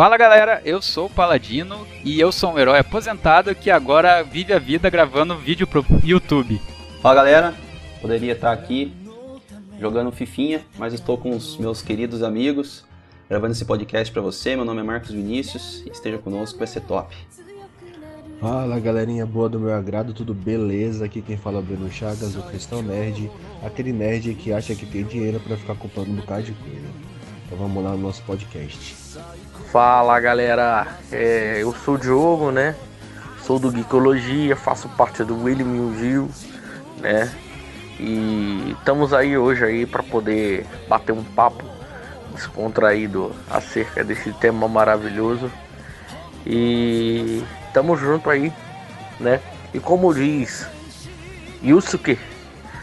Fala 0.00 0.16
galera, 0.16 0.62
eu 0.64 0.80
sou 0.80 1.08
o 1.08 1.10
Paladino 1.10 1.86
e 2.02 2.18
eu 2.18 2.32
sou 2.32 2.54
um 2.54 2.58
herói 2.58 2.78
aposentado 2.78 3.54
que 3.54 3.70
agora 3.70 4.22
vive 4.22 4.50
a 4.50 4.58
vida 4.58 4.88
gravando 4.88 5.36
vídeo 5.36 5.66
pro 5.66 5.84
YouTube. 6.02 6.58
Fala 7.02 7.16
galera, 7.16 7.54
poderia 8.00 8.32
estar 8.32 8.50
aqui 8.50 8.96
jogando 9.78 10.10
Fifinha, 10.10 10.64
mas 10.78 10.94
estou 10.94 11.18
com 11.18 11.36
os 11.36 11.58
meus 11.58 11.82
queridos 11.82 12.22
amigos 12.22 12.82
gravando 13.28 13.52
esse 13.52 13.66
podcast 13.66 14.10
para 14.10 14.22
você. 14.22 14.56
Meu 14.56 14.64
nome 14.64 14.80
é 14.80 14.82
Marcos 14.82 15.10
Vinícius 15.10 15.82
e 15.84 15.90
esteja 15.90 16.16
conosco, 16.16 16.58
vai 16.58 16.66
ser 16.66 16.80
top. 16.80 17.14
Fala 18.40 18.80
galerinha 18.80 19.26
boa 19.26 19.50
do 19.50 19.60
meu 19.60 19.74
agrado, 19.74 20.14
tudo 20.14 20.32
beleza? 20.32 21.04
Aqui 21.04 21.20
quem 21.20 21.36
fala 21.36 21.58
é 21.58 21.60
o 21.60 21.62
Bruno 21.62 21.92
Chagas, 21.92 22.36
o 22.36 22.42
Cristão 22.44 22.80
Nerd, 22.80 23.30
aquele 23.62 23.92
nerd 23.92 24.32
que 24.32 24.50
acha 24.50 24.74
que 24.74 24.86
tem 24.86 25.04
dinheiro 25.04 25.38
para 25.40 25.58
ficar 25.58 25.74
comprando 25.74 26.08
um 26.08 26.16
bocado 26.16 26.44
de 26.44 26.52
coisa. 26.52 26.88
Então 27.44 27.58
vamos 27.58 27.84
lá 27.84 27.90
no 27.90 27.98
nosso 27.98 28.22
podcast. 28.22 28.96
Fala 29.70 30.18
galera, 30.18 30.84
é, 31.12 31.58
eu 31.62 31.72
sou 31.72 31.94
o 31.94 31.98
Diogo, 31.98 32.50
né? 32.50 32.74
Sou 33.44 33.56
do 33.56 33.70
Geekologia, 33.70 34.56
faço 34.56 34.88
parte 34.88 35.22
do 35.22 35.44
William 35.44 35.96
Gil, 35.96 36.28
né? 36.98 37.32
E 37.96 38.74
estamos 38.76 39.14
aí 39.14 39.38
hoje 39.38 39.64
aí 39.64 39.86
para 39.86 40.02
poder 40.02 40.66
bater 40.88 41.12
um 41.12 41.22
papo 41.22 41.62
descontraído 42.34 43.30
acerca 43.48 44.02
desse 44.02 44.32
tema 44.32 44.66
maravilhoso. 44.66 45.48
E 46.44 47.44
tamo 47.72 47.96
junto 47.96 48.28
aí, 48.28 48.52
né? 49.20 49.38
E 49.72 49.78
como 49.78 50.12
diz 50.12 50.66
Yusuke, 51.62 52.18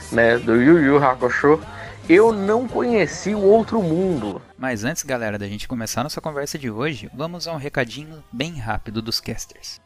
né, 0.09 0.37
do 0.37 0.55
Yu 0.55 0.79
Yu 0.79 1.03
Hakusho, 1.03 1.59
eu 2.07 2.31
não 2.31 2.65
conheci 2.65 3.35
o 3.35 3.43
outro 3.43 3.81
mundo. 3.81 4.41
Mas 4.57 4.83
antes, 4.83 5.03
galera, 5.03 5.37
da 5.37 5.47
gente 5.47 5.67
começar 5.67 6.01
nossa 6.01 6.19
conversa 6.19 6.57
de 6.57 6.67
hoje, 6.67 7.07
vamos 7.13 7.47
a 7.47 7.53
um 7.53 7.57
recadinho 7.57 8.23
bem 8.31 8.57
rápido 8.57 9.03
dos 9.03 9.19
casters. 9.19 9.79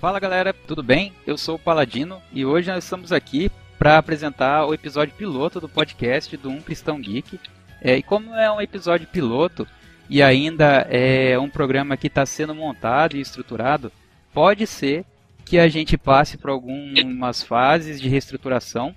Fala 0.00 0.20
galera, 0.20 0.52
tudo 0.52 0.84
bem? 0.84 1.12
Eu 1.26 1.36
sou 1.36 1.56
o 1.56 1.58
Paladino 1.58 2.22
e 2.32 2.44
hoje 2.44 2.70
nós 2.70 2.84
estamos 2.84 3.10
aqui 3.10 3.50
para 3.76 3.98
apresentar 3.98 4.64
o 4.66 4.72
episódio 4.72 5.16
piloto 5.16 5.60
do 5.60 5.68
podcast 5.68 6.36
do 6.36 6.48
Um 6.48 6.62
Cristão 6.62 7.00
Geek. 7.00 7.40
É, 7.80 7.96
e 7.96 8.04
como 8.04 8.32
é 8.36 8.48
um 8.52 8.60
episódio 8.60 9.08
piloto, 9.08 9.66
e 10.08 10.22
ainda 10.22 10.86
é 10.88 11.38
um 11.38 11.48
programa 11.48 11.96
que 11.96 12.06
está 12.06 12.24
sendo 12.24 12.54
montado 12.54 13.16
e 13.16 13.20
estruturado, 13.20 13.92
pode 14.32 14.66
ser 14.66 15.04
que 15.44 15.58
a 15.58 15.68
gente 15.68 15.96
passe 15.96 16.36
por 16.36 16.50
algumas 16.50 17.42
fases 17.42 18.00
de 18.00 18.08
reestruturação 18.08 18.94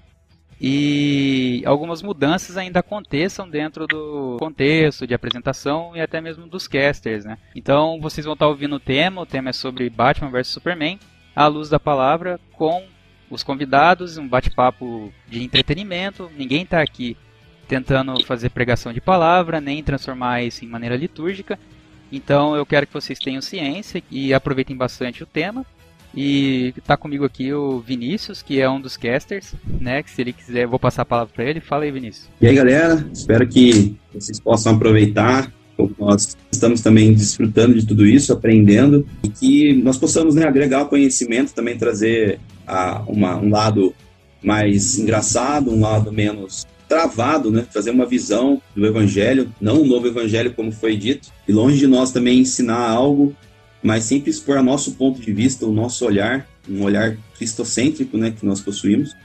e 0.59 1.63
algumas 1.65 2.01
mudanças 2.01 2.57
ainda 2.57 2.81
aconteçam 2.81 3.49
dentro 3.49 3.87
do 3.87 4.37
contexto 4.39 5.07
de 5.07 5.13
apresentação 5.13 5.95
e 5.95 6.01
até 6.01 6.19
mesmo 6.19 6.47
dos 6.47 6.67
casters, 6.67 7.23
né? 7.23 7.37
Então 7.55 7.99
vocês 8.01 8.25
vão 8.25 8.33
estar 8.33 8.47
ouvindo 8.47 8.75
o 8.75 8.79
tema, 8.79 9.21
o 9.21 9.25
tema 9.25 9.51
é 9.51 9.53
sobre 9.53 9.89
Batman 9.89 10.29
vs 10.29 10.47
Superman, 10.47 10.99
à 11.35 11.47
luz 11.47 11.69
da 11.69 11.79
palavra, 11.79 12.39
com 12.53 12.83
os 13.29 13.43
convidados, 13.43 14.17
um 14.17 14.27
bate-papo 14.27 15.13
de 15.27 15.43
entretenimento. 15.43 16.29
Ninguém 16.35 16.63
está 16.63 16.81
aqui 16.81 17.15
tentando 17.69 18.25
fazer 18.25 18.49
pregação 18.49 18.91
de 18.91 18.99
palavra, 18.99 19.61
nem 19.61 19.83
transformar 19.83 20.43
isso 20.43 20.65
em 20.65 20.67
maneira 20.67 20.95
litúrgica. 20.95 21.57
Então 22.11 22.55
eu 22.55 22.65
quero 22.65 22.87
que 22.87 22.93
vocês 22.93 23.19
tenham 23.19 23.41
ciência 23.41 24.01
e 24.09 24.33
aproveitem 24.33 24.75
bastante 24.75 25.21
o 25.21 25.27
tema. 25.27 25.63
E 26.15 26.73
está 26.75 26.97
comigo 26.97 27.23
aqui 27.23 27.53
o 27.53 27.79
Vinícius, 27.79 28.41
que 28.41 28.59
é 28.59 28.67
um 28.67 28.81
dos 28.81 28.97
casters, 28.97 29.53
né? 29.79 30.01
Que 30.01 30.09
se 30.09 30.19
ele 30.19 30.33
quiser, 30.33 30.65
vou 30.65 30.79
passar 30.79 31.03
a 31.03 31.05
palavra 31.05 31.31
para 31.31 31.45
ele. 31.45 31.59
Fala 31.59 31.83
aí, 31.83 31.91
Vinícius. 31.91 32.27
E 32.41 32.47
aí, 32.47 32.55
galera, 32.55 33.07
espero 33.13 33.47
que 33.47 33.95
vocês 34.11 34.39
possam 34.39 34.73
aproveitar. 34.73 35.53
Nós 35.99 36.35
estamos 36.51 36.81
também 36.81 37.13
desfrutando 37.13 37.75
de 37.75 37.85
tudo 37.85 38.07
isso, 38.07 38.33
aprendendo, 38.33 39.07
e 39.23 39.29
que 39.29 39.73
nós 39.81 39.97
possamos 39.97 40.33
né, 40.33 40.45
agregar 40.45 40.81
o 40.81 40.87
conhecimento, 40.87 41.53
também 41.53 41.77
trazer 41.77 42.39
a, 42.67 43.03
uma, 43.07 43.37
um 43.37 43.49
lado 43.49 43.93
mais 44.43 44.97
engraçado, 44.97 45.71
um 45.71 45.79
lado 45.79 46.11
menos 46.11 46.65
travado, 46.89 47.51
né? 47.51 47.65
Fazer 47.71 47.91
uma 47.91 48.05
visão 48.05 48.59
do 48.75 48.85
evangelho, 48.85 49.53
não 49.61 49.83
um 49.83 49.87
novo 49.87 50.07
evangelho 50.07 50.53
como 50.53 50.71
foi 50.71 50.97
dito, 50.97 51.29
e 51.47 51.53
longe 51.53 51.77
de 51.77 51.87
nós 51.87 52.11
também 52.11 52.39
ensinar 52.39 52.89
algo, 52.89 53.35
mas 53.81 54.03
sempre 54.03 54.31
expor 54.31 54.61
nosso 54.63 54.95
ponto 54.95 55.21
de 55.21 55.31
vista, 55.31 55.65
o 55.65 55.71
nosso 55.71 56.03
olhar, 56.03 56.47
um 56.67 56.83
olhar 56.83 57.15
cristocêntrico, 57.37 58.17
né, 58.17 58.31
que 58.31 58.45
nós 58.45 58.59
possuímos, 58.59 59.15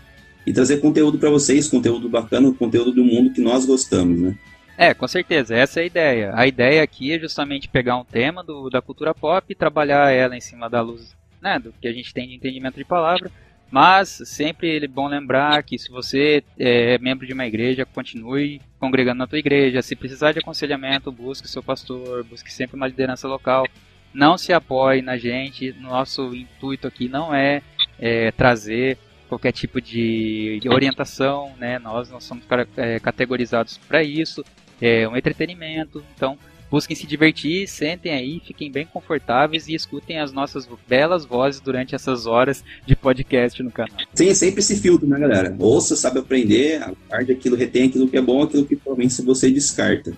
e 0.46 0.52
trazer 0.52 0.76
conteúdo 0.76 1.18
para 1.18 1.30
vocês, 1.30 1.66
conteúdo 1.66 2.08
bacana, 2.08 2.52
conteúdo 2.52 2.92
do 2.92 3.02
mundo 3.02 3.32
que 3.32 3.40
nós 3.40 3.64
gostamos, 3.64 4.20
né? 4.20 4.38
É, 4.76 4.92
com 4.92 5.06
certeza, 5.06 5.54
essa 5.54 5.80
é 5.80 5.84
a 5.84 5.86
ideia. 5.86 6.32
A 6.34 6.46
ideia 6.46 6.82
aqui 6.82 7.12
é 7.12 7.18
justamente 7.18 7.68
pegar 7.68 7.96
um 7.96 8.04
tema 8.04 8.42
do, 8.42 8.68
da 8.68 8.82
cultura 8.82 9.14
pop 9.14 9.46
e 9.48 9.54
trabalhar 9.54 10.12
ela 10.12 10.36
em 10.36 10.40
cima 10.40 10.68
da 10.68 10.82
luz, 10.82 11.16
né, 11.40 11.58
do 11.58 11.72
que 11.80 11.88
a 11.88 11.92
gente 11.92 12.12
tem 12.12 12.28
de 12.28 12.34
entendimento 12.34 12.76
de 12.76 12.84
palavra, 12.84 13.30
mas 13.70 14.22
sempre 14.24 14.76
é 14.76 14.86
bom 14.86 15.08
lembrar 15.08 15.62
que 15.62 15.78
se 15.78 15.90
você 15.90 16.44
é 16.58 16.98
membro 16.98 17.26
de 17.26 17.32
uma 17.32 17.46
igreja, 17.46 17.84
continue 17.84 18.60
congregando 18.78 19.18
na 19.18 19.26
tua 19.26 19.38
igreja. 19.38 19.82
Se 19.82 19.96
precisar 19.96 20.32
de 20.32 20.38
aconselhamento, 20.38 21.10
busque 21.10 21.48
seu 21.48 21.62
pastor, 21.62 22.24
busque 22.24 22.52
sempre 22.52 22.76
uma 22.76 22.86
liderança 22.86 23.26
local. 23.26 23.66
Não 24.12 24.38
se 24.38 24.52
apoie 24.52 25.02
na 25.02 25.16
gente. 25.16 25.72
Nosso 25.80 26.34
intuito 26.34 26.86
aqui 26.86 27.08
não 27.08 27.34
é, 27.34 27.62
é 27.98 28.30
trazer 28.30 28.96
qualquer 29.28 29.52
tipo 29.52 29.80
de, 29.80 30.60
de, 30.60 30.68
orientação, 30.68 31.52
né? 31.58 31.78
Nós 31.78 32.10
não 32.10 32.20
somos 32.20 32.44
é, 32.76 33.00
categorizados 33.00 33.78
para 33.78 34.02
isso. 34.02 34.44
É 34.80 35.08
um 35.08 35.16
entretenimento. 35.16 36.04
Então, 36.14 36.38
Busquem 36.70 36.96
se 36.96 37.06
divertir, 37.06 37.68
sentem 37.68 38.12
aí, 38.12 38.40
fiquem 38.44 38.70
bem 38.70 38.86
confortáveis 38.86 39.68
e 39.68 39.74
escutem 39.74 40.18
as 40.18 40.32
nossas 40.32 40.68
belas 40.88 41.24
vozes 41.24 41.60
durante 41.60 41.94
essas 41.94 42.26
horas 42.26 42.64
de 42.84 42.96
podcast 42.96 43.62
no 43.62 43.70
canal. 43.70 43.96
Tem 44.14 44.34
sempre 44.34 44.60
esse 44.60 44.76
filtro, 44.80 45.06
né, 45.06 45.18
galera? 45.18 45.54
Ouça, 45.58 45.94
sabe 45.94 46.18
aprender, 46.18 46.82
guarde 47.08 47.32
aquilo, 47.32 47.56
retém 47.56 47.88
aquilo 47.88 48.08
que 48.08 48.16
é 48.16 48.22
bom, 48.22 48.42
aquilo 48.42 48.66
que 48.66 48.76
provavelmente 48.76 49.22
você 49.22 49.50
descarta. 49.50 50.12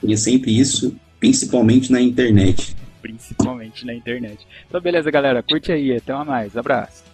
Tenha 0.00 0.16
sempre 0.16 0.56
isso, 0.56 0.96
principalmente 1.18 1.90
na 1.90 2.00
internet. 2.00 2.76
Principalmente 3.02 3.84
na 3.84 3.94
internet. 3.94 4.46
Então, 4.66 4.80
beleza, 4.80 5.10
galera. 5.10 5.42
Curte 5.42 5.72
aí. 5.72 5.96
Até 5.96 6.12
mais. 6.24 6.56
Abraço. 6.56 7.07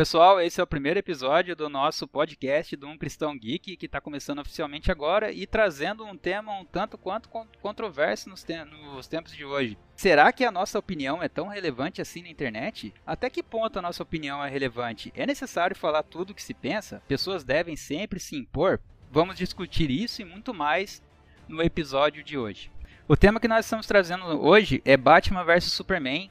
Pessoal, 0.00 0.40
esse 0.40 0.58
é 0.58 0.64
o 0.64 0.66
primeiro 0.66 0.98
episódio 0.98 1.54
do 1.54 1.68
nosso 1.68 2.08
podcast 2.08 2.74
do 2.74 2.88
Um 2.88 2.96
Cristão 2.96 3.36
Geek, 3.36 3.76
que 3.76 3.84
está 3.84 4.00
começando 4.00 4.38
oficialmente 4.38 4.90
agora 4.90 5.30
e 5.30 5.46
trazendo 5.46 6.06
um 6.06 6.16
tema 6.16 6.58
um 6.58 6.64
tanto 6.64 6.96
quanto 6.96 7.28
controverso 7.60 8.30
nos, 8.30 8.42
te 8.42 8.64
nos 8.64 9.06
tempos 9.06 9.30
de 9.36 9.44
hoje. 9.44 9.76
Será 9.94 10.32
que 10.32 10.42
a 10.42 10.50
nossa 10.50 10.78
opinião 10.78 11.22
é 11.22 11.28
tão 11.28 11.48
relevante 11.48 12.00
assim 12.00 12.22
na 12.22 12.30
internet? 12.30 12.94
Até 13.06 13.28
que 13.28 13.42
ponto 13.42 13.78
a 13.78 13.82
nossa 13.82 14.02
opinião 14.02 14.42
é 14.42 14.48
relevante? 14.48 15.12
É 15.14 15.26
necessário 15.26 15.76
falar 15.76 16.02
tudo 16.02 16.30
o 16.30 16.34
que 16.34 16.42
se 16.42 16.54
pensa? 16.54 17.02
Pessoas 17.06 17.44
devem 17.44 17.76
sempre 17.76 18.18
se 18.18 18.34
impor? 18.34 18.80
Vamos 19.12 19.36
discutir 19.36 19.90
isso 19.90 20.22
e 20.22 20.24
muito 20.24 20.54
mais 20.54 21.02
no 21.46 21.62
episódio 21.62 22.24
de 22.24 22.38
hoje. 22.38 22.72
O 23.06 23.18
tema 23.18 23.38
que 23.38 23.48
nós 23.48 23.66
estamos 23.66 23.86
trazendo 23.86 24.24
hoje 24.42 24.80
é 24.86 24.96
Batman 24.96 25.44
vs 25.44 25.64
Superman, 25.64 26.30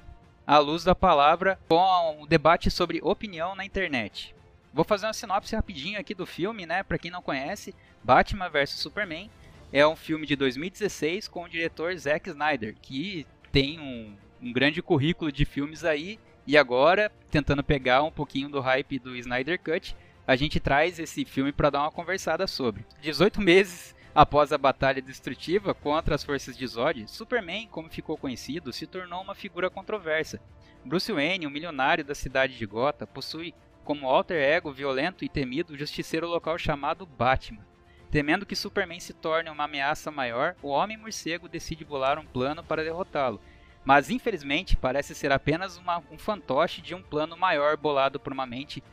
à 0.50 0.58
luz 0.58 0.84
da 0.84 0.96
palavra 0.96 1.60
com 1.70 2.24
um 2.24 2.26
debate 2.26 2.72
sobre 2.72 3.00
opinião 3.04 3.54
na 3.54 3.64
internet. 3.64 4.34
Vou 4.74 4.84
fazer 4.84 5.06
uma 5.06 5.14
sinopse 5.14 5.56
rapidinho 5.56 6.00
aqui 6.00 6.16
do 6.16 6.26
filme, 6.26 6.66
né? 6.66 6.82
Para 6.82 6.98
quem 6.98 7.12
não 7.12 7.22
conhece, 7.22 7.76
Batman 8.04 8.50
vs 8.50 8.72
Superman 8.72 9.30
é 9.72 9.86
um 9.86 9.96
filme 9.96 10.26
de 10.26 10.36
2016 10.36 11.28
com 11.28 11.44
o 11.44 11.48
diretor 11.48 11.96
Zack 11.96 12.28
Snyder, 12.32 12.76
que 12.82 13.28
tem 13.52 13.80
um, 13.80 14.16
um 14.42 14.52
grande 14.52 14.82
currículo 14.82 15.32
de 15.32 15.46
filmes 15.46 15.84
aí 15.84 16.20
e 16.48 16.58
agora, 16.58 17.12
tentando 17.30 17.64
pegar 17.64 18.02
um 18.02 18.12
pouquinho 18.12 18.50
do 18.50 18.60
hype 18.60 18.98
do 18.98 19.16
Snyder 19.16 19.62
Cut, 19.62 19.96
a 20.26 20.36
gente 20.36 20.60
traz 20.60 20.98
esse 20.98 21.26
filme 21.26 21.52
para 21.52 21.70
dar 21.70 21.82
uma 21.82 21.92
conversada 21.92 22.48
sobre. 22.48 22.84
18 23.04 23.40
meses 23.40 23.96
Após 24.14 24.52
a 24.52 24.58
batalha 24.58 25.02
destrutiva 25.02 25.74
contra 25.74 26.16
as 26.16 26.24
forças 26.24 26.58
de 26.58 26.66
Zod, 26.66 27.08
Superman, 27.08 27.68
como 27.68 27.90
ficou 27.90 28.18
conhecido, 28.18 28.74
se 28.74 28.88
tornou 28.88 29.22
uma 29.22 29.36
figura 29.36 29.70
controversa. 29.70 30.42
Bruce 30.84 31.12
Wayne, 31.12 31.46
um 31.46 31.52
milionário 31.52 32.04
da 32.04 32.16
cidade 32.16 32.58
de 32.58 32.66
Gotham, 32.66 33.06
possui 33.06 33.54
como 33.84 34.08
alter 34.08 34.42
ego 34.42 34.72
violento 34.72 35.24
e 35.24 35.30
temido 35.30 35.74
o 35.74 35.78
justiceiro 35.78 36.28
local 36.28 36.58
chamado 36.58 37.06
Batman. 37.06 37.66
Temendo 38.10 38.46
que 38.46 38.56
Superman 38.56 39.00
se 39.00 39.14
torne 39.14 39.52
uma 39.52 39.66
ameaça 39.66 40.10
maior, 40.10 40.56
o 40.64 40.70
Homem-Morcego 40.70 41.48
decide 41.48 41.86
bolar 41.86 42.18
um 42.18 42.26
plano 42.26 42.64
para 42.64 42.84
derrotá-lo. 42.84 43.40
Mas 43.86 44.10
infelizmente 44.10 44.76
parece 44.76 45.14
ser 45.14 45.32
apenas 45.32 45.78
uma, 45.78 46.04
um 46.12 46.18
fantoche 46.18 46.82
de 46.82 46.96
um 46.96 47.02
plano 47.02 47.38
maior 47.38 47.78
bolado 47.78 48.20
por 48.20 48.34
uma 48.34 48.46
mente 48.46 48.84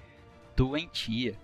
doentia. 0.54 1.38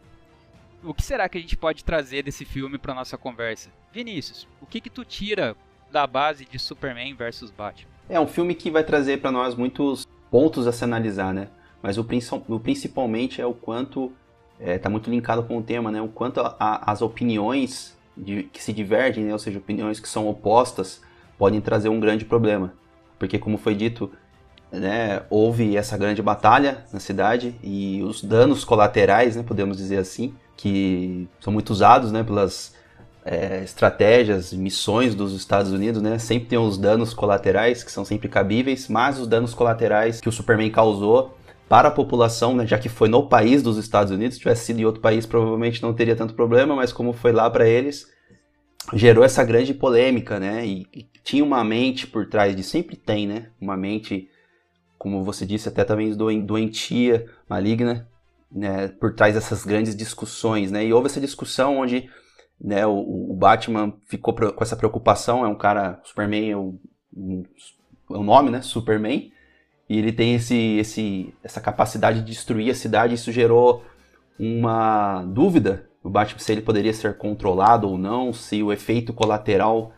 O 0.85 0.93
que 0.93 1.03
será 1.03 1.29
que 1.29 1.39
a 1.39 1.41
gente 1.41 1.57
pode 1.57 1.85
trazer 1.85 2.25
desse 2.25 2.45
filme 2.45 2.77
para 2.77 2.93
nossa 2.93 3.17
conversa? 3.17 3.71
Vinícius, 3.93 4.49
o 4.61 4.67
que 4.67 4.81
que 4.81 4.91
tu 4.91 5.05
tira 5.05 5.55
da 5.93 6.07
base 6.09 6.45
de 6.45 6.59
Superman 6.59 7.15
versus 7.15 7.53
Batman? 7.53 7.89
É 8.09 8.19
um 8.19 8.27
filme 8.27 8.53
que 8.53 8.69
vai 8.69 8.83
trazer 8.83 9.21
para 9.21 9.31
nós 9.31 9.55
muitos 9.55 10.05
pontos 10.29 10.67
a 10.67 10.73
se 10.73 10.83
analisar, 10.83 11.33
né? 11.33 11.49
Mas 11.81 11.99
o, 11.99 12.05
principalmente 12.61 13.41
é 13.41 13.47
o 13.47 13.55
quanto 13.55 14.13
está 14.59 14.89
é, 14.89 14.93
muito 14.93 15.09
linkado 15.09 15.45
com 15.45 15.59
o 15.59 15.63
tema, 15.63 15.91
né? 15.93 16.03
O 16.03 16.09
quanto 16.09 16.41
a, 16.41 16.57
a, 16.59 16.91
as 16.91 17.01
opiniões 17.01 17.97
de, 18.17 18.45
que 18.45 18.61
se 18.61 18.73
divergem, 18.73 19.25
né? 19.25 19.33
ou 19.33 19.39
seja, 19.39 19.59
opiniões 19.59 20.01
que 20.01 20.09
são 20.09 20.29
opostas, 20.29 21.01
podem 21.39 21.61
trazer 21.61 21.89
um 21.89 22.01
grande 22.01 22.25
problema. 22.25 22.75
Porque, 23.19 23.39
como 23.39 23.57
foi 23.57 23.75
dito, 23.75 24.11
né, 24.71 25.23
houve 25.31 25.77
essa 25.77 25.97
grande 25.97 26.21
batalha 26.21 26.85
na 26.93 26.99
cidade 26.99 27.55
e 27.63 28.03
os 28.03 28.23
danos 28.23 28.65
colaterais, 28.65 29.37
né, 29.37 29.43
podemos 29.43 29.77
dizer 29.77 29.99
assim, 29.99 30.35
que 30.57 31.29
são 31.41 31.53
muito 31.53 31.71
usados 31.71 32.13
né, 32.13 32.23
pelas 32.23 32.75
é, 33.25 33.63
estratégias, 33.63 34.53
missões 34.53 35.15
dos 35.15 35.33
Estados 35.35 35.73
Unidos, 35.73 36.03
né? 36.03 36.19
Sempre 36.19 36.49
tem 36.49 36.59
os 36.59 36.77
danos 36.77 37.15
colaterais 37.15 37.85
que 37.85 37.93
são 37.93 38.05
sempre 38.05 38.29
cabíveis, 38.29 38.89
mas 38.89 39.19
os 39.19 39.27
danos 39.27 39.55
colaterais 39.55 40.21
que 40.21 40.29
o 40.29 40.33
Superman 40.33 40.71
causou 40.71 41.37
para 41.69 41.89
a 41.89 41.91
população, 41.91 42.55
né, 42.55 42.67
já 42.67 42.79
que 42.79 42.91
foi 42.91 43.09
no 43.09 43.27
país 43.29 43.63
dos 43.63 43.79
Estados 43.79 44.13
Unidos, 44.13 44.35
se 44.35 44.41
tivesse 44.41 44.67
sido 44.67 44.81
em 44.81 44.85
outro 44.85 45.01
país 45.01 45.25
provavelmente 45.25 45.83
não 45.83 45.95
teria 45.95 46.15
tanto 46.15 46.35
problema, 46.35 46.77
mas 46.77 46.93
como 46.93 47.15
foi 47.15 47.33
lá 47.33 47.49
para 47.49 47.67
eles, 47.67 48.13
gerou 48.93 49.25
essa 49.25 49.43
grande 49.43 49.73
polêmica, 49.73 50.39
né? 50.39 50.67
E, 50.67 50.87
e, 50.93 51.07
tinha 51.25 51.45
uma 51.45 51.63
mente 51.63 52.07
por 52.07 52.27
trás 52.27 52.55
de 52.55 52.63
sempre 52.63 52.97
tem, 52.97 53.27
né? 53.27 53.47
Uma 53.61 53.77
mente, 53.77 54.29
como 54.99 55.23
você 55.23 55.47
disse, 55.47 55.69
até 55.69 55.85
também 55.85 56.13
doentia, 56.45 57.27
maligna, 57.49 58.09
né? 58.53 58.89
Por 58.89 59.15
trás 59.15 59.35
dessas 59.35 59.65
grandes 59.65 59.97
discussões, 59.97 60.71
né? 60.71 60.85
E 60.85 60.93
houve 60.93 61.07
essa 61.07 61.21
discussão 61.21 61.79
onde, 61.79 62.09
né? 62.61 62.87
O, 62.87 63.31
o 63.31 63.35
Batman 63.35 63.95
ficou 64.07 64.35
com 64.35 64.63
essa 64.63 64.77
preocupação, 64.77 65.45
é 65.45 65.49
um 65.49 65.57
cara, 65.57 66.01
Superman 66.05 66.51
é 66.51 66.57
o, 66.57 66.79
um, 67.17 67.43
é 68.11 68.17
o 68.17 68.23
nome, 68.23 68.51
né? 68.51 68.63
Superman 68.63 69.33
e 69.93 69.99
ele 69.99 70.11
tem 70.11 70.35
esse, 70.35 70.57
esse, 70.79 71.35
essa 71.45 71.61
capacidade 71.61 72.21
de 72.21 72.25
destruir 72.25 72.71
a 72.71 72.75
cidade. 72.75 73.13
Isso 73.13 73.31
gerou 73.31 73.85
uma 74.39 75.23
dúvida 75.23 75.87
no 76.03 76.09
Batman 76.09 76.39
se 76.39 76.51
ele 76.51 76.63
poderia 76.63 76.95
ser 76.95 77.19
controlado 77.19 77.87
ou 77.87 77.99
não, 77.99 78.33
se 78.33 78.63
o 78.63 78.73
efeito 78.73 79.13
colateral 79.13 79.93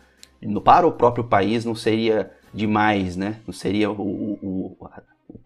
para 0.65 0.85
o 0.85 0.91
próprio 0.91 1.23
país 1.23 1.65
não 1.65 1.77
seria 1.77 2.33
demais, 2.53 3.17
né? 3.17 3.41
Não 3.47 3.55
seria 3.55 3.89
o, 3.89 3.95
o, 3.95 4.77
o 4.81 4.89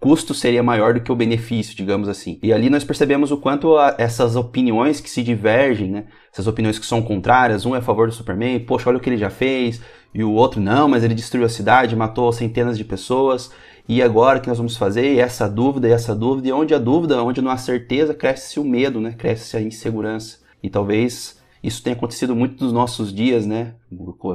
custo 0.01 0.33
seria 0.33 0.63
maior 0.63 0.95
do 0.95 1.01
que 1.01 1.11
o 1.11 1.17
benefício, 1.17 1.77
digamos 1.77 2.09
assim. 2.09 2.39
E 2.43 2.53
ali 2.53 2.71
nós 2.71 2.85
percebemos 2.85 3.31
o 3.31 3.37
quanto 3.37 3.77
a, 3.77 3.95
essas 3.99 4.37
opiniões 4.37 5.01
que 5.01 5.11
se 5.11 5.23
divergem, 5.23 5.91
né? 5.91 6.05
Essas 6.33 6.47
opiniões 6.47 6.79
que 6.79 6.87
são 6.87 7.03
contrárias, 7.03 7.67
um 7.67 7.75
é 7.75 7.79
a 7.79 7.83
favor 7.83 8.09
do 8.09 8.15
Superman, 8.15 8.61
poxa, 8.61 8.89
olha 8.89 8.99
o 8.99 9.01
que 9.01 9.09
ele 9.11 9.19
já 9.19 9.31
fez, 9.31 9.81
e 10.15 10.23
o 10.23 10.33
outro 10.33 10.61
não, 10.61 10.89
mas 10.89 11.05
ele 11.05 11.15
destruiu 11.15 11.47
a 11.47 11.49
cidade, 11.49 11.97
matou 11.97 12.33
centenas 12.33 12.79
de 12.79 12.85
pessoas. 12.85 13.51
E 13.89 14.03
agora 14.03 14.39
o 14.39 14.43
que 14.43 14.49
nós 14.49 14.59
vamos 14.59 14.77
fazer? 14.77 15.15
E 15.15 15.19
essa 15.19 15.49
dúvida, 15.49 15.89
e 15.89 15.93
essa 15.93 16.15
dúvida, 16.15 16.49
e 16.49 16.53
onde 16.53 16.75
a 16.75 16.79
dúvida, 16.79 17.23
onde 17.23 17.41
não 17.41 17.51
há 17.51 17.57
certeza, 17.57 18.15
cresce 18.15 18.61
o 18.61 18.65
medo, 18.65 19.01
né? 19.01 19.15
Cresce 19.17 19.57
a 19.57 19.61
insegurança. 19.61 20.39
E 20.63 20.69
talvez 20.69 21.41
isso 21.63 21.83
tenha 21.83 21.97
acontecido 21.97 22.37
muito 22.37 22.63
nos 22.63 22.73
nossos 22.73 23.13
dias, 23.13 23.47
né? 23.47 23.75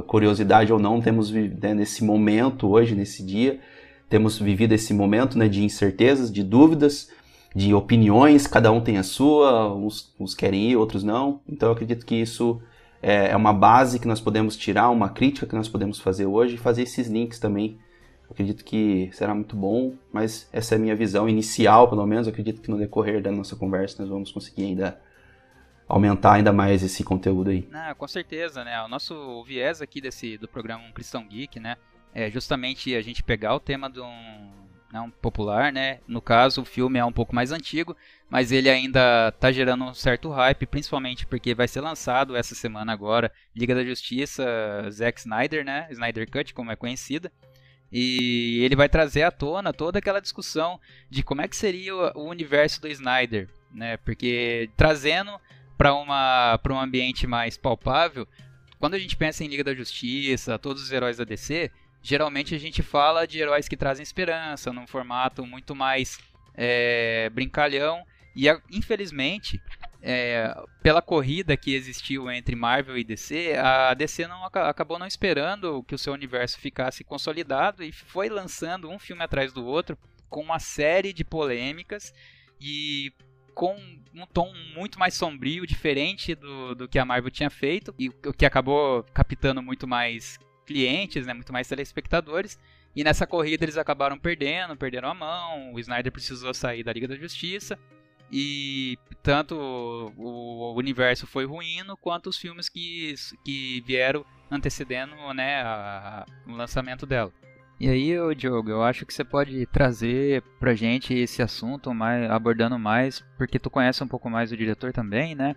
Curiosidade 0.06 0.72
ou 0.72 0.78
não, 0.78 1.00
temos 1.00 1.30
né, 1.30 1.72
nesse 1.74 2.04
momento 2.04 2.68
hoje, 2.68 2.94
nesse 2.94 3.24
dia, 3.24 3.60
temos 4.14 4.38
vivido 4.38 4.70
esse 4.70 4.94
momento 4.94 5.36
né, 5.36 5.48
de 5.48 5.64
incertezas, 5.64 6.32
de 6.32 6.44
dúvidas, 6.44 7.10
de 7.52 7.74
opiniões, 7.74 8.46
cada 8.46 8.70
um 8.70 8.80
tem 8.80 8.96
a 8.96 9.02
sua, 9.02 9.74
uns, 9.74 10.14
uns 10.20 10.36
querem 10.36 10.70
ir, 10.70 10.76
outros 10.76 11.02
não. 11.02 11.40
Então 11.48 11.68
eu 11.68 11.72
acredito 11.72 12.06
que 12.06 12.14
isso 12.14 12.62
é, 13.02 13.30
é 13.30 13.36
uma 13.36 13.52
base 13.52 13.98
que 13.98 14.06
nós 14.06 14.20
podemos 14.20 14.56
tirar, 14.56 14.88
uma 14.90 15.08
crítica 15.08 15.48
que 15.48 15.56
nós 15.56 15.68
podemos 15.68 15.98
fazer 15.98 16.26
hoje 16.26 16.54
e 16.54 16.58
fazer 16.58 16.82
esses 16.82 17.08
links 17.08 17.40
também 17.40 17.76
acredito 18.30 18.64
que 18.64 19.10
será 19.12 19.34
muito 19.34 19.56
bom, 19.56 19.94
mas 20.12 20.48
essa 20.52 20.74
é 20.74 20.76
a 20.76 20.80
minha 20.80 20.94
visão 20.94 21.28
inicial, 21.28 21.88
pelo 21.88 22.06
menos. 22.06 22.26
Eu 22.26 22.32
acredito 22.32 22.62
que 22.62 22.70
no 22.70 22.78
decorrer 22.78 23.20
da 23.20 23.32
nossa 23.32 23.56
conversa 23.56 24.00
nós 24.00 24.08
vamos 24.08 24.30
conseguir 24.30 24.64
ainda 24.64 25.00
aumentar 25.88 26.34
ainda 26.34 26.52
mais 26.52 26.82
esse 26.82 27.02
conteúdo 27.04 27.50
aí. 27.50 27.68
Ah, 27.72 27.94
com 27.94 28.08
certeza, 28.08 28.64
né? 28.64 28.80
O 28.82 28.88
nosso 28.88 29.44
viés 29.44 29.82
aqui 29.82 30.00
desse 30.00 30.38
do 30.38 30.48
programa 30.48 30.82
Cristão 30.92 31.26
Geek, 31.26 31.60
né, 31.60 31.76
é 32.14 32.30
justamente 32.30 32.94
a 32.94 33.02
gente 33.02 33.22
pegar 33.22 33.54
o 33.54 33.60
tema 33.60 33.90
de 33.90 34.00
um, 34.00 34.50
né, 34.92 35.00
um 35.00 35.10
popular, 35.10 35.72
né? 35.72 35.98
No 36.06 36.22
caso, 36.22 36.62
o 36.62 36.64
filme 36.64 36.98
é 36.98 37.04
um 37.04 37.12
pouco 37.12 37.34
mais 37.34 37.50
antigo, 37.50 37.96
mas 38.30 38.52
ele 38.52 38.70
ainda 38.70 39.32
tá 39.32 39.50
gerando 39.50 39.84
um 39.84 39.92
certo 39.92 40.30
hype, 40.30 40.66
principalmente 40.66 41.26
porque 41.26 41.52
vai 41.54 41.66
ser 41.66 41.80
lançado 41.80 42.36
essa 42.36 42.54
semana 42.54 42.92
agora 42.92 43.32
Liga 43.54 43.74
da 43.74 43.84
Justiça, 43.84 44.44
Zack 44.90 45.18
Snyder, 45.18 45.64
né? 45.64 45.88
Snyder 45.90 46.30
Cut, 46.30 46.54
como 46.54 46.70
é 46.70 46.76
conhecida. 46.76 47.32
E 47.90 48.60
ele 48.62 48.76
vai 48.76 48.88
trazer 48.88 49.22
à 49.22 49.30
tona 49.32 49.72
toda 49.72 49.98
aquela 49.98 50.20
discussão 50.20 50.80
de 51.10 51.22
como 51.22 51.42
é 51.42 51.48
que 51.48 51.56
seria 51.56 51.94
o 52.14 52.28
universo 52.28 52.80
do 52.80 52.88
Snyder, 52.88 53.48
né? 53.72 53.96
Porque 53.98 54.70
trazendo 54.76 55.32
para 55.76 55.92
uma 55.92 56.58
para 56.58 56.72
um 56.72 56.78
ambiente 56.78 57.26
mais 57.26 57.56
palpável, 57.56 58.26
quando 58.78 58.94
a 58.94 58.98
gente 58.98 59.16
pensa 59.16 59.44
em 59.44 59.48
Liga 59.48 59.64
da 59.64 59.74
Justiça, 59.74 60.58
todos 60.58 60.82
os 60.82 60.92
heróis 60.92 61.16
da 61.16 61.24
DC, 61.24 61.70
geralmente 62.04 62.54
a 62.54 62.58
gente 62.58 62.82
fala 62.82 63.26
de 63.26 63.40
heróis 63.40 63.66
que 63.66 63.78
trazem 63.78 64.02
esperança, 64.02 64.70
num 64.70 64.86
formato 64.86 65.46
muito 65.46 65.74
mais 65.74 66.18
é, 66.54 67.30
brincalhão. 67.30 68.04
E 68.36 68.44
infelizmente, 68.70 69.60
é, 70.02 70.54
pela 70.82 71.00
corrida 71.00 71.56
que 71.56 71.74
existiu 71.74 72.30
entre 72.30 72.54
Marvel 72.54 72.98
e 72.98 73.04
DC, 73.04 73.54
a 73.56 73.94
DC 73.94 74.26
não 74.26 74.44
acabou 74.44 74.98
não 74.98 75.06
esperando 75.06 75.82
que 75.84 75.94
o 75.94 75.98
seu 75.98 76.12
universo 76.12 76.58
ficasse 76.58 77.02
consolidado 77.02 77.82
e 77.82 77.90
foi 77.90 78.28
lançando 78.28 78.90
um 78.90 78.98
filme 78.98 79.22
atrás 79.22 79.50
do 79.52 79.64
outro 79.64 79.96
com 80.28 80.42
uma 80.42 80.58
série 80.58 81.12
de 81.12 81.24
polêmicas 81.24 82.12
e 82.60 83.12
com 83.54 83.76
um 84.12 84.26
tom 84.26 84.52
muito 84.74 84.98
mais 84.98 85.14
sombrio, 85.14 85.66
diferente 85.66 86.34
do, 86.34 86.74
do 86.74 86.88
que 86.88 86.98
a 86.98 87.04
Marvel 87.04 87.30
tinha 87.30 87.48
feito, 87.48 87.94
e 87.98 88.08
o 88.08 88.32
que 88.32 88.44
acabou 88.44 89.04
captando 89.14 89.62
muito 89.62 89.86
mais 89.86 90.38
clientes, 90.64 91.26
né, 91.26 91.34
muito 91.34 91.52
mais 91.52 91.68
telespectadores. 91.68 92.58
E 92.94 93.02
nessa 93.02 93.26
corrida 93.26 93.64
eles 93.64 93.76
acabaram 93.76 94.18
perdendo, 94.18 94.76
perderam 94.76 95.08
a 95.10 95.14
mão, 95.14 95.74
o 95.74 95.80
Snyder 95.80 96.12
precisou 96.12 96.54
sair 96.54 96.84
da 96.84 96.92
Liga 96.92 97.08
da 97.08 97.16
Justiça. 97.16 97.78
E 98.32 98.98
tanto 99.22 99.54
o 100.16 100.74
universo 100.76 101.26
foi 101.26 101.44
ruindo, 101.44 101.96
quanto 101.96 102.28
os 102.28 102.38
filmes 102.38 102.68
que, 102.68 103.14
que 103.44 103.80
vieram 103.86 104.24
antecedendo 104.50 105.14
né, 105.34 105.62
a, 105.62 106.24
a, 106.24 106.50
o 106.50 106.56
lançamento 106.56 107.06
dela. 107.06 107.32
E 107.78 107.88
aí, 107.88 108.14
Diogo, 108.36 108.70
eu 108.70 108.82
acho 108.82 109.04
que 109.04 109.12
você 109.12 109.24
pode 109.24 109.66
trazer 109.66 110.42
pra 110.60 110.74
gente 110.74 111.12
esse 111.12 111.42
assunto 111.42 111.92
mais, 111.92 112.30
abordando 112.30 112.78
mais, 112.78 113.20
porque 113.36 113.58
tu 113.58 113.68
conhece 113.68 114.02
um 114.02 114.08
pouco 114.08 114.30
mais 114.30 114.52
o 114.52 114.56
diretor 114.56 114.92
também, 114.92 115.34
né? 115.34 115.56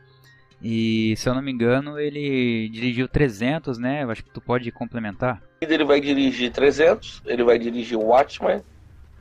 E 0.62 1.16
se 1.18 1.30
eu 1.30 1.36
não 1.36 1.42
me 1.42 1.52
engano, 1.52 2.00
ele 2.00 2.70
dirigiu 2.70 3.08
300, 3.08 3.78
né? 3.78 4.04
Eu 4.04 4.12
acho 4.12 4.24
que 4.24 4.32
tu 4.32 4.42
pode 4.42 4.72
complementar. 4.72 5.42
Ele 5.62 5.84
vai 5.84 6.02
dirigir 6.02 6.52
300, 6.52 7.22
ele 7.26 7.44
vai 7.44 7.60
dirigir 7.60 7.98
Watchmen, 7.98 8.64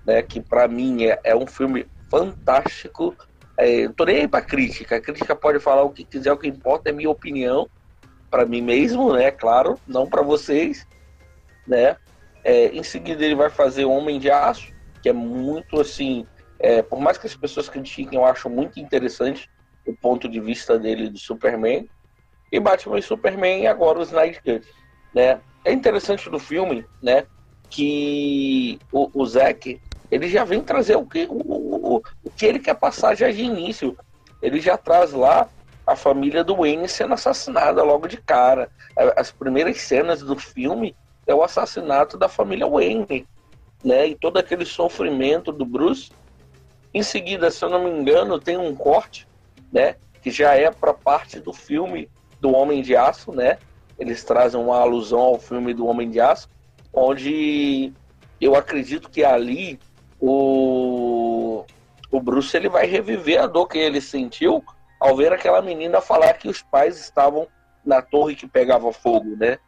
né? 0.04 0.22
Que 0.22 0.40
para 0.40 0.66
mim 0.66 1.04
é, 1.04 1.20
é 1.22 1.36
um 1.36 1.46
filme 1.46 1.86
fantástico, 2.10 3.14
é, 3.56 3.88
tô 3.88 4.04
nem 4.04 4.20
aí 4.20 4.28
pra 4.28 4.40
crítica. 4.40 4.96
A 4.96 5.00
crítica 5.00 5.34
pode 5.34 5.58
falar 5.58 5.82
o 5.82 5.90
que 5.90 6.04
quiser, 6.04 6.32
o 6.32 6.36
que 6.36 6.48
importa 6.48 6.90
é 6.90 6.92
minha 6.92 7.10
opinião. 7.10 7.68
para 8.30 8.44
mim 8.44 8.60
mesmo, 8.60 9.12
né? 9.12 9.30
Claro, 9.30 9.78
não 9.86 10.06
para 10.06 10.22
vocês, 10.22 10.86
né? 11.66 11.96
É, 12.44 12.68
em 12.68 12.82
seguida 12.82 13.24
ele 13.24 13.34
vai 13.34 13.50
fazer 13.50 13.84
Homem 13.84 14.18
de 14.18 14.30
Aço, 14.30 14.72
que 15.02 15.08
é 15.08 15.12
muito 15.12 15.80
assim. 15.80 16.26
É, 16.58 16.82
por 16.82 17.00
mais 17.00 17.18
que 17.18 17.26
as 17.26 17.36
pessoas 17.36 17.68
critiquem, 17.68 18.18
eu 18.18 18.24
acho 18.24 18.48
muito 18.48 18.80
interessante 18.80 19.48
o 19.86 19.94
ponto 19.94 20.28
de 20.28 20.40
vista 20.40 20.78
dele 20.78 21.08
do 21.08 21.18
Superman. 21.18 21.88
E 22.50 22.60
Batman 22.60 22.98
e 22.98 23.02
Superman 23.02 23.62
e 23.62 23.66
agora 23.66 23.98
o 23.98 24.02
Snyder 24.02 24.42
Cut, 24.42 24.68
né? 25.14 25.40
É 25.64 25.72
interessante 25.72 26.30
do 26.30 26.38
filme, 26.38 26.84
né? 27.02 27.26
Que 27.68 28.78
o, 28.92 29.10
o 29.12 29.26
Zack 29.26 29.80
ele 30.10 30.28
já 30.28 30.44
vem 30.44 30.62
trazer 30.62 30.96
o 30.96 31.04
que, 31.04 31.26
o, 31.28 31.34
o, 31.34 32.02
o 32.24 32.30
que 32.30 32.46
ele 32.46 32.58
quer 32.58 32.74
passar 32.74 33.16
já 33.16 33.30
de 33.30 33.42
início. 33.42 33.96
Ele 34.40 34.60
já 34.60 34.76
traz 34.76 35.12
lá 35.12 35.48
a 35.86 35.96
família 35.96 36.44
do 36.44 36.56
Wayne 36.56 36.88
sendo 36.88 37.14
assassinada 37.14 37.82
logo 37.82 38.06
de 38.06 38.16
cara. 38.16 38.70
As 39.16 39.30
primeiras 39.30 39.80
cenas 39.80 40.20
do 40.20 40.36
filme 40.36 40.94
é 41.26 41.34
o 41.34 41.42
assassinato 41.42 42.16
da 42.16 42.28
família 42.28 42.66
Wayne, 42.66 43.26
né? 43.84 44.08
E 44.08 44.14
todo 44.14 44.38
aquele 44.38 44.64
sofrimento 44.64 45.52
do 45.52 45.64
Bruce. 45.64 46.10
Em 46.94 47.02
seguida, 47.02 47.50
se 47.50 47.64
eu 47.64 47.68
não 47.68 47.84
me 47.84 47.90
engano, 47.90 48.38
tem 48.38 48.56
um 48.56 48.74
corte, 48.74 49.28
né? 49.76 49.96
Que 50.22 50.30
já 50.30 50.54
é 50.54 50.70
para 50.70 50.94
parte 50.94 51.38
do 51.38 51.52
filme 51.52 52.08
do 52.40 52.50
Homem 52.50 52.80
de 52.80 52.96
Aço, 52.96 53.30
né? 53.30 53.58
Eles 53.98 54.24
trazem 54.24 54.58
uma 54.58 54.78
alusão 54.78 55.20
ao 55.20 55.38
filme 55.38 55.74
do 55.74 55.86
Homem 55.86 56.10
de 56.10 56.18
Aço, 56.18 56.48
onde 56.92 57.92
eu 58.40 58.54
acredito 58.54 59.10
que 59.10 59.22
ali 59.22 59.78
o, 60.18 61.62
o 62.10 62.20
Bruce 62.20 62.56
ele 62.56 62.70
vai 62.70 62.86
reviver 62.86 63.42
a 63.42 63.46
dor 63.46 63.66
que 63.66 63.78
ele 63.78 64.00
sentiu 64.00 64.64
ao 64.98 65.14
ver 65.14 65.30
aquela 65.32 65.60
menina 65.60 66.00
falar 66.00 66.32
que 66.34 66.48
os 66.48 66.62
pais 66.62 66.98
estavam 66.98 67.46
na 67.84 68.00
torre 68.00 68.34
que 68.34 68.48
pegava 68.48 68.90
fogo, 68.94 69.36
né? 69.36 69.58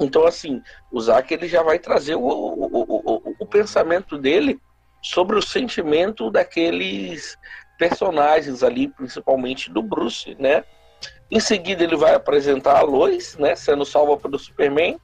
Então, 0.00 0.26
assim, 0.26 0.60
o 0.90 1.00
Zack 1.00 1.32
ele 1.32 1.46
já 1.46 1.62
vai 1.62 1.78
trazer 1.78 2.16
o, 2.16 2.20
o, 2.20 2.82
o, 2.82 3.34
o, 3.38 3.46
pensamento 3.46 4.18
dele 4.18 4.58
sobre 5.02 5.38
o 5.38 5.42
sentimento 5.42 6.30
daqueles 6.30 7.36
personagens 7.80 8.62
ali, 8.62 8.88
principalmente 8.88 9.70
do 9.70 9.82
Bruce, 9.82 10.36
né? 10.38 10.62
Em 11.30 11.40
seguida, 11.40 11.82
ele 11.82 11.96
vai 11.96 12.14
apresentar 12.14 12.76
a 12.76 12.82
Lois, 12.82 13.38
né, 13.38 13.56
sendo 13.56 13.86
salva 13.86 14.18
pelo 14.18 14.38
Superman, 14.38 15.00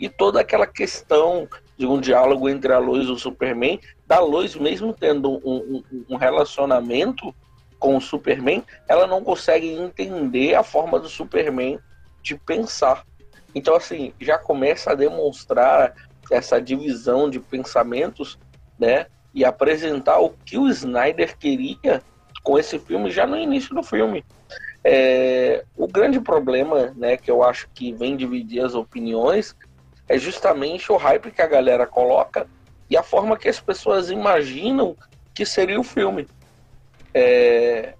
e 0.00 0.08
toda 0.08 0.40
aquela 0.40 0.66
questão 0.66 1.46
de 1.76 1.86
um 1.86 2.00
diálogo 2.00 2.48
entre 2.48 2.72
a 2.72 2.78
Lois 2.78 3.06
e 3.06 3.10
o 3.10 3.18
Superman, 3.18 3.78
da 4.06 4.20
Lois 4.20 4.56
mesmo 4.56 4.94
tendo 4.94 5.32
um, 5.46 5.82
um, 5.84 6.04
um 6.08 6.16
relacionamento 6.16 7.34
com 7.78 7.96
o 7.96 8.00
Superman, 8.00 8.64
ela 8.88 9.06
não 9.06 9.22
consegue 9.22 9.68
entender 9.74 10.54
a 10.54 10.62
forma 10.62 10.98
do 10.98 11.08
Superman 11.08 11.78
de 12.22 12.36
pensar. 12.36 13.04
Então, 13.54 13.74
assim, 13.74 14.14
já 14.18 14.38
começa 14.38 14.92
a 14.92 14.94
demonstrar 14.94 15.94
essa 16.30 16.58
divisão 16.58 17.28
de 17.28 17.38
pensamentos, 17.38 18.38
né? 18.78 19.06
E 19.34 19.44
apresentar 19.44 20.20
o 20.20 20.30
que 20.30 20.56
o 20.56 20.68
Snyder 20.68 21.36
queria 21.36 22.02
com 22.44 22.58
esse 22.58 22.78
filme 22.78 23.10
já 23.10 23.26
no 23.26 23.36
início 23.36 23.74
do 23.74 23.82
filme. 23.82 24.24
É, 24.84 25.64
o 25.76 25.88
grande 25.88 26.20
problema, 26.20 26.92
né, 26.94 27.16
que 27.16 27.30
eu 27.30 27.42
acho 27.42 27.68
que 27.74 27.92
vem 27.92 28.16
dividir 28.16 28.62
as 28.62 28.74
opiniões, 28.74 29.56
é 30.06 30.18
justamente 30.18 30.92
o 30.92 30.96
hype 30.96 31.30
que 31.30 31.40
a 31.40 31.46
galera 31.46 31.86
coloca 31.86 32.46
e 32.88 32.96
a 32.96 33.02
forma 33.02 33.38
que 33.38 33.48
as 33.48 33.58
pessoas 33.58 34.10
imaginam 34.10 34.94
que 35.32 35.46
seria 35.46 35.80
o 35.80 35.82
filme. 35.82 36.28
É, 37.14 37.94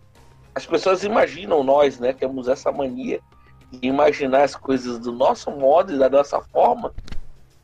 as 0.55 0.67
pessoas 0.67 1.03
imaginam 1.03 1.65
nós, 1.65 1.99
né, 1.99 2.13
temos 2.13 2.47
essa 2.47 2.71
mania 2.71 3.21
de 3.73 3.89
imaginar 3.89 4.43
as 4.43 4.55
coisas 4.55 4.99
do 4.99 5.11
nosso 5.11 5.51
modo 5.51 5.95
e 5.95 5.99
da 5.99 6.11
nossa 6.11 6.41
forma. 6.41 6.95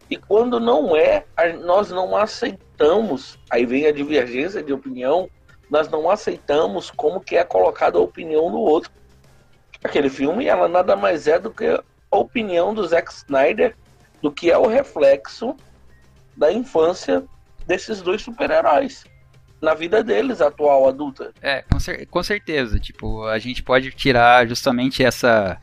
E 0.08 0.16
quando 0.16 0.58
não 0.58 0.96
é, 0.96 1.24
nós 1.62 1.90
não 1.90 2.16
aceitamos. 2.16 3.38
Aí 3.48 3.64
vem 3.64 3.86
a 3.86 3.92
divergência 3.92 4.62
de 4.62 4.72
opinião. 4.72 5.30
Nós 5.70 5.88
não 5.88 6.10
aceitamos 6.10 6.90
como 6.90 7.20
que 7.20 7.36
é 7.36 7.44
colocada 7.44 7.96
a 7.96 8.02
opinião 8.02 8.50
do 8.50 8.58
outro. 8.58 8.90
Aquele 9.82 10.10
filme, 10.10 10.46
ela 10.46 10.68
nada 10.68 10.96
mais 10.96 11.26
é 11.26 11.38
do 11.38 11.50
que 11.50 11.66
a 12.10 12.16
opinião 12.16 12.74
do 12.74 12.86
Zack 12.86 13.12
Snyder 13.12 13.76
do 14.20 14.30
que 14.30 14.50
é 14.50 14.58
o 14.58 14.66
reflexo 14.66 15.56
da 16.36 16.52
infância 16.52 17.24
desses 17.66 18.02
dois 18.02 18.20
super-heróis 18.20 19.04
na 19.60 19.74
vida 19.74 20.02
deles 20.02 20.40
atual 20.40 20.88
adulta. 20.88 21.32
É, 21.40 21.62
com, 21.62 21.78
cer 21.78 22.06
com 22.06 22.22
certeza. 22.22 22.78
Tipo, 22.80 23.24
a 23.26 23.38
gente 23.38 23.62
pode 23.62 23.90
tirar 23.92 24.46
justamente 24.46 25.04
essa 25.04 25.58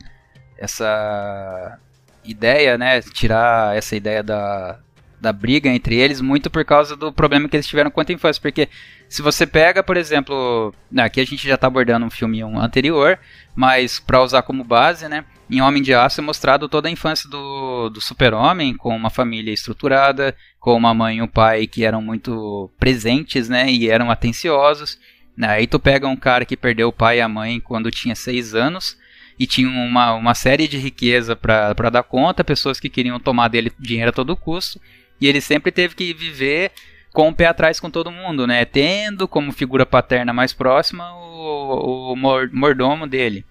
essa 0.56 1.78
ideia, 2.24 2.76
né? 2.76 3.00
Tirar 3.00 3.76
essa 3.76 3.94
ideia 3.94 4.22
da, 4.22 4.80
da 5.20 5.32
briga 5.32 5.68
entre 5.68 5.96
eles 5.96 6.20
muito 6.20 6.50
por 6.50 6.64
causa 6.64 6.96
do 6.96 7.12
problema 7.12 7.48
que 7.48 7.56
eles 7.56 7.66
tiveram 7.66 7.90
quanto 7.90 8.10
à 8.10 8.14
infância. 8.14 8.40
Porque 8.40 8.68
se 9.08 9.22
você 9.22 9.46
pega, 9.46 9.82
por 9.82 9.96
exemplo, 9.96 10.74
né, 10.90 11.04
aqui 11.04 11.20
a 11.20 11.24
gente 11.24 11.46
já 11.46 11.54
está 11.54 11.66
abordando 11.66 12.06
um 12.06 12.10
filme 12.10 12.42
anterior, 12.42 13.18
mas 13.54 13.98
para 13.98 14.22
usar 14.22 14.42
como 14.42 14.64
base, 14.64 15.08
né? 15.08 15.24
Em 15.50 15.60
Homem 15.60 15.82
de 15.82 15.94
Aço 15.94 16.20
é 16.20 16.24
mostrado 16.24 16.68
toda 16.68 16.88
a 16.88 16.90
infância 16.90 17.28
do, 17.28 17.88
do 17.88 18.00
super-homem, 18.00 18.76
com 18.76 18.94
uma 18.94 19.10
família 19.10 19.52
estruturada, 19.52 20.36
com 20.60 20.76
uma 20.76 20.92
mãe 20.92 21.18
e 21.18 21.22
um 21.22 21.28
pai 21.28 21.66
que 21.66 21.84
eram 21.84 22.02
muito 22.02 22.70
presentes, 22.78 23.48
né? 23.48 23.70
E 23.70 23.88
eram 23.88 24.10
atenciosos. 24.10 24.98
Aí 25.40 25.66
tu 25.66 25.78
pega 25.78 26.06
um 26.06 26.16
cara 26.16 26.44
que 26.44 26.56
perdeu 26.56 26.88
o 26.88 26.92
pai 26.92 27.18
e 27.18 27.20
a 27.20 27.28
mãe 27.28 27.60
quando 27.60 27.90
tinha 27.90 28.14
seis 28.14 28.54
anos, 28.54 28.98
e 29.38 29.46
tinha 29.46 29.68
uma, 29.68 30.14
uma 30.14 30.34
série 30.34 30.66
de 30.66 30.76
riqueza 30.76 31.36
para 31.36 31.90
dar 31.90 32.02
conta, 32.02 32.42
pessoas 32.42 32.80
que 32.80 32.88
queriam 32.88 33.20
tomar 33.20 33.48
dele 33.48 33.72
dinheiro 33.78 34.10
a 34.10 34.12
todo 34.12 34.36
custo, 34.36 34.80
e 35.20 35.26
ele 35.26 35.40
sempre 35.40 35.72
teve 35.72 35.94
que 35.94 36.12
viver 36.12 36.70
com 37.12 37.28
o 37.28 37.34
pé 37.34 37.46
atrás 37.46 37.80
com 37.80 37.90
todo 37.90 38.12
mundo, 38.12 38.46
né? 38.46 38.64
Tendo 38.64 39.26
como 39.26 39.52
figura 39.52 39.84
paterna 39.84 40.32
mais 40.32 40.52
próxima 40.52 41.12
o, 41.16 42.12
o 42.12 42.16
mordomo 42.16 43.06
dele. 43.06 43.44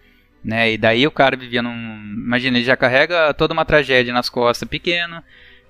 Né? 0.44 0.74
E 0.74 0.78
daí 0.78 1.06
o 1.06 1.12
cara 1.12 1.36
vivia 1.36 1.62
num. 1.62 1.74
Imagina, 1.74 2.58
ele 2.58 2.66
já 2.66 2.78
carrega 2.78 3.34
toda 3.34 3.54
uma 3.54 3.66
tragédia 3.66 4.14
nas 4.14 4.30
costas 4.30 4.70
pequeno, 4.70 5.22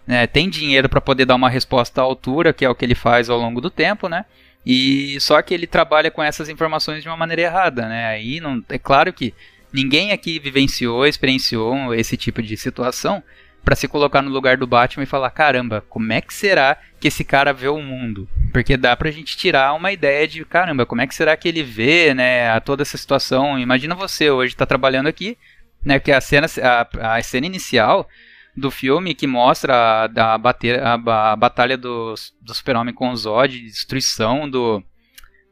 né? 0.06 0.28
tem 0.28 0.50
dinheiro 0.50 0.88
para 0.88 1.02
poder 1.02 1.26
dar 1.26 1.36
uma 1.36 1.50
resposta 1.50 2.02
à 2.02 2.04
altura, 2.04 2.54
que 2.54 2.64
é 2.64 2.70
o 2.70 2.76
que 2.76 2.86
ele 2.86 2.94
faz 2.94 3.30
ao 3.30 3.40
longo 3.40 3.60
do 3.60 3.72
tempo, 3.72 4.08
né? 4.08 4.26
E 4.64 5.20
só 5.22 5.42
que 5.42 5.54
ele 5.54 5.66
trabalha 5.66 6.12
com 6.12 6.22
essas 6.22 6.50
informações 6.50 7.02
de 7.02 7.10
uma 7.10 7.18
maneira 7.18 7.44
errada, 7.44 7.88
né? 7.88 8.08
Aí 8.08 8.40
não, 8.40 8.64
é 8.70 8.78
claro 8.78 9.14
que 9.14 9.34
ninguém 9.74 10.12
aqui 10.12 10.38
vivenciou, 10.40 11.08
experienciou 11.08 11.96
esse 11.96 12.18
tipo 12.18 12.44
de 12.44 12.56
situação, 12.58 13.24
para 13.68 13.76
se 13.76 13.86
colocar 13.86 14.22
no 14.22 14.32
lugar 14.32 14.56
do 14.56 14.66
Batman 14.66 15.04
e 15.04 15.06
falar: 15.06 15.30
caramba, 15.30 15.84
como 15.90 16.14
é 16.14 16.22
que 16.22 16.34
será 16.34 16.78
que 17.02 17.10
esse 17.10 17.26
cara 17.26 17.52
vê 17.52 17.68
o 17.68 17.82
mundo? 17.82 18.26
Porque 18.54 18.78
dá 18.78 18.96
pra 18.96 19.12
gente 19.12 19.36
tirar 19.36 19.74
uma 19.74 19.92
ideia 19.92 20.26
de: 20.26 20.46
caramba, 20.46 20.86
como 20.86 21.02
é 21.02 21.08
que 21.08 21.14
será 21.14 21.36
que 21.36 21.50
ele 21.50 21.64
vê, 21.64 22.14
né, 22.14 22.50
a 22.50 22.62
toda 22.62 22.82
essa 22.82 22.98
situação? 22.98 23.60
Imagina 23.60 23.94
você 23.94 24.32
hoje 24.32 24.56
tá 24.56 24.66
trabalhando 24.66 25.08
aqui, 25.08 25.38
né, 25.84 26.00
que 26.00 26.14
a 26.14 26.22
cena, 26.22 26.48
a, 26.64 27.18
a 27.18 27.22
cena 27.22 27.46
inicial 27.46 28.08
do 28.56 28.72
filme 28.72 29.14
que 29.14 29.28
mostra 29.28 29.76
a, 29.76 30.34
a, 30.34 30.38
bater, 30.38 30.82
a, 30.82 30.94
a 31.34 31.36
batalha 31.36 31.78
do, 31.78 32.16
do 32.42 32.54
Super-Homem 32.54 32.94
com 32.94 33.10
o 33.10 33.18
Zod, 33.18 33.60
destruição 33.60 34.50
do, 34.50 34.82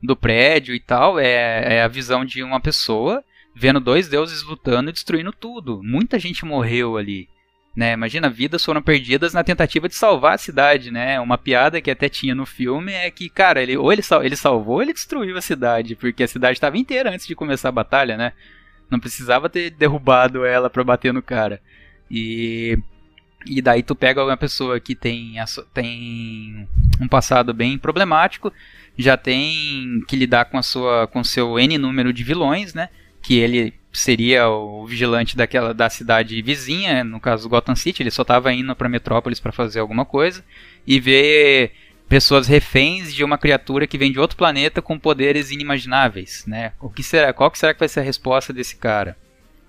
do 0.02 0.16
prédio 0.16 0.74
e 0.74 0.80
tal, 0.80 1.20
é, 1.20 1.80
é 1.80 1.84
a 1.84 1.90
visão 1.90 2.24
de 2.24 2.42
uma 2.42 2.62
pessoa 2.62 3.22
vendo 3.54 3.82
dois 3.82 4.08
deuses 4.08 4.42
lutando 4.42 4.90
e 4.90 4.94
destruindo 4.94 5.34
tudo. 5.34 5.82
Muita 5.84 6.18
gente 6.18 6.46
morreu 6.46 6.96
ali. 6.96 7.28
Né? 7.76 7.92
Imagina, 7.92 8.30
vidas 8.30 8.64
foram 8.64 8.82
perdidas 8.82 9.34
na 9.34 9.44
tentativa 9.44 9.90
de 9.90 9.96
salvar 9.96 10.36
a 10.36 10.38
cidade, 10.38 10.92
né? 10.92 11.20
Uma 11.20 11.38
piada 11.38 11.82
que 11.82 11.92
até 11.92 12.08
tinha 12.08 12.34
no 12.34 12.46
filme 12.46 12.94
é 12.94 13.12
que, 13.12 13.28
cara, 13.28 13.62
ele, 13.62 13.76
ou 13.76 13.92
ele, 13.92 14.02
sal, 14.02 14.24
ele 14.24 14.38
salvou 14.38 14.76
ou 14.76 14.82
ele 14.82 14.94
destruiu 14.94 15.38
a 15.38 15.42
cidade, 15.42 15.94
porque 15.94 16.24
a 16.24 16.28
cidade 16.28 16.54
estava 16.54 16.78
inteira 16.78 17.12
antes 17.12 17.28
de 17.28 17.36
começar 17.36 17.68
a 17.68 17.74
batalha, 17.74 18.16
né? 18.16 18.32
Não 18.90 18.98
precisava 18.98 19.50
ter 19.50 19.72
derrubado 19.72 20.46
ela 20.46 20.70
para 20.70 20.86
bater 20.86 21.14
no 21.14 21.22
cara. 21.22 21.62
E 22.10 22.80
e 23.46 23.62
daí 23.62 23.84
tu 23.84 23.96
pega 23.96 24.24
uma 24.24 24.38
pessoa 24.38 24.80
que 24.80 24.96
tem, 24.96 25.36
tem 25.74 26.68
um 27.00 27.08
passado 27.08 27.54
bem 27.54 27.78
problemático, 27.78 28.52
já 28.98 29.16
tem 29.16 30.02
que 30.08 30.16
lidar 30.16 30.46
com 30.46 30.58
a 30.58 30.64
sua 30.64 31.08
com 31.08 31.24
seu 31.24 31.60
N 31.60 31.78
número 31.78 32.12
de 32.12 32.24
vilões, 32.24 32.74
né? 32.74 32.90
Que 33.22 33.36
ele 33.38 33.74
seria 33.98 34.48
o 34.50 34.86
vigilante 34.86 35.36
daquela 35.36 35.74
da 35.74 35.90
cidade 35.90 36.42
vizinha, 36.42 37.04
no 37.04 37.20
caso 37.20 37.50
Gotham 37.50 37.76
City, 37.76 38.04
ele 38.04 38.12
só 38.12 38.22
estava 38.22 38.52
indo 38.54 38.76
para 38.76 38.90
Metrópolis 38.90 39.40
para 39.40 39.52
fazer 39.52 39.80
alguma 39.80 40.06
coisa 40.06 40.44
e 40.86 41.00
ver 41.00 41.72
pessoas 42.08 42.48
reféns 42.48 43.14
de 43.14 43.24
uma 43.24 43.38
criatura 43.38 43.88
que 43.88 43.98
vem 43.98 44.12
de 44.12 44.20
outro 44.20 44.38
planeta 44.38 44.82
com 44.82 44.98
poderes 45.00 45.52
inimagináveis, 45.52 46.44
né? 46.46 46.74
O 46.80 46.90
que 46.90 47.04
será? 47.04 47.34
Qual 47.34 47.50
que 47.50 47.60
será 47.60 47.74
que 47.74 47.80
vai 47.80 47.90
ser 47.90 48.02
a 48.02 48.04
resposta 48.04 48.54
desse 48.54 48.76
cara? 48.76 49.18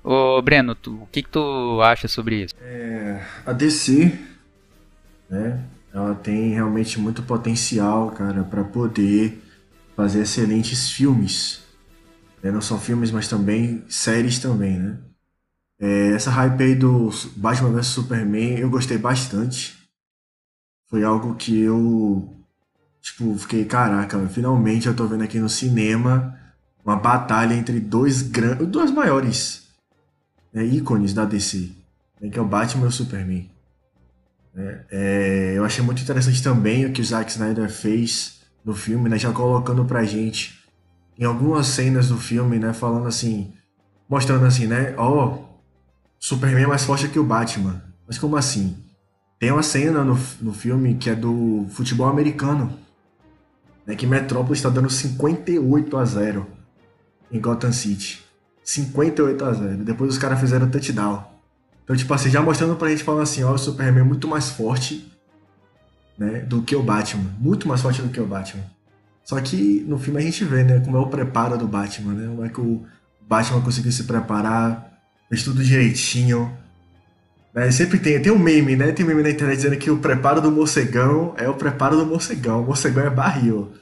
Ô, 0.04 0.40
Breno, 0.40 0.74
tu, 0.74 1.02
o 1.02 1.08
que, 1.10 1.22
que 1.22 1.28
tu 1.28 1.80
acha 1.82 2.06
sobre 2.06 2.44
isso? 2.44 2.54
É, 2.60 3.20
a 3.44 3.52
DC, 3.52 4.16
né? 5.28 5.64
Ela 5.92 6.14
tem 6.14 6.52
realmente 6.52 7.00
muito 7.00 7.22
potencial, 7.22 8.10
cara, 8.10 8.44
para 8.44 8.62
poder 8.62 9.42
fazer 9.96 10.20
excelentes 10.20 10.90
filmes 10.90 11.65
né? 12.42 12.50
Não 12.50 12.60
só 12.60 12.78
filmes, 12.78 13.10
mas 13.10 13.28
também 13.28 13.84
séries 13.88 14.38
também, 14.38 14.78
né? 14.78 14.98
É, 15.78 16.12
essa 16.12 16.30
hype 16.30 16.62
aí 16.62 16.74
do 16.74 17.10
Batman 17.36 17.70
vs 17.70 17.86
Superman 17.86 18.58
eu 18.58 18.70
gostei 18.70 18.96
bastante. 18.96 19.76
Foi 20.88 21.04
algo 21.04 21.34
que 21.34 21.58
eu, 21.60 22.34
tipo, 23.00 23.36
fiquei, 23.36 23.64
caraca, 23.64 24.18
finalmente 24.28 24.86
eu 24.86 24.94
tô 24.94 25.06
vendo 25.06 25.24
aqui 25.24 25.38
no 25.38 25.48
cinema 25.48 26.38
uma 26.84 26.96
batalha 26.96 27.54
entre 27.54 27.80
dois 27.80 28.22
grandes, 28.22 28.66
dois 28.68 28.92
maiores 28.92 29.66
né, 30.52 30.64
ícones 30.64 31.12
da 31.12 31.24
DC, 31.24 31.72
né, 32.20 32.30
que 32.30 32.38
é 32.38 32.42
o 32.42 32.46
Batman 32.46 32.84
e 32.84 32.88
o 32.88 32.92
Superman. 32.92 33.50
É, 34.54 34.84
é, 34.90 35.52
eu 35.56 35.64
achei 35.64 35.84
muito 35.84 36.00
interessante 36.00 36.42
também 36.42 36.86
o 36.86 36.92
que 36.92 37.02
o 37.02 37.04
Zack 37.04 37.30
Snyder 37.30 37.68
fez 37.68 38.40
no 38.64 38.74
filme, 38.74 39.08
né, 39.08 39.18
já 39.18 39.32
colocando 39.32 39.84
pra 39.84 40.04
gente 40.04 40.65
em 41.18 41.24
algumas 41.24 41.66
cenas 41.66 42.08
do 42.08 42.18
filme, 42.18 42.58
né, 42.58 42.72
falando 42.72 43.06
assim, 43.06 43.52
mostrando 44.08 44.44
assim, 44.44 44.66
né, 44.66 44.94
ó, 44.96 45.26
oh, 45.26 45.44
Superman 46.18 46.64
é 46.64 46.66
mais 46.66 46.84
forte 46.84 47.08
que 47.08 47.18
o 47.18 47.24
Batman. 47.24 47.82
Mas 48.06 48.18
como 48.18 48.36
assim? 48.36 48.76
Tem 49.38 49.50
uma 49.50 49.62
cena 49.62 50.04
no, 50.04 50.18
no 50.40 50.52
filme 50.52 50.94
que 50.94 51.10
é 51.10 51.14
do 51.14 51.66
futebol 51.70 52.08
americano, 52.08 52.72
né, 53.86 53.94
que 53.94 54.06
Metrópolis 54.06 54.58
está 54.58 54.68
dando 54.68 54.90
58 54.90 55.96
a 55.96 56.04
0 56.04 56.46
em 57.30 57.40
Gotham 57.40 57.72
City. 57.72 58.24
58 58.62 59.44
a 59.44 59.52
0. 59.52 59.84
Depois 59.84 60.10
os 60.10 60.18
caras 60.18 60.40
fizeram 60.40 60.68
touchdown. 60.68 61.24
Então, 61.84 61.94
tipo 61.94 62.12
assim, 62.12 62.28
já 62.28 62.42
mostrando 62.42 62.74
pra 62.74 62.88
gente 62.88 63.04
falando 63.04 63.22
assim, 63.22 63.44
ó, 63.44 63.52
o 63.52 63.58
Superman 63.58 64.00
é 64.00 64.04
muito 64.04 64.26
mais 64.26 64.50
forte, 64.50 65.12
né, 66.18 66.40
do 66.40 66.62
que 66.62 66.74
o 66.74 66.82
Batman. 66.82 67.30
Muito 67.38 67.68
mais 67.68 67.80
forte 67.80 68.02
do 68.02 68.08
que 68.08 68.20
o 68.20 68.26
Batman. 68.26 68.64
Só 69.26 69.40
que 69.40 69.84
no 69.88 69.98
filme 69.98 70.20
a 70.20 70.22
gente 70.22 70.44
vê, 70.44 70.62
né, 70.62 70.78
como 70.78 70.96
é 70.96 71.00
o 71.00 71.08
preparo 71.08 71.58
do 71.58 71.66
Batman, 71.66 72.14
né? 72.14 72.28
Como 72.28 72.44
é 72.44 72.48
que 72.48 72.60
o 72.60 72.86
Batman 73.28 73.60
conseguiu 73.60 73.90
se 73.90 74.04
preparar, 74.04 75.00
fez 75.28 75.42
tudo 75.42 75.64
direitinho. 75.64 76.56
Né? 77.52 77.68
Sempre 77.72 77.98
tem, 77.98 78.22
tem 78.22 78.30
um 78.30 78.38
meme, 78.38 78.76
né? 78.76 78.92
Tem 78.92 79.04
um 79.04 79.08
meme 79.08 79.24
na 79.24 79.30
internet 79.30 79.56
dizendo 79.56 79.76
que 79.76 79.90
o 79.90 79.98
preparo 79.98 80.40
do 80.40 80.52
morcegão 80.52 81.34
é 81.36 81.48
o 81.48 81.54
preparo 81.54 81.96
do 81.96 82.06
morcegão. 82.06 82.62
O 82.62 82.66
morcegão 82.66 83.04
é 83.04 83.10
barril. 83.10 83.72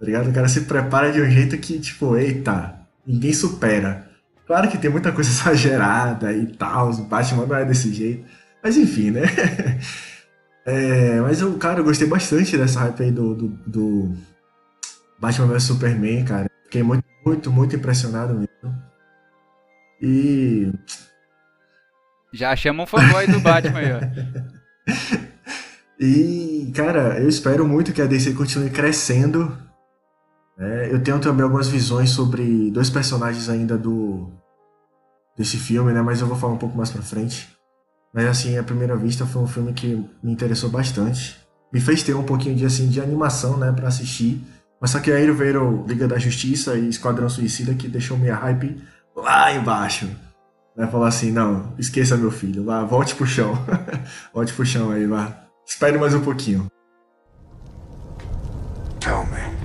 Tá 0.00 0.06
ligado? 0.06 0.30
O 0.30 0.32
cara 0.32 0.48
se 0.48 0.62
prepara 0.62 1.12
de 1.12 1.20
um 1.20 1.28
jeito 1.28 1.58
que, 1.58 1.78
tipo, 1.78 2.16
eita, 2.16 2.74
ninguém 3.06 3.34
supera. 3.34 4.08
Claro 4.46 4.70
que 4.70 4.78
tem 4.78 4.90
muita 4.90 5.12
coisa 5.12 5.28
exagerada 5.52 6.32
e 6.32 6.46
tal, 6.46 6.90
o 6.90 7.02
Batman 7.04 7.44
não 7.44 7.56
é 7.56 7.64
desse 7.66 7.92
jeito. 7.92 8.24
Mas 8.62 8.78
enfim, 8.78 9.10
né? 9.10 9.22
É, 10.66 11.20
mas 11.20 11.42
eu, 11.42 11.52
cara, 11.58 11.80
eu 11.80 11.84
gostei 11.84 12.08
bastante 12.08 12.56
dessa 12.56 12.80
hype 12.80 13.02
aí 13.02 13.10
do, 13.10 13.34
do, 13.34 13.48
do 13.66 14.16
Batman 15.26 15.46
vs 15.46 15.62
Superman, 15.64 16.24
cara. 16.24 16.50
Fiquei 16.64 16.82
muito, 16.82 17.04
muito, 17.24 17.50
muito 17.50 17.76
impressionado 17.76 18.34
mesmo. 18.34 18.82
E. 20.00 20.72
Já 22.32 22.54
chama 22.56 22.82
um 22.82 22.86
fanboy 22.86 23.26
do 23.26 23.40
Batman 23.40 23.78
aí, 23.78 23.92
ó. 23.92 24.00
e, 26.00 26.72
cara, 26.74 27.20
eu 27.20 27.28
espero 27.28 27.66
muito 27.66 27.92
que 27.92 28.02
a 28.02 28.06
DC 28.06 28.32
continue 28.32 28.70
crescendo 28.70 29.56
é, 30.58 30.92
eu 30.92 31.02
tenho 31.02 31.18
também 31.18 31.42
algumas 31.42 31.68
visões 31.68 32.10
sobre 32.10 32.70
dois 32.70 32.88
personagens 32.88 33.48
ainda 33.48 33.76
do 33.76 34.30
desse 35.36 35.56
filme, 35.56 35.92
né? 35.92 36.00
Mas 36.00 36.20
eu 36.20 36.28
vou 36.28 36.36
falar 36.36 36.52
um 36.52 36.58
pouco 36.58 36.76
mais 36.76 36.90
pra 36.90 37.02
frente. 37.02 37.48
Mas 38.12 38.26
assim, 38.26 38.56
à 38.56 38.62
primeira 38.62 38.96
vista 38.96 39.26
foi 39.26 39.42
um 39.42 39.48
filme 39.48 39.72
que 39.72 40.08
me 40.22 40.32
interessou 40.32 40.70
bastante. 40.70 41.36
Me 41.72 41.80
fez 41.80 42.04
ter 42.04 42.14
um 42.14 42.22
pouquinho 42.22 42.54
de 42.54 42.64
assim 42.64 42.88
de 42.88 43.00
animação, 43.00 43.56
né, 43.56 43.72
para 43.72 43.88
assistir. 43.88 44.40
Mas 44.84 44.90
só 44.90 45.00
que 45.00 45.10
aí 45.10 45.30
veio 45.30 45.82
Liga 45.88 46.06
da 46.06 46.18
Justiça 46.18 46.76
e 46.76 46.90
Esquadrão 46.90 47.26
Suicida 47.26 47.74
que 47.74 47.88
deixou 47.88 48.18
minha 48.18 48.34
hype 48.34 48.84
lá 49.16 49.50
embaixo. 49.50 50.06
Né? 50.76 50.86
Falar 50.88 51.08
assim, 51.08 51.32
não, 51.32 51.74
esqueça 51.78 52.18
meu 52.18 52.30
filho, 52.30 52.66
vá, 52.66 52.84
volte 52.84 53.14
pro 53.14 53.26
chão. 53.26 53.54
volte 54.34 54.52
pro 54.52 54.66
chão 54.66 54.90
aí, 54.90 55.06
vá. 55.06 55.46
Espere 55.66 55.96
mais 55.96 56.12
um 56.12 56.20
pouquinho. 56.20 56.66
Tell 59.00 59.24
me. 59.24 59.56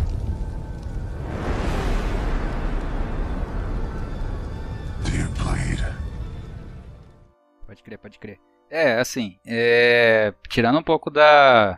Pode 7.68 7.84
crer, 7.84 8.00
pode 8.00 8.20
crer. 8.20 8.40
É, 8.70 9.02
assim, 9.02 9.38
é, 9.46 10.34
tirando 10.48 10.80
um 10.80 10.84
pouco 10.84 11.10
da. 11.10 11.78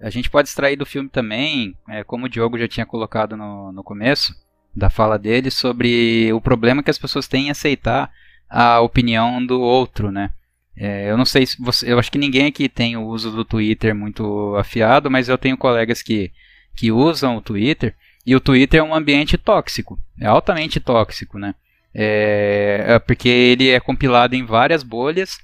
A 0.00 0.10
gente 0.10 0.30
pode 0.30 0.48
extrair 0.48 0.76
do 0.76 0.86
filme 0.86 1.08
também, 1.08 1.74
é, 1.88 2.04
como 2.04 2.26
o 2.26 2.28
Diogo 2.28 2.58
já 2.58 2.68
tinha 2.68 2.84
colocado 2.84 3.36
no, 3.36 3.72
no 3.72 3.82
começo 3.82 4.34
da 4.74 4.90
fala 4.90 5.18
dele, 5.18 5.50
sobre 5.50 6.30
o 6.32 6.40
problema 6.40 6.82
que 6.82 6.90
as 6.90 6.98
pessoas 6.98 7.26
têm 7.26 7.46
em 7.46 7.50
aceitar 7.50 8.10
a 8.48 8.80
opinião 8.80 9.44
do 9.44 9.60
outro, 9.60 10.12
né? 10.12 10.30
É, 10.76 11.10
eu 11.10 11.16
não 11.16 11.24
sei 11.24 11.46
se 11.46 11.60
você. 11.60 11.90
Eu 11.90 11.98
acho 11.98 12.12
que 12.12 12.18
ninguém 12.18 12.46
aqui 12.46 12.68
tem 12.68 12.96
o 12.96 13.06
uso 13.06 13.30
do 13.30 13.44
Twitter 13.44 13.94
muito 13.94 14.54
afiado, 14.56 15.10
mas 15.10 15.28
eu 15.28 15.38
tenho 15.38 15.56
colegas 15.56 16.02
que, 16.02 16.30
que 16.76 16.92
usam 16.92 17.36
o 17.36 17.40
Twitter. 17.40 17.94
E 18.26 18.36
o 18.36 18.40
Twitter 18.40 18.80
é 18.80 18.82
um 18.82 18.94
ambiente 18.94 19.38
tóxico, 19.38 19.98
é 20.20 20.26
altamente 20.26 20.78
tóxico, 20.78 21.38
né? 21.38 21.54
É, 21.94 22.84
é, 22.88 22.98
porque 22.98 23.28
ele 23.28 23.70
é 23.70 23.80
compilado 23.80 24.34
em 24.34 24.44
várias 24.44 24.82
bolhas 24.82 25.38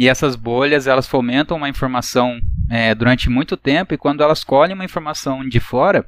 e 0.00 0.08
essas 0.08 0.34
bolhas 0.34 0.86
elas 0.86 1.06
fomentam 1.06 1.58
uma 1.58 1.68
informação 1.68 2.40
é, 2.70 2.94
durante 2.94 3.28
muito 3.28 3.54
tempo 3.54 3.92
e 3.92 3.98
quando 3.98 4.22
elas 4.22 4.42
colhem 4.42 4.74
uma 4.74 4.86
informação 4.86 5.46
de 5.46 5.60
fora, 5.60 6.06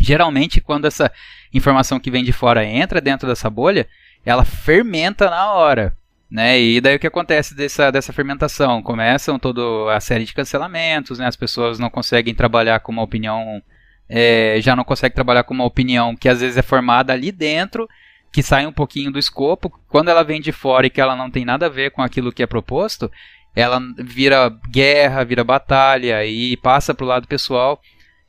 geralmente 0.00 0.60
quando 0.60 0.84
essa 0.84 1.10
informação 1.52 1.98
que 1.98 2.12
vem 2.12 2.22
de 2.22 2.32
fora 2.32 2.64
entra 2.64 3.00
dentro 3.00 3.26
dessa 3.26 3.50
bolha, 3.50 3.88
ela 4.24 4.44
fermenta 4.44 5.28
na 5.28 5.52
hora. 5.52 5.96
Né? 6.30 6.60
E 6.60 6.80
daí 6.80 6.94
o 6.94 6.98
que 7.00 7.08
acontece 7.08 7.56
dessa, 7.56 7.90
dessa 7.90 8.12
fermentação? 8.12 8.80
Começam 8.80 9.36
toda 9.36 9.92
a 9.92 9.98
série 9.98 10.24
de 10.24 10.32
cancelamentos, 10.32 11.18
né? 11.18 11.26
as 11.26 11.34
pessoas 11.34 11.76
não 11.76 11.90
conseguem 11.90 12.36
trabalhar 12.36 12.78
com 12.78 12.92
uma 12.92 13.02
opinião, 13.02 13.60
é, 14.08 14.58
já 14.60 14.76
não 14.76 14.84
conseguem 14.84 15.14
trabalhar 15.16 15.42
com 15.42 15.54
uma 15.54 15.64
opinião 15.64 16.14
que 16.14 16.28
às 16.28 16.40
vezes 16.40 16.56
é 16.56 16.62
formada 16.62 17.12
ali 17.12 17.32
dentro 17.32 17.88
que 18.34 18.42
sai 18.42 18.66
um 18.66 18.72
pouquinho 18.72 19.12
do 19.12 19.18
escopo, 19.18 19.70
quando 19.88 20.08
ela 20.08 20.24
vem 20.24 20.40
de 20.40 20.50
fora 20.50 20.88
e 20.88 20.90
que 20.90 21.00
ela 21.00 21.14
não 21.14 21.30
tem 21.30 21.44
nada 21.44 21.66
a 21.66 21.68
ver 21.68 21.92
com 21.92 22.02
aquilo 22.02 22.32
que 22.32 22.42
é 22.42 22.46
proposto, 22.48 23.08
ela 23.54 23.80
vira 23.96 24.50
guerra, 24.68 25.24
vira 25.24 25.44
batalha 25.44 26.26
e 26.26 26.56
passa 26.56 26.92
para 26.92 27.04
o 27.04 27.06
lado 27.06 27.28
pessoal. 27.28 27.80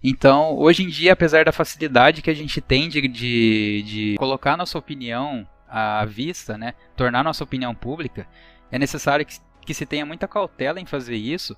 Então, 0.03 0.55
hoje 0.59 0.83
em 0.83 0.89
dia, 0.89 1.13
apesar 1.13 1.43
da 1.43 1.51
facilidade 1.51 2.21
que 2.21 2.29
a 2.29 2.35
gente 2.35 2.61
tem 2.61 2.87
de, 2.87 3.01
de, 3.07 3.81
de 3.81 4.15
colocar 4.19 4.55
nossa 4.55 4.77
opinião 4.77 5.43
à 5.67 6.05
vista, 6.05 6.55
né, 6.55 6.75
tornar 6.95 7.23
nossa 7.23 7.43
opinião 7.43 7.73
pública, 7.73 8.27
é 8.71 8.77
necessário 8.77 9.25
que, 9.25 9.39
que 9.65 9.73
se 9.73 9.87
tenha 9.87 10.05
muita 10.05 10.27
cautela 10.27 10.79
em 10.79 10.85
fazer 10.85 11.15
isso, 11.15 11.57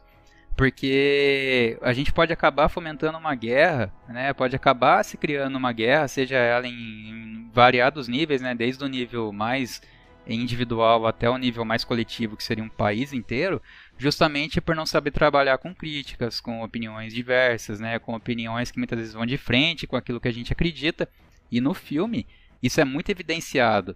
porque 0.58 1.78
a 1.84 1.94
gente 1.94 2.12
pode 2.12 2.34
acabar 2.34 2.68
fomentando 2.68 3.16
uma 3.16 3.36
guerra, 3.36 3.94
né? 4.10 4.34
Pode 4.34 4.56
acabar 4.56 5.06
se 5.06 5.16
criando 5.16 5.56
uma 5.56 5.72
guerra, 5.72 6.08
seja 6.08 6.36
ela 6.36 6.68
em, 6.68 6.72
em 6.74 7.50
variados 7.54 8.08
níveis, 8.08 8.42
né? 8.42 8.56
Desde 8.56 8.84
o 8.84 8.88
nível 8.88 9.32
mais 9.32 9.80
individual 10.26 11.06
até 11.06 11.30
o 11.30 11.38
nível 11.38 11.64
mais 11.64 11.84
coletivo, 11.84 12.36
que 12.36 12.44
seria 12.44 12.64
um 12.64 12.70
país 12.70 13.14
inteiro, 13.14 13.62
justamente 14.00 14.60
por 14.60 14.76
não 14.76 14.86
saber 14.86 15.12
trabalhar 15.12 15.60
com 15.60 15.74
críticas, 15.76 16.42
com 16.42 16.64
opiniões 16.64 17.14
diversas, 17.14 17.80
né? 17.80 18.00
Com 18.00 18.16
opiniões 18.16 18.72
que 18.72 18.80
muitas 18.80 18.98
vezes 18.98 19.14
vão 19.14 19.28
de 19.28 19.38
frente 19.38 19.86
com 19.86 19.96
aquilo 19.96 20.20
que 20.20 20.28
a 20.28 20.34
gente 20.34 20.52
acredita. 20.52 21.08
E 21.52 21.62
no 21.62 21.76
filme 21.76 22.26
isso 22.64 22.82
é 22.82 22.84
muito 22.84 23.12
evidenciado, 23.12 23.96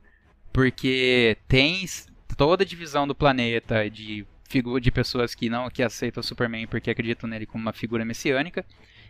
porque 0.54 1.36
tem 1.48 1.84
toda 2.38 2.64
a 2.64 2.68
divisão 2.68 3.08
do 3.08 3.16
planeta 3.16 3.90
de 3.90 4.28
de 4.82 4.92
pessoas 4.92 5.36
que 5.36 5.50
não 5.50 5.70
que 5.70 5.84
aceitam 5.84 6.22
o 6.22 6.24
Superman 6.24 6.68
porque 6.68 6.90
acreditam 6.90 7.30
nele 7.30 7.46
como 7.46 7.62
uma 7.62 7.74
figura 7.74 8.04
messiânica. 8.04 8.66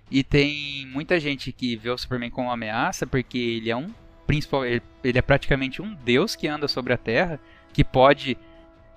E 0.09 0.23
tem 0.23 0.85
muita 0.87 1.19
gente 1.19 1.51
que 1.51 1.75
vê 1.75 1.89
o 1.89 1.97
Superman 1.97 2.29
como 2.29 2.47
uma 2.47 2.53
ameaça 2.53 3.07
porque 3.07 3.37
ele 3.37 3.69
é 3.69 3.75
um 3.75 3.89
principal 4.27 4.65
ele, 4.65 4.81
é 5.03 5.21
praticamente 5.21 5.81
um 5.81 5.93
deus 5.93 6.35
que 6.35 6.47
anda 6.47 6.67
sobre 6.67 6.93
a 6.93 6.97
Terra 6.97 7.39
que 7.73 7.83
pode 7.83 8.37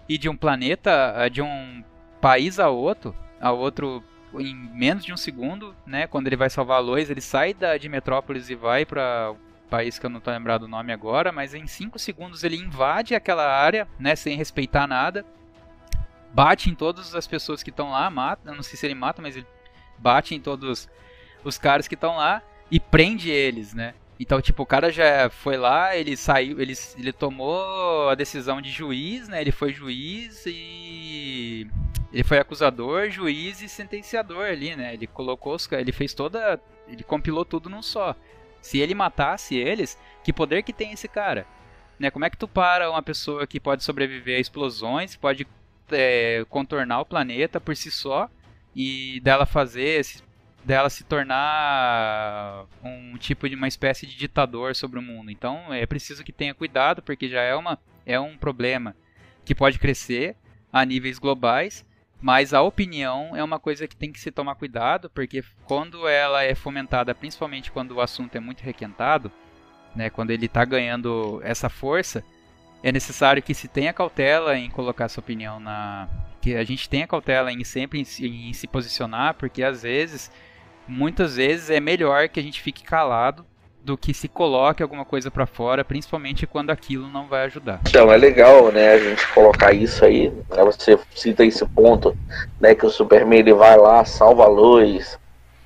ir 0.09 0.19
de 0.19 0.29
um 0.29 0.37
planeta 0.37 1.29
de 1.29 1.41
um 1.41 1.83
país 2.21 2.59
a 2.59 2.69
outro 2.69 3.15
a 3.41 3.53
outro 3.53 4.03
em 4.41 4.55
menos 4.55 5.05
de 5.05 5.13
um 5.13 5.17
segundo, 5.17 5.75
né? 5.87 6.07
Quando 6.09 6.27
ele 6.27 6.37
vai 6.37 6.51
salvar 6.51 6.79
a 6.79 6.81
Lois, 6.81 7.09
ele 7.09 7.21
sai 7.21 7.55
da, 7.55 7.77
de 7.77 7.89
Metrópolis 7.89 8.51
e 8.51 8.55
vai 8.55 8.85
para 8.85 9.35
país 9.71 9.99
que 9.99 10.07
eu 10.07 10.11
não 10.11 10.19
estou 10.19 10.33
lembrado 10.33 10.65
o 10.65 10.69
nome 10.69 10.93
agora, 10.93 11.33
mas 11.33 11.55
em 11.55 11.67
5 11.67 11.99
segundos 11.99 12.45
ele 12.45 12.57
invade 12.57 13.15
aquela 13.15 13.45
área, 13.45 13.89
né, 13.99 14.15
sem 14.15 14.37
respeitar 14.37 14.87
nada 14.87 15.25
bate 16.35 16.69
em 16.69 16.75
todas 16.75 17.15
as 17.15 17.27
pessoas 17.27 17.63
que 17.63 17.71
estão 17.71 17.91
lá, 17.91 18.11
mata, 18.11 18.53
não 18.53 18.63
sei 18.63 18.77
se 18.77 18.85
ele 18.85 18.95
mata, 18.95 19.23
mas 19.23 19.37
ele 19.37 19.47
bate 19.97 20.35
em 20.35 20.41
todos 20.41 20.89
os 21.45 21.57
caras 21.57 21.87
que 21.87 21.95
estão 21.95 22.17
lá 22.17 22.43
e 22.71 22.81
prende 22.81 23.31
eles, 23.31 23.73
né? 23.73 23.95
Então, 24.19 24.41
tipo, 24.41 24.63
o 24.63 24.67
cara 24.67 24.91
já 24.91 25.31
foi 25.31 25.57
lá, 25.57 25.97
ele 25.97 26.17
saiu, 26.17 26.61
ele, 26.61 26.75
ele 26.97 27.13
tomou 27.13 28.09
a 28.09 28.15
decisão 28.15 28.61
de 28.61 28.71
juiz, 28.71 29.29
né? 29.29 29.41
Ele 29.41 29.53
foi 29.53 29.73
juiz 29.73 30.45
e 30.47 31.69
ele 32.13 32.25
foi 32.25 32.39
acusador, 32.39 33.11
juiz 33.11 33.61
e 33.61 33.69
sentenciador 33.69 34.47
ali, 34.47 34.75
né? 34.75 34.95
Ele 34.95 35.07
colocou 35.07 35.55
os, 35.55 35.71
ele 35.73 35.93
fez 35.93 36.15
toda, 36.15 36.61
ele 36.89 37.03
compilou 37.05 37.45
tudo 37.45 37.69
num 37.69 37.83
só. 37.83 38.15
Se 38.61 38.79
ele 38.79 38.95
matasse 38.95 39.57
eles, 39.57 39.99
que 40.23 40.33
poder 40.33 40.63
que 40.63 40.73
tem 40.73 40.93
esse 40.93 41.07
cara? 41.07 41.47
Né? 41.99 42.11
Como 42.11 42.25
é 42.25 42.31
que 42.31 42.37
tu 42.37 42.49
para 42.49 42.91
uma 42.91 43.03
pessoa 43.03 43.47
que 43.47 43.61
pode 43.61 43.85
sobreviver 43.85 44.39
a 44.39 44.41
explosões, 44.41 45.17
pode 45.17 45.47
é, 45.91 46.45
contornar 46.49 47.01
o 47.01 47.07
planeta 47.07 47.61
por 47.61 47.77
si 47.77 47.91
só 47.91 48.29
e 48.75 49.21
dela 49.21 49.47
fazer 49.47 50.05
dela 50.65 50.89
se 50.89 51.05
tornar 51.05 52.65
um 52.83 53.19
tipo 53.19 53.49
de 53.49 53.55
uma 53.55 53.69
espécie 53.69 54.07
de 54.07 54.17
ditador 54.17 54.75
sobre 54.75 54.99
o 54.99 55.03
mundo. 55.03 55.31
Então 55.31 55.73
é 55.73 55.85
preciso 55.85 56.25
que 56.25 56.33
tenha 56.33 56.55
cuidado 56.55 57.03
porque 57.03 57.29
já 57.29 57.43
é 57.43 57.55
uma 57.55 57.79
é 58.07 58.19
um 58.19 58.37
problema 58.37 58.97
que 59.45 59.55
pode 59.55 59.79
crescer 59.79 60.37
a 60.73 60.85
níveis 60.85 61.19
globais, 61.19 61.87
mas 62.21 62.55
a 62.55 62.63
opinião 62.63 63.37
é 63.37 63.45
uma 63.45 63.59
coisa 63.59 63.87
que 63.87 63.97
tem 63.97 64.11
que 64.11 64.21
se 64.21 64.31
tomar 64.31 64.55
cuidado 64.55 65.11
porque 65.11 65.45
quando 65.65 66.09
ela 66.09 66.43
é 66.43 66.55
fomentada, 66.55 67.15
principalmente 67.15 67.71
quando 67.71 67.93
o 67.93 68.01
assunto 68.01 68.35
é 68.35 68.41
muito 68.41 68.63
requentado, 68.63 69.31
né, 69.95 70.11
quando 70.11 70.31
ele 70.31 70.47
está 70.47 70.65
ganhando 70.65 71.41
essa 71.45 71.69
força, 71.69 72.25
é 72.85 72.93
necessário 72.93 73.43
que 73.43 73.55
se 73.55 73.67
tenha 73.67 73.95
cautela 73.95 74.59
em 74.59 74.69
colocar 74.69 75.09
sua 75.09 75.23
opinião 75.23 75.59
na. 75.59 76.07
Que 76.43 76.55
a 76.55 76.63
gente 76.65 76.87
tenha 76.87 77.07
cautela 77.07 77.51
em 77.51 77.65
sempre 77.65 77.99
em, 77.99 78.51
em 78.51 78.53
se 78.53 78.67
posicionar, 78.67 79.33
porque 79.35 79.63
às 79.63 79.83
vezes, 79.83 80.31
muitas 80.87 81.37
vezes, 81.37 81.71
é 81.71 81.81
melhor 81.81 82.29
que 82.29 82.39
a 82.39 82.43
gente 82.43 82.61
fique 82.61 82.85
calado 82.85 83.47
do 83.83 83.97
que 83.97 84.13
se 84.13 84.29
coloque 84.29 84.83
alguma 84.83 85.05
coisa 85.07 85.31
para 85.31 85.47
fora, 85.47 85.83
principalmente 85.83 86.47
quando 86.47 86.71
aquilo 86.71 87.09
não 87.09 87.27
vai 87.27 87.47
ajudar. 87.47 87.81
Então, 87.89 88.13
é 88.13 88.17
legal, 88.19 88.71
né, 88.71 88.93
a 88.93 88.99
gente 88.99 89.27
colocar 89.29 89.73
isso 89.73 90.05
aí, 90.05 90.31
né, 90.51 90.63
você 90.63 90.99
cita 91.15 91.45
esse 91.45 91.67
ponto, 91.67 92.17
né, 92.61 92.75
que 92.75 92.85
o 92.85 92.91
Superman 92.91 93.39
ele 93.39 93.55
vai 93.55 93.79
lá, 93.79 94.05
salva 94.05 94.45
a 94.45 94.49
luz 94.49 95.19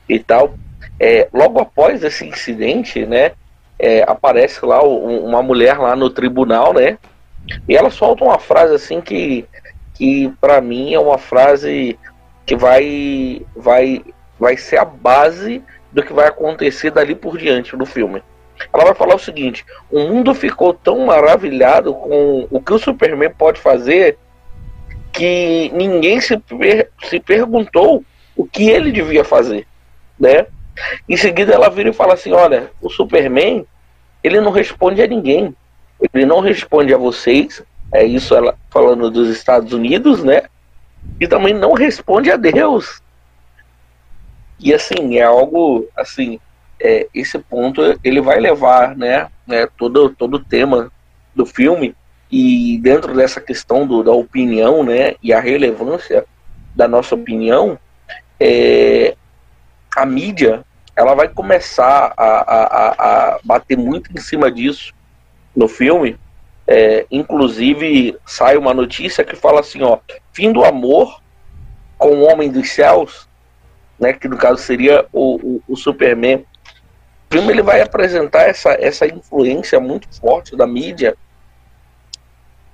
e 0.09 0.21
tal. 0.21 0.55
É, 1.01 1.29
logo 1.33 1.61
após 1.61 2.03
esse 2.03 2.25
incidente, 2.25 3.05
né, 3.07 3.33
é, 3.79 4.03
aparece 4.03 4.65
lá 4.65 4.83
uma 4.83 5.43
mulher 5.43 5.79
lá 5.79 5.95
no 5.95 6.11
tribunal, 6.11 6.73
né, 6.73 6.99
e 7.69 7.77
ela 7.77 7.91
solta 7.91 8.25
uma 8.25 8.39
frase 8.39 8.75
assim 8.75 9.01
que, 9.01 9.45
que 9.95 10.29
para 10.41 10.61
mim 10.61 10.93
é 10.93 10.99
uma 10.99 11.19
frase 11.19 11.99
que 12.45 12.57
vai, 12.57 13.43
vai, 13.55 14.05
vai 14.39 14.57
ser 14.57 14.79
a 14.79 14.85
base 14.85 15.63
do 15.93 16.03
que 16.03 16.13
vai 16.13 16.29
acontecer 16.29 16.91
dali 16.91 17.15
por 17.15 17.39
diante 17.39 17.77
no 17.77 17.87
filme. 17.87 18.23
Ela 18.73 18.87
vai 18.87 18.95
falar 18.95 19.15
o 19.15 19.19
seguinte: 19.19 19.65
o 19.91 20.01
mundo 20.01 20.35
ficou 20.35 20.75
tão 20.75 21.07
maravilhado 21.07 21.95
com 21.95 22.47
o 22.51 22.61
que 22.61 22.73
o 22.73 22.79
Superman 22.79 23.31
pode 23.31 23.61
fazer 23.61 24.19
que 25.13 25.71
ninguém 25.75 26.21
se, 26.21 26.37
per 26.39 26.91
se 27.05 27.19
perguntou 27.21 28.05
o 28.37 28.47
que 28.47 28.69
ele 28.69 28.93
devia 28.93 29.25
fazer, 29.25 29.67
né? 30.19 30.47
Em 31.09 31.17
seguida 31.17 31.53
ela 31.53 31.69
vira 31.69 31.91
e 31.91 31.93
fala 31.93 32.15
assim: 32.15 32.33
olha, 32.33 32.71
o 32.81 32.91
Superman 32.91 33.67
ele 34.23 34.41
não 34.41 34.51
responde 34.51 35.03
a 35.03 35.07
ninguém, 35.07 35.55
ele 36.13 36.27
não 36.27 36.41
responde 36.41 36.93
a 36.93 36.99
vocês, 36.99 37.63
é 37.93 38.05
isso 38.05 38.35
ela 38.35 38.57
falando 38.71 39.11
dos 39.11 39.29
Estados 39.29 39.73
Unidos, 39.73 40.23
né? 40.23 40.43
E 41.21 41.27
também 41.27 41.55
não 41.55 41.73
responde 41.73 42.31
a 42.31 42.37
Deus. 42.37 43.01
E 44.61 44.75
assim, 44.75 45.19
é 45.19 45.23
algo 45.23 45.89
assim, 45.97 46.41
é, 46.81 47.07
esse 47.15 47.39
ponto 47.39 47.99
ele 48.03 48.21
vai 48.21 48.41
levar, 48.41 48.97
né, 48.97 49.29
né 49.47 49.69
todo 49.79 50.11
todo 50.11 50.35
o 50.35 50.45
tema 50.45 50.91
do 51.35 51.47
filme 51.47 51.95
e 52.31 52.79
dentro 52.83 53.15
dessa 53.15 53.41
questão 53.41 53.87
do, 53.87 54.03
da 54.03 54.13
opinião, 54.13 54.83
né, 54.83 55.15
e 55.23 55.33
a 55.33 55.41
relevância 55.41 56.25
da 56.75 56.87
nossa 56.87 57.15
opinião, 57.15 57.79
é, 58.39 59.17
a 59.97 60.05
mídia 60.05 60.65
ela 60.99 61.15
vai 61.15 61.29
começar 61.29 62.13
a, 62.17 62.27
a, 62.27 62.89
a, 62.99 63.41
bater 63.45 63.79
muito 63.79 64.11
em 64.13 64.21
cima 64.21 64.51
disso 64.51 64.93
no 65.55 65.69
filme. 65.69 66.19
É, 66.67 67.07
inclusive 67.11 68.17
sai 68.27 68.57
uma 68.57 68.75
notícia 68.75 69.25
que 69.25 69.37
fala 69.37 69.61
assim, 69.61 69.83
ó, 69.83 69.99
fim 70.33 70.53
do 70.53 70.65
amor 70.65 71.23
com 71.97 72.09
o 72.09 72.23
homem 72.23 72.51
dos 72.51 72.71
céus 72.71 73.29
né, 73.99 74.13
que 74.13 74.29
no 74.29 74.37
caso 74.37 74.63
seria 74.63 75.07
o, 75.13 75.37
o, 75.37 75.63
o 75.69 75.77
Superman. 75.77 76.47
O 77.31 77.35
filme 77.35 77.53
ele 77.53 77.63
vai 77.63 77.81
apresentar 77.81 78.49
essa, 78.49 78.71
essa 78.73 79.07
influência 79.07 79.81
muito 79.81 80.09
forte 80.19 80.57
da 80.57 80.67
mídia 80.67 81.17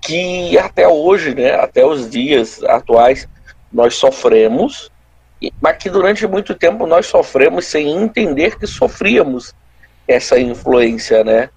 que 0.00 0.58
até 0.58 0.86
hoje, 0.86 1.34
né, 1.34 1.54
até 1.54 1.84
os 1.84 2.10
dias 2.10 2.62
atuais, 2.64 3.26
nós 3.72 3.94
sofremos, 3.94 4.92
mas 5.60 5.76
que 5.76 5.90
durante 5.90 6.26
muito 6.26 6.54
tempo 6.54 6.86
nós 6.86 7.06
sofremos 7.06 7.66
sem 7.66 7.88
entender 7.90 8.58
que 8.58 8.66
sofríamos 8.66 9.54
essa 10.06 10.38
influência, 10.38 11.24
né? 11.24 11.48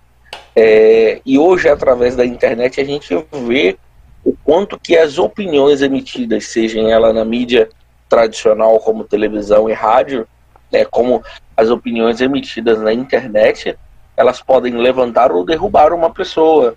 É, 0.56 1.22
e 1.26 1.38
hoje, 1.38 1.70
através 1.70 2.16
da 2.16 2.26
internet, 2.26 2.82
a 2.82 2.84
gente 2.84 3.14
vê 3.32 3.78
o 4.24 4.36
quanto 4.44 4.80
que 4.80 4.98
as 4.98 5.18
opiniões 5.18 5.82
emitidas, 5.82 6.46
sejam 6.46 6.90
ela 6.90 7.14
na 7.14 7.24
mídia 7.24 7.70
tradicional 8.10 8.80
como 8.80 9.04
televisão 9.04 9.70
e 9.70 9.74
rádio, 9.74 10.28
né, 10.72 10.84
como 10.86 11.24
as 11.56 11.70
opiniões 11.70 12.22
emitidas 12.22 12.80
na 12.82 12.92
internet, 12.92 13.78
elas 14.16 14.42
podem 14.42 14.74
levantar 14.76 15.32
ou 15.32 15.46
derrubar 15.46 15.94
uma 15.94 16.10
pessoa. 16.10 16.76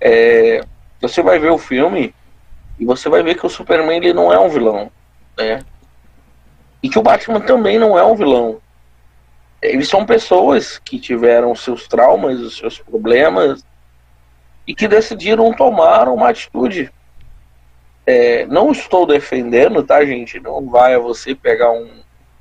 É, 0.00 0.60
você 1.00 1.22
vai 1.22 1.38
ver 1.38 1.50
o 1.50 1.58
filme 1.58 2.14
e 2.78 2.84
você 2.84 3.08
vai 3.08 3.22
ver 3.22 3.36
que 3.36 3.46
o 3.46 3.50
Superman 3.50 3.96
ele 3.96 4.12
não 4.12 4.32
é 4.32 4.38
um 4.38 4.48
vilão, 4.48 4.90
né? 5.36 5.60
E 6.86 6.88
que 6.88 7.00
o 7.00 7.02
Batman 7.02 7.40
também 7.40 7.80
não 7.80 7.98
é 7.98 8.04
um 8.04 8.14
vilão. 8.14 8.60
Eles 9.60 9.88
são 9.88 10.06
pessoas 10.06 10.78
que 10.78 11.00
tiveram 11.00 11.52
seus 11.52 11.88
traumas, 11.88 12.38
os 12.38 12.56
seus 12.56 12.78
problemas 12.78 13.66
e 14.64 14.72
que 14.72 14.86
decidiram 14.86 15.52
tomar 15.52 16.08
uma 16.08 16.28
atitude 16.28 16.88
é, 18.06 18.46
não 18.46 18.70
estou 18.70 19.04
defendendo, 19.04 19.82
tá, 19.82 20.04
gente? 20.06 20.38
Não 20.38 20.64
vai 20.70 20.94
a 20.94 21.00
você 21.00 21.34
pegar 21.34 21.72
um, 21.72 21.88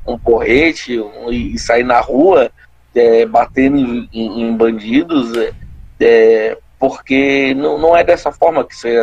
um 0.06 0.16
porrete 0.16 1.00
um, 1.00 1.32
e 1.32 1.58
sair 1.58 1.84
na 1.84 2.00
rua 2.00 2.52
é, 2.94 3.26
batendo 3.26 3.80
em, 3.80 4.08
em, 4.14 4.42
em 4.44 4.56
bandidos, 4.56 5.36
é, 5.36 5.54
é, 6.02 6.58
porque 6.78 7.56
não, 7.56 7.80
não 7.80 7.98
é 7.98 8.04
dessa 8.04 8.32
forma 8.32 8.64
que 8.64 8.76
você. 8.76 8.96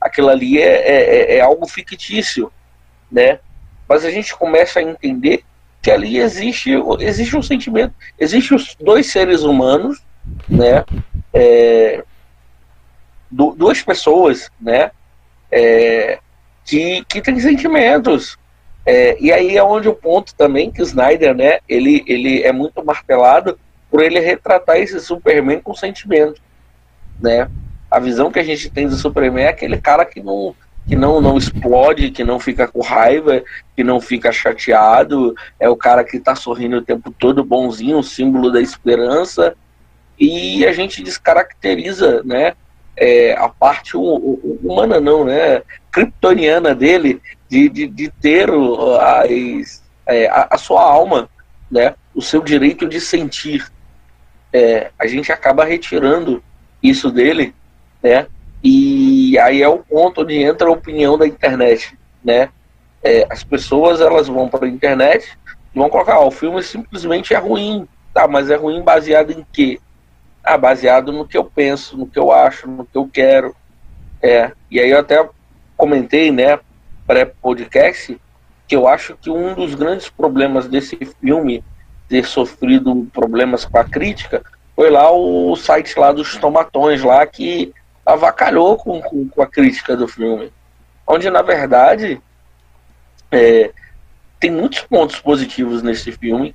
Aquilo 0.00 0.30
ali 0.30 0.58
é, 0.58 0.64
é, 0.64 1.34
é, 1.34 1.36
é 1.36 1.40
algo 1.42 1.68
fictício, 1.68 2.50
né? 3.12 3.38
Mas 3.88 4.04
a 4.04 4.10
gente 4.10 4.36
começa 4.36 4.80
a 4.80 4.82
entender 4.82 5.44
que 5.80 5.90
ali 5.90 6.18
existe, 6.18 6.72
existe 7.00 7.36
um 7.36 7.42
sentimento, 7.42 7.94
existem 8.18 8.56
os 8.56 8.74
dois 8.74 9.10
seres 9.10 9.42
humanos, 9.42 10.02
né? 10.48 10.84
É, 11.32 12.04
duas 13.30 13.80
pessoas, 13.82 14.50
né? 14.60 14.90
é, 15.50 16.18
que, 16.64 17.04
que 17.06 17.20
tem 17.20 17.38
sentimentos. 17.40 18.38
É, 18.86 19.16
e 19.20 19.32
aí 19.32 19.56
é 19.56 19.62
onde 19.62 19.88
o 19.88 19.94
ponto 19.94 20.34
também 20.34 20.70
que 20.70 20.82
Snyder, 20.82 21.34
né, 21.34 21.58
ele, 21.68 22.02
ele 22.06 22.42
é 22.42 22.52
muito 22.52 22.82
martelado 22.84 23.58
por 23.90 24.02
ele 24.02 24.20
retratar 24.20 24.76
esse 24.76 24.98
Superman 25.00 25.60
com 25.60 25.74
sentimento, 25.74 26.40
né? 27.20 27.50
A 27.90 27.98
visão 27.98 28.30
que 28.30 28.38
a 28.38 28.44
gente 28.44 28.70
tem 28.70 28.86
do 28.86 28.96
Superman 28.96 29.44
é 29.44 29.48
aquele 29.48 29.78
cara 29.78 30.04
que 30.04 30.22
não 30.22 30.54
que 30.88 30.96
não 30.96 31.20
não 31.20 31.36
explode, 31.36 32.10
que 32.10 32.24
não 32.24 32.40
fica 32.40 32.66
com 32.66 32.80
raiva, 32.80 33.42
que 33.76 33.84
não 33.84 34.00
fica 34.00 34.32
chateado, 34.32 35.34
é 35.60 35.68
o 35.68 35.76
cara 35.76 36.02
que 36.02 36.16
está 36.16 36.34
sorrindo 36.34 36.78
o 36.78 36.82
tempo 36.82 37.10
todo, 37.10 37.44
bonzinho, 37.44 38.02
símbolo 38.02 38.50
da 38.50 38.60
esperança. 38.60 39.54
E 40.18 40.66
a 40.66 40.72
gente 40.72 41.02
descaracteriza, 41.02 42.22
né, 42.24 42.54
é, 42.96 43.32
a 43.34 43.48
parte 43.48 43.96
humana 43.96 45.00
não, 45.00 45.24
né? 45.24 45.62
Kryptoniana 45.92 46.74
dele 46.74 47.20
de, 47.48 47.68
de, 47.68 47.86
de 47.86 48.10
ter 48.10 48.50
as, 49.00 49.84
é, 50.06 50.26
a, 50.28 50.48
a, 50.50 50.58
sua 50.58 50.82
alma, 50.82 51.30
né? 51.70 51.94
O 52.14 52.20
seu 52.20 52.42
direito 52.42 52.88
de 52.88 53.00
sentir. 53.00 53.70
É, 54.52 54.90
a 54.98 55.06
gente 55.06 55.30
acaba 55.30 55.64
retirando 55.64 56.42
isso 56.82 57.10
dele, 57.10 57.54
né? 58.02 58.26
E 58.62 59.38
aí 59.38 59.62
é 59.62 59.68
o 59.68 59.78
ponto 59.78 60.22
onde 60.22 60.36
entra 60.36 60.68
a 60.68 60.72
opinião 60.72 61.16
da 61.16 61.26
internet, 61.26 61.96
né? 62.24 62.48
É, 63.02 63.26
as 63.30 63.44
pessoas 63.44 64.00
elas 64.00 64.26
vão 64.26 64.48
para 64.48 64.66
a 64.66 64.68
internet 64.68 65.38
e 65.74 65.78
vão 65.78 65.88
colocar, 65.88 66.18
ó, 66.18 66.26
o 66.26 66.32
filme 66.32 66.62
simplesmente 66.62 67.34
é 67.34 67.38
ruim, 67.38 67.86
tá? 68.12 68.26
Mas 68.26 68.50
é 68.50 68.56
ruim 68.56 68.82
baseado 68.82 69.30
em 69.30 69.46
quê? 69.52 69.78
Ah, 70.42 70.58
baseado 70.58 71.12
no 71.12 71.26
que 71.26 71.36
eu 71.36 71.44
penso, 71.44 71.96
no 71.96 72.06
que 72.06 72.18
eu 72.18 72.32
acho, 72.32 72.68
no 72.68 72.84
que 72.84 72.96
eu 72.96 73.08
quero. 73.12 73.54
É, 74.20 74.50
e 74.70 74.80
aí 74.80 74.90
eu 74.90 74.98
até 74.98 75.28
comentei, 75.76 76.32
né, 76.32 76.58
pré-podcast, 77.06 78.20
que 78.66 78.74
eu 78.74 78.88
acho 78.88 79.16
que 79.16 79.30
um 79.30 79.54
dos 79.54 79.74
grandes 79.74 80.10
problemas 80.10 80.66
desse 80.68 80.98
filme 81.20 81.62
ter 82.08 82.24
sofrido 82.24 83.08
problemas 83.12 83.64
com 83.64 83.78
a 83.78 83.84
crítica 83.84 84.42
foi 84.74 84.90
lá 84.90 85.10
o 85.10 85.54
site 85.56 85.98
lá 85.98 86.12
dos 86.12 86.36
tomatões 86.36 87.02
lá 87.02 87.26
que 87.26 87.72
avacalhou 88.08 88.76
com, 88.78 89.00
com, 89.02 89.28
com 89.28 89.42
a 89.42 89.46
crítica 89.46 89.94
do 89.94 90.08
filme. 90.08 90.50
Onde, 91.06 91.28
na 91.30 91.42
verdade, 91.42 92.20
é, 93.30 93.70
tem 94.40 94.50
muitos 94.50 94.80
pontos 94.80 95.20
positivos 95.20 95.82
nesse 95.82 96.10
filme. 96.12 96.54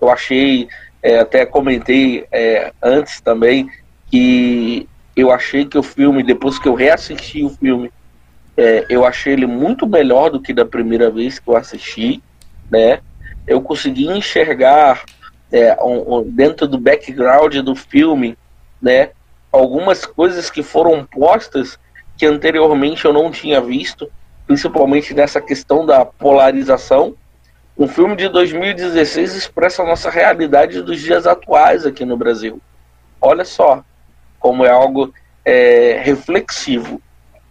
Eu 0.00 0.08
achei 0.08 0.68
é, 1.02 1.18
até 1.18 1.44
comentei 1.44 2.24
é, 2.30 2.72
antes 2.80 3.20
também 3.20 3.68
que 4.08 4.88
eu 5.16 5.32
achei 5.32 5.64
que 5.64 5.76
o 5.76 5.82
filme, 5.82 6.22
depois 6.22 6.58
que 6.58 6.68
eu 6.68 6.74
reassisti 6.74 7.44
o 7.44 7.50
filme, 7.50 7.90
é, 8.56 8.86
eu 8.88 9.04
achei 9.04 9.32
ele 9.32 9.46
muito 9.46 9.86
melhor 9.86 10.30
do 10.30 10.40
que 10.40 10.52
da 10.52 10.64
primeira 10.64 11.10
vez 11.10 11.38
que 11.38 11.48
eu 11.48 11.56
assisti, 11.56 12.22
né? 12.70 13.00
Eu 13.46 13.60
consegui 13.60 14.06
enxergar 14.06 15.02
é, 15.50 15.74
um, 15.82 16.18
um, 16.18 16.22
dentro 16.22 16.68
do 16.68 16.78
background 16.78 17.56
do 17.56 17.74
filme, 17.74 18.38
né? 18.80 19.10
Algumas 19.52 20.06
coisas 20.06 20.50
que 20.50 20.62
foram 20.62 21.04
postas 21.04 21.78
que 22.16 22.26
anteriormente 22.26 23.04
eu 23.04 23.12
não 23.12 23.30
tinha 23.30 23.60
visto, 23.60 24.10
principalmente 24.46 25.14
nessa 25.14 25.40
questão 25.40 25.84
da 25.84 26.04
polarização, 26.04 27.14
um 27.76 27.86
filme 27.86 28.16
de 28.16 28.28
2016 28.28 29.34
expressa 29.34 29.82
a 29.82 29.86
nossa 29.86 30.10
realidade 30.10 30.82
dos 30.82 31.00
dias 31.00 31.26
atuais 31.26 31.86
aqui 31.86 32.04
no 32.04 32.16
Brasil. 32.16 32.60
Olha 33.20 33.44
só 33.44 33.84
como 34.38 34.64
é 34.64 34.70
algo 34.70 35.12
é, 35.44 36.00
reflexivo. 36.02 37.00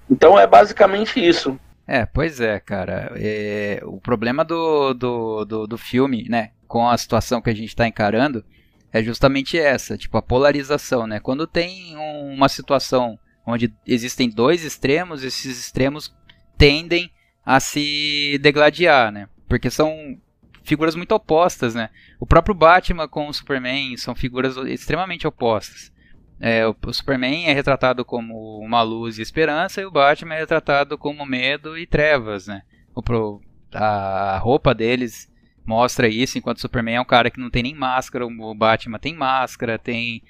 Então 0.10 0.38
é 0.38 0.46
basicamente 0.46 1.26
isso. 1.26 1.60
É, 1.88 2.06
pois 2.06 2.40
é, 2.40 2.60
cara. 2.60 3.12
É, 3.16 3.82
o 3.84 4.00
problema 4.00 4.46
do, 4.46 4.94
do, 4.94 5.46
do, 5.46 5.68
do, 5.68 5.78
filme, 5.78 6.26
né, 6.30 6.52
com 6.68 6.88
a 6.88 6.98
situação 6.98 7.42
que 7.42 7.50
a 7.50 7.56
gente 7.56 7.70
está 7.70 7.88
encarando, 7.88 8.44
é 8.92 9.02
justamente 9.02 9.58
essa, 9.58 9.98
tipo 9.98 10.18
a 10.18 10.22
polarização, 10.22 11.08
né? 11.08 11.20
Quando 11.20 11.48
tem 11.48 11.96
um, 11.98 12.34
uma 12.34 12.50
situação 12.50 13.18
onde 13.46 13.74
existem 13.88 14.30
dois 14.30 14.64
extremos, 14.64 15.24
esses 15.24 15.60
extremos 15.60 16.14
tendem 16.58 17.12
a 17.46 17.60
se 17.60 18.38
degladiar, 18.42 19.12
né? 19.12 19.28
Porque 19.48 19.70
são 19.70 20.18
figuras 20.64 20.96
muito 20.96 21.14
opostas, 21.14 21.74
né? 21.74 21.90
O 22.20 22.26
próprio 22.26 22.54
Batman 22.54 23.08
com 23.08 23.28
o 23.28 23.34
Superman 23.34 23.98
são 23.98 24.14
figuras 24.14 24.58
extremamente 24.58 25.26
opostas. 25.26 25.92
É, 26.40 26.68
o, 26.68 26.76
o, 26.86 26.94
Superman 26.94 27.46
é 27.46 27.54
retratado 27.54 28.04
como 28.04 28.60
uma 28.60 28.82
luz 28.82 29.18
e 29.18 29.22
esperança 29.22 29.80
e 29.80 29.86
o 29.86 29.92
Batman 29.92 30.36
é 30.36 30.40
retratado 30.40 30.98
como 30.98 31.26
medo 31.26 31.78
e 31.78 31.86
trevas, 31.86 32.48
né? 32.48 32.64
O, 32.94 33.40
a 33.74 34.38
roupa 34.38 34.74
deles 34.74 35.31
mostra 35.72 36.10
isso, 36.10 36.38
enquanto 36.38 36.58
o 36.58 36.62
Superman 36.62 36.96
é 36.96 37.02
um 37.02 37.06
cara 37.06 37.32
que 37.32 37.40
não 37.40 37.50
tem 37.50 37.64
nem 37.64 37.74
máscara, 37.74 38.28
o 38.28 38.54
Batman 38.54 39.00
tem 39.00 39.16
máscara, 39.16 39.80
tem 39.80 40.22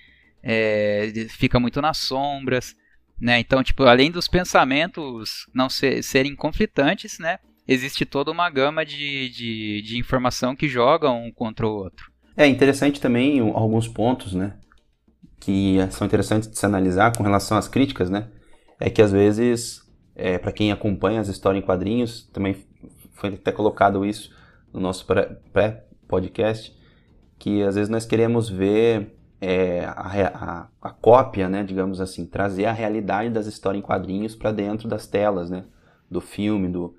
é, 0.44 1.12
fica 1.30 1.60
muito 1.60 1.82
nas 1.82 1.98
sombras, 1.98 2.76
né? 3.20 3.40
Então, 3.40 3.64
tipo, 3.64 3.84
além 3.84 4.12
dos 4.12 4.28
pensamentos 4.28 5.48
não 5.52 5.68
ser, 5.68 6.04
serem 6.04 6.36
conflitantes, 6.36 7.18
né? 7.18 7.40
Existe 7.68 8.06
toda 8.06 8.32
uma 8.32 8.50
gama 8.52 8.86
de, 8.86 9.30
de, 9.30 9.82
de 9.82 9.98
informação 9.98 10.56
que 10.56 10.68
joga 10.68 11.10
um 11.10 11.32
contra 11.32 11.68
o 11.68 11.74
outro. 11.74 12.12
É 12.38 12.46
interessante 12.46 13.02
também 13.02 13.40
alguns 13.40 13.88
pontos, 13.88 14.34
né? 14.36 14.54
Que 15.40 15.78
são 15.90 16.06
interessantes 16.06 16.50
de 16.50 16.58
se 16.58 16.66
analisar 16.68 17.16
com 17.16 17.24
relação 17.24 17.58
às 17.58 17.68
críticas, 17.68 18.12
né? 18.12 18.28
É 18.80 18.92
que 18.92 19.02
às 19.02 19.12
vezes, 19.12 19.82
é, 20.16 20.38
para 20.38 20.52
quem 20.52 20.72
acompanha 20.72 21.20
as 21.20 21.30
histórias 21.30 21.64
em 21.64 21.66
quadrinhos, 21.66 22.30
também 22.32 22.56
foi 23.14 23.30
até 23.34 23.52
colocado 23.52 24.06
isso, 24.06 24.32
no 24.74 24.80
nosso 24.80 25.06
pré-podcast, 25.06 26.76
que 27.38 27.64
às 27.64 27.76
vezes 27.76 27.90
nós 27.90 28.06
queremos 28.06 28.50
ver 28.50 29.18
é, 29.42 29.84
a, 29.86 30.28
a, 30.28 30.70
a, 30.82 30.90
cópia, 30.92 31.50
né, 31.50 31.64
digamos 31.64 32.00
assim, 32.00 32.28
trazer 32.28 32.66
a 32.66 32.72
realidade 32.72 33.32
das 33.32 33.48
histórias 33.48 33.84
em 33.84 33.86
quadrinhos 33.86 34.36
para 34.36 34.52
dentro 34.52 34.88
das 34.88 35.08
telas, 35.08 35.50
né, 35.50 35.66
do 36.10 36.22
filme, 36.22 36.70
do, 36.70 36.94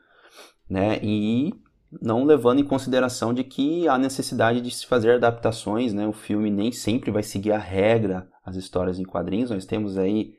né, 0.69 0.99
e 1.03 1.55
não 2.01 2.25
levando 2.25 2.59
em 2.59 2.65
consideração 2.65 3.33
de 3.33 3.45
que 3.45 3.87
há 3.87 3.97
necessidade 3.97 4.61
de 4.61 4.71
se 4.71 4.87
fazer 4.87 5.13
adaptações, 5.13 5.93
né, 5.93 6.07
o 6.07 6.13
filme 6.13 6.51
nem 6.51 6.73
sempre 6.73 7.13
vai 7.13 7.23
seguir 7.23 7.53
a 7.53 7.59
regra, 7.59 8.29
as 8.45 8.57
histórias 8.57 8.99
em 8.99 9.05
quadrinhos, 9.05 9.51
nós 9.51 9.65
temos 9.65 9.97
aí, 9.97 10.35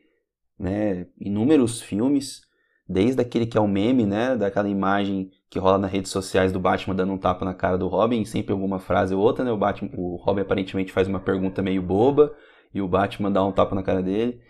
né, 0.59 1.07
inúmeros 1.17 1.81
filmes, 1.81 2.41
desde 2.87 3.21
aquele 3.21 3.45
que 3.45 3.57
é 3.57 3.61
o 3.61 3.67
meme, 3.67 4.05
né, 4.05 4.35
daquela 4.35 4.67
imagem 4.67 5.31
que 5.49 5.59
rola 5.59 5.77
nas 5.77 5.91
redes 5.91 6.11
sociais 6.11 6.51
do 6.51 6.59
Batman 6.59 6.95
dando 6.95 7.13
um 7.13 7.17
tapa 7.17 7.45
na 7.45 7.53
cara 7.53 7.77
do 7.77 7.87
Robin, 7.87 8.25
sempre 8.25 8.51
alguma 8.51 8.79
frase 8.79 9.13
ou 9.13 9.21
outra, 9.21 9.45
né? 9.45 9.51
O, 9.51 9.57
Batman, 9.57 9.91
o 9.95 10.15
Robin 10.15 10.41
aparentemente 10.41 10.91
faz 10.91 11.07
uma 11.07 11.19
pergunta 11.19 11.61
meio 11.61 11.81
boba 11.81 12.33
e 12.73 12.81
o 12.81 12.87
Batman 12.87 13.31
dá 13.31 13.45
um 13.45 13.51
tapa 13.51 13.75
na 13.75 13.83
cara 13.83 14.01
dele. 14.01 14.41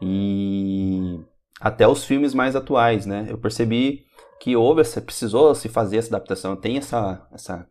E 0.00 1.20
até 1.60 1.86
os 1.86 2.04
filmes 2.04 2.32
mais 2.32 2.56
atuais, 2.56 3.04
né? 3.04 3.26
Eu 3.28 3.36
percebi 3.36 4.06
que 4.40 4.56
houve 4.56 4.80
essa, 4.80 5.02
precisou 5.02 5.54
se 5.54 5.68
fazer 5.68 5.98
essa 5.98 6.16
adaptação. 6.16 6.56
Tem 6.56 6.78
essa, 6.78 7.28
essa 7.30 7.68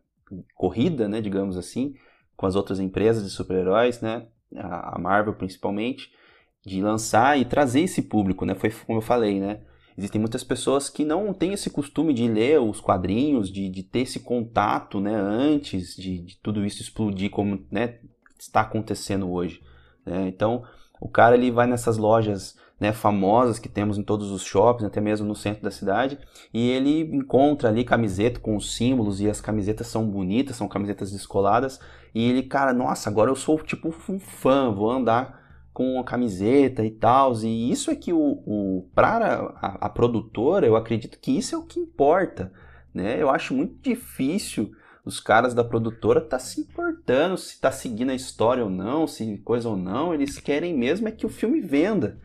corrida, 0.54 1.08
né, 1.08 1.20
digamos 1.20 1.56
assim, 1.56 1.94
com 2.36 2.46
as 2.46 2.54
outras 2.54 2.80
empresas 2.80 3.24
de 3.24 3.30
super-heróis, 3.30 4.00
né? 4.00 4.28
A 4.56 4.98
Marvel 5.00 5.34
principalmente, 5.34 6.10
de 6.64 6.80
lançar 6.80 7.38
e 7.38 7.44
trazer 7.44 7.80
esse 7.80 8.02
público, 8.02 8.44
né? 8.44 8.54
Foi 8.54 8.70
como 8.86 8.98
eu 8.98 9.02
falei, 9.02 9.40
né? 9.40 9.62
Existem 9.96 10.20
muitas 10.20 10.42
pessoas 10.42 10.88
que 10.88 11.04
não 11.04 11.32
têm 11.34 11.52
esse 11.52 11.70
costume 11.70 12.14
de 12.14 12.26
ler 12.28 12.60
os 12.60 12.80
quadrinhos, 12.80 13.50
de, 13.50 13.68
de 13.68 13.82
ter 13.82 14.00
esse 14.00 14.20
contato 14.20 15.00
né, 15.00 15.14
antes 15.14 15.94
de, 15.94 16.18
de 16.18 16.36
tudo 16.38 16.64
isso 16.64 16.82
explodir 16.82 17.30
como 17.30 17.64
né, 17.70 17.98
está 18.38 18.62
acontecendo 18.62 19.30
hoje. 19.30 19.62
Né? 20.04 20.28
Então, 20.28 20.64
o 21.00 21.08
cara 21.08 21.36
ele 21.36 21.50
vai 21.50 21.66
nessas 21.66 21.96
lojas 21.96 22.56
né, 22.82 22.92
famosas 22.92 23.60
que 23.60 23.68
temos 23.68 23.96
em 23.96 24.02
todos 24.02 24.32
os 24.32 24.42
shoppings, 24.42 24.84
até 24.84 25.00
mesmo 25.00 25.24
no 25.26 25.36
centro 25.36 25.62
da 25.62 25.70
cidade, 25.70 26.18
e 26.52 26.68
ele 26.70 27.02
encontra 27.14 27.68
ali 27.68 27.84
camiseta 27.84 28.40
com 28.40 28.56
os 28.56 28.74
símbolos 28.74 29.20
e 29.20 29.30
as 29.30 29.40
camisetas 29.40 29.86
são 29.86 30.04
bonitas, 30.04 30.56
são 30.56 30.66
camisetas 30.66 31.12
descoladas, 31.12 31.78
e 32.12 32.28
ele, 32.28 32.42
cara, 32.42 32.72
nossa, 32.72 33.08
agora 33.08 33.30
eu 33.30 33.36
sou 33.36 33.58
tipo 33.62 33.94
um 34.08 34.18
fã, 34.18 34.72
vou 34.72 34.90
andar 34.90 35.41
com 35.72 35.98
a 35.98 36.04
camiseta 36.04 36.84
e 36.84 36.90
tal. 36.90 37.32
E 37.42 37.70
isso 37.70 37.90
é 37.90 37.96
que 37.96 38.12
o, 38.12 38.42
o 38.46 38.88
para 38.94 39.52
a, 39.56 39.86
a, 39.86 39.88
produtora, 39.88 40.66
eu 40.66 40.76
acredito 40.76 41.18
que 41.18 41.36
isso 41.36 41.54
é 41.54 41.58
o 41.58 41.64
que 41.64 41.80
importa, 41.80 42.52
né? 42.94 43.20
Eu 43.20 43.30
acho 43.30 43.54
muito 43.54 43.76
difícil 43.82 44.72
os 45.04 45.18
caras 45.18 45.52
da 45.52 45.64
produtora 45.64 46.20
tá 46.20 46.38
se 46.38 46.60
importando 46.60 47.36
se 47.36 47.60
tá 47.60 47.72
seguindo 47.72 48.10
a 48.10 48.14
história 48.14 48.62
ou 48.62 48.70
não, 48.70 49.06
se 49.06 49.38
coisa 49.38 49.68
ou 49.68 49.76
não. 49.76 50.14
Eles 50.14 50.38
querem 50.38 50.76
mesmo 50.76 51.08
é 51.08 51.10
que 51.10 51.26
o 51.26 51.30
filme 51.30 51.60
venda, 51.60 52.20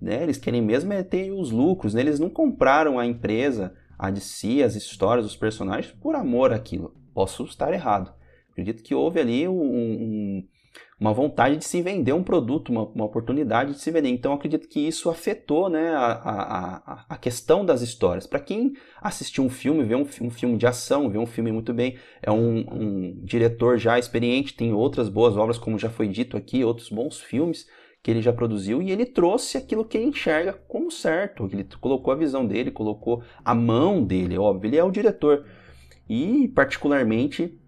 né? 0.00 0.22
Eles 0.22 0.38
querem 0.38 0.62
mesmo 0.62 0.92
é 0.92 1.02
ter 1.02 1.32
os 1.32 1.50
lucros, 1.50 1.94
né? 1.94 2.00
Eles 2.00 2.20
não 2.20 2.30
compraram 2.30 2.98
a 2.98 3.06
empresa, 3.06 3.74
a 3.98 4.10
de 4.10 4.20
si, 4.20 4.62
as 4.62 4.74
histórias, 4.76 5.26
os 5.26 5.36
personagens 5.36 5.92
por 5.92 6.14
amor 6.14 6.52
àquilo. 6.52 6.94
Posso 7.12 7.44
estar 7.44 7.72
errado. 7.72 8.14
Acredito 8.50 8.82
que 8.82 8.94
houve 8.94 9.18
ali 9.18 9.48
um, 9.48 9.62
um 9.62 10.48
uma 11.02 11.12
vontade 11.12 11.56
de 11.56 11.64
se 11.64 11.82
vender 11.82 12.12
um 12.12 12.22
produto, 12.22 12.70
uma, 12.70 12.84
uma 12.84 13.04
oportunidade 13.04 13.72
de 13.72 13.80
se 13.80 13.90
vender. 13.90 14.08
Então, 14.08 14.32
acredito 14.32 14.68
que 14.68 14.78
isso 14.78 15.10
afetou 15.10 15.68
né, 15.68 15.90
a, 15.90 16.12
a, 16.12 17.04
a 17.08 17.16
questão 17.16 17.66
das 17.66 17.82
histórias. 17.82 18.24
Para 18.24 18.38
quem 18.38 18.74
assistiu 19.00 19.42
um 19.42 19.50
filme, 19.50 19.82
vê 19.82 19.96
um, 19.96 20.06
um, 20.20 20.30
filme 20.30 20.56
de 20.56 20.64
ação, 20.64 21.10
vê 21.10 21.18
um 21.18 21.26
filme 21.26 21.50
muito 21.50 21.74
bem, 21.74 21.96
é 22.22 22.30
um, 22.30 22.64
um 22.70 23.20
diretor 23.24 23.78
já 23.78 23.98
experiente, 23.98 24.54
tem 24.54 24.72
outras 24.72 25.08
boas 25.08 25.36
obras, 25.36 25.58
como 25.58 25.76
já 25.76 25.90
foi 25.90 26.06
dito 26.06 26.36
aqui, 26.36 26.62
outros 26.62 26.88
bons 26.88 27.18
filmes 27.18 27.66
que 28.00 28.08
ele 28.08 28.22
já 28.22 28.32
produziu 28.32 28.80
e 28.80 28.92
ele 28.92 29.04
trouxe 29.04 29.58
aquilo 29.58 29.84
que 29.84 29.98
ele 29.98 30.06
enxerga 30.06 30.52
como 30.52 30.88
certo. 30.88 31.48
Ele 31.52 31.66
colocou 31.80 32.12
a 32.12 32.16
visão 32.16 32.46
dele, 32.46 32.70
colocou 32.70 33.24
a 33.44 33.56
mão 33.56 34.04
dele, 34.04 34.38
óbvio, 34.38 34.68
ele 34.68 34.76
é 34.76 34.84
o 34.84 34.90
diretor. 34.92 35.44
E, 36.08 36.46
particularmente, 36.54 37.58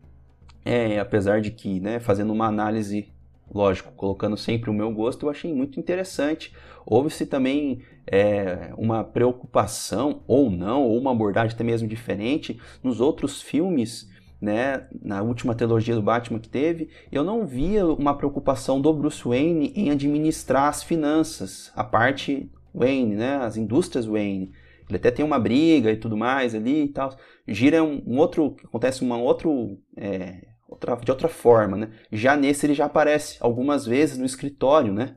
é, 0.65 1.01
apesar 1.01 1.41
de 1.41 1.51
que, 1.51 1.81
né, 1.81 1.99
fazendo 1.99 2.33
uma 2.33 2.47
análise 2.47 3.13
lógico, 3.55 3.93
colocando 3.93 4.37
sempre 4.37 4.69
o 4.69 4.75
meu 4.75 4.91
gosto, 4.93 5.25
eu 5.25 5.31
achei 5.31 5.55
muito 5.55 5.79
interessante. 5.79 6.53
Houve-se 6.85 7.25
também 7.25 7.83
é, 8.07 8.75
uma 8.77 9.05
preocupação, 9.05 10.23
ou 10.27 10.51
não, 10.51 10.83
ou 10.83 10.99
uma 10.99 11.13
abordagem 11.13 11.55
até 11.55 11.63
mesmo 11.63 11.87
diferente 11.87 12.61
nos 12.83 13.01
outros 13.01 13.41
filmes. 13.41 14.13
Né, 14.41 14.87
na 15.03 15.23
última 15.23 15.55
trilogia 15.55 15.95
do 15.95 16.03
Batman 16.03 16.39
que 16.39 16.51
teve, 16.51 16.91
eu 17.11 17.25
não 17.25 17.47
via 17.47 17.87
uma 17.87 18.15
preocupação 18.15 18.79
do 18.79 18.93
Bruce 18.93 19.27
Wayne 19.27 19.73
em 19.75 19.91
administrar 19.91 20.69
as 20.69 20.83
finanças, 20.83 21.73
a 21.75 21.83
parte 21.83 22.51
Wayne, 22.75 23.15
né, 23.15 23.37
as 23.37 23.57
indústrias 23.57 24.05
Wayne. 24.05 24.53
Ele 24.87 24.99
até 24.99 25.11
tem 25.11 25.25
uma 25.25 25.39
briga 25.39 25.91
e 25.91 25.97
tudo 25.97 26.15
mais 26.15 26.55
ali 26.55 26.85
e 26.85 26.89
tal. 26.89 27.17
Gira 27.49 27.83
um, 27.83 28.03
um 28.07 28.19
outro, 28.19 28.55
acontece 28.63 29.03
um 29.03 29.13
outro 29.23 29.79
é, 29.97 30.43
outra, 30.75 30.97
de 30.97 31.11
outra 31.11 31.29
forma, 31.29 31.77
né? 31.77 31.91
Já 32.13 32.37
nesse 32.37 32.67
ele 32.67 32.75
já 32.75 32.87
aparece 32.87 33.39
algumas 33.41 33.87
vezes 33.87 34.19
no 34.19 34.27
escritório, 34.27 34.93
né? 34.93 35.17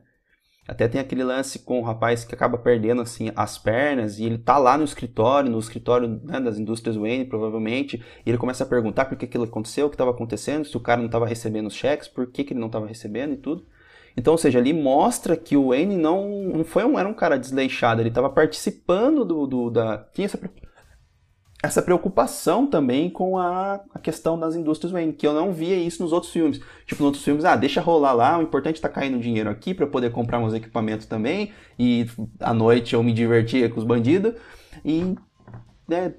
Até 0.66 0.86
tem 0.86 1.00
aquele 1.00 1.24
lance 1.24 1.60
com 1.60 1.80
o 1.80 1.82
rapaz 1.82 2.24
que 2.24 2.34
acaba 2.34 2.58
perdendo 2.58 3.00
assim 3.00 3.30
as 3.34 3.56
pernas 3.56 4.18
e 4.18 4.24
ele 4.24 4.36
tá 4.36 4.58
lá 4.58 4.76
no 4.76 4.84
escritório, 4.84 5.50
no 5.50 5.58
escritório 5.58 6.20
né, 6.22 6.38
das 6.40 6.58
indústrias 6.58 6.94
Wayne, 6.94 7.24
provavelmente, 7.24 8.04
e 8.24 8.28
ele 8.28 8.36
começa 8.36 8.64
a 8.64 8.66
perguntar 8.66 9.06
por 9.06 9.16
que 9.16 9.24
aquilo 9.24 9.44
aconteceu, 9.44 9.86
o 9.86 9.88
que 9.88 9.94
estava 9.94 10.10
acontecendo, 10.10 10.66
se 10.66 10.76
o 10.76 10.80
cara 10.80 10.98
não 10.98 11.06
estava 11.06 11.26
recebendo 11.26 11.68
os 11.68 11.74
cheques, 11.74 12.06
por 12.06 12.30
que, 12.30 12.44
que 12.44 12.52
ele 12.52 12.60
não 12.60 12.66
estava 12.66 12.86
recebendo 12.86 13.32
e 13.32 13.38
tudo. 13.38 13.66
Então, 14.14 14.32
ou 14.32 14.38
seja, 14.38 14.58
ali 14.58 14.74
mostra 14.74 15.36
que 15.36 15.56
o 15.56 15.68
Wayne 15.68 15.96
não, 15.96 16.28
não 16.42 16.64
foi 16.64 16.84
um, 16.84 16.98
era 16.98 17.08
um 17.08 17.14
cara 17.14 17.38
desleixado, 17.38 18.02
ele 18.02 18.10
estava 18.10 18.28
participando 18.28 19.24
do, 19.24 19.46
do, 19.46 19.70
da. 19.70 20.06
Tinha 20.12 20.26
essa 20.26 20.38
essa 21.62 21.82
preocupação 21.82 22.66
também 22.66 23.10
com 23.10 23.36
a, 23.36 23.80
a 23.92 23.98
questão 23.98 24.38
das 24.38 24.54
indústrias 24.54 24.92
Wayne, 24.92 25.12
que 25.12 25.26
eu 25.26 25.34
não 25.34 25.52
via 25.52 25.76
isso 25.76 26.02
nos 26.02 26.12
outros 26.12 26.32
filmes. 26.32 26.60
Tipo, 26.86 27.02
nos 27.02 27.06
outros 27.06 27.24
filmes, 27.24 27.44
ah, 27.44 27.56
deixa 27.56 27.80
rolar 27.80 28.12
lá, 28.12 28.38
o 28.38 28.42
importante 28.42 28.78
é 28.78 28.82
tá 28.82 28.88
caindo 28.88 29.18
dinheiro 29.18 29.50
aqui 29.50 29.74
para 29.74 29.86
poder 29.86 30.12
comprar 30.12 30.38
uns 30.38 30.54
equipamentos 30.54 31.06
também, 31.06 31.52
e 31.78 32.06
à 32.38 32.54
noite 32.54 32.94
eu 32.94 33.02
me 33.02 33.12
divertia 33.12 33.68
com 33.68 33.78
os 33.78 33.84
bandidos. 33.84 34.34
E 34.84 35.16
né, 35.88 36.14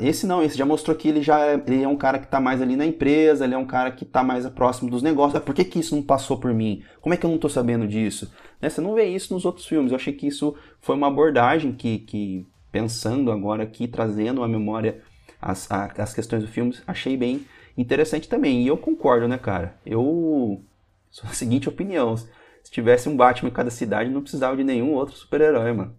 esse 0.00 0.24
não, 0.24 0.40
esse 0.40 0.56
já 0.56 0.64
mostrou 0.64 0.96
que 0.96 1.08
ele 1.08 1.20
já 1.20 1.40
é, 1.40 1.54
ele 1.66 1.82
é 1.82 1.88
um 1.88 1.96
cara 1.96 2.20
que 2.20 2.26
está 2.26 2.40
mais 2.40 2.62
ali 2.62 2.76
na 2.76 2.86
empresa, 2.86 3.44
ele 3.44 3.54
é 3.54 3.58
um 3.58 3.66
cara 3.66 3.90
que 3.90 4.04
está 4.04 4.22
mais 4.22 4.48
próximo 4.50 4.88
dos 4.88 5.02
negócios. 5.02 5.34
Ah, 5.34 5.40
por 5.40 5.52
que, 5.52 5.64
que 5.64 5.80
isso 5.80 5.96
não 5.96 6.02
passou 6.02 6.38
por 6.38 6.54
mim? 6.54 6.84
Como 7.00 7.12
é 7.12 7.16
que 7.16 7.26
eu 7.26 7.28
não 7.28 7.36
estou 7.36 7.50
sabendo 7.50 7.88
disso? 7.88 8.32
Né, 8.60 8.68
você 8.68 8.80
não 8.80 8.94
vê 8.94 9.06
isso 9.06 9.34
nos 9.34 9.44
outros 9.44 9.66
filmes. 9.66 9.90
Eu 9.90 9.96
achei 9.96 10.12
que 10.12 10.28
isso 10.28 10.54
foi 10.80 10.94
uma 10.94 11.08
abordagem 11.08 11.72
que, 11.72 11.98
que 11.98 12.46
pensando 12.72 13.32
agora 13.32 13.62
aqui, 13.62 13.88
trazendo 13.88 14.42
à 14.42 14.48
memória 14.48 15.02
as, 15.40 15.68
as 15.70 16.14
questões 16.14 16.42
do 16.42 16.48
filme, 16.48 16.74
achei 16.86 17.16
bem 17.16 17.46
interessante 17.76 18.28
também. 18.28 18.62
E 18.62 18.68
eu 18.68 18.76
concordo, 18.76 19.26
né, 19.28 19.38
cara? 19.38 19.76
Eu 19.86 20.62
sou 21.10 21.28
a 21.30 21.32
seguinte 21.34 21.68
opinião. 21.68 22.16
Se 22.16 22.70
tivesse 22.70 23.08
um 23.08 23.16
Batman 23.16 23.48
em 23.50 23.52
cada 23.52 23.70
cidade, 23.70 24.10
não 24.10 24.20
precisava 24.22 24.56
de 24.56 24.64
nenhum 24.64 24.92
outro 24.94 25.16
super-herói, 25.16 25.72
mano. 25.72 25.96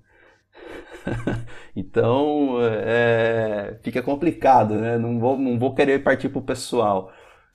então, 1.76 2.58
é, 2.62 3.78
fica 3.84 4.02
complicado, 4.02 4.76
né? 4.76 4.98
Não 4.98 5.20
vou, 5.20 5.38
não 5.38 5.58
vou 5.58 5.74
querer 5.74 6.04
partir 6.04 6.30
pro 6.30 6.42
pessoal. 6.42 7.12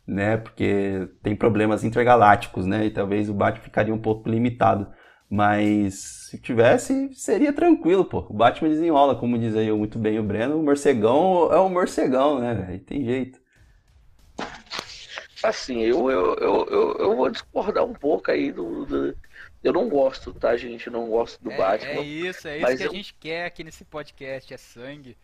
né? 0.07 0.37
Porque 0.39 1.09
tem 1.23 1.37
problemas 1.37 1.85
intergalácticos, 1.85 2.67
né? 2.67 2.87
E 2.87 2.91
talvez 2.91 3.29
o 3.29 3.35
Batman 3.35 3.65
ficaria 3.65 3.95
um 3.95 3.99
pouco 4.01 4.29
limitado. 4.29 4.89
Mas 5.31 6.16
se 6.27 6.39
tivesse, 6.39 7.15
seria 7.15 7.53
tranquilo, 7.53 8.05
pô. 8.05 8.19
O 8.29 8.33
Batman 8.33 8.69
desenrola, 8.69 9.15
como 9.15 9.39
diz 9.39 9.55
aí 9.55 9.71
muito 9.71 9.97
bem 9.97 10.19
o 10.19 10.25
Breno. 10.25 10.59
O 10.59 10.63
morcegão 10.63 11.53
é 11.53 11.61
um 11.61 11.69
morcegão, 11.69 12.41
né? 12.41 12.67
Aí 12.69 12.81
tem 12.81 13.05
jeito. 13.05 13.39
Assim, 15.41 15.83
eu, 15.83 16.11
eu, 16.11 16.35
eu, 16.35 16.67
eu, 16.69 16.97
eu 16.99 17.17
vou 17.17 17.31
discordar 17.31 17.85
um 17.85 17.93
pouco 17.93 18.33
aí 18.33 18.51
do, 18.51 18.85
do, 18.85 19.17
Eu 19.63 19.73
não 19.73 19.89
gosto, 19.89 20.35
tá, 20.35 20.57
gente? 20.57 20.89
Eu 20.89 20.93
não 20.95 21.09
gosto 21.09 21.41
do 21.41 21.53
é, 21.53 21.57
Batman. 21.57 22.01
É 22.01 22.03
isso, 22.03 22.49
é 22.49 22.59
isso 22.59 22.77
que 22.77 22.83
eu... 22.83 22.91
a 22.91 22.95
gente 22.95 23.15
quer 23.15 23.45
aqui 23.45 23.63
nesse 23.63 23.85
podcast, 23.85 24.53
é 24.53 24.57
sangue. 24.57 25.17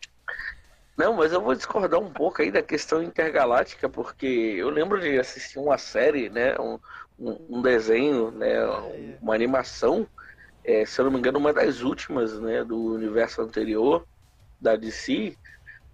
Não, 0.95 1.15
mas 1.15 1.33
eu 1.33 1.41
vou 1.41 1.53
discordar 1.53 1.99
um 1.99 2.13
pouco 2.13 2.41
aí 2.41 2.49
da 2.49 2.61
questão 2.61 3.03
intergaláctica, 3.03 3.89
porque 3.89 4.25
eu 4.25 4.69
lembro 4.69 5.01
de 5.01 5.19
assistir 5.19 5.59
uma 5.59 5.77
série, 5.77 6.29
né? 6.29 6.55
Um, 6.57 6.79
um, 7.19 7.61
desenho, 7.61 8.31
né, 8.31 8.55
uma 9.21 9.35
animação, 9.35 10.07
é, 10.63 10.85
se 10.85 10.99
eu 10.99 11.05
não 11.05 11.11
me 11.11 11.19
engano, 11.19 11.39
uma 11.39 11.53
das 11.53 11.81
últimas 11.81 12.39
né, 12.39 12.63
do 12.63 12.77
universo 12.93 13.41
anterior 13.41 14.05
da 14.59 14.75
DC. 14.75 15.37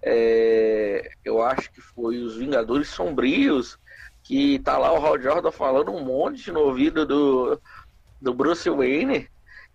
É, 0.02 1.10
eu 1.26 1.42
acho 1.42 1.72
que 1.72 1.82
foi 1.82 2.20
os 2.20 2.38
Vingadores 2.38 2.88
Sombrios, 2.90 3.78
que 4.24 4.60
tá 4.60 4.78
lá 4.78 4.94
o 4.94 5.06
Hal 5.06 5.20
Jordan 5.20 5.52
falando 5.52 5.92
um 5.92 6.04
monte 6.04 6.52
no 6.52 6.62
ouvido 6.62 7.06
do, 7.06 7.60
do 8.22 8.34
Bruce 8.34 8.70
Wayne, 8.70 9.28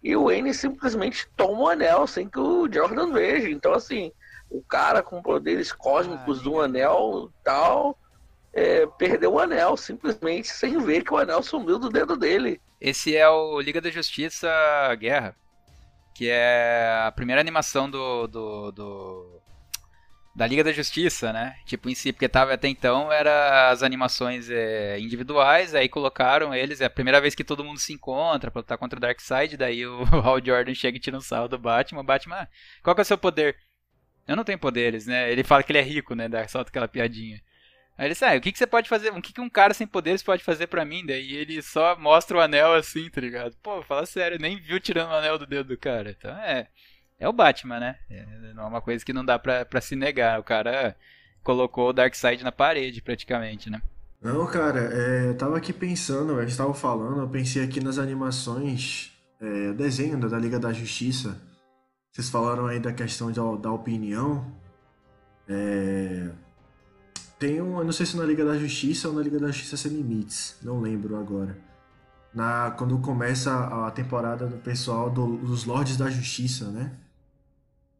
e 0.03 0.15
o 0.15 0.25
Wayne 0.25 0.55
simplesmente 0.55 1.29
toma 1.37 1.61
o 1.61 1.69
anel 1.69 2.07
sem 2.07 2.29
que 2.29 2.39
o 2.39 2.71
Jordan 2.71 3.11
veja. 3.11 3.49
Então, 3.51 3.73
assim, 3.73 4.13
o 4.51 4.63
cara 4.63 5.03
com 5.03 5.23
poderes 5.23 5.73
cósmicos 5.73 6.41
ah, 6.41 6.43
do 6.43 6.61
anel 6.61 7.31
tal 7.43 7.99
é, 8.55 8.87
perdeu 8.99 9.33
o 9.33 9.39
anel, 9.39 9.77
simplesmente 9.77 10.49
sem 10.49 10.79
ver 10.79 11.03
que 11.03 11.13
o 11.13 11.19
anel 11.19 11.43
sumiu 11.43 11.79
do 11.79 11.89
dedo 11.89 12.17
dele. 12.17 12.61
Esse 12.81 13.17
é 13.17 13.29
o 13.29 13.61
Liga 13.61 13.81
da 13.81 13.91
Justiça 13.91 14.49
Guerra, 14.97 15.35
que 16.15 16.29
é 16.31 17.03
a 17.05 17.13
primeira 17.13 17.41
animação 17.41 17.91
do, 17.91 18.27
do, 18.29 18.73
do 18.73 19.43
da 20.37 20.47
Liga 20.47 20.63
da 20.63 20.73
Justiça, 20.73 21.33
né? 21.33 21.57
Tipo, 21.65 21.89
em 21.89 21.95
si, 21.95 22.13
porque 22.13 22.29
tava 22.29 22.55
até 22.55 22.69
então 22.69 23.11
era 23.11 23.71
as 23.71 23.83
animações 23.83 24.49
é, 24.51 24.99
individuais, 25.01 25.75
aí 25.75 25.89
colocaram 25.89 26.55
eles, 26.55 26.81
é 26.81 26.85
a 26.85 26.91
primeira 26.91 27.21
vez 27.21 27.35
que 27.35 27.45
todo 27.45 27.65
mundo 27.65 27.79
se 27.79 27.93
encontra 27.93 28.51
pra 28.51 28.61
lutar 28.61 28.79
contra 28.79 28.99
o 28.99 29.01
Darkseid, 29.01 29.57
daí 29.57 29.87
o 29.87 30.03
Hal 30.25 30.45
Jordan 30.45 30.75
chega 30.75 30.97
e 30.97 31.01
tira 31.01 31.17
um 31.17 31.21
sal 31.21 31.49
do 31.49 31.59
Batman, 31.59 32.05
Batman, 32.05 32.37
ah, 32.37 32.49
qual 32.83 32.95
que 32.95 33.01
é 33.01 33.03
o 33.03 33.07
seu 33.07 33.19
poder? 33.19 33.57
Eu 34.27 34.37
não 34.37 34.45
tenho 34.45 34.59
poderes, 34.59 35.07
né? 35.07 35.31
Ele 35.31 35.45
fala 35.45 35.63
que 35.63 35.71
ele 35.71 35.79
é 35.79 35.83
rico, 35.83 36.15
né? 36.15 36.29
Solta 36.49 36.71
aquela 36.71 36.89
piadinha. 36.89 37.41
Aí 37.97 38.07
ele 38.09 38.15
sai, 38.15 38.37
ah, 38.37 38.39
o 38.39 38.41
que, 38.41 38.51
que 38.51 38.59
você 38.59 38.67
pode 38.67 38.89
fazer? 38.89 39.11
O 39.13 39.23
que, 39.23 39.33
que 39.33 39.41
um 39.41 39.49
cara 39.49 39.73
sem 39.73 39.87
poderes 39.87 40.23
pode 40.23 40.43
fazer 40.43 40.67
para 40.67 40.85
mim? 40.85 41.07
Daí 41.07 41.35
ele 41.35 41.63
só 41.63 41.97
mostra 41.97 42.37
o 42.37 42.41
anel 42.41 42.75
assim, 42.75 43.09
tá 43.09 43.21
ligado? 43.21 43.55
Pô, 43.63 43.83
fala 43.83 44.05
sério, 44.05 44.39
nem 44.41 44.61
viu 44.61 44.81
tirando 44.81 45.11
o 45.11 45.15
anel 45.15 45.39
do 45.39 45.47
dedo 45.47 45.69
do 45.69 45.79
cara. 45.79 46.11
Então 46.11 46.37
é. 46.39 46.69
É 47.19 47.29
o 47.29 47.33
Batman, 47.33 47.79
né? 47.79 47.97
É, 48.11 48.27
é 48.57 48.61
uma 48.61 48.81
coisa 48.81 49.05
que 49.05 49.13
não 49.13 49.25
dá 49.25 49.39
pra, 49.39 49.65
pra 49.65 49.81
se 49.81 49.95
negar. 49.95 50.41
O 50.41 50.45
cara 50.45 50.97
colocou 51.43 51.91
o 51.91 51.93
Darkseid 51.93 52.43
na 52.43 52.51
parede, 52.51 53.01
praticamente, 53.01 53.71
né? 53.71 53.81
Não, 54.21 54.47
cara, 54.47 54.91
é, 54.93 55.29
eu 55.29 55.37
tava 55.37 55.57
aqui 55.57 55.73
pensando, 55.73 56.39
a 56.39 56.45
gente 56.45 56.57
tava 56.57 56.73
falando, 56.73 57.21
eu 57.21 57.29
pensei 57.29 57.63
aqui 57.63 57.79
nas 57.79 57.99
animações, 57.99 59.13
é, 59.41 59.73
desenho 59.75 60.19
da 60.19 60.39
Liga 60.39 60.59
da 60.59 60.73
Justiça. 60.73 61.41
Vocês 62.11 62.31
falaram 62.31 62.67
aí 62.67 62.81
da 62.81 62.93
questão 62.93 63.31
da 63.59 63.71
opinião. 63.71 64.51
É, 65.49 66.31
tem 67.39 67.61
um, 67.61 67.79
eu 67.79 67.85
não 67.85 67.93
sei 67.93 68.07
se 68.07 68.17
na 68.17 68.25
Liga 68.25 68.45
da 68.45 68.57
Justiça 68.57 69.09
ou 69.09 69.15
na 69.15 69.23
Liga 69.23 69.39
da 69.39 69.49
Justiça 69.49 69.77
Sem 69.77 69.93
Limites, 69.93 70.57
não 70.63 70.81
lembro 70.81 71.17
agora. 71.17 71.57
Na, 72.33 72.73
quando 72.73 72.99
começa 72.99 73.87
a 73.87 73.91
temporada 73.91 74.47
do 74.47 74.57
pessoal 74.57 75.09
do, 75.09 75.37
dos 75.37 75.65
Lordes 75.65 75.97
da 75.97 76.11
Justiça, 76.11 76.71
né? 76.71 76.93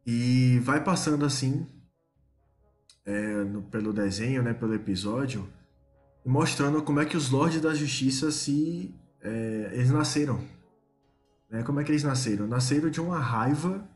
E 0.05 0.59
vai 0.59 0.83
passando 0.83 1.25
assim, 1.25 1.65
é, 3.05 3.43
no, 3.43 3.61
pelo 3.63 3.93
desenho, 3.93 4.43
né, 4.43 4.53
pelo 4.53 4.73
episódio, 4.73 5.47
mostrando 6.25 6.81
como 6.81 6.99
é 6.99 7.05
que 7.05 7.15
os 7.15 7.29
Lordes 7.29 7.61
da 7.61 7.73
Justiça 7.73 8.31
se. 8.31 8.93
É, 9.21 9.69
eles 9.73 9.89
nasceram. 9.89 10.39
Né? 11.49 11.63
Como 11.63 11.79
é 11.79 11.83
que 11.83 11.91
eles 11.91 12.03
nasceram? 12.03 12.47
Nasceram 12.47 12.89
de 12.89 12.99
uma 12.99 13.19
raiva, 13.19 13.87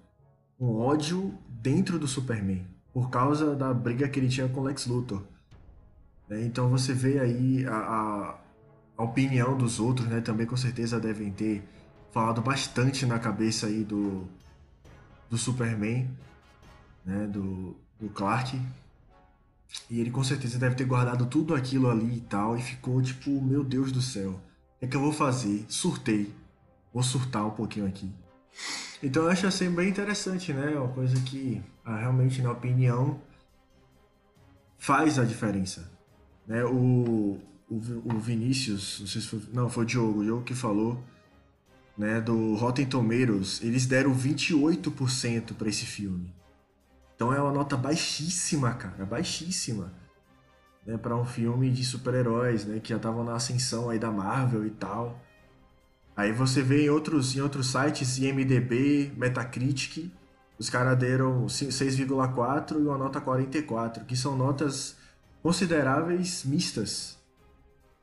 um 0.60 0.78
ódio 0.78 1.38
dentro 1.48 2.00
do 2.00 2.08
Superman, 2.08 2.66
por 3.00 3.10
causa 3.10 3.56
da 3.56 3.74
briga 3.74 4.10
que 4.10 4.20
ele 4.20 4.28
tinha 4.28 4.50
com 4.50 4.62
Lex 4.62 4.86
Luthor. 4.86 5.24
Né? 6.28 6.44
Então 6.44 6.70
você 6.70 6.92
vê 6.94 7.18
aí 7.18 7.66
a, 7.66 7.78
a, 7.78 8.36
a, 8.98 9.04
opinião 9.04 9.58
dos 9.58 9.80
outros, 9.80 10.06
né? 10.06 10.20
Também 10.20 10.46
com 10.46 10.58
certeza 10.58 11.00
devem 11.00 11.32
ter 11.32 11.64
falado 12.12 12.42
bastante 12.42 13.06
na 13.06 13.18
cabeça 13.18 13.68
aí 13.68 13.86
do, 13.86 14.28
do 15.30 15.38
Superman, 15.38 16.10
né? 17.06 17.26
Do, 17.28 17.78
do 17.98 18.10
Clark. 18.10 18.60
E 19.90 20.02
ele 20.02 20.12
com 20.12 20.24
certeza 20.24 20.60
deve 20.60 20.76
ter 20.76 20.84
guardado 20.84 21.26
tudo 21.26 21.56
aquilo 21.56 21.90
ali 21.90 22.18
e 22.18 22.22
tal. 22.22 22.58
E 22.58 22.62
ficou 22.62 23.02
tipo, 23.02 23.42
meu 23.42 23.64
Deus 23.64 23.94
do 23.94 24.02
céu. 24.02 24.32
O 24.32 24.80
que, 24.80 24.86
é 24.86 24.88
que 24.90 24.96
eu 24.98 25.02
vou 25.02 25.14
fazer? 25.14 25.66
Surtei. 25.70 26.34
Vou 26.94 27.02
surtar 27.02 27.46
um 27.48 27.52
pouquinho 27.52 27.88
aqui. 27.88 28.12
Então 29.02 29.24
eu 29.24 29.30
acho 29.30 29.48
assim 29.48 29.72
bem 29.72 29.88
interessante, 29.88 30.52
né? 30.52 30.78
Uma 30.78 30.90
coisa 30.90 31.16
que 31.22 31.64
realmente, 31.98 32.42
na 32.42 32.52
opinião, 32.52 33.20
faz 34.78 35.20
a 35.20 35.26
diferença. 35.26 35.90
Né? 36.48 36.64
O, 36.64 37.40
o, 37.70 37.76
o 38.06 38.20
Vinícius, 38.20 39.00
não 39.00 39.08
sei 39.08 39.22
se 39.22 39.28
foi, 39.28 39.42
não, 39.54 39.70
foi 39.70 39.84
o 39.84 39.88
Diogo, 39.88 40.20
o 40.20 40.24
Diogo 40.24 40.44
que 40.44 40.56
falou, 40.56 41.04
né, 41.98 42.22
do 42.22 42.56
Rotten 42.56 42.86
Tomatoes, 42.86 43.62
eles 43.62 43.86
deram 43.86 44.16
28% 44.16 45.54
para 45.54 45.68
esse 45.68 45.86
filme. 45.86 46.34
Então 47.14 47.34
é 47.34 47.42
uma 47.42 47.52
nota 47.52 47.76
baixíssima, 47.76 48.74
cara, 48.74 49.06
baixíssima. 49.06 49.92
Né, 50.86 50.98
para 50.98 51.16
um 51.18 51.26
filme 51.26 51.70
de 51.70 51.84
super-heróis, 51.84 52.66
né, 52.66 52.80
que 52.80 52.90
já 52.90 52.96
estavam 52.96 53.26
na 53.26 53.36
ascensão 53.36 53.90
aí 53.90 54.00
da 54.00 54.10
Marvel 54.10 54.66
e 54.66 54.70
tal. 54.70 55.22
Aí 56.16 56.32
você 56.32 56.62
vê 56.62 56.86
em 56.86 56.90
outros, 56.90 57.36
em 57.36 57.42
outros 57.42 57.68
sites, 57.68 58.18
IMDB, 58.18 59.12
Metacritic, 59.18 60.10
os 60.60 60.70
caras 60.70 61.00
deram 61.00 61.46
6,4 61.46 62.74
e 62.74 62.86
uma 62.86 62.98
nota 62.98 63.22
44, 63.22 64.04
que 64.04 64.16
são 64.16 64.36
notas 64.36 64.98
consideráveis 65.42 66.44
mistas. 66.44 67.18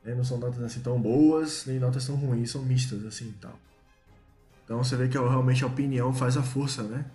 Né? 0.03 0.15
Não 0.15 0.23
são 0.23 0.39
notas 0.39 0.63
assim 0.63 0.79
tão 0.79 0.99
boas, 0.99 1.67
nem 1.67 1.79
notas 1.79 2.07
tão 2.07 2.15
ruins, 2.15 2.49
são 2.49 2.63
mistas 2.63 3.05
assim 3.05 3.29
e 3.29 3.33
tal. 3.33 3.57
Então 4.65 4.83
você 4.83 4.95
vê 4.95 5.07
que 5.07 5.17
realmente 5.17 5.63
a 5.63 5.67
opinião 5.67 6.11
faz 6.11 6.35
a 6.35 6.41
força, 6.41 6.81
né? 6.81 7.05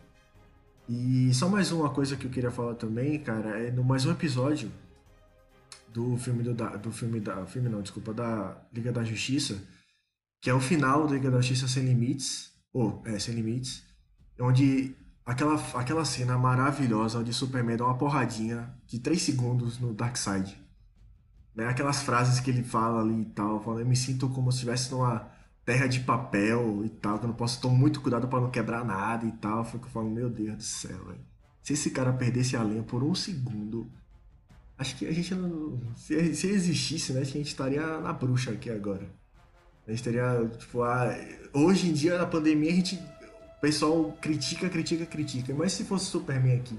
E 0.88 1.34
só 1.34 1.48
mais 1.48 1.72
uma 1.72 1.90
coisa 1.90 2.16
que 2.16 2.26
eu 2.26 2.30
queria 2.30 2.50
falar 2.50 2.74
também, 2.74 3.18
cara, 3.18 3.60
é 3.60 3.70
no 3.70 3.82
mais 3.82 4.06
um 4.06 4.12
episódio 4.12 4.70
do 5.92 6.16
filme 6.16 6.42
do, 6.42 6.54
do 6.54 6.92
filme 6.92 7.20
da 7.20 7.44
filme 7.46 7.68
não, 7.68 7.82
desculpa, 7.82 8.14
da 8.14 8.56
Liga 8.72 8.92
da 8.92 9.04
Justiça, 9.04 9.60
que 10.40 10.48
é 10.48 10.54
o 10.54 10.60
final 10.60 11.06
da 11.06 11.14
Liga 11.14 11.30
da 11.30 11.40
Justiça 11.40 11.68
sem 11.68 11.84
limites, 11.84 12.52
ou 12.72 13.02
é, 13.04 13.18
sem 13.18 13.34
limites, 13.34 13.84
onde 14.40 14.94
Aquela, 15.24 15.54
aquela 15.74 16.04
cena 16.04 16.36
maravilhosa 16.36 17.20
onde 17.20 17.32
Superman 17.32 17.76
dá 17.76 17.84
uma 17.84 17.96
porradinha 17.96 18.74
de 18.86 18.98
3 18.98 19.22
segundos 19.22 19.78
no 19.78 19.94
Darkseid. 19.94 20.60
Né? 21.54 21.66
Aquelas 21.66 22.02
frases 22.02 22.40
que 22.40 22.50
ele 22.50 22.64
fala 22.64 23.00
ali 23.00 23.22
e 23.22 23.26
tal, 23.26 23.62
falando, 23.62 23.80
eu 23.80 23.86
me 23.86 23.96
sinto 23.96 24.28
como 24.28 24.50
se 24.50 24.58
estivesse 24.58 24.90
numa 24.90 25.30
terra 25.64 25.86
de 25.86 26.00
papel 26.00 26.84
e 26.84 26.88
tal, 26.88 27.18
que 27.18 27.24
eu 27.24 27.28
não 27.28 27.36
posso 27.36 27.60
tomar 27.60 27.76
muito 27.76 28.00
cuidado 28.00 28.26
para 28.26 28.40
não 28.40 28.50
quebrar 28.50 28.84
nada 28.84 29.24
e 29.26 29.32
tal. 29.32 29.58
Eu 29.58 29.64
fico 29.64 29.88
falando, 29.88 30.10
meu 30.10 30.28
Deus 30.28 30.56
do 30.56 30.62
céu, 30.62 31.04
velho. 31.04 31.20
Se 31.62 31.74
esse 31.74 31.90
cara 31.90 32.12
perdesse 32.12 32.56
a 32.56 32.64
linha 32.64 32.82
por 32.82 33.04
um 33.04 33.14
segundo, 33.14 33.88
acho 34.76 34.96
que 34.96 35.06
a 35.06 35.12
gente 35.12 35.34
não. 35.34 35.80
Se, 35.96 36.34
se 36.34 36.48
existisse, 36.48 37.12
né? 37.12 37.20
Que 37.20 37.28
a 37.28 37.32
gente 37.32 37.46
estaria 37.46 38.00
na 38.00 38.12
bruxa 38.12 38.50
aqui 38.50 38.68
agora. 38.68 39.08
A 39.86 39.90
gente 39.90 40.02
teria, 40.02 40.50
tipo, 40.58 40.82
ah, 40.82 41.16
hoje 41.52 41.88
em 41.88 41.92
dia 41.92 42.18
na 42.18 42.26
pandemia 42.26 42.70
a 42.70 42.74
gente 42.74 43.00
pessoal 43.62 44.12
critica, 44.20 44.68
critica, 44.68 45.06
critica. 45.06 45.54
Mas 45.54 45.72
se 45.72 45.84
fosse 45.84 46.06
Superman 46.06 46.56
aqui? 46.56 46.76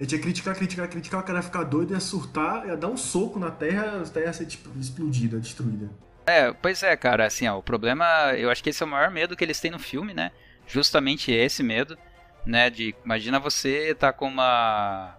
Ele 0.00 0.08
tinha 0.08 0.20
criticar, 0.20 0.56
criticar, 0.56 0.88
criticar, 0.88 1.20
o 1.20 1.22
cara 1.22 1.38
ia 1.38 1.42
ficar 1.42 1.62
doido, 1.64 1.92
ia 1.92 2.00
surtar, 2.00 2.66
ia 2.66 2.76
dar 2.76 2.88
um 2.88 2.96
soco 2.96 3.38
na 3.38 3.50
Terra, 3.50 4.02
a 4.02 4.08
Terra 4.08 4.26
ia 4.26 4.32
ser 4.32 4.46
tipo, 4.46 4.70
explodida, 4.78 5.38
destruída. 5.38 5.90
É, 6.26 6.52
pois 6.52 6.82
é, 6.82 6.96
cara, 6.96 7.26
assim, 7.26 7.46
ó, 7.46 7.58
o 7.58 7.62
problema, 7.62 8.32
eu 8.34 8.50
acho 8.50 8.64
que 8.64 8.70
esse 8.70 8.82
é 8.82 8.86
o 8.86 8.88
maior 8.88 9.10
medo 9.10 9.36
que 9.36 9.44
eles 9.44 9.60
têm 9.60 9.70
no 9.70 9.78
filme, 9.78 10.12
né? 10.12 10.32
Justamente 10.66 11.30
esse 11.30 11.62
medo, 11.62 11.96
né? 12.44 12.68
De, 12.68 12.94
imagina 13.04 13.38
você 13.38 13.94
tá 13.94 14.12
com 14.12 14.26
uma. 14.26 15.16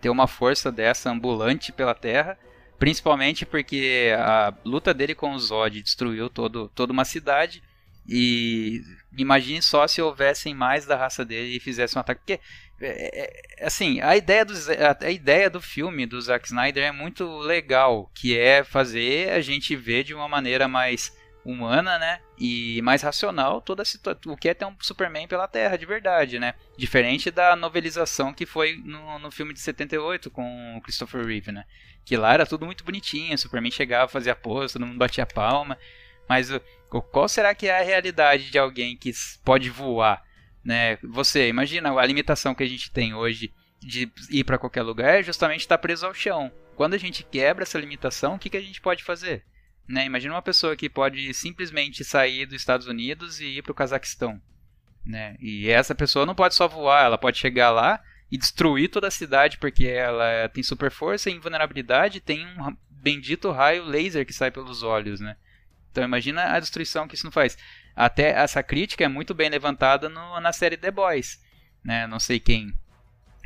ter 0.00 0.10
uma 0.10 0.26
força 0.26 0.72
dessa 0.72 1.10
ambulante 1.10 1.70
pela 1.70 1.94
Terra, 1.94 2.36
principalmente 2.78 3.46
porque 3.46 4.12
a 4.18 4.52
luta 4.64 4.92
dele 4.92 5.14
com 5.14 5.32
o 5.32 5.38
Zod 5.38 5.80
destruiu 5.82 6.28
todo, 6.28 6.68
toda 6.74 6.92
uma 6.92 7.04
cidade 7.04 7.62
e 8.06 8.82
imagine 9.16 9.62
só 9.62 9.86
se 9.86 10.02
houvessem 10.02 10.54
mais 10.54 10.84
da 10.84 10.96
raça 10.96 11.24
dele 11.24 11.56
e 11.56 11.60
fizessem 11.60 11.98
um 11.98 12.00
ataque. 12.00 12.20
Porque 12.20 12.40
é, 12.80 13.60
é, 13.60 13.66
assim, 13.66 14.00
a 14.00 14.16
ideia, 14.16 14.44
do, 14.44 14.54
a, 15.00 15.10
ideia 15.10 15.48
do 15.48 15.60
filme 15.60 16.06
do 16.06 16.20
Zack 16.20 16.46
Snyder 16.46 16.84
é 16.84 16.92
muito 16.92 17.24
legal, 17.38 18.10
que 18.14 18.36
é 18.36 18.64
fazer 18.64 19.30
a 19.30 19.40
gente 19.40 19.74
ver 19.76 20.04
de 20.04 20.14
uma 20.14 20.28
maneira 20.28 20.68
mais 20.68 21.16
humana, 21.44 21.98
né? 21.98 22.20
E 22.38 22.80
mais 22.82 23.02
racional 23.02 23.60
toda 23.60 23.82
a 23.82 23.84
situação, 23.84 24.32
o 24.32 24.36
que 24.36 24.48
é 24.48 24.54
ter 24.54 24.64
um 24.64 24.74
Superman 24.80 25.28
pela 25.28 25.46
Terra, 25.46 25.76
de 25.76 25.86
verdade, 25.86 26.38
né? 26.38 26.54
Diferente 26.76 27.30
da 27.30 27.54
novelização 27.54 28.32
que 28.32 28.46
foi 28.46 28.80
no, 28.82 29.18
no 29.18 29.30
filme 29.30 29.52
de 29.52 29.60
78 29.60 30.30
com 30.30 30.76
o 30.76 30.80
Christopher 30.80 31.24
Reeve, 31.24 31.52
né? 31.52 31.64
Que 32.04 32.16
lá 32.16 32.32
era 32.32 32.46
tudo 32.46 32.66
muito 32.66 32.82
bonitinho, 32.82 33.36
Superman 33.38 33.70
chegava, 33.70 34.08
fazia 34.08 34.34
pose, 34.34 34.72
todo 34.72 34.86
mundo 34.86 34.98
batia 34.98 35.26
palma. 35.26 35.78
Mas 36.28 36.50
qual 37.02 37.28
será 37.28 37.54
que 37.54 37.66
é 37.66 37.80
a 37.80 37.84
realidade 37.84 38.50
de 38.50 38.58
alguém 38.58 38.96
que 38.96 39.12
pode 39.44 39.70
voar? 39.70 40.22
Né? 40.64 40.96
Você, 41.02 41.48
imagina 41.48 41.92
a 41.92 42.06
limitação 42.06 42.54
que 42.54 42.62
a 42.62 42.68
gente 42.68 42.90
tem 42.90 43.14
hoje 43.14 43.52
de 43.80 44.10
ir 44.30 44.44
para 44.44 44.58
qualquer 44.58 44.82
lugar 44.82 45.20
é 45.20 45.22
justamente 45.22 45.60
estar 45.60 45.76
tá 45.76 45.82
preso 45.82 46.06
ao 46.06 46.14
chão. 46.14 46.50
Quando 46.74 46.94
a 46.94 46.98
gente 46.98 47.22
quebra 47.22 47.64
essa 47.64 47.78
limitação, 47.78 48.34
o 48.34 48.38
que, 48.38 48.50
que 48.50 48.56
a 48.56 48.62
gente 48.62 48.80
pode 48.80 49.04
fazer? 49.04 49.44
Né? 49.86 50.06
Imagina 50.06 50.34
uma 50.34 50.42
pessoa 50.42 50.74
que 50.74 50.88
pode 50.88 51.32
simplesmente 51.34 52.02
sair 52.04 52.46
dos 52.46 52.56
Estados 52.56 52.86
Unidos 52.86 53.40
e 53.40 53.58
ir 53.58 53.62
para 53.62 53.72
o 53.72 53.74
Cazaquistão. 53.74 54.40
Né? 55.04 55.36
E 55.38 55.68
essa 55.68 55.94
pessoa 55.94 56.24
não 56.24 56.34
pode 56.34 56.54
só 56.54 56.66
voar, 56.66 57.04
ela 57.04 57.18
pode 57.18 57.38
chegar 57.38 57.70
lá 57.70 58.02
e 58.32 58.38
destruir 58.38 58.88
toda 58.88 59.08
a 59.08 59.12
cidade 59.12 59.58
porque 59.58 59.86
ela 59.86 60.48
tem 60.48 60.62
super 60.62 60.90
força 60.90 61.28
e 61.28 61.34
invulnerabilidade 61.34 62.20
tem 62.20 62.46
um 62.46 62.76
bendito 62.90 63.50
raio 63.50 63.84
laser 63.84 64.24
que 64.24 64.32
sai 64.32 64.50
pelos 64.50 64.82
olhos, 64.82 65.20
né? 65.20 65.36
Então 65.94 66.02
imagina 66.02 66.56
a 66.56 66.58
destruição 66.58 67.06
que 67.06 67.14
isso 67.14 67.24
não 67.24 67.30
faz. 67.30 67.56
Até 67.94 68.30
essa 68.30 68.64
crítica 68.64 69.04
é 69.04 69.08
muito 69.08 69.32
bem 69.32 69.48
levantada 69.48 70.08
no, 70.08 70.40
na 70.40 70.52
série 70.52 70.76
The 70.76 70.90
Boys, 70.90 71.40
né? 71.84 72.04
Não 72.08 72.18
sei 72.18 72.40
quem, 72.40 72.74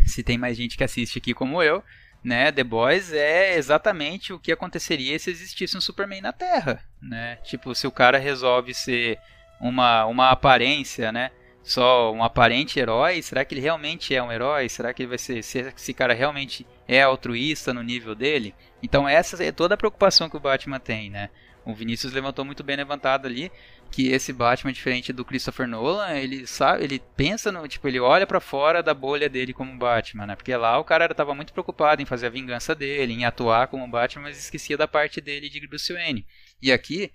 se 0.06 0.22
tem 0.22 0.38
mais 0.38 0.56
gente 0.56 0.74
que 0.74 0.82
assiste 0.82 1.18
aqui 1.18 1.34
como 1.34 1.62
eu, 1.62 1.84
né? 2.24 2.50
The 2.50 2.64
Boys 2.64 3.12
é 3.12 3.54
exatamente 3.54 4.32
o 4.32 4.38
que 4.38 4.50
aconteceria 4.50 5.18
se 5.18 5.28
existisse 5.28 5.76
um 5.76 5.80
Superman 5.82 6.22
na 6.22 6.32
Terra, 6.32 6.82
né? 7.02 7.36
Tipo, 7.44 7.74
se 7.74 7.86
o 7.86 7.92
cara 7.92 8.16
resolve 8.16 8.72
ser 8.72 9.18
uma, 9.60 10.06
uma 10.06 10.30
aparência, 10.30 11.12
né? 11.12 11.30
Só 11.62 12.14
um 12.14 12.24
aparente 12.24 12.80
herói, 12.80 13.20
será 13.20 13.44
que 13.44 13.52
ele 13.54 13.60
realmente 13.60 14.14
é 14.14 14.22
um 14.22 14.32
herói? 14.32 14.70
Será 14.70 14.94
que 14.94 15.02
ele 15.02 15.10
vai 15.10 15.18
ser, 15.18 15.42
se 15.44 15.58
esse 15.58 15.92
cara 15.92 16.14
realmente 16.14 16.66
é 16.88 17.02
altruísta 17.02 17.74
no 17.74 17.82
nível 17.82 18.14
dele? 18.14 18.54
Então 18.82 19.06
essa 19.06 19.44
é 19.44 19.52
toda 19.52 19.74
a 19.74 19.76
preocupação 19.76 20.30
que 20.30 20.36
o 20.38 20.40
Batman 20.40 20.80
tem, 20.80 21.10
né? 21.10 21.28
O 21.64 21.74
Vinícius 21.74 22.12
levantou 22.12 22.44
muito 22.44 22.62
bem 22.62 22.76
levantado 22.76 23.26
ali 23.26 23.50
que 23.90 24.08
esse 24.08 24.32
Batman 24.32 24.72
diferente 24.72 25.12
do 25.12 25.24
Christopher 25.24 25.66
Nolan, 25.66 26.14
ele 26.14 26.46
sabe, 26.46 26.84
ele 26.84 27.02
pensa 27.16 27.50
no, 27.50 27.66
tipo, 27.66 27.88
ele 27.88 27.98
olha 27.98 28.26
para 28.26 28.40
fora 28.40 28.82
da 28.82 28.92
bolha 28.92 29.28
dele 29.28 29.52
como 29.52 29.78
Batman, 29.78 30.26
né? 30.26 30.36
Porque 30.36 30.54
lá 30.54 30.78
o 30.78 30.84
cara 30.84 31.06
estava 31.06 31.34
muito 31.34 31.52
preocupado 31.52 32.02
em 32.02 32.06
fazer 32.06 32.26
a 32.26 32.30
vingança 32.30 32.74
dele, 32.74 33.12
em 33.12 33.24
atuar 33.24 33.68
como 33.68 33.88
Batman, 33.88 34.24
mas 34.24 34.38
esquecia 34.38 34.76
da 34.76 34.86
parte 34.86 35.20
dele 35.20 35.48
de 35.48 35.66
Bruce 35.66 35.92
Wayne. 35.92 36.26
E 36.60 36.70
aqui 36.70 37.10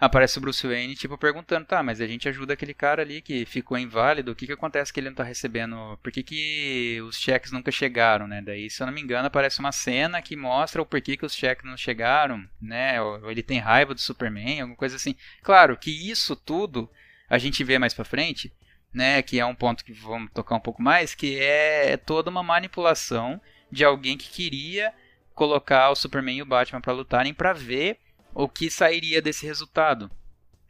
aparece 0.00 0.38
o 0.38 0.40
Bruce 0.40 0.66
Wayne, 0.66 0.94
tipo, 0.94 1.18
perguntando, 1.18 1.66
tá, 1.66 1.82
mas 1.82 2.00
a 2.00 2.06
gente 2.06 2.26
ajuda 2.26 2.54
aquele 2.54 2.72
cara 2.72 3.02
ali 3.02 3.20
que 3.20 3.44
ficou 3.44 3.76
inválido, 3.76 4.32
o 4.32 4.34
que 4.34 4.46
que 4.46 4.52
acontece 4.52 4.90
que 4.90 4.98
ele 4.98 5.10
não 5.10 5.14
tá 5.14 5.22
recebendo, 5.22 5.98
por 6.02 6.10
que 6.10 6.22
que 6.22 6.98
os 7.02 7.18
cheques 7.18 7.52
nunca 7.52 7.70
chegaram, 7.70 8.26
né? 8.26 8.40
Daí, 8.40 8.70
se 8.70 8.82
eu 8.82 8.86
não 8.86 8.94
me 8.94 9.00
engano, 9.02 9.26
aparece 9.26 9.60
uma 9.60 9.72
cena 9.72 10.22
que 10.22 10.34
mostra 10.34 10.80
o 10.80 10.86
porquê 10.86 11.18
que 11.18 11.26
os 11.26 11.34
cheques 11.34 11.68
não 11.68 11.76
chegaram, 11.76 12.42
né? 12.60 13.00
Ou 13.02 13.30
ele 13.30 13.42
tem 13.42 13.58
raiva 13.58 13.92
do 13.92 14.00
Superman, 14.00 14.62
alguma 14.62 14.76
coisa 14.76 14.96
assim. 14.96 15.14
Claro 15.42 15.76
que 15.76 15.90
isso 16.10 16.34
tudo 16.34 16.90
a 17.28 17.36
gente 17.36 17.62
vê 17.62 17.78
mais 17.78 17.92
pra 17.92 18.04
frente, 18.04 18.50
né? 18.94 19.20
Que 19.20 19.38
é 19.38 19.44
um 19.44 19.54
ponto 19.54 19.84
que 19.84 19.92
vamos 19.92 20.30
tocar 20.32 20.56
um 20.56 20.60
pouco 20.60 20.82
mais, 20.82 21.14
que 21.14 21.38
é 21.38 21.98
toda 21.98 22.30
uma 22.30 22.42
manipulação 22.42 23.38
de 23.70 23.84
alguém 23.84 24.16
que 24.16 24.30
queria 24.30 24.94
colocar 25.34 25.90
o 25.90 25.94
Superman 25.94 26.38
e 26.38 26.42
o 26.42 26.46
Batman 26.46 26.80
para 26.80 26.92
lutarem 26.92 27.34
para 27.34 27.52
ver 27.52 27.98
o 28.34 28.48
que 28.48 28.70
sairia 28.70 29.20
desse 29.20 29.46
resultado. 29.46 30.10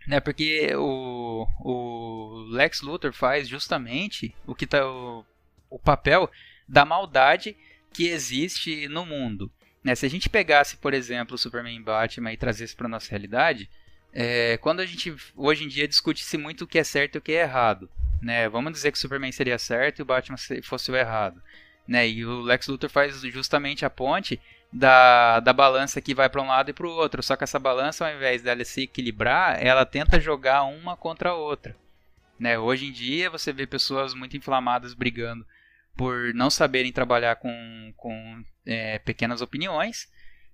Né, 0.07 0.19
porque 0.19 0.75
o, 0.75 1.47
o 1.61 2.47
Lex 2.51 2.81
Luthor 2.81 3.13
faz 3.13 3.47
justamente 3.47 4.35
o 4.47 4.55
que 4.55 4.67
tá 4.67 4.85
o, 4.87 5.25
o 5.69 5.79
papel 5.79 6.31
da 6.67 6.85
maldade 6.85 7.57
que 7.93 8.09
existe 8.09 8.89
no 8.89 9.05
mundo. 9.05 9.51
Né, 9.85 9.95
se 9.95 10.07
a 10.07 10.11
gente 10.11 10.29
pegasse, 10.29 10.77
por 10.77 10.95
exemplo, 10.95 11.35
o 11.35 11.39
Superman 11.39 11.77
e 11.77 11.83
Batman 11.83 12.33
e 12.33 12.37
trazesse 12.37 12.75
para 12.75 12.89
nossa 12.89 13.11
realidade, 13.11 13.69
é, 14.13 14.57
quando 14.59 14.81
a 14.81 14.87
gente 14.87 15.15
hoje 15.37 15.65
em 15.65 15.69
dia 15.69 15.87
discute-se 15.87 16.37
muito 16.37 16.65
o 16.65 16.67
que 16.67 16.79
é 16.79 16.85
certo 16.85 17.15
e 17.15 17.19
o 17.19 17.23
que 17.23 17.33
é 17.33 17.43
errado. 17.43 17.89
Né, 18.23 18.49
vamos 18.49 18.73
dizer 18.73 18.93
que 18.93 18.99
o 18.99 19.01
Superman 19.01 19.33
seria 19.33 19.59
certo 19.59 19.99
e 19.99 20.03
o 20.03 20.07
Batman 20.07 20.37
fosse 20.63 20.91
o 20.91 20.97
errado. 20.97 21.41
Né, 21.87 22.09
e 22.09 22.25
o 22.25 22.41
Lex 22.41 22.69
Luthor 22.69 22.91
faz 22.91 23.21
justamente 23.23 23.85
a 23.85 23.91
ponte 23.91 24.41
da, 24.73 25.41
da 25.41 25.53
balança 25.53 26.01
que 26.01 26.15
vai 26.15 26.29
para 26.29 26.43
um 26.43 26.47
lado 26.47 26.71
e 26.71 26.73
para 26.73 26.87
o 26.87 26.91
outro. 26.91 27.23
Só 27.23 27.37
que 27.37 27.45
essa 27.45 27.59
balança, 27.59 28.07
ao 28.07 28.15
invés 28.15 28.43
dela 28.43 28.65
se 28.65 28.83
equilibrar, 28.83 29.65
ela 29.65 29.85
tenta 29.85 30.21
jogar 30.21 30.63
uma 30.65 30.97
contra 30.97 31.31
a 31.31 31.35
outra. 31.35 31.77
Né? 32.39 32.59
Hoje 32.59 32.87
em 32.87 32.93
dia 32.93 33.29
você 33.29 33.53
vê 33.53 33.67
pessoas 33.67 34.15
muito 34.15 34.37
inflamadas 34.37 34.95
brigando 34.95 35.47
por 35.97 36.33
não 36.33 36.49
saberem 36.49 36.93
trabalhar 36.93 37.37
com, 37.37 37.93
com 37.97 38.43
é, 38.65 38.99
pequenas 39.01 39.43
opiniões, 39.43 40.09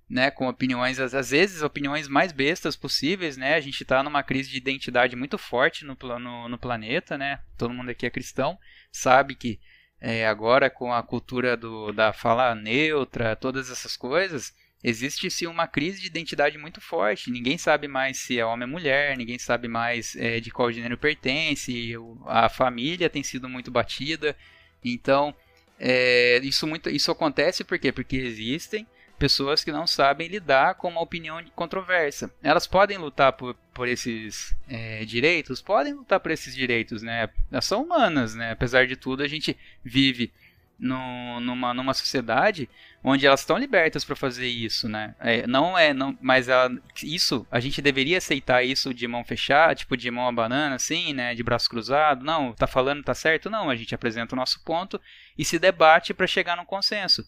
né? 0.09 0.31
com 0.31 0.49
opiniões, 0.49 0.99
às 0.99 1.31
vezes, 1.31 1.63
opiniões 1.63 2.09
mais 2.09 2.33
bestas 2.33 2.75
possíveis. 2.75 3.37
Né? 3.37 3.55
A 3.55 3.61
gente 3.61 3.83
está 3.83 4.03
numa 4.03 4.23
crise 4.23 4.51
de 4.51 4.57
identidade 4.57 5.15
muito 5.15 5.39
forte 5.39 5.85
no, 5.85 5.97
no, 6.19 6.49
no 6.49 6.59
planeta. 6.59 7.17
Né? 7.19 7.39
Todo 7.57 7.75
mundo 7.75 7.91
aqui 7.91 8.07
é 8.07 8.11
cristão, 8.11 8.59
sabe 8.91 9.35
que 9.35 9.61
é, 10.01 10.27
agora 10.27 10.69
com 10.69 10.93
a 10.93 11.03
cultura 11.03 11.57
do, 11.57 11.93
da 11.93 12.13
fala 12.13 12.55
neutra, 12.55 13.37
todas 13.37 13.71
essas 13.71 13.97
coisas, 13.97 14.55
existe 14.83 15.31
sim 15.31 15.47
uma 15.47 15.67
crise 15.67 16.01
de 16.01 16.07
identidade 16.07 16.59
muito 16.59 16.81
forte. 16.81 17.31
Ninguém 17.31 17.59
sabe 17.59 17.89
mais 17.89 18.19
se 18.19 18.39
é 18.39 18.45
homem 18.45 18.67
ou 18.67 18.73
mulher, 18.73 19.17
ninguém 19.17 19.39
sabe 19.39 19.69
mais 19.69 20.15
é, 20.17 20.39
de 20.41 20.51
qual 20.51 20.71
gênero 20.71 20.99
pertence, 20.99 21.95
a 22.27 22.49
família 22.49 23.11
tem 23.11 23.23
sido 23.23 23.49
muito 23.49 23.71
batida. 23.71 24.37
Então, 24.85 25.35
é, 25.79 26.39
isso, 26.43 26.67
muito, 26.67 26.89
isso 26.89 27.11
acontece 27.11 27.65
por 27.65 27.79
quê? 27.79 27.91
Porque 27.91 28.17
existem 28.17 28.87
pessoas 29.19 29.65
que 29.65 29.73
não 29.73 29.87
sabem 29.87 30.29
lidar 30.29 30.75
com 30.75 30.89
uma 30.89 31.01
opinião 31.01 31.43
controversa. 31.55 32.31
Elas 32.43 32.67
podem 32.67 32.99
lutar 32.99 33.33
por, 33.33 33.55
por 33.73 33.89
esses 33.89 34.55
é, 34.69 35.05
direitos? 35.05 35.61
Podem 35.63 35.95
lutar 35.95 36.21
por 36.21 36.31
esses 36.31 36.55
direitos, 36.55 37.03
né? 37.03 37.29
Elas 37.51 37.65
são 37.65 37.83
humanas, 37.83 38.35
né? 38.35 38.53
Apesar 38.53 38.87
de 38.87 38.97
tudo, 38.97 39.23
a 39.23 39.29
gente 39.29 39.57
vive 39.83 40.33
no, 40.79 41.41
numa, 41.41 41.73
numa 41.73 41.95
sociedade 41.95 42.69
onde 43.03 43.27
elas 43.27 43.41
estão 43.41 43.57
libertas 43.57 44.05
para 44.05 44.17
fazer 44.17 44.49
isso, 44.49 44.89
né? 44.89 45.15
É, 45.21 45.47
não 45.47 45.79
é, 45.79 45.95
não, 45.95 46.17
mas 46.21 46.49
ela, 46.49 46.71
isso 47.03 47.47
a 47.51 47.61
gente 47.61 47.81
deveria 47.81 48.19
aceitar 48.19 48.63
isso 48.63 48.93
de 48.93 49.07
mão 49.07 49.25
fechada, 49.25 49.75
tipo 49.75 49.97
de 49.97 50.11
mão 50.11 50.29
a 50.29 50.33
banana, 50.33 50.75
assim, 50.75 51.15
né? 51.15 51.35
De 51.35 51.43
braço 51.43 51.71
cruzado. 51.71 52.25
Não, 52.25 52.53
tá 52.53 52.67
falando, 52.67 53.03
tá 53.03 53.15
certo? 53.15 53.49
Não, 53.49 53.71
a 53.71 53.77
gente 53.77 53.95
apresenta 53.95 54.35
o 54.35 54.37
nosso 54.37 54.63
ponto 54.63 55.01
e 55.39 55.45
se 55.45 55.59
debate 55.59 56.13
para 56.13 56.27
chegar 56.27 56.57
num 56.57 56.65
consenso. 56.65 57.27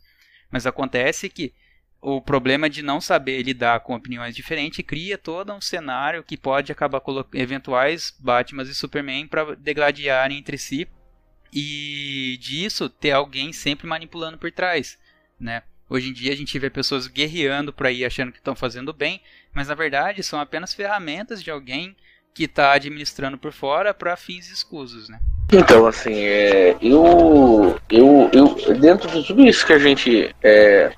Mas 0.51 0.67
acontece 0.67 1.29
que 1.29 1.55
o 2.01 2.21
problema 2.21 2.71
de 2.71 2.83
não 2.83 3.01
saber 3.01 3.43
lidar 3.43 3.81
com 3.81 3.95
opiniões 3.95 4.35
diferentes 4.35 4.85
cria 4.87 5.19
todo 5.19 5.53
um 5.53 5.61
cenário 5.61 6.23
que 6.23 6.37
pode 6.37 6.71
acabar 6.71 7.01
colocando 7.01 7.41
eventuais 7.41 8.15
Batman 8.19 8.63
e 8.63 8.75
Superman 8.75 9.27
para 9.27 9.57
degladiarem 9.57 10.39
entre 10.39 10.57
si 10.57 10.89
e 11.53 12.39
disso 12.41 12.89
ter 12.89 13.11
alguém 13.11 13.53
sempre 13.53 13.87
manipulando 13.87 14.39
por 14.39 14.53
trás, 14.53 14.99
né? 15.41 15.63
Hoje 15.91 16.11
em 16.11 16.13
dia 16.13 16.33
a 16.33 16.37
gente 16.37 16.59
vê 16.59 16.69
pessoas 16.69 17.07
guerreando 17.07 17.73
por 17.73 17.87
aí 17.87 18.05
achando 18.05 18.31
que 18.31 18.39
estão 18.39 18.55
fazendo 18.55 18.93
bem, 18.93 19.23
mas 19.55 19.69
na 19.69 19.75
verdade 19.75 20.23
são 20.23 20.39
apenas 20.39 20.75
ferramentas 20.75 21.43
de 21.43 21.51
alguém 21.51 21.97
que 22.35 22.45
está 22.45 22.73
administrando 22.73 23.39
por 23.39 23.53
fora 23.53 23.93
para 23.93 24.17
fins 24.17 24.51
escusos, 24.51 25.09
né? 25.09 25.19
Então, 25.51 25.87
assim, 25.87 26.15
é, 26.15 26.77
eu, 26.81 27.81
eu, 27.91 28.31
eu, 28.33 28.79
dentro 28.79 29.11
de 29.11 29.27
tudo 29.27 29.45
isso 29.47 29.67
que 29.67 29.73
a 29.73 29.79
gente 29.79 30.35
é, 30.43 30.93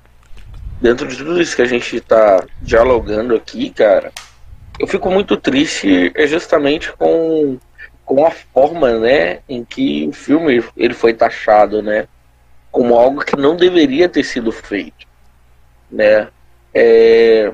dentro 0.81 1.07
de 1.07 1.15
tudo 1.15 1.39
isso 1.39 1.55
que 1.55 1.61
a 1.61 1.67
gente 1.67 1.97
está 1.97 2.43
dialogando 2.61 3.35
aqui, 3.35 3.69
cara, 3.69 4.11
eu 4.79 4.87
fico 4.87 5.11
muito 5.11 5.37
triste 5.37 6.11
é 6.15 6.25
justamente 6.25 6.91
com, 6.93 7.59
com 8.03 8.25
a 8.25 8.31
forma, 8.31 8.97
né, 8.97 9.39
em 9.47 9.63
que 9.63 10.07
o 10.07 10.11
filme 10.11 10.63
ele 10.75 10.93
foi 10.93 11.13
taxado, 11.13 11.83
né, 11.83 12.07
como 12.71 12.95
algo 12.95 13.23
que 13.23 13.35
não 13.35 13.55
deveria 13.55 14.09
ter 14.09 14.23
sido 14.23 14.51
feito, 14.51 15.05
né. 15.89 16.27
É, 16.73 17.51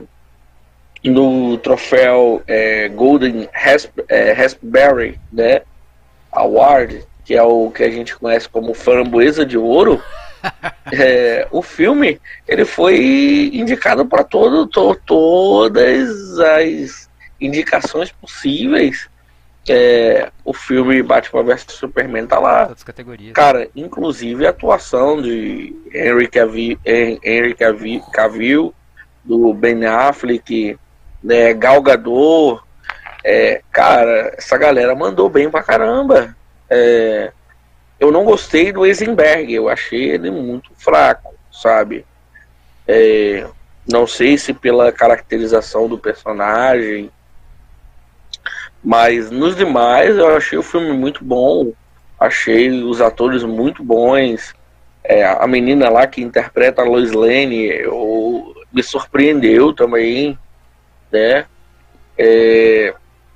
no 1.03 1.57
troféu 1.57 2.43
é, 2.47 2.88
Golden 2.89 3.49
é, 4.07 4.32
Raspberry, 4.32 5.19
né, 5.32 5.61
Award, 6.32 7.03
que 7.25 7.34
é 7.36 7.43
o 7.43 7.69
que 7.71 7.84
a 7.84 7.89
gente 7.89 8.15
conhece 8.15 8.47
como 8.47 8.73
framboesa 8.73 9.45
de 9.45 9.57
ouro, 9.57 10.01
é, 10.91 11.47
o 11.51 11.61
filme 11.61 12.19
ele 12.47 12.65
foi 12.65 13.49
indicado 13.53 14.05
para 14.05 14.23
todo, 14.23 14.67
to, 14.67 14.95
todas 15.05 16.39
as 16.39 17.09
indicações 17.39 18.11
possíveis 18.11 19.09
é, 19.69 20.31
o 20.45 20.53
filme 20.53 21.03
Batman 21.03 21.43
vs 21.43 21.65
Superman 21.69 22.25
tá 22.25 22.39
lá. 22.39 22.63
Todas 22.63 22.77
as 22.77 22.83
categorias. 22.83 23.33
Cara, 23.33 23.67
inclusive 23.75 24.45
a 24.45 24.49
atuação 24.49 25.21
de 25.21 25.75
Henry 25.93 26.27
Cavill, 26.27 26.79
Henry 26.85 27.53
Cavill, 27.53 28.01
Cavill 28.13 28.73
do 29.23 29.53
Ben 29.53 29.85
Affleck, 29.85 30.79
né, 31.21 31.53
Gal 31.53 31.81
Gadot, 31.81 32.61
é, 33.23 33.61
cara, 33.71 34.33
essa 34.37 34.57
galera 34.57 34.95
mandou 34.95 35.29
bem 35.29 35.49
pra 35.49 35.61
caramba. 35.61 36.35
É, 36.69 37.31
eu 37.99 38.11
não 38.11 38.23
gostei 38.23 38.71
do 38.71 38.85
Eisenberg, 38.85 39.53
eu 39.53 39.69
achei 39.69 40.11
ele 40.11 40.29
muito 40.29 40.71
fraco, 40.75 41.33
sabe? 41.51 42.05
É, 42.87 43.47
não 43.91 44.05
sei 44.05 44.37
se 44.37 44.53
pela 44.53 44.91
caracterização 44.91 45.87
do 45.87 45.97
personagem, 45.97 47.09
mas 48.83 49.31
nos 49.31 49.55
demais 49.55 50.15
eu 50.17 50.35
achei 50.35 50.57
o 50.57 50.63
filme 50.63 50.93
muito 50.93 51.23
bom, 51.23 51.73
achei 52.19 52.69
os 52.83 53.01
atores 53.01 53.43
muito 53.43 53.83
bons. 53.83 54.53
É, 55.03 55.25
a 55.25 55.47
menina 55.47 55.89
lá 55.89 56.05
que 56.05 56.21
interpreta 56.21 56.81
a 56.81 56.85
Lois 56.85 57.11
Lane 57.11 57.65
eu, 57.65 58.53
me 58.71 58.83
surpreendeu 58.83 59.73
também, 59.73 60.37
né? 61.11 61.45
É, 62.17 62.93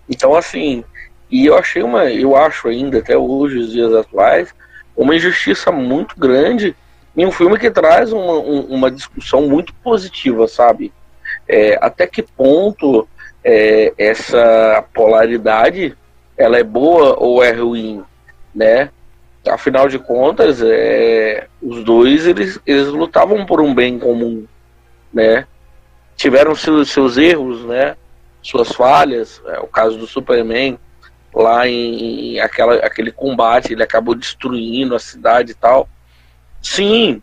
então 0.09 0.35
assim, 0.35 0.83
e 1.31 1.45
eu 1.45 1.57
achei 1.57 1.81
uma, 1.81 2.05
eu 2.11 2.35
acho 2.35 2.67
ainda 2.67 2.99
até 2.99 3.17
hoje, 3.17 3.57
os 3.57 3.71
dias 3.71 3.93
atuais, 3.93 4.53
uma 4.95 5.15
injustiça 5.15 5.71
muito 5.71 6.19
grande 6.19 6.75
em 7.15 7.25
um 7.25 7.31
filme 7.31 7.57
que 7.57 7.71
traz 7.71 8.11
uma, 8.11 8.33
uma 8.33 8.91
discussão 8.91 9.47
muito 9.47 9.73
positiva, 9.75 10.47
sabe? 10.47 10.91
É, 11.47 11.77
até 11.81 12.05
que 12.05 12.21
ponto 12.21 13.07
é, 13.43 13.93
essa 13.97 14.83
polaridade 14.93 15.97
ela 16.37 16.57
é 16.57 16.63
boa 16.63 17.15
ou 17.17 17.43
é 17.43 17.51
ruim, 17.51 18.03
né? 18.53 18.89
Afinal 19.47 19.87
de 19.87 19.97
contas, 19.97 20.61
é, 20.61 21.47
os 21.61 21.83
dois 21.83 22.27
eles, 22.27 22.59
eles 22.65 22.87
lutavam 22.87 23.45
por 23.45 23.61
um 23.61 23.73
bem 23.73 23.97
comum, 23.97 24.45
né? 25.13 25.47
Tiveram 26.15 26.55
seus, 26.55 26.89
seus 26.89 27.17
erros, 27.17 27.65
né? 27.65 27.95
Suas 28.41 28.71
falhas. 28.71 29.41
É, 29.47 29.59
o 29.59 29.67
caso 29.67 29.97
do 29.97 30.05
Superman 30.05 30.77
lá 31.33 31.67
em, 31.67 32.39
aquela, 32.39 32.75
aquele 32.75 33.11
combate, 33.11 33.73
ele 33.73 33.83
acabou 33.83 34.15
destruindo 34.15 34.95
a 34.95 34.99
cidade 34.99 35.51
e 35.51 35.55
tal. 35.55 35.87
Sim, 36.61 37.21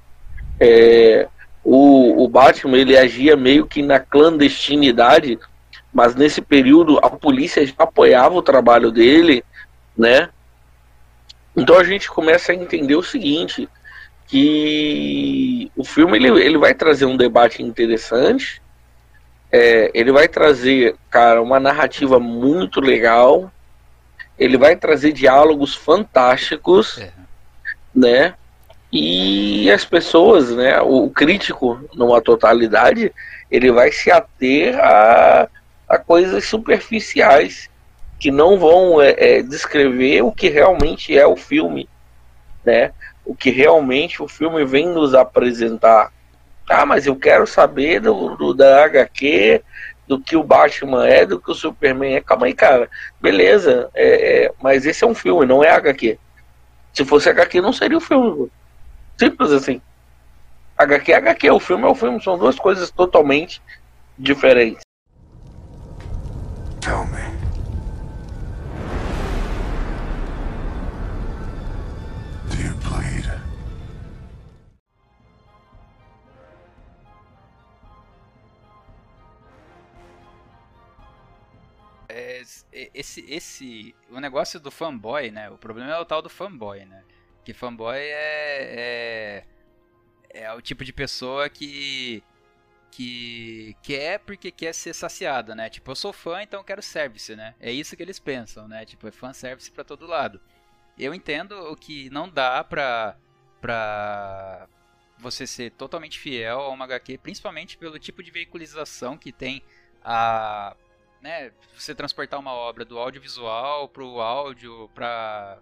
é, 0.59 1.29
o, 1.63 2.25
o 2.25 2.29
Batman 2.29 2.79
ele 2.79 2.97
agia 2.97 3.37
meio 3.37 3.67
que 3.67 3.83
na 3.83 4.01
clandestinidade 4.01 5.39
mas 5.93 6.15
nesse 6.15 6.41
período 6.41 6.99
a 6.99 7.11
polícia 7.11 7.67
já 7.67 7.75
apoiava 7.79 8.35
o 8.35 8.43
trabalho 8.43 8.91
dele, 8.91 9.45
né? 9.97 10.29
Então 11.57 11.77
a 11.77 11.85
gente 11.85 12.09
começa 12.09 12.53
a 12.53 12.55
entender 12.55 12.95
o 12.95 13.03
seguinte, 13.03 13.69
que 14.27 15.73
o 15.75 15.83
filme 15.85 16.17
ele, 16.19 16.29
ele 16.41 16.59
vai 16.59 16.75
trazer 16.75 17.07
um 17.07 17.17
debate 17.17 17.63
interessante, 17.63 18.63
é, 19.51 19.91
ele 19.95 20.13
vai 20.13 20.29
trazer, 20.29 20.95
cara, 21.11 21.43
uma 21.43 21.59
narrativa 21.59 22.21
muito 22.21 22.81
legal, 22.81 23.51
ele 24.39 24.57
vai 24.57 24.77
trazer 24.77 25.13
diálogos 25.13 25.75
fantásticos, 25.75 26.99
é. 26.99 27.11
né? 27.95 28.35
E 28.91 29.71
as 29.71 29.85
pessoas, 29.85 30.51
né? 30.51 30.81
O 30.81 31.11
crítico, 31.11 31.79
numa 31.95 32.21
totalidade, 32.23 33.13
ele 33.51 33.71
vai 33.71 33.93
se 33.93 34.11
ater 34.11 34.79
a 34.79 35.49
a 35.89 35.97
coisas 35.97 36.45
superficiais 36.45 37.71
que 38.21 38.31
não 38.31 38.59
vão 38.59 39.01
é, 39.01 39.15
é, 39.17 39.43
descrever 39.43 40.23
o 40.23 40.31
que 40.31 40.49
realmente 40.49 41.17
é 41.17 41.27
o 41.27 41.37
filme, 41.37 41.89
né? 42.65 42.93
O 43.25 43.35
que 43.35 43.51
realmente 43.51 44.23
o 44.23 44.29
filme 44.29 44.65
vem 44.65 44.89
nos 44.89 45.15
apresentar. 45.15 46.13
Ah, 46.69 46.85
mas 46.85 47.07
eu 47.07 47.17
quero 47.17 47.47
saber 47.47 48.01
do, 48.01 48.37
do 48.37 48.53
da 48.53 48.85
HQ, 48.85 49.63
do 50.09 50.19
que 50.19 50.35
o 50.35 50.43
Batman 50.43 51.07
é, 51.07 51.27
do 51.27 51.39
que 51.39 51.51
o 51.51 51.55
Superman 51.55 52.15
é. 52.15 52.21
Calma 52.21 52.47
aí, 52.47 52.55
cara. 52.55 52.89
Beleza, 53.21 53.91
é, 53.95 54.47
é, 54.47 54.53
mas 54.61 54.87
esse 54.87 55.05
é 55.05 55.07
um 55.07 55.15
filme, 55.15 55.45
não 55.45 55.63
é 55.63 55.71
HQ. 55.71 56.19
Se 56.95 57.05
fosse 57.05 57.29
HQ, 57.29 57.61
não 57.61 57.73
seria 57.73 57.99
o 57.99 58.01
filme. 58.01 58.51
Simples 59.19 59.53
assim. 59.53 59.81
HQ 60.77 61.13
é 61.13 61.17
HQ, 61.17 61.51
o 61.51 61.61
filme 61.61 61.85
é 61.85 61.89
o 61.89 61.95
filme, 61.95 62.23
são 62.23 62.39
duas 62.39 62.59
coisas 62.59 62.91
totalmente 62.91 63.61
diferentes. 64.19 64.81
Tell 66.81 67.05
me. 67.07 67.28
Esse, 82.95 83.25
esse, 83.29 83.95
o 84.11 84.21
negócio 84.21 84.61
do 84.61 84.71
fanboy, 84.71 85.31
né? 85.31 85.51
O 85.51 85.59
problema 85.59 85.93
é 85.93 85.99
o 85.99 86.05
tal 86.05 86.23
do 86.23 86.29
fanboy, 86.29 86.85
né? 86.85 87.03
Que 87.45 87.53
fanboy 87.53 87.97
é, 87.97 89.45
é, 90.33 90.45
é 90.45 90.53
o 90.53 90.61
tipo 90.61 90.85
de 90.85 90.93
pessoa 90.93 91.49
que 91.49 92.23
que 92.91 93.77
quer 93.83 94.19
porque 94.21 94.51
quer 94.51 94.75
ser 94.75 94.95
saciada, 94.95 95.55
né? 95.55 95.69
Tipo, 95.71 95.91
eu 95.91 95.97
sou 95.97 96.13
fã, 96.13 96.43
então 96.43 96.65
quero 96.65 96.83
service, 96.83 97.35
né? 97.37 97.55
É 97.61 97.71
isso 97.71 97.97
que 97.97 98.03
eles 98.03 98.19
pensam, 98.19 98.67
né? 98.67 98.85
Tipo, 98.85 99.07
é 99.07 99.13
fan 99.13 99.33
service 99.33 99.71
para 99.71 99.85
todo 99.85 100.07
lado. 100.07 100.41
Eu 100.99 101.15
entendo 101.15 101.77
que 101.77 102.11
não 102.11 102.29
dá 102.29 102.65
pra, 102.65 103.17
pra 103.61 104.69
você 105.19 105.47
ser 105.47 105.71
totalmente 105.73 106.19
fiel 106.19 106.61
a 106.61 106.71
uma 106.71 106.85
HQ, 106.87 107.19
principalmente 107.19 107.77
pelo 107.77 107.99
tipo 107.99 108.23
de 108.23 108.31
veiculização 108.31 109.17
que 109.17 109.33
tem 109.33 109.63
a 110.03 110.77
né, 111.21 111.53
você 111.75 111.95
transportar 111.95 112.39
uma 112.39 112.53
obra 112.53 112.85
do 112.85 112.99
audiovisual 112.99 113.89
para 113.89 114.05
o 114.05 114.21
áudio, 114.21 114.91
para 114.95 115.59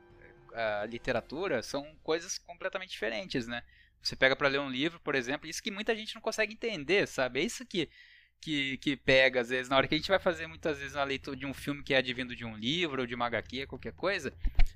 a 0.53 0.87
literatura, 0.87 1.63
são 1.63 1.95
coisas 2.03 2.39
completamente 2.39 2.91
diferentes, 2.91 3.47
né? 3.47 3.63
Você 4.03 4.15
pega 4.15 4.37
para 4.37 4.49
ler 4.49 4.61
um 4.61 4.71
livro, 4.71 5.01
por 5.01 5.15
exemplo, 5.15 5.49
isso 5.49 5.63
que 5.63 5.71
muita 5.71 5.95
gente 5.95 6.15
não 6.15 6.23
consegue 6.23 6.55
entender, 6.55 7.07
sabe? 7.09 7.41
É 7.41 7.45
isso 7.45 7.67
que, 7.67 7.89
que, 8.41 8.79
que 8.79 8.97
pega, 8.97 9.41
às 9.41 9.49
vezes, 9.49 9.69
na 9.69 9.77
hora 9.77 9.89
que 9.89 9.95
a 9.95 9.99
gente 9.99 10.09
vai 10.09 10.19
fazer 10.19 10.47
muitas 10.47 10.79
vezes 10.79 10.95
uma 10.95 11.05
leitura 11.05 11.37
de 11.37 11.45
um 11.45 11.53
filme 11.53 11.83
que 11.83 11.93
é 11.93 11.99
advindo 11.99 12.35
de 12.35 12.45
um 12.45 12.57
livro 12.57 13.01
ou 13.03 13.07
de 13.07 13.15
uma 13.15 13.27
HQ, 13.27 13.67
qualquer 13.67 13.93
coisa, 13.93 14.33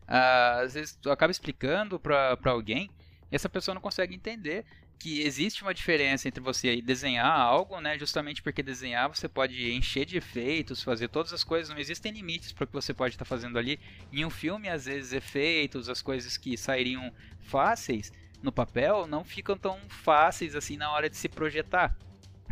uh, 0.08 0.64
às 0.64 0.74
vezes 0.74 0.96
tu 0.96 1.10
acaba 1.10 1.30
explicando 1.30 1.98
para 2.00 2.36
alguém 2.46 2.90
e 3.30 3.36
essa 3.36 3.48
pessoa 3.48 3.74
não 3.74 3.80
consegue 3.80 4.14
entender 4.14 4.64
que 5.00 5.22
existe 5.22 5.62
uma 5.62 5.72
diferença 5.72 6.28
entre 6.28 6.42
você 6.42 6.82
desenhar 6.82 7.26
algo, 7.26 7.80
né? 7.80 7.98
Justamente 7.98 8.42
porque 8.42 8.62
desenhar 8.62 9.08
você 9.08 9.26
pode 9.26 9.72
encher 9.72 10.04
de 10.04 10.18
efeitos, 10.18 10.82
fazer 10.82 11.08
todas 11.08 11.32
as 11.32 11.42
coisas, 11.42 11.70
não 11.70 11.80
existem 11.80 12.12
limites 12.12 12.52
para 12.52 12.64
o 12.64 12.66
que 12.66 12.72
você 12.74 12.92
pode 12.92 13.14
estar 13.14 13.24
tá 13.24 13.28
fazendo 13.28 13.58
ali. 13.58 13.80
Em 14.12 14.26
um 14.26 14.30
filme, 14.30 14.68
às 14.68 14.84
vezes, 14.84 15.14
efeitos, 15.14 15.88
as 15.88 16.02
coisas 16.02 16.36
que 16.36 16.54
sairiam 16.54 17.10
fáceis, 17.40 18.12
no 18.42 18.52
papel 18.52 19.06
não 19.06 19.24
ficam 19.24 19.56
tão 19.56 19.78
fáceis 19.88 20.54
assim 20.54 20.76
na 20.76 20.92
hora 20.92 21.08
de 21.08 21.16
se 21.16 21.30
projetar. 21.30 21.96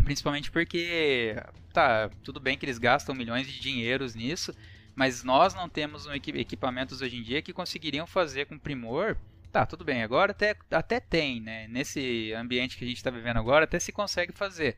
Principalmente 0.02 0.50
porque, 0.50 1.36
tá, 1.70 2.08
tudo 2.24 2.40
bem 2.40 2.56
que 2.56 2.64
eles 2.64 2.78
gastam 2.78 3.14
milhões 3.14 3.46
de 3.46 3.60
dinheiros 3.60 4.14
nisso, 4.14 4.54
mas 4.96 5.22
nós 5.22 5.52
não 5.52 5.68
temos 5.68 6.06
um 6.06 6.14
equipamentos 6.14 7.02
hoje 7.02 7.18
em 7.18 7.22
dia 7.22 7.42
que 7.42 7.52
conseguiriam 7.52 8.06
fazer 8.06 8.46
com 8.46 8.58
primor. 8.58 9.18
Tá, 9.50 9.64
tudo 9.64 9.84
bem, 9.84 10.02
agora 10.02 10.32
até, 10.32 10.54
até 10.70 11.00
tem, 11.00 11.40
né? 11.40 11.66
Nesse 11.68 12.32
ambiente 12.34 12.76
que 12.76 12.84
a 12.84 12.88
gente 12.88 12.98
está 12.98 13.10
vivendo 13.10 13.38
agora, 13.38 13.64
até 13.64 13.78
se 13.78 13.92
consegue 13.92 14.32
fazer. 14.32 14.76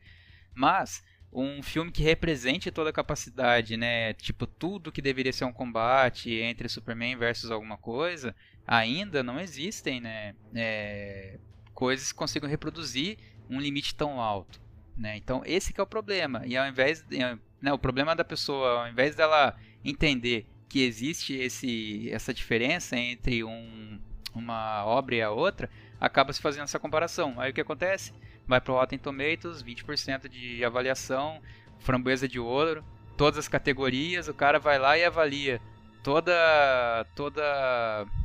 Mas 0.53 1.03
um 1.31 1.61
filme 1.61 1.91
que 1.91 2.03
represente 2.03 2.71
toda 2.71 2.89
a 2.89 2.93
capacidade, 2.93 3.77
né? 3.77 4.13
Tipo, 4.13 4.45
tudo 4.47 4.91
que 4.91 5.01
deveria 5.01 5.33
ser 5.33 5.45
um 5.45 5.53
combate 5.53 6.31
entre 6.33 6.69
Superman 6.69 7.15
versus 7.17 7.51
alguma 7.51 7.77
coisa, 7.77 8.35
ainda 8.65 9.23
não 9.23 9.39
existem 9.39 9.99
né, 9.99 10.35
é, 10.53 11.39
coisas 11.73 12.11
que 12.11 12.17
consigam 12.17 12.49
reproduzir 12.49 13.17
um 13.49 13.59
limite 13.59 13.95
tão 13.95 14.19
alto. 14.19 14.61
Né? 14.95 15.17
Então 15.17 15.41
esse 15.45 15.73
é 15.77 15.81
o 15.83 15.87
problema. 15.87 16.43
E 16.45 16.55
ao 16.55 16.67
invés 16.67 17.01
de, 17.01 17.17
né, 17.61 17.73
o 17.73 17.79
problema 17.79 18.15
da 18.15 18.23
pessoa, 18.23 18.83
ao 18.83 18.89
invés 18.89 19.15
dela 19.15 19.57
entender 19.83 20.47
que 20.69 20.83
existe 20.83 21.33
esse, 21.33 22.09
essa 22.11 22.33
diferença 22.33 22.95
entre 22.97 23.43
um, 23.43 23.99
uma 24.33 24.85
obra 24.85 25.15
e 25.15 25.21
a 25.21 25.31
outra, 25.31 25.69
acaba 25.99 26.33
se 26.33 26.41
fazendo 26.41 26.63
essa 26.63 26.79
comparação. 26.79 27.39
Aí 27.39 27.51
o 27.51 27.53
que 27.53 27.61
acontece? 27.61 28.13
Vai 28.47 28.59
para 28.59 28.73
o 28.73 28.75
Rotten 28.75 28.99
Tomatoes, 28.99 29.63
20% 29.63 30.27
de 30.27 30.63
avaliação, 30.63 31.41
framboesa 31.79 32.27
de 32.27 32.39
ouro, 32.39 32.83
todas 33.17 33.37
as 33.37 33.47
categorias, 33.47 34.27
o 34.27 34.33
cara 34.33 34.59
vai 34.59 34.79
lá 34.79 34.97
e 34.97 35.03
avalia 35.03 35.61
toda 36.03 37.05
toda 37.15 37.43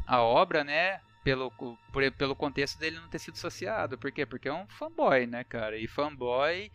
a 0.07 0.23
obra, 0.23 0.65
né, 0.65 1.01
pelo, 1.23 1.51
por, 1.51 2.11
pelo 2.13 2.37
contexto 2.37 2.79
dele 2.79 3.01
não 3.01 3.09
ter 3.09 3.19
sido 3.19 3.35
associado. 3.35 3.99
Por 3.99 4.13
quê? 4.13 4.25
Porque 4.25 4.49
é 4.49 4.53
um 4.53 4.67
fanboy, 4.69 5.27
né, 5.27 5.45
cara? 5.45 5.77
E 5.77 5.87
fanboy 5.87 6.71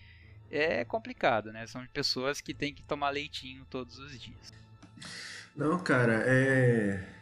é 0.51 0.83
complicado, 0.83 1.51
né? 1.51 1.65
São 1.65 1.85
pessoas 1.87 2.41
que 2.41 2.53
têm 2.53 2.73
que 2.73 2.83
tomar 2.83 3.09
leitinho 3.11 3.65
todos 3.69 3.97
os 3.97 4.19
dias. 4.19 4.53
Não, 5.55 5.79
cara, 5.79 6.23
é. 6.25 7.20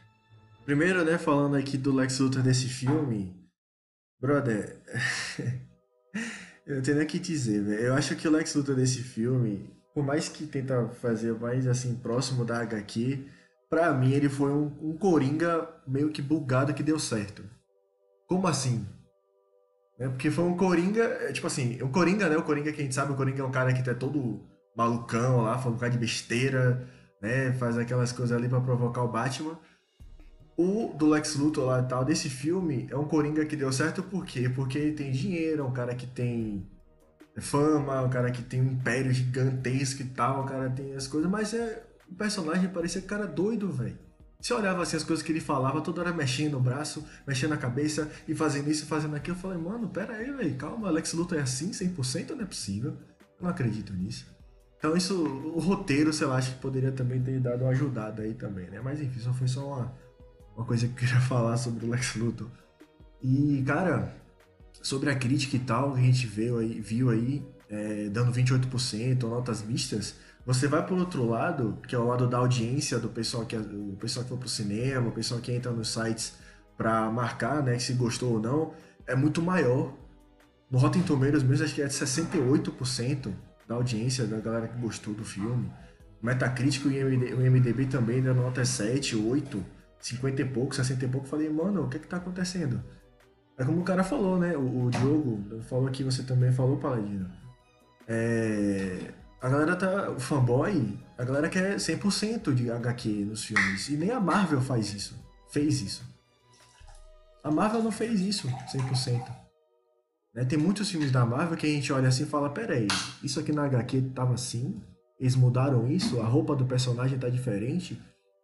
Primeiro, 0.69 1.03
né, 1.03 1.17
falando 1.17 1.55
aqui 1.55 1.79
do 1.79 1.91
Lex 1.91 2.19
Luthor 2.19 2.43
desse 2.43 2.67
filme, 2.67 3.35
brother, 4.21 4.77
eu 6.63 6.75
não 6.75 6.83
tenho 6.83 6.97
nem 6.97 7.07
o 7.07 7.09
que 7.09 7.17
dizer, 7.17 7.63
velho. 7.63 7.81
Eu 7.85 7.95
acho 7.95 8.15
que 8.15 8.27
o 8.27 8.31
Lex 8.31 8.53
Luthor 8.53 8.75
desse 8.75 9.01
filme, 9.01 9.67
por 9.95 10.05
mais 10.05 10.29
que 10.29 10.45
tenta 10.45 10.87
fazer 11.01 11.33
mais 11.33 11.65
assim 11.65 11.95
próximo 11.95 12.45
da 12.45 12.61
HQ, 12.61 13.25
pra 13.67 13.91
mim 13.95 14.11
ele 14.11 14.29
foi 14.29 14.51
um, 14.51 14.71
um 14.79 14.95
coringa 14.95 15.67
meio 15.87 16.11
que 16.11 16.21
bugado 16.21 16.71
que 16.71 16.83
deu 16.83 16.99
certo. 16.99 17.43
Como 18.27 18.45
assim? 18.45 18.85
É 19.97 20.07
porque 20.07 20.29
foi 20.29 20.43
um 20.43 20.55
coringa, 20.55 21.01
é, 21.03 21.31
tipo 21.31 21.47
assim, 21.47 21.81
o 21.81 21.89
coringa, 21.89 22.29
né? 22.29 22.37
O 22.37 22.43
coringa 22.43 22.71
que 22.71 22.79
a 22.79 22.83
gente 22.83 22.93
sabe, 22.93 23.11
o 23.11 23.15
coringa 23.15 23.41
é 23.41 23.45
um 23.45 23.49
cara 23.49 23.73
que 23.73 23.83
tá 23.83 23.95
todo 23.95 24.47
malucão 24.77 25.41
lá, 25.41 25.57
falando 25.57 25.77
um 25.77 25.79
cara 25.79 25.91
de 25.91 25.97
besteira, 25.97 26.87
né? 27.19 27.53
Faz 27.53 27.75
aquelas 27.75 28.11
coisas 28.11 28.37
ali 28.37 28.47
para 28.47 28.61
provocar 28.61 29.01
o 29.01 29.11
Batman. 29.11 29.57
O 30.61 30.93
do 30.93 31.07
Lex 31.07 31.37
Luthor 31.37 31.67
lá 31.67 31.79
e 31.79 31.83
tal, 31.83 32.03
desse 32.03 32.29
filme, 32.29 32.85
é 32.91 32.97
um 32.97 33.05
Coringa 33.05 33.45
que 33.45 33.55
deu 33.55 33.71
certo 33.71 34.03
por 34.03 34.25
quê? 34.25 34.49
Porque 34.49 34.77
ele 34.77 34.91
tem 34.91 35.09
dinheiro, 35.09 35.61
é 35.61 35.65
um 35.65 35.71
cara 35.71 35.95
que 35.95 36.05
tem 36.05 36.67
fama, 37.37 37.95
é 37.95 38.01
um 38.01 38.09
cara 38.09 38.29
que 38.29 38.43
tem 38.43 38.59
um 38.59 38.73
império 38.73 39.09
gigantesco 39.13 40.01
e 40.01 40.05
tal, 40.07 40.41
o 40.41 40.45
cara 40.45 40.69
tem 40.69 40.93
as 40.95 41.07
coisas, 41.07 41.31
mas 41.31 41.53
é 41.53 41.87
o 42.11 42.13
personagem 42.13 42.67
parecia 42.67 43.01
cara 43.01 43.25
doido, 43.25 43.71
velho. 43.71 43.97
Você 44.37 44.53
olhava 44.53 44.83
assim 44.83 44.97
as 44.97 45.03
coisas 45.05 45.23
que 45.23 45.31
ele 45.31 45.39
falava, 45.39 45.79
toda 45.79 46.01
hora 46.01 46.11
mexendo 46.11 46.57
o 46.57 46.59
braço, 46.59 47.07
mexendo 47.25 47.53
a 47.53 47.57
cabeça 47.57 48.11
e 48.27 48.35
fazendo 48.35 48.69
isso 48.69 48.83
e 48.83 48.87
fazendo 48.87 49.15
aquilo. 49.15 49.37
Eu 49.37 49.41
falei, 49.41 49.57
mano, 49.57 49.87
pera 49.87 50.15
aí, 50.15 50.29
velho, 50.29 50.55
calma, 50.55 50.89
Lex 50.89 51.13
Luthor 51.13 51.37
é 51.37 51.41
assim 51.41 51.71
100%? 51.71 52.31
Não 52.31 52.41
é 52.41 52.45
possível. 52.45 52.97
Eu 53.39 53.43
não 53.43 53.49
acredito 53.49 53.93
nisso. 53.93 54.27
Então 54.77 54.93
isso, 54.97 55.23
o 55.23 55.59
roteiro, 55.59 56.11
sei 56.11 56.27
lá, 56.27 56.35
acho 56.35 56.55
que 56.55 56.59
poderia 56.59 56.91
também 56.91 57.21
ter 57.21 57.39
dado 57.39 57.61
uma 57.61 57.71
ajudada 57.71 58.23
aí 58.23 58.33
também, 58.33 58.69
né? 58.69 58.81
Mas 58.83 58.99
enfim, 58.99 59.19
só 59.21 59.33
foi 59.33 59.47
só 59.47 59.65
uma, 59.65 59.93
uma 60.59 60.65
coisa 60.65 60.87
que 60.87 60.93
eu 60.93 60.97
queria 60.97 61.21
falar 61.23 61.55
sobre 61.57 61.85
o 61.85 61.89
Lex 61.89 62.15
Luthor. 62.15 62.47
E, 63.23 63.63
cara, 63.65 64.13
sobre 64.81 65.09
a 65.09 65.15
crítica 65.15 65.55
e 65.55 65.59
tal, 65.59 65.93
que 65.93 65.99
a 65.99 66.03
gente 66.03 66.27
viu 66.27 66.59
aí, 66.59 66.79
viu 66.81 67.09
aí 67.09 67.45
é, 67.69 68.09
dando 68.09 68.31
28%, 68.33 69.23
notas 69.23 69.63
mistas, 69.63 70.15
você 70.45 70.67
vai 70.67 70.85
pro 70.85 70.97
outro 70.97 71.27
lado, 71.27 71.77
que 71.87 71.95
é 71.95 71.99
o 71.99 72.07
lado 72.07 72.27
da 72.27 72.37
audiência, 72.37 72.99
do 72.99 73.09
pessoal 73.09 73.45
que, 73.45 73.55
o 73.55 73.95
pessoal 73.99 74.23
que 74.23 74.29
for 74.29 74.37
pro 74.37 74.49
cinema, 74.49 75.07
o 75.07 75.11
pessoal 75.11 75.39
que 75.39 75.51
entra 75.51 75.71
nos 75.71 75.93
sites 75.93 76.33
para 76.77 77.09
marcar, 77.11 77.61
né, 77.63 77.77
se 77.77 77.93
gostou 77.93 78.33
ou 78.33 78.39
não, 78.39 78.73
é 79.05 79.15
muito 79.15 79.41
maior. 79.41 79.93
No 80.71 80.77
Rotten 80.77 81.03
Tomatoes 81.03 81.43
mesmo, 81.43 81.65
acho 81.65 81.75
que 81.75 81.81
é 81.81 81.87
de 81.87 81.93
68% 81.93 83.31
da 83.67 83.75
audiência, 83.75 84.25
da 84.25 84.39
galera 84.39 84.67
que 84.67 84.79
gostou 84.79 85.13
do 85.13 85.23
filme. 85.23 85.71
Metacritic 86.21 86.85
e 86.85 87.33
o 87.33 87.51
MDB 87.51 87.85
também 87.85 88.21
dando 88.21 88.41
nota 88.41 88.63
7, 88.65 89.15
8 89.15 89.78
50 89.99 90.41
e 90.41 90.45
pouco, 90.45 90.75
60 90.75 91.05
e 91.05 91.07
pouco, 91.07 91.27
falei, 91.27 91.49
mano, 91.49 91.83
o 91.83 91.89
que 91.89 91.97
é 91.97 91.99
que 91.99 92.07
tá 92.07 92.17
acontecendo? 92.17 92.83
É 93.57 93.65
como 93.65 93.81
o 93.81 93.83
cara 93.83 94.03
falou, 94.03 94.39
né? 94.39 94.55
O, 94.55 94.85
o 94.85 94.89
Diogo 94.89 95.61
falou 95.63 95.87
aqui, 95.87 96.03
você 96.03 96.23
também 96.23 96.51
falou, 96.51 96.77
Paladino. 96.77 97.29
É, 98.07 99.13
a 99.41 99.49
galera 99.49 99.75
tá. 99.75 100.09
O 100.11 100.19
fanboy, 100.19 100.97
a 101.17 101.23
galera 101.23 101.49
quer 101.49 101.75
100% 101.75 102.53
de 102.53 102.71
HQ 102.71 103.09
nos 103.25 103.43
filmes. 103.43 103.89
E 103.89 103.97
nem 103.97 104.11
a 104.11 104.19
Marvel 104.19 104.61
faz 104.61 104.93
isso. 104.93 105.15
Fez 105.51 105.81
isso. 105.81 106.03
A 107.43 107.51
Marvel 107.51 107.83
não 107.83 107.91
fez 107.91 108.21
isso 108.21 108.47
100%. 108.47 109.25
Né? 110.33 110.45
Tem 110.45 110.57
muitos 110.57 110.89
filmes 110.89 111.11
da 111.11 111.25
Marvel 111.25 111.57
que 111.57 111.65
a 111.65 111.69
gente 111.69 111.91
olha 111.91 112.07
assim 112.07 112.23
e 112.23 112.27
fala: 112.27 112.49
peraí, 112.49 112.87
isso 113.23 113.39
aqui 113.39 113.51
na 113.51 113.65
HQ 113.65 114.11
tava 114.15 114.33
assim? 114.33 114.81
Eles 115.19 115.35
mudaram 115.35 115.89
isso? 115.89 116.21
A 116.21 116.25
roupa 116.25 116.55
do 116.55 116.65
personagem 116.65 117.19
tá 117.19 117.29
diferente? 117.29 118.01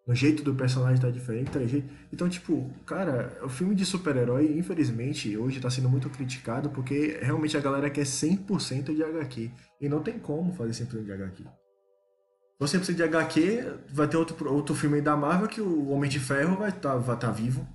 O 0.07 0.13
jeito 0.13 0.43
do 0.43 0.53
personagem 0.53 1.01
tá 1.01 1.09
diferente, 1.09 1.49
tá 1.49 1.59
jeito. 1.61 1.89
Então, 2.13 2.29
tipo, 2.29 2.71
cara, 2.85 3.39
o 3.41 3.49
filme 3.49 3.73
de 3.73 3.83
super-herói, 3.83 4.55
infelizmente, 4.55 5.35
hoje 5.35 5.59
tá 5.59 5.69
sendo 5.69 5.89
muito 5.89 6.09
criticado 6.11 6.69
porque 6.69 7.17
realmente 7.21 7.57
a 7.57 7.59
galera 7.59 7.89
quer 7.89 8.03
100% 8.03 8.95
de 8.95 9.03
HQ. 9.03 9.49
E 9.81 9.89
não 9.89 10.03
tem 10.03 10.19
como 10.19 10.53
fazer 10.53 10.85
100% 10.85 11.03
de 11.03 11.11
HQ. 11.11 11.43
Se 12.67 12.77
você 12.77 12.93
de 12.93 13.03
HQ, 13.03 13.79
vai 13.91 14.07
ter 14.07 14.15
outro, 14.15 14.53
outro 14.53 14.75
filme 14.75 14.97
aí 14.97 15.01
da 15.01 15.17
Marvel 15.17 15.47
que 15.47 15.59
o 15.59 15.89
Homem 15.89 16.09
de 16.09 16.19
Ferro 16.19 16.55
vai 16.55 16.69
estar 16.69 16.91
tá, 16.91 16.97
vai 16.97 17.17
tá 17.17 17.31
vivo. 17.31 17.67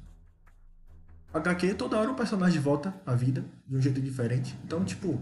HQ, 1.34 1.74
toda 1.74 1.98
hora 1.98 2.10
o 2.10 2.14
personagem 2.14 2.60
volta 2.60 2.94
à 3.04 3.14
vida 3.14 3.44
de 3.66 3.76
um 3.76 3.80
jeito 3.80 4.00
diferente. 4.00 4.56
Então, 4.64 4.84
tipo, 4.84 5.20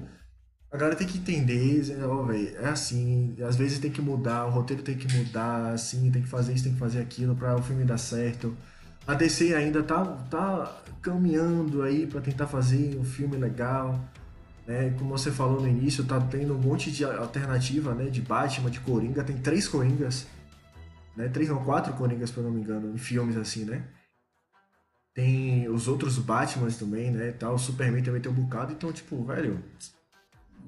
a 0.70 0.76
galera 0.76 0.96
tem 0.96 1.06
que 1.06 1.18
entender, 1.18 1.82
ó, 2.04 2.24
véio, 2.24 2.56
é 2.58 2.68
assim, 2.68 3.34
às 3.46 3.56
vezes 3.56 3.78
tem 3.78 3.90
que 3.90 4.02
mudar, 4.02 4.46
o 4.46 4.50
roteiro 4.50 4.82
tem 4.82 4.96
que 4.96 5.10
mudar, 5.16 5.72
assim, 5.72 6.10
tem 6.10 6.22
que 6.22 6.28
fazer 6.28 6.52
isso, 6.52 6.64
tem 6.64 6.74
que 6.74 6.78
fazer 6.78 7.00
aquilo 7.00 7.34
para 7.34 7.56
o 7.56 7.62
filme 7.62 7.84
dar 7.84 7.96
certo. 7.96 8.54
A 9.06 9.14
DC 9.14 9.54
ainda 9.54 9.82
tá, 9.82 10.04
tá 10.30 10.82
caminhando 11.00 11.82
aí 11.82 12.06
para 12.06 12.20
tentar 12.20 12.46
fazer 12.46 12.98
um 12.98 13.04
filme 13.04 13.38
legal. 13.38 13.98
Né? 14.66 14.94
Como 14.98 15.16
você 15.16 15.30
falou 15.30 15.62
no 15.62 15.66
início, 15.66 16.04
tá 16.04 16.20
tendo 16.20 16.54
um 16.54 16.58
monte 16.58 16.90
de 16.90 17.02
alternativa, 17.02 17.94
né? 17.94 18.10
De 18.10 18.20
Batman, 18.20 18.70
de 18.70 18.80
Coringa, 18.80 19.24
tem 19.24 19.38
três 19.38 19.66
Coringas. 19.66 20.26
Né? 21.16 21.26
Três 21.28 21.48
não, 21.48 21.64
quatro 21.64 21.94
Coringas, 21.94 22.28
se 22.28 22.36
eu 22.36 22.44
não 22.44 22.50
me 22.50 22.60
engano, 22.60 22.94
em 22.94 22.98
filmes 22.98 23.38
assim, 23.38 23.64
né? 23.64 23.82
Tem 25.14 25.66
os 25.70 25.88
outros 25.88 26.18
Batmans 26.18 26.76
também, 26.76 27.10
né? 27.10 27.32
Tal, 27.32 27.54
o 27.54 27.58
Superman 27.58 28.02
também 28.02 28.20
tem 28.20 28.30
um 28.30 28.34
bocado, 28.34 28.74
então, 28.74 28.92
tipo, 28.92 29.24
velho, 29.24 29.64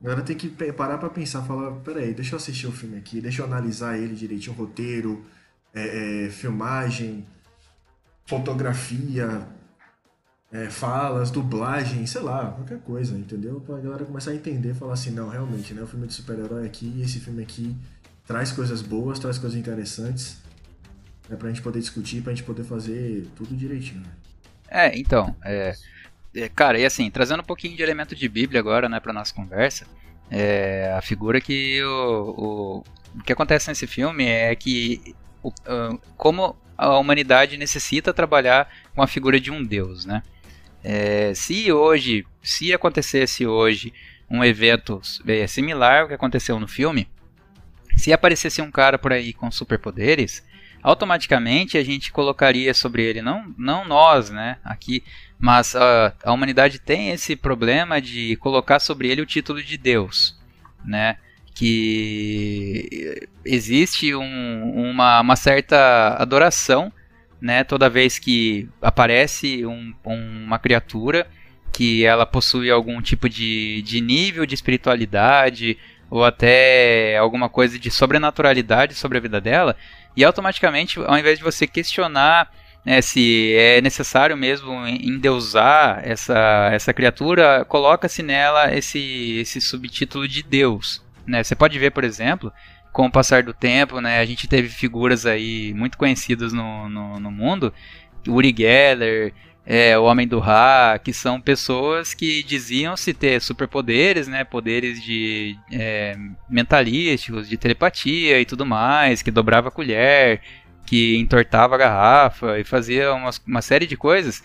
Agora 0.03 0.23
tem 0.23 0.37
que 0.37 0.49
parar 0.73 0.97
pra 0.97 1.11
pensar, 1.11 1.43
falar, 1.43 1.73
peraí, 1.81 2.15
deixa 2.15 2.35
eu 2.35 2.39
assistir 2.39 2.67
o 2.67 2.73
filme 2.73 2.97
aqui, 2.97 3.21
deixa 3.21 3.43
eu 3.43 3.47
analisar 3.47 3.99
ele 3.99 4.15
direitinho, 4.15 4.57
roteiro, 4.57 5.23
é, 5.75 6.27
é, 6.27 6.31
filmagem, 6.31 7.27
fotografia, 8.25 9.47
é, 10.51 10.71
falas, 10.71 11.31
dublagem, 11.31 12.07
sei 12.07 12.23
lá, 12.23 12.51
qualquer 12.53 12.79
coisa, 12.81 13.17
entendeu? 13.17 13.61
Pra 13.61 13.79
galera 13.79 14.05
começar 14.07 14.31
a 14.31 14.35
entender, 14.35 14.73
falar 14.75 14.95
assim, 14.95 15.11
não, 15.11 15.29
realmente, 15.29 15.75
né, 15.75 15.83
o 15.83 15.87
filme 15.87 16.07
de 16.07 16.15
super-herói 16.15 16.67
aqui, 16.67 17.01
esse 17.03 17.21
filme 17.21 17.43
aqui 17.43 17.77
traz 18.27 18.53
coisas 18.53 18.81
boas, 18.81 19.19
traz 19.19 19.37
coisas 19.37 19.59
interessantes, 19.59 20.39
né, 21.29 21.37
pra 21.37 21.49
gente 21.49 21.61
poder 21.61 21.79
discutir, 21.79 22.23
pra 22.23 22.33
gente 22.33 22.45
poder 22.45 22.65
fazer 22.65 23.29
tudo 23.37 23.55
direitinho. 23.55 24.03
É, 24.67 24.99
então, 24.99 25.37
é... 25.45 25.75
É, 26.35 26.49
cara, 26.49 26.79
e 26.79 26.85
assim, 26.85 27.11
trazendo 27.11 27.41
um 27.41 27.47
pouquinho 27.47 27.77
de 27.77 27.83
elemento 27.83 28.15
de 28.15 28.29
Bíblia 28.29 28.61
agora, 28.61 28.89
né, 28.89 29.01
pra 29.01 29.13
nossa 29.13 29.35
conversa, 29.35 29.87
é, 30.31 30.95
a 30.97 31.03
figura 31.03 31.41
que 31.41 31.83
o, 31.83 32.35
o, 32.37 32.85
o, 33.19 33.23
que 33.25 33.33
acontece 33.33 33.69
nesse 33.69 33.87
filme 33.87 34.25
é 34.25 34.55
que 34.55 35.15
o, 35.43 35.53
como 36.17 36.57
a 36.79 36.97
humanidade 36.97 37.57
necessita 37.57 38.15
trabalhar 38.15 38.71
com 38.95 39.03
a 39.03 39.07
figura 39.07 39.41
de 39.41 39.51
um 39.51 39.63
Deus, 39.63 40.05
né? 40.05 40.23
É, 40.83 41.35
se 41.35 41.71
hoje, 41.71 42.25
se 42.43 42.73
acontecesse 42.73 43.47
hoje 43.47 43.93
um 44.31 44.43
evento 44.43 45.01
é, 45.27 45.47
similar 45.47 46.03
ao 46.03 46.09
que 46.09 46.15
aconteceu 46.15 46.59
no 46.59 46.67
filme, 46.67 47.07
se 47.97 48.13
aparecesse 48.13 48.63
um 48.63 48.71
cara 48.71 48.99
por 48.99 49.13
aí 49.13 49.33
com 49.35 49.51
superpoderes, 49.51 50.43
automaticamente 50.83 51.77
a 51.77 51.85
gente 51.85 52.11
colocaria 52.11 52.73
sobre 52.73 53.03
ele, 53.03 53.21
não, 53.21 53.53
não 53.59 53.85
nós, 53.85 54.31
né, 54.31 54.57
aqui, 54.65 55.05
mas 55.41 55.75
a, 55.75 56.13
a 56.23 56.33
humanidade 56.33 56.79
tem 56.79 57.11
esse 57.11 57.35
problema 57.35 58.01
de 58.01 58.37
colocar 58.37 58.79
sobre 58.79 59.09
ele 59.09 59.23
o 59.23 59.27
título 59.27 59.63
de 59.63 59.79
Deus, 59.79 60.39
né, 60.85 61.17
que 61.55 63.27
existe 63.45 64.15
um, 64.15 64.91
uma, 64.91 65.21
uma 65.21 65.37
certa 65.37 66.17
adoração, 66.19 66.93
né, 67.41 67.65
toda 67.65 67.89
vez 67.89 68.19
que 68.19 68.69
aparece 68.83 69.65
um, 69.65 69.95
uma 70.05 70.59
criatura 70.59 71.27
que 71.73 72.05
ela 72.05 72.27
possui 72.27 72.71
algum 72.71 73.01
tipo 73.01 73.27
de, 73.29 73.81
de 73.83 74.01
nível 74.01 74.45
de 74.45 74.55
espiritualidade 74.55 75.79
ou 76.11 76.25
até 76.25 77.17
alguma 77.17 77.49
coisa 77.49 77.79
de 77.79 77.91
sobrenaturalidade 77.91 78.95
sobre 78.95 79.17
a 79.17 79.21
vida 79.21 79.41
dela, 79.41 79.77
e 80.17 80.25
automaticamente, 80.25 80.99
ao 80.99 81.17
invés 81.17 81.39
de 81.39 81.45
você 81.45 81.67
questionar 81.67 82.53
né, 82.85 83.03
se 83.03 83.55
é 83.55 83.81
necessário 83.81 84.37
mesmo 84.37 84.87
endeusar 84.87 86.01
essa, 86.03 86.71
essa 86.73 86.93
criatura, 86.93 87.65
coloca-se 87.67 88.23
nela 88.23 88.75
esse, 88.75 89.39
esse 89.41 89.61
subtítulo 89.61 90.27
de 90.27 90.43
Deus. 90.43 91.03
Né? 91.27 91.45
Você 91.45 91.55
pode 91.55 91.79
ver, 91.79 91.91
por 91.91 92.05
exemplo, 92.05 92.53
com 92.93 93.07
o 93.07 93.11
passar 93.11 93.43
do 93.43 93.53
tempo, 93.53 94.01
né, 94.01 94.19
a 94.21 94.25
gente 94.25 94.49
teve 94.49 94.69
figuras 94.69 95.27
aí 95.27 95.73
muito 95.75 95.97
conhecidas 95.97 96.53
no, 96.53 96.89
no, 96.89 97.21
no 97.21 97.31
mundo, 97.31 97.73
Uri 98.27 98.55
Geller, 98.57 99.33
é, 99.65 99.97
o 99.97 100.05
Homem 100.05 100.27
do 100.27 100.41
Ra, 100.41 100.99
que 100.99 101.13
são 101.13 101.41
pessoas 101.41 102.13
que 102.15 102.43
diziam 102.43 102.97
se 102.97 103.15
ter 103.15 103.41
superpoderes, 103.41 104.27
né, 104.27 104.43
poderes 104.43 105.03
de 105.03 105.57
é, 105.71 106.17
mentalísticos, 106.49 107.49
de 107.49 107.57
telepatia 107.57 108.41
e 108.41 108.45
tudo 108.45 108.67
mais, 108.67 109.23
que 109.23 109.31
dobrava 109.31 109.69
a 109.69 109.71
colher, 109.71 110.41
que 110.91 111.17
entortava 111.19 111.77
a 111.77 111.79
garrafa 111.79 112.59
e 112.59 112.65
fazia 112.65 113.15
uma, 113.15 113.31
uma 113.47 113.63
série 113.63 113.87
de 113.87 113.97
coisas. 113.97 114.43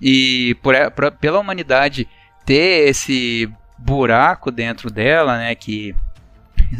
E 0.00 0.56
por, 0.62 0.74
por, 0.92 1.12
pela 1.12 1.38
humanidade 1.38 2.08
ter 2.46 2.88
esse 2.88 3.46
buraco 3.76 4.50
dentro 4.50 4.90
dela, 4.90 5.36
né, 5.36 5.54
que 5.54 5.94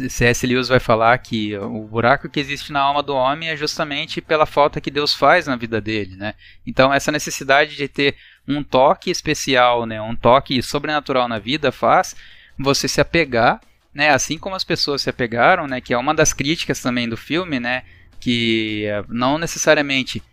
C.S. 0.09 0.47
Lewis 0.47 0.67
vai 0.67 0.79
falar 0.79 1.15
que 1.19 1.55
o 1.55 1.83
buraco 1.83 2.27
que 2.27 2.39
existe 2.39 2.71
na 2.71 2.79
alma 2.79 3.03
do 3.03 3.13
homem 3.13 3.49
é 3.49 3.55
justamente 3.55 4.19
pela 4.19 4.47
falta 4.47 4.81
que 4.81 4.89
Deus 4.89 5.13
faz 5.13 5.45
na 5.45 5.55
vida 5.55 5.79
dele, 5.79 6.15
né? 6.15 6.33
Então 6.65 6.91
essa 6.91 7.11
necessidade 7.11 7.75
de 7.75 7.87
ter 7.87 8.15
um 8.47 8.63
toque 8.63 9.11
especial, 9.11 9.85
né, 9.85 10.01
um 10.01 10.15
toque 10.15 10.59
sobrenatural 10.63 11.27
na 11.27 11.37
vida 11.37 11.71
faz 11.71 12.15
você 12.57 12.87
se 12.87 12.99
apegar, 12.99 13.61
né, 13.93 14.09
assim 14.09 14.39
como 14.39 14.55
as 14.55 14.63
pessoas 14.63 15.03
se 15.03 15.09
apegaram, 15.11 15.67
né, 15.67 15.79
que 15.79 15.93
é 15.93 15.97
uma 15.99 16.15
das 16.15 16.33
críticas 16.33 16.81
também 16.81 17.07
do 17.07 17.15
filme, 17.15 17.59
né, 17.59 17.83
que 18.23 18.85
não 19.09 19.37
necessariamente 19.37 20.23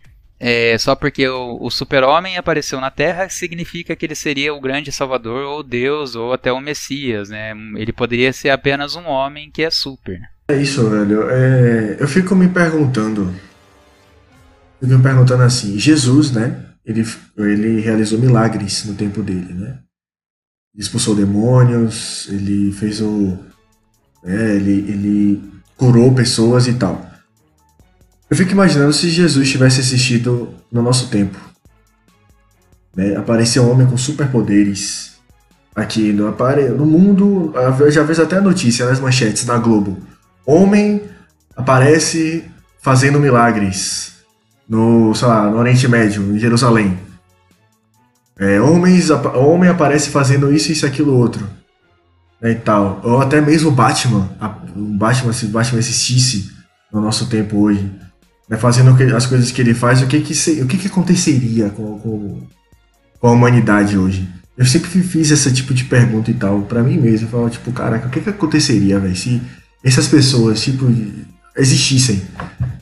é, 0.43 0.75
só 0.79 0.95
porque 0.95 1.27
o, 1.27 1.59
o 1.61 1.69
super-homem 1.69 2.35
apareceu 2.35 2.81
na 2.81 2.89
Terra 2.89 3.29
significa 3.29 3.95
que 3.95 4.07
ele 4.07 4.15
seria 4.15 4.51
o 4.51 4.59
grande 4.59 4.91
salvador, 4.91 5.43
ou 5.43 5.61
Deus, 5.61 6.15
ou 6.15 6.33
até 6.33 6.51
o 6.51 6.59
Messias, 6.59 7.29
né? 7.29 7.53
Ele 7.75 7.93
poderia 7.93 8.33
ser 8.33 8.49
apenas 8.49 8.95
um 8.95 9.05
homem 9.05 9.51
que 9.51 9.61
é 9.61 9.69
super. 9.69 10.19
É 10.47 10.55
isso, 10.55 10.89
velho. 10.89 11.29
É, 11.29 11.97
eu 11.99 12.07
fico 12.07 12.35
me 12.35 12.47
perguntando. 12.47 13.31
Fico 14.79 14.93
me 14.97 15.03
perguntando 15.03 15.43
assim: 15.43 15.77
Jesus, 15.77 16.31
né? 16.31 16.65
Ele, 16.83 17.05
ele 17.37 17.79
realizou 17.79 18.17
milagres 18.17 18.83
no 18.85 18.95
tempo 18.95 19.21
dele, 19.21 19.53
né? 19.53 19.77
Ele 20.73 20.81
expulsou 20.81 21.13
demônios, 21.13 22.27
ele 22.29 22.71
fez 22.71 22.99
o. 22.99 23.37
É, 24.23 24.55
ele, 24.55 24.91
ele 24.91 25.43
curou 25.77 26.15
pessoas 26.15 26.65
e 26.65 26.73
tal. 26.73 27.10
Eu 28.31 28.37
fico 28.37 28.51
imaginando 28.51 28.93
se 28.93 29.09
Jesus 29.09 29.51
tivesse 29.51 29.81
assistido 29.81 30.53
no 30.71 30.81
nosso 30.81 31.09
tempo. 31.09 31.37
Né? 32.95 33.13
Apareceu 33.17 33.61
um 33.63 33.69
homem 33.69 33.85
com 33.85 33.97
superpoderes 33.97 35.17
aqui 35.75 36.13
no, 36.13 36.33
no 36.77 36.85
mundo. 36.85 37.53
Eu 37.77 37.91
já 37.91 38.03
vejo 38.03 38.23
até 38.23 38.37
a 38.37 38.41
notícia 38.41 38.85
nas 38.85 39.01
manchetes 39.01 39.43
da 39.43 39.57
Globo. 39.57 39.97
Homem 40.45 41.01
aparece 41.57 42.49
fazendo 42.81 43.19
milagres 43.19 44.13
no, 44.67 45.13
sei 45.13 45.27
lá, 45.27 45.49
no 45.49 45.57
Oriente 45.57 45.85
Médio, 45.89 46.33
em 46.33 46.39
Jerusalém. 46.39 46.97
É, 48.39 48.61
homens, 48.61 49.09
homem 49.09 49.69
aparece 49.69 50.09
fazendo 50.09 50.53
isso, 50.53 50.71
isso, 50.71 50.85
aquilo, 50.85 51.17
outro. 51.17 51.45
Né, 52.41 52.51
e 52.51 52.55
tal. 52.55 53.01
Ou 53.03 53.19
até 53.19 53.41
mesmo 53.41 53.71
Batman. 53.71 54.29
Batman, 54.73 55.33
se 55.33 55.47
Batman 55.47 55.79
existisse 55.79 56.49
no 56.93 57.01
nosso 57.01 57.27
tempo 57.27 57.59
hoje 57.59 57.91
né, 58.51 58.57
fazendo 58.57 58.93
as 59.15 59.25
coisas 59.25 59.49
que 59.49 59.61
ele 59.61 59.73
faz, 59.73 60.01
o 60.01 60.07
que 60.07 60.19
que, 60.19 60.35
se, 60.35 60.61
o 60.61 60.67
que, 60.67 60.77
que 60.77 60.87
aconteceria 60.87 61.69
com, 61.69 61.97
com, 61.99 62.41
com, 63.17 63.27
a 63.27 63.31
humanidade 63.31 63.97
hoje? 63.97 64.27
Eu 64.57 64.65
sempre 64.65 64.89
fiz 65.01 65.31
esse 65.31 65.53
tipo 65.53 65.73
de 65.73 65.85
pergunta 65.85 66.29
e 66.29 66.33
tal, 66.33 66.61
para 66.63 66.83
mim 66.83 66.97
mesmo. 66.97 67.27
Eu 67.27 67.31
falava, 67.31 67.49
tipo, 67.49 67.71
caraca, 67.71 68.07
o 68.07 68.11
que 68.11 68.19
que 68.19 68.29
aconteceria, 68.29 68.99
velho, 68.99 69.15
se 69.15 69.41
essas 69.81 70.09
pessoas, 70.09 70.61
tipo, 70.61 70.85
existissem? 71.55 72.21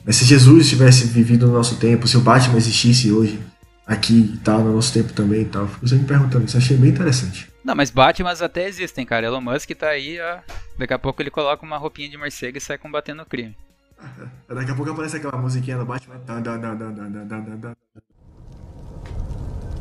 Se 0.08 0.24
Jesus 0.24 0.68
tivesse 0.68 1.06
vivido 1.06 1.46
no 1.46 1.52
nosso 1.52 1.76
tempo, 1.76 2.08
se 2.08 2.16
o 2.16 2.20
Batman 2.20 2.58
existisse 2.58 3.12
hoje, 3.12 3.38
aqui 3.86 4.32
e 4.34 4.38
tal, 4.38 4.64
no 4.64 4.74
nosso 4.74 4.92
tempo 4.92 5.12
também 5.12 5.42
e 5.42 5.44
tal. 5.44 5.68
Fico 5.68 5.86
sempre 5.86 6.02
me 6.02 6.08
perguntando, 6.08 6.46
isso 6.46 6.56
achei 6.56 6.76
bem 6.76 6.90
interessante. 6.90 7.48
Não, 7.64 7.76
mas 7.76 7.90
Batmans 7.90 8.42
até 8.42 8.66
existem, 8.66 9.06
cara. 9.06 9.26
Elon 9.26 9.40
Musk 9.40 9.70
tá 9.70 9.90
aí, 9.90 10.18
ó. 10.20 10.38
Daqui 10.76 10.92
a 10.92 10.98
pouco 10.98 11.22
ele 11.22 11.30
coloca 11.30 11.64
uma 11.64 11.78
roupinha 11.78 12.08
de 12.08 12.18
morcego 12.18 12.58
e 12.58 12.60
sai 12.60 12.76
combatendo 12.76 13.22
o 13.22 13.26
crime. 13.26 13.54
Daqui 14.48 14.70
a 14.70 14.74
pouco 14.74 14.90
aparece 14.92 15.16
aquela 15.16 15.36
musiquinha 15.36 15.78
do 15.78 15.84
Batman. 15.84 16.20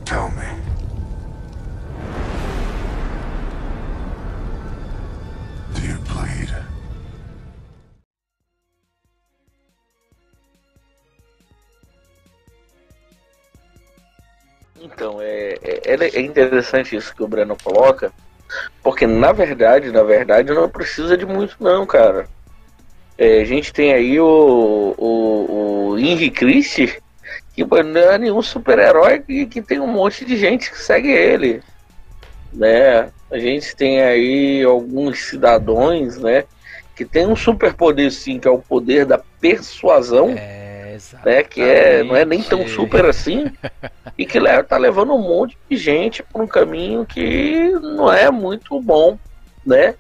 Tell 0.05 0.29
me. 0.31 0.79
Do 5.73 5.81
you 5.85 5.97
bleed? 6.07 6.49
Então, 14.81 15.21
é, 15.21 15.59
é, 15.61 16.17
é 16.17 16.21
interessante 16.21 16.95
isso 16.95 17.13
que 17.13 17.21
o 17.21 17.27
Breno 17.27 17.55
coloca, 17.61 18.11
porque 18.81 19.05
na 19.05 19.31
verdade, 19.31 19.91
na 19.91 20.03
verdade, 20.03 20.53
não 20.53 20.69
precisa 20.69 21.17
de 21.17 21.25
muito 21.25 21.55
não, 21.59 21.85
cara. 21.85 22.27
É, 23.19 23.41
a 23.41 23.43
gente 23.43 23.73
tem 23.73 23.91
aí 23.91 24.17
o, 24.17 24.95
o, 24.97 25.89
o 25.89 25.99
Henry 25.99 26.31
Christie, 26.31 26.97
que 27.53 27.65
não 27.65 27.99
é 27.99 28.17
nenhum 28.17 28.41
super-herói 28.41 29.19
que, 29.19 29.45
que 29.45 29.61
tem 29.61 29.77
um 29.77 29.87
monte 29.87 30.23
de 30.23 30.37
gente 30.37 30.71
que 30.71 30.81
segue 30.81 31.11
ele. 31.11 31.61
Né? 32.53 33.11
A 33.29 33.37
gente 33.37 33.75
tem 33.75 34.01
aí 34.01 34.63
alguns 34.63 35.19
cidadãos, 35.19 36.17
né? 36.17 36.45
Que 36.95 37.03
tem 37.03 37.27
um 37.27 37.35
superpoder 37.35 38.09
sim, 38.09 38.39
que 38.39 38.47
é 38.47 38.51
o 38.51 38.59
poder 38.59 39.05
da 39.05 39.17
persuasão. 39.17 40.29
É, 40.29 40.97
né, 41.25 41.43
que 41.43 41.61
é, 41.61 42.03
não 42.03 42.15
é 42.15 42.23
nem 42.23 42.41
tão 42.41 42.65
super 42.69 43.05
assim. 43.05 43.51
e 44.17 44.25
que 44.25 44.39
leva, 44.39 44.63
tá 44.63 44.77
levando 44.77 45.13
um 45.13 45.21
monte 45.21 45.57
de 45.69 45.75
gente 45.75 46.23
para 46.23 46.41
um 46.41 46.47
caminho 46.47 47.05
que 47.05 47.69
não 47.81 48.11
é 48.11 48.31
muito 48.31 48.81
bom, 48.81 49.17
né? 49.65 49.95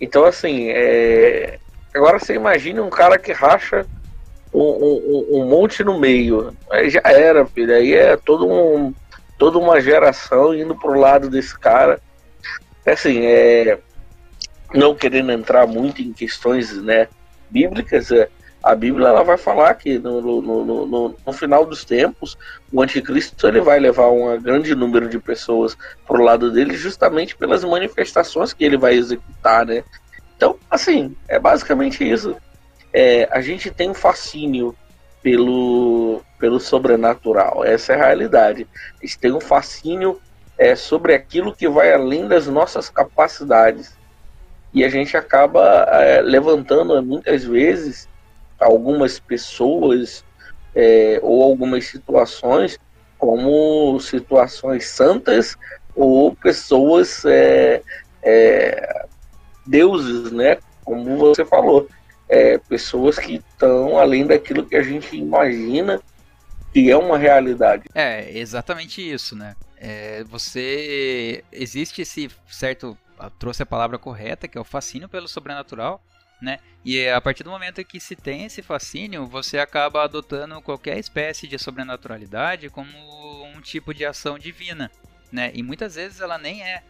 Então, 0.00 0.24
assim, 0.24 0.68
é, 0.68 1.58
Agora 1.94 2.18
você 2.18 2.34
imagina 2.34 2.82
um 2.82 2.90
cara 2.90 3.18
que 3.18 3.32
racha 3.32 3.86
um, 4.52 4.60
um, 4.60 5.26
um, 5.40 5.46
monte 5.46 5.82
no 5.82 5.98
meio. 5.98 6.54
Aí 6.70 6.90
já 6.90 7.02
era, 7.04 7.46
filho. 7.46 7.74
Aí 7.74 7.94
é 7.94 8.16
todo 8.16 8.48
um, 8.48 8.94
toda 9.38 9.58
uma 9.58 9.80
geração 9.80 10.54
indo 10.54 10.74
pro 10.74 10.98
lado 10.98 11.28
desse 11.28 11.58
cara. 11.58 12.00
Assim, 12.86 13.24
é, 13.26 13.78
não 14.74 14.94
querendo 14.94 15.32
entrar 15.32 15.66
muito 15.66 16.02
em 16.02 16.12
questões 16.12 16.76
né, 16.82 17.08
bíblicas, 17.50 18.10
é, 18.10 18.28
a 18.62 18.74
Bíblia 18.74 19.08
ela 19.08 19.24
vai 19.24 19.36
falar 19.36 19.74
que 19.74 19.98
no, 19.98 20.20
no, 20.20 20.64
no, 20.86 21.16
no, 21.26 21.32
final 21.32 21.66
dos 21.66 21.84
tempos 21.84 22.38
o 22.72 22.80
anticristo 22.80 23.46
ele 23.48 23.60
vai 23.60 23.80
levar 23.80 24.08
um 24.10 24.40
grande 24.40 24.74
número 24.74 25.08
de 25.08 25.18
pessoas 25.18 25.76
pro 26.06 26.22
lado 26.22 26.50
dele 26.52 26.76
justamente 26.76 27.36
pelas 27.36 27.64
manifestações 27.64 28.52
que 28.52 28.64
ele 28.64 28.76
vai 28.76 28.94
executar, 28.94 29.66
né? 29.66 29.82
Então, 30.36 30.58
assim, 30.70 31.16
é 31.28 31.38
basicamente 31.38 32.08
isso. 32.08 32.36
É, 32.92 33.28
a 33.30 33.40
gente 33.40 33.70
tem 33.70 33.90
um 33.90 33.94
fascínio 33.94 34.76
pelo, 35.22 36.20
pelo 36.38 36.58
sobrenatural, 36.58 37.64
essa 37.64 37.92
é 37.92 37.96
a 37.96 38.06
realidade. 38.06 38.66
A 39.00 39.06
gente 39.06 39.18
tem 39.18 39.32
um 39.32 39.40
fascínio 39.40 40.20
é, 40.58 40.74
sobre 40.74 41.14
aquilo 41.14 41.54
que 41.54 41.68
vai 41.68 41.92
além 41.92 42.26
das 42.26 42.46
nossas 42.46 42.90
capacidades. 42.90 43.96
E 44.74 44.84
a 44.84 44.88
gente 44.88 45.16
acaba 45.16 45.86
é, 45.90 46.20
levantando 46.20 47.00
muitas 47.02 47.44
vezes 47.44 48.08
algumas 48.58 49.18
pessoas 49.18 50.24
é, 50.74 51.18
ou 51.22 51.42
algumas 51.42 51.84
situações 51.86 52.78
como 53.18 54.00
situações 54.00 54.88
santas 54.88 55.56
ou 55.94 56.34
pessoas 56.34 57.24
é, 57.24 57.82
é, 58.22 59.06
deuses, 59.66 60.32
né? 60.32 60.58
Como 60.84 61.16
você 61.16 61.44
falou, 61.44 61.88
é, 62.28 62.58
pessoas 62.58 63.18
que 63.18 63.36
estão 63.36 63.98
além 63.98 64.26
daquilo 64.26 64.66
que 64.66 64.76
a 64.76 64.82
gente 64.82 65.16
imagina 65.16 66.00
que 66.72 66.90
é 66.90 66.96
uma 66.96 67.18
realidade. 67.18 67.84
É, 67.94 68.36
exatamente 68.36 69.00
isso, 69.00 69.36
né? 69.36 69.54
É, 69.76 70.24
você 70.24 71.44
existe 71.52 72.02
esse 72.02 72.30
certo 72.48 72.96
trouxe 73.38 73.62
a 73.62 73.66
palavra 73.66 73.98
correta, 73.98 74.48
que 74.48 74.56
é 74.56 74.60
o 74.60 74.64
fascínio 74.64 75.08
pelo 75.08 75.28
sobrenatural, 75.28 76.02
né? 76.40 76.58
E 76.84 77.08
a 77.08 77.20
partir 77.20 77.44
do 77.44 77.50
momento 77.50 77.84
que 77.84 78.00
se 78.00 78.16
tem 78.16 78.44
esse 78.44 78.62
fascínio, 78.62 79.26
você 79.26 79.58
acaba 79.58 80.02
adotando 80.02 80.60
qualquer 80.60 80.98
espécie 80.98 81.46
de 81.46 81.58
sobrenaturalidade 81.58 82.68
como 82.68 82.90
um 83.44 83.60
tipo 83.60 83.94
de 83.94 84.04
ação 84.04 84.38
divina, 84.38 84.90
né? 85.30 85.52
E 85.54 85.62
muitas 85.62 85.94
vezes 85.94 86.20
ela 86.20 86.38
nem 86.38 86.62
é, 86.62 86.82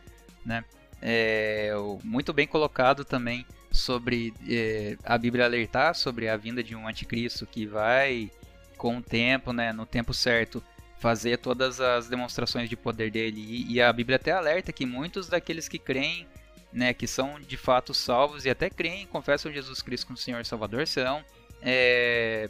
né? 0.44 0.64
É, 1.02 1.72
muito 2.04 2.32
bem 2.32 2.46
colocado 2.46 3.04
também 3.04 3.44
sobre 3.72 4.32
é, 4.48 4.96
a 5.02 5.18
Bíblia 5.18 5.44
alertar 5.44 5.94
sobre 5.94 6.28
a 6.28 6.36
vinda 6.36 6.62
de 6.62 6.76
um 6.76 6.86
anticristo 6.86 7.44
que 7.44 7.66
vai 7.66 8.30
com 8.76 8.98
o 8.98 9.02
tempo, 9.02 9.52
né, 9.52 9.72
no 9.72 9.84
tempo 9.84 10.14
certo, 10.14 10.62
fazer 10.98 11.38
todas 11.38 11.80
as 11.80 12.08
demonstrações 12.08 12.68
de 12.68 12.76
poder 12.76 13.10
dele. 13.10 13.40
E, 13.40 13.72
e, 13.74 13.82
a 13.82 13.92
Bíblia 13.92 14.16
até 14.16 14.30
alerta 14.30 14.72
que 14.72 14.86
muitos 14.86 15.28
daqueles 15.28 15.68
que 15.68 15.78
creem, 15.78 16.26
né, 16.72 16.94
que 16.94 17.06
são 17.06 17.40
de 17.40 17.56
fato 17.56 17.92
salvos 17.92 18.44
e 18.44 18.50
até 18.50 18.70
creem, 18.70 19.06
confessam 19.06 19.52
Jesus 19.52 19.82
Cristo 19.82 20.06
como 20.06 20.16
Senhor 20.16 20.40
e 20.40 20.44
Salvador, 20.44 20.86
serão 20.86 21.24
é, 21.60 22.48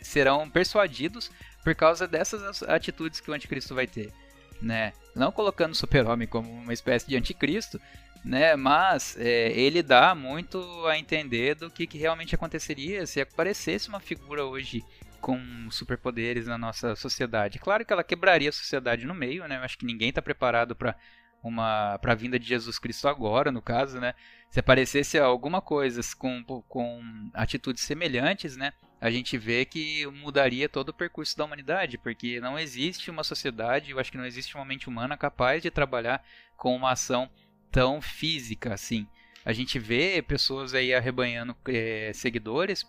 serão 0.00 0.48
persuadidos 0.48 1.30
por 1.64 1.74
causa 1.74 2.06
dessas 2.06 2.62
atitudes 2.62 3.20
que 3.20 3.30
o 3.30 3.34
anticristo 3.34 3.74
vai 3.74 3.86
ter 3.86 4.12
né? 4.60 4.92
Não 5.14 5.32
colocando 5.32 5.72
o 5.72 5.76
Super-Homem 5.76 6.28
como 6.28 6.50
uma 6.50 6.72
espécie 6.72 7.06
de 7.08 7.16
anticristo, 7.16 7.80
né? 8.24 8.56
Mas 8.56 9.16
é, 9.18 9.50
ele 9.52 9.82
dá 9.82 10.14
muito 10.14 10.58
a 10.86 10.98
entender 10.98 11.54
do 11.54 11.70
que, 11.70 11.86
que 11.86 11.98
realmente 11.98 12.34
aconteceria 12.34 13.06
se 13.06 13.20
aparecesse 13.20 13.88
uma 13.88 14.00
figura 14.00 14.44
hoje 14.44 14.84
com 15.20 15.40
superpoderes 15.70 16.46
na 16.46 16.56
nossa 16.56 16.94
sociedade. 16.94 17.58
Claro 17.58 17.84
que 17.84 17.92
ela 17.92 18.04
quebraria 18.04 18.50
a 18.50 18.52
sociedade 18.52 19.06
no 19.06 19.14
meio, 19.14 19.46
né? 19.48 19.56
Eu 19.56 19.62
acho 19.62 19.78
que 19.78 19.86
ninguém 19.86 20.10
está 20.10 20.22
preparado 20.22 20.76
para 20.76 20.94
uma 21.42 21.98
para 21.98 22.12
a 22.12 22.16
vinda 22.16 22.38
de 22.38 22.46
Jesus 22.46 22.78
Cristo 22.78 23.08
agora, 23.08 23.52
no 23.52 23.62
caso, 23.62 24.00
né? 24.00 24.14
Se 24.50 24.60
aparecesse 24.60 25.18
alguma 25.18 25.60
coisa 25.60 26.00
com, 26.16 26.42
com 26.68 27.30
atitudes 27.34 27.82
semelhantes, 27.82 28.56
né? 28.56 28.72
A 29.00 29.10
gente 29.10 29.38
vê 29.38 29.64
que 29.64 30.06
mudaria 30.06 30.68
todo 30.68 30.88
o 30.88 30.94
percurso 30.94 31.36
da 31.36 31.44
humanidade, 31.44 31.98
porque 31.98 32.40
não 32.40 32.58
existe 32.58 33.10
uma 33.10 33.22
sociedade, 33.22 33.90
eu 33.90 33.98
acho 33.98 34.10
que 34.10 34.18
não 34.18 34.26
existe 34.26 34.56
uma 34.56 34.64
mente 34.64 34.88
humana 34.88 35.16
capaz 35.16 35.62
de 35.62 35.70
trabalhar 35.70 36.24
com 36.56 36.74
uma 36.74 36.92
ação 36.92 37.30
tão 37.70 38.00
física 38.02 38.74
assim. 38.74 39.06
A 39.44 39.52
gente 39.52 39.78
vê 39.78 40.20
pessoas 40.20 40.74
aí 40.74 40.92
arrebanhando 40.92 41.56
é, 41.68 42.10
seguidores 42.12 42.84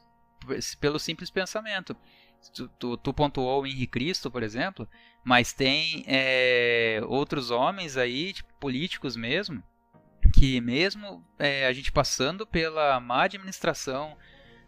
pelo 0.79 0.99
simples 0.99 1.29
pensamento. 1.29 1.95
Tu, 2.53 2.67
tu, 2.79 2.97
tu, 2.97 3.13
pontuou 3.13 3.61
o 3.61 3.67
Henri 3.67 3.85
Cristo, 3.85 4.31
por 4.31 4.41
exemplo, 4.41 4.87
mas 5.23 5.53
tem 5.53 6.03
é, 6.07 7.01
outros 7.07 7.51
homens 7.51 7.97
aí, 7.97 8.33
tipo, 8.33 8.53
políticos 8.59 9.15
mesmo, 9.15 9.63
que 10.33 10.59
mesmo 10.61 11.23
é, 11.37 11.65
a 11.65 11.73
gente 11.73 11.91
passando 11.91 12.45
pela 12.45 12.99
má 12.99 13.23
administração, 13.23 14.15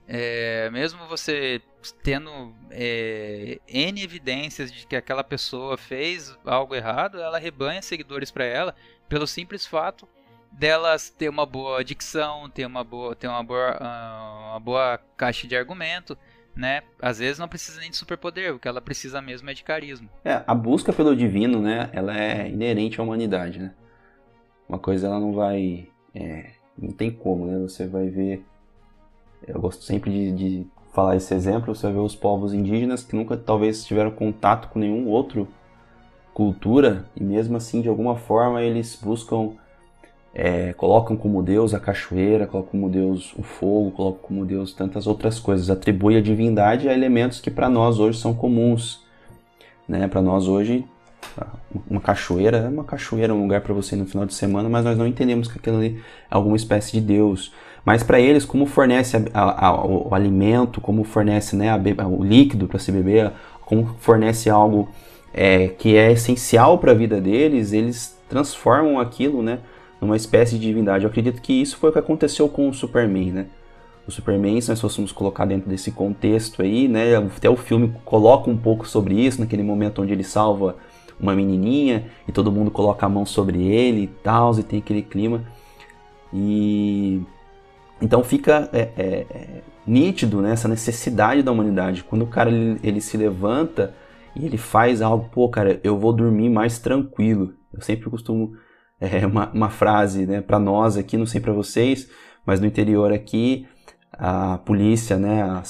é, 0.08 0.70
mesmo 0.72 1.08
você 1.08 1.62
tendo 2.04 2.54
é, 2.70 3.60
N 3.68 4.02
evidências 4.04 4.72
de 4.72 4.86
que 4.86 4.96
aquela 4.96 5.24
pessoa 5.24 5.78
fez 5.78 6.38
algo 6.46 6.76
errado, 6.76 7.20
ela 7.20 7.40
rebanha 7.40 7.82
seguidores 7.82 8.32
para 8.32 8.46
ela 8.46 8.76
pelo 9.08 9.28
simples 9.28 9.66
fato 9.66 10.08
delas 10.52 11.10
ter 11.10 11.30
uma 11.30 11.46
boa 11.46 11.84
dicção, 11.84 12.50
ter 12.50 12.66
uma 12.66 12.84
boa, 12.84 13.16
ter 13.16 13.28
uma 13.28 13.44
boa, 13.44 13.78
uh, 13.78 14.50
uma 14.52 14.60
boa 14.60 15.00
caixa 15.16 15.48
de 15.48 15.56
argumento, 15.56 16.18
né? 16.56 16.82
Às 17.02 17.20
vezes 17.20 17.40
não 17.40 17.48
precisa 17.48 17.80
nem 17.80 17.90
de 17.90 17.98
superpoder, 17.98 18.54
o 18.54 18.60
que 18.60 18.68
ela 18.68 18.82
precisa 18.82 19.22
mesmo 19.22 19.50
é 19.50 19.54
de 19.54 19.64
carisma. 19.64 20.10
É, 20.24 20.44
a 20.46 20.54
busca 20.54 20.92
pelo 20.92 21.16
divino, 21.16 21.62
né? 21.62 21.90
Ela 21.94 22.18
é 22.18 22.50
inerente 22.50 23.00
à 23.00 23.04
humanidade, 23.04 23.60
né? 23.60 23.74
Uma 24.68 24.80
coisa 24.80 25.08
ela 25.08 25.20
não 25.20 25.34
vai, 25.34 25.88
é, 26.14 26.52
não 26.78 26.92
tem 26.92 27.12
como, 27.12 27.46
né? 27.46 27.58
Você 27.60 27.88
vai 27.88 28.10
ver, 28.10 28.46
eu 29.48 29.60
gosto 29.60 29.84
sempre 29.84 30.12
de, 30.12 30.32
de 30.32 30.68
falar 30.94 31.16
esse 31.16 31.34
exemplo, 31.34 31.74
você 31.74 31.88
vai 31.88 31.94
ver 31.94 32.00
os 32.00 32.16
povos 32.16 32.54
indígenas 32.54 33.04
que 33.04 33.16
nunca 33.16 33.38
talvez 33.38 33.86
tiveram 33.86 34.12
contato 34.12 34.70
com 34.70 34.80
nenhum 34.80 35.08
outro 35.08 35.48
cultura 36.34 37.06
e 37.16 37.24
mesmo 37.24 37.58
assim 37.58 37.82
de 37.82 37.90
alguma 37.90 38.16
forma 38.16 38.62
eles 38.62 38.96
buscam 38.96 39.54
é, 40.34 40.74
colocam 40.74 41.18
como 41.18 41.44
Deus 41.44 41.74
a 41.74 41.80
cachoeira, 41.80 42.48
colocam 42.48 42.72
como 42.72 42.90
Deus 42.90 43.34
o 43.38 43.44
fogo, 43.44 43.92
colocam 43.92 44.22
como 44.22 44.46
Deus 44.46 44.74
tantas 44.74 45.08
outras 45.08 45.40
coisas, 45.40 45.70
atribui 45.70 46.16
a 46.18 46.22
divindade 46.22 46.88
a 46.88 46.94
elementos 46.94 47.42
que 47.42 47.52
para 47.52 47.70
nós 47.70 48.00
hoje 48.00 48.20
são 48.20 48.34
comuns. 48.34 49.02
Né? 49.88 50.08
Para 50.08 50.22
nós 50.22 50.48
hoje, 50.48 50.86
uma 51.90 52.00
cachoeira 52.00 52.58
é 52.58 52.68
uma 52.70 52.84
cachoeira, 52.84 53.34
um 53.34 53.42
lugar 53.42 53.62
para 53.62 53.74
você 53.74 53.96
ir 53.96 54.00
no 54.00 54.06
final 54.06 54.26
de 54.26 54.34
semana, 54.34 54.70
mas 54.70 54.86
nós 54.86 54.98
não 54.98 55.06
entendemos 55.06 55.48
que 55.52 55.58
aquilo 55.58 55.78
ali 55.78 56.02
é 56.30 56.36
alguma 56.36 56.56
espécie 56.56 56.94
de 56.94 57.02
Deus. 57.02 57.54
Mas 57.84 58.04
para 58.04 58.20
eles, 58.20 58.46
como 58.46 58.66
fornece 58.66 59.18
a, 59.18 59.42
a, 59.42 59.68
a, 59.68 59.86
o 59.86 60.14
alimento, 60.14 60.80
como 60.80 61.04
fornece 61.04 61.56
né, 61.56 61.70
o 62.06 62.24
líquido 62.24 62.68
para 62.68 62.80
se 62.80 62.92
beber, 62.92 63.32
como 63.66 63.96
fornece 64.00 64.50
algo 64.50 64.90
é, 65.34 65.70
que 65.70 65.96
é 65.96 66.12
essencial 66.12 66.78
para 66.78 66.92
a 66.92 66.96
vida 66.96 67.20
deles, 67.20 67.74
eles 67.74 68.18
transformam 68.30 69.00
aquilo, 69.00 69.42
né? 69.42 69.60
Numa 70.02 70.16
espécie 70.16 70.58
de 70.58 70.68
divindade. 70.68 71.06
Eu 71.06 71.10
acredito 71.10 71.42
que 71.42 71.54
isso 71.54 71.78
foi 71.78 71.92
o 71.92 71.94
que 71.94 72.00
aconteceu 72.00 72.50
com 72.50 72.68
o 72.68 72.74
Superman, 72.74 73.32
né? 73.32 73.46
O 74.08 74.12
Superman, 74.12 74.60
se 74.60 74.70
nós 74.70 74.82
fôssemos 74.82 75.12
colocar 75.12 75.46
dentro 75.46 75.70
desse 75.70 75.92
contexto 75.92 76.64
aí, 76.64 76.88
né? 76.88 77.16
Até 77.18 77.48
o 77.50 77.56
filme 77.56 77.94
coloca 78.04 78.50
um 78.50 78.58
pouco 78.58 78.88
sobre 78.88 79.14
isso, 79.14 79.40
naquele 79.40 79.62
momento 79.62 80.02
onde 80.02 80.12
ele 80.12 80.24
salva 80.24 80.76
uma 81.20 81.36
menininha 81.36 82.08
e 82.28 82.32
todo 82.32 82.52
mundo 82.52 82.72
coloca 82.72 83.06
a 83.06 83.10
mão 83.10 83.26
sobre 83.28 83.62
ele 83.62 84.02
e 84.02 84.08
tal, 84.08 84.58
e 84.58 84.64
tem 84.64 84.80
aquele 84.80 85.04
clima. 85.04 85.44
E 86.34 87.22
então 88.02 88.24
fica 88.24 88.68
é, 88.74 88.90
é, 88.98 89.26
é, 89.30 89.62
nítido 89.86 90.42
né, 90.42 90.54
essa 90.54 90.68
necessidade 90.68 91.44
da 91.44 91.52
humanidade. 91.52 92.04
Quando 92.04 92.24
o 92.24 92.28
cara 92.28 92.50
ele, 92.50 92.80
ele, 92.84 93.00
se 93.00 93.16
levanta 93.16 93.94
e 94.36 94.46
ele 94.46 94.58
faz 94.58 95.02
algo, 95.02 95.30
pô, 95.32 95.48
cara, 95.48 95.80
eu 95.84 96.00
vou 96.00 96.12
dormir 96.12 96.50
mais 96.50 96.80
tranquilo. 96.80 97.54
Eu 97.72 97.82
sempre 97.82 98.10
costumo 98.10 98.54
é, 99.02 99.26
uma, 99.26 99.50
uma 99.52 99.70
frase 99.70 100.28
né, 100.28 100.42
para 100.42 100.60
nós 100.60 100.96
aqui, 100.96 101.18
não 101.18 101.26
sei 101.26 101.42
para 101.42 101.52
vocês, 101.52 102.08
mas 102.46 102.60
no 102.60 102.68
interior 102.68 103.12
aqui, 103.12 103.68
a 104.14 104.60
polícia, 104.60 105.18
né, 105.18 105.42
a, 105.42 105.64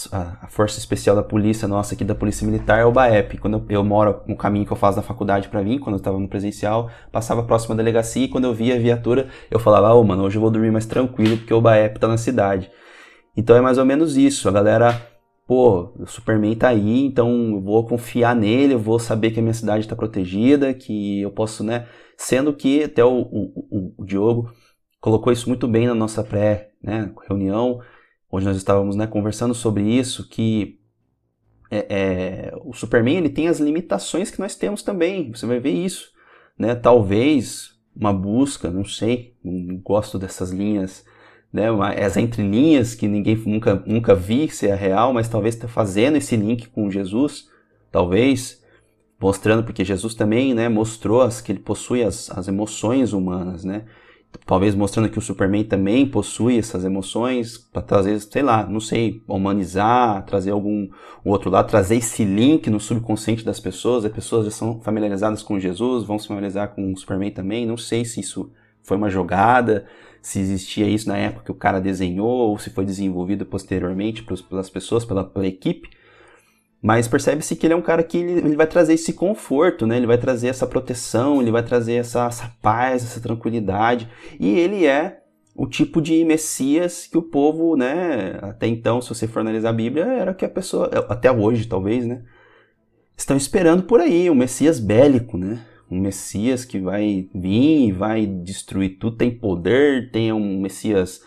a, 0.44 0.48
Força 0.48 0.78
Especial 0.78 1.16
da 1.16 1.24
Polícia 1.24 1.68
nossa 1.68 1.94
aqui, 1.94 2.04
da 2.04 2.14
Polícia 2.14 2.46
Militar, 2.46 2.80
é 2.80 2.86
o 2.86 2.92
BAEP. 2.92 3.38
Quando 3.38 3.60
eu, 3.60 3.66
eu 3.70 3.84
moro 3.84 4.22
no 4.28 4.36
caminho 4.36 4.66
que 4.66 4.74
eu 4.74 4.78
faço 4.78 4.98
da 4.98 5.02
faculdade 5.02 5.48
para 5.48 5.62
vir, 5.62 5.80
quando 5.80 5.96
eu 5.96 6.00
estava 6.00 6.20
no 6.20 6.28
presencial, 6.28 6.90
passava 7.12 7.44
próximo 7.44 7.74
à 7.74 7.78
delegacia 7.78 8.26
e 8.26 8.28
quando 8.28 8.46
eu 8.46 8.54
via 8.54 8.76
a 8.76 8.80
viatura, 8.80 9.30
eu 9.50 9.60
falava, 9.60 9.94
ô 9.94 10.02
oh, 10.02 10.04
mano, 10.04 10.24
hoje 10.24 10.36
eu 10.36 10.42
vou 10.42 10.52
dormir 10.52 10.72
mais 10.72 10.86
tranquilo 10.86 11.38
porque 11.38 11.54
o 11.54 11.62
BAEP 11.62 11.98
tá 11.98 12.08
na 12.08 12.18
cidade. 12.18 12.70
Então 13.38 13.56
é 13.56 13.62
mais 13.62 13.78
ou 13.78 13.86
menos 13.86 14.18
isso, 14.18 14.50
a 14.50 14.52
galera 14.52 15.11
pô, 15.52 15.92
o 16.00 16.08
Superman 16.08 16.56
tá 16.56 16.70
aí, 16.70 17.04
então 17.04 17.56
eu 17.56 17.62
vou 17.62 17.86
confiar 17.86 18.34
nele, 18.34 18.74
eu 18.74 18.80
vou 18.80 18.98
saber 18.98 19.32
que 19.32 19.40
a 19.40 19.42
minha 19.42 19.54
cidade 19.54 19.84
está 19.84 19.94
protegida, 19.94 20.74
que 20.74 21.20
eu 21.20 21.30
posso, 21.30 21.62
né, 21.62 21.90
Sendo 22.16 22.54
que 22.54 22.86
até 22.86 23.04
o, 23.04 23.20
o, 23.20 23.94
o 23.98 24.06
Diogo 24.06 24.50
colocou 25.02 25.34
isso 25.34 25.50
muito 25.50 25.68
bem 25.68 25.88
na 25.88 25.94
nossa 25.94 26.24
pré-reunião, 26.24 27.80
né, 27.80 27.86
onde 28.32 28.46
nós 28.46 28.56
estávamos 28.56 28.96
né, 28.96 29.06
conversando 29.06 29.54
sobre 29.54 29.84
isso, 29.84 30.30
que 30.30 30.80
é, 31.70 31.86
é, 31.90 32.54
o 32.64 32.72
Superman 32.74 33.18
ele 33.18 33.30
tem 33.30 33.50
as 33.50 33.60
limitações 33.60 34.32
que 34.32 34.40
nós 34.40 34.56
temos 34.56 34.82
também. 34.82 35.34
Você 35.34 35.46
vai 35.46 35.60
ver 35.60 35.72
isso. 35.72 36.14
Né? 36.58 36.76
Talvez 36.76 37.72
uma 37.94 38.14
busca, 38.14 38.72
não 38.72 38.86
sei, 38.86 39.36
não 39.44 39.76
gosto 39.80 40.18
dessas 40.18 40.52
linhas, 40.52 41.04
né? 41.52 41.68
as 42.04 42.18
entrelinhas 42.18 42.96
que 42.96 43.08
ninguém 43.08 43.36
nunca, 43.46 43.84
nunca 43.86 44.16
vi 44.16 44.50
se 44.50 44.68
é 44.68 44.76
real, 44.76 45.14
mas 45.14 45.28
talvez 45.28 45.56
está 45.56 45.68
fazendo 45.68 46.18
esse 46.18 46.36
link 46.36 46.70
com 46.70 46.90
Jesus, 46.90 47.50
talvez 47.92 48.62
mostrando 49.20 49.64
porque 49.64 49.86
Jesus 49.86 50.16
também, 50.16 50.54
né, 50.54 50.68
mostrou 50.68 51.22
as, 51.22 51.42
que 51.42 51.52
ele 51.52 51.60
possui 51.60 52.04
as, 52.04 52.32
as 52.32 52.48
emoções 52.48 53.14
humanas, 53.14 53.64
né? 53.64 53.86
Talvez 54.46 54.74
mostrando 54.74 55.10
que 55.10 55.20
o 55.20 55.22
Superman 55.22 55.64
também 55.66 56.08
possui 56.08 56.58
essas 56.58 56.86
emoções 56.86 57.58
para 57.58 57.82
trazer, 57.82 58.18
sei 58.20 58.42
lá, 58.42 58.66
não 58.66 58.80
sei, 58.80 59.22
humanizar, 59.28 60.26
trazer 60.26 60.52
algum 60.52 60.88
outro 61.24 61.50
lado, 61.50 61.70
trazer 61.70 61.98
esse 61.98 62.24
link 62.24 62.70
no 62.70 62.80
subconsciente 62.80 63.44
das 63.44 63.60
pessoas. 63.60 64.06
As 64.06 64.12
pessoas 64.12 64.46
já 64.46 64.52
são 64.52 64.80
familiarizadas 64.80 65.44
com 65.44 65.60
Jesus, 65.60 66.06
vão 66.06 66.18
se 66.18 66.28
familiarizar 66.28 66.70
com 66.70 66.94
o 66.94 66.98
Superman 66.98 67.32
também. 67.32 67.66
Não 67.66 67.76
sei 67.76 68.06
se 68.06 68.22
isso 68.22 68.50
foi 68.82 68.96
uma 68.96 69.10
jogada, 69.10 69.86
se 70.22 70.40
existia 70.40 70.88
isso 70.88 71.08
na 71.08 71.18
época 71.18 71.46
que 71.46 71.52
o 71.52 71.56
cara 71.56 71.82
desenhou 71.82 72.50
ou 72.50 72.60
se 72.60 72.70
foi 72.70 72.86
desenvolvido 72.86 73.46
posteriormente 73.46 74.24
pelas 74.24 74.70
pessoas, 74.70 75.04
pela, 75.04 75.24
pela 75.24 75.48
equipe. 75.48 75.90
Mas 76.82 77.08
percebe-se 77.08 77.56
que 77.56 77.66
ele 77.66 77.74
é 77.74 77.78
um 77.78 77.82
cara 77.82 78.02
que 78.02 78.18
ele, 78.18 78.32
ele, 78.40 78.56
vai 78.56 78.66
trazer 78.66 78.94
esse 78.94 79.14
conforto, 79.14 79.86
né? 79.86 79.98
Ele 79.98 80.08
vai 80.08 80.18
trazer 80.18 80.48
essa 80.48 80.66
proteção, 80.66 81.42
ele 81.42 81.52
vai 81.52 81.64
trazer 81.64 81.94
essa, 81.94 82.26
essa 82.26 82.52
paz, 82.62 83.04
essa 83.04 83.20
tranquilidade. 83.20 84.10
E 84.40 84.58
ele 84.58 84.86
é 84.86 85.22
o 85.56 85.68
tipo 85.68 86.02
de 86.02 86.24
Messias 86.26 87.06
que 87.06 87.18
o 87.18 87.22
povo, 87.22 87.76
né? 87.76 88.40
Até 88.42 88.66
então, 88.66 89.00
se 89.00 89.10
você 89.10 89.28
for 89.28 89.42
analisar 89.42 89.70
a 89.70 89.74
Bíblia, 89.74 90.06
era 90.06 90.34
que 90.34 90.44
a 90.44 90.50
pessoa, 90.50 90.88
até 91.08 91.32
hoje 91.32 91.68
talvez, 91.68 92.06
né? 92.06 92.24
Estão 93.16 93.38
esperando 93.38 93.84
por 93.84 94.00
aí, 94.00 94.28
um 94.30 94.36
Messias 94.36 94.80
bélico, 94.80 95.38
né? 95.38 95.64
Um 95.92 96.00
Messias 96.00 96.64
que 96.64 96.80
vai 96.80 97.28
vir 97.36 97.90
e 97.90 97.92
vai 97.92 98.26
destruir 98.26 98.98
tudo, 98.98 99.18
tem 99.18 99.30
poder, 99.30 100.10
tem 100.10 100.32
um 100.32 100.62
Messias 100.62 101.24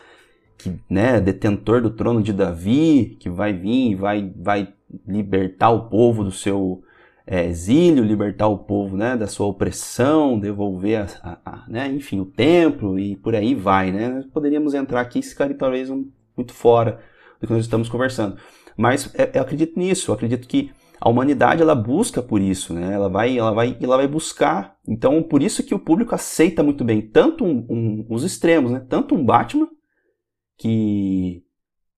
que, 0.56 0.72
né, 0.88 1.20
detentor 1.20 1.82
do 1.82 1.90
trono 1.90 2.22
de 2.22 2.32
Davi, 2.32 3.16
que 3.20 3.28
vai 3.28 3.52
vir 3.52 3.90
e 3.90 3.94
vai, 3.94 4.32
vai 4.34 4.72
libertar 5.06 5.70
o 5.70 5.88
povo 5.88 6.24
do 6.24 6.30
seu 6.30 6.82
é, 7.26 7.46
exílio, 7.46 8.04
libertar 8.04 8.48
o 8.48 8.58
povo 8.58 8.96
né, 8.96 9.16
da 9.16 9.26
sua 9.26 9.46
opressão, 9.46 10.38
devolver, 10.38 11.06
a, 11.22 11.30
a, 11.30 11.38
a, 11.44 11.68
né, 11.68 11.88
enfim, 11.88 12.20
o 12.20 12.26
templo 12.26 12.98
e 12.98 13.16
por 13.16 13.34
aí 13.34 13.54
vai. 13.54 13.92
Né? 13.92 14.24
Poderíamos 14.32 14.74
entrar 14.74 15.00
aqui 15.00 15.20
e 15.20 15.22
ficar 15.22 15.52
talvez 15.54 15.90
um, 15.90 16.06
muito 16.36 16.52
fora 16.52 17.00
do 17.40 17.46
que 17.46 17.52
nós 17.52 17.64
estamos 17.64 17.88
conversando. 17.88 18.36
Mas 18.76 19.12
é, 19.14 19.30
eu 19.34 19.42
acredito 19.42 19.78
nisso, 19.78 20.10
eu 20.10 20.14
acredito 20.14 20.46
que 20.48 20.70
a 21.04 21.10
humanidade 21.10 21.60
ela 21.60 21.74
busca 21.74 22.22
por 22.22 22.40
isso, 22.40 22.72
né? 22.72 22.94
Ela 22.94 23.10
vai, 23.10 23.36
ela 23.36 23.52
vai, 23.52 23.76
ela 23.78 23.98
vai 23.98 24.08
buscar. 24.08 24.78
Então, 24.88 25.22
por 25.22 25.42
isso 25.42 25.62
que 25.62 25.74
o 25.74 25.78
público 25.78 26.14
aceita 26.14 26.62
muito 26.62 26.82
bem 26.82 27.02
tanto 27.02 27.44
um, 27.44 27.66
um, 27.68 28.06
os 28.08 28.24
extremos, 28.24 28.70
né? 28.72 28.80
Tanto 28.88 29.14
um 29.14 29.22
Batman 29.22 29.68
que 30.56 31.44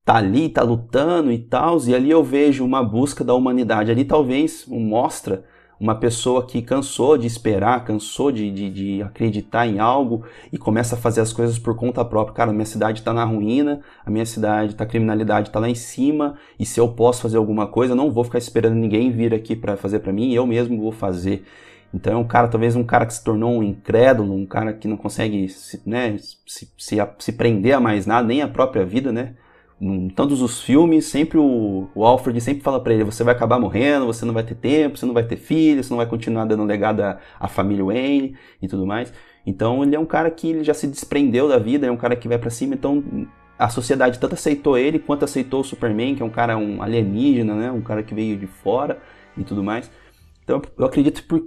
tá 0.04 0.16
ali, 0.16 0.48
tá 0.48 0.64
lutando 0.64 1.30
e 1.30 1.38
tal, 1.38 1.78
e 1.86 1.94
ali 1.94 2.10
eu 2.10 2.24
vejo 2.24 2.64
uma 2.64 2.82
busca 2.82 3.22
da 3.22 3.32
humanidade. 3.32 3.92
Ali 3.92 4.04
talvez 4.04 4.66
mostra 4.66 5.44
uma 5.78 5.94
pessoa 5.94 6.46
que 6.46 6.62
cansou 6.62 7.18
de 7.18 7.26
esperar, 7.26 7.84
cansou 7.84 8.32
de, 8.32 8.50
de, 8.50 8.70
de, 8.70 9.02
acreditar 9.02 9.66
em 9.66 9.78
algo 9.78 10.24
e 10.52 10.56
começa 10.56 10.94
a 10.94 10.98
fazer 10.98 11.20
as 11.20 11.32
coisas 11.32 11.58
por 11.58 11.74
conta 11.74 12.04
própria. 12.04 12.34
Cara, 12.34 12.52
minha 12.52 12.64
cidade 12.64 13.00
está 13.00 13.12
na 13.12 13.24
ruína, 13.24 13.80
a 14.04 14.10
minha 14.10 14.24
cidade, 14.24 14.74
tá, 14.74 14.84
a 14.84 14.86
criminalidade 14.86 15.48
está 15.48 15.60
lá 15.60 15.68
em 15.68 15.74
cima, 15.74 16.36
e 16.58 16.64
se 16.64 16.80
eu 16.80 16.88
posso 16.88 17.22
fazer 17.22 17.36
alguma 17.36 17.66
coisa, 17.66 17.94
não 17.94 18.10
vou 18.10 18.24
ficar 18.24 18.38
esperando 18.38 18.74
ninguém 18.74 19.10
vir 19.10 19.34
aqui 19.34 19.54
para 19.54 19.76
fazer 19.76 19.98
para 20.00 20.12
mim, 20.12 20.32
eu 20.32 20.46
mesmo 20.46 20.80
vou 20.80 20.92
fazer. 20.92 21.44
Então 21.92 22.12
é 22.12 22.16
um 22.16 22.26
cara, 22.26 22.48
talvez 22.48 22.74
um 22.74 22.84
cara 22.84 23.06
que 23.06 23.14
se 23.14 23.22
tornou 23.22 23.58
um 23.58 23.62
incrédulo, 23.62 24.34
um 24.34 24.46
cara 24.46 24.72
que 24.72 24.88
não 24.88 24.96
consegue 24.96 25.48
se, 25.48 25.80
né, 25.86 26.16
se, 26.18 26.68
se, 26.76 26.96
se 27.18 27.32
prender 27.32 27.74
a 27.74 27.80
mais 27.80 28.06
nada, 28.06 28.26
nem 28.26 28.42
a 28.42 28.48
própria 28.48 28.84
vida, 28.84 29.12
né? 29.12 29.34
Em 29.78 30.08
todos 30.08 30.40
os 30.40 30.62
filmes, 30.62 31.04
sempre 31.04 31.36
o, 31.36 31.88
o 31.94 32.04
Alfred 32.04 32.40
sempre 32.40 32.62
fala 32.62 32.80
para 32.82 32.94
ele: 32.94 33.04
você 33.04 33.22
vai 33.22 33.34
acabar 33.34 33.58
morrendo, 33.58 34.06
você 34.06 34.24
não 34.24 34.32
vai 34.32 34.42
ter 34.42 34.54
tempo, 34.54 34.96
você 34.96 35.04
não 35.04 35.12
vai 35.12 35.24
ter 35.24 35.36
filho, 35.36 35.84
você 35.84 35.90
não 35.90 35.98
vai 35.98 36.06
continuar 36.06 36.46
dando 36.46 36.64
legado 36.64 37.02
à, 37.02 37.18
à 37.38 37.46
família 37.46 37.84
Wayne 37.84 38.36
e 38.62 38.68
tudo 38.68 38.86
mais. 38.86 39.12
Então 39.44 39.82
ele 39.82 39.94
é 39.94 39.98
um 39.98 40.06
cara 40.06 40.30
que 40.30 40.48
ele 40.48 40.64
já 40.64 40.72
se 40.72 40.86
desprendeu 40.86 41.46
da 41.46 41.58
vida, 41.58 41.86
é 41.86 41.90
um 41.90 41.96
cara 41.96 42.16
que 42.16 42.26
vai 42.26 42.38
para 42.38 42.48
cima. 42.48 42.74
Então 42.74 43.04
a 43.58 43.68
sociedade 43.68 44.18
tanto 44.18 44.34
aceitou 44.34 44.78
ele 44.78 44.98
quanto 44.98 45.26
aceitou 45.26 45.60
o 45.60 45.64
Superman, 45.64 46.14
que 46.14 46.22
é 46.22 46.26
um 46.26 46.30
cara 46.30 46.56
um 46.56 46.82
alienígena, 46.82 47.54
né? 47.54 47.70
Um 47.70 47.82
cara 47.82 48.02
que 48.02 48.14
veio 48.14 48.38
de 48.38 48.46
fora 48.46 48.98
e 49.36 49.44
tudo 49.44 49.62
mais. 49.62 49.90
Então 50.42 50.62
eu 50.78 50.86
acredito 50.86 51.22
por 51.24 51.46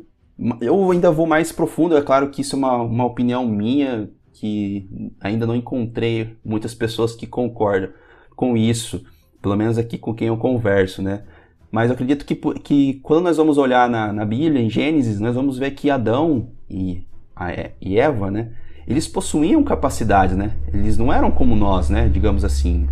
eu 0.62 0.92
ainda 0.92 1.12
vou 1.12 1.26
mais 1.26 1.52
profundo, 1.52 1.98
é 1.98 2.02
claro 2.02 2.30
que 2.30 2.42
isso 2.42 2.56
é 2.56 2.60
uma, 2.60 2.76
uma 2.78 3.06
opinião 3.06 3.46
minha, 3.46 4.10
que 4.34 4.88
ainda 5.20 5.46
não 5.46 5.56
encontrei 5.56 6.38
muitas 6.46 6.74
pessoas 6.74 7.14
que 7.14 7.28
concordam 7.28 7.90
com 8.40 8.56
isso, 8.56 9.04
pelo 9.42 9.58
menos 9.58 9.78
aqui 9.78 9.98
com 9.98 10.14
quem 10.14 10.30
eu 10.30 10.38
converso, 10.38 11.02
né? 11.02 11.24
Mas 11.70 11.90
eu 11.90 11.94
acredito 11.94 12.24
que, 12.24 12.36
que 12.64 12.94
quando 13.04 13.26
nós 13.26 13.36
vamos 13.36 13.58
olhar 13.58 13.90
na, 13.90 14.14
na 14.14 14.24
Bíblia, 14.24 14.62
em 14.62 14.70
Gênesis, 14.70 15.20
nós 15.20 15.36
vamos 15.36 15.58
ver 15.58 15.72
que 15.72 15.90
Adão 15.90 16.48
e, 16.70 17.04
a, 17.36 17.50
e 17.82 18.00
Eva, 18.00 18.32
né? 18.32 18.52
Eles 18.88 19.10
possuíam 19.10 19.62
capacidades, 19.62 20.38
né? 20.38 20.54
Eles 20.74 20.98
não 20.98 21.12
eram 21.12 21.30
como 21.30 21.54
nós, 21.54 21.90
né? 21.90 22.08
Digamos 22.08 22.46
assim. 22.46 22.88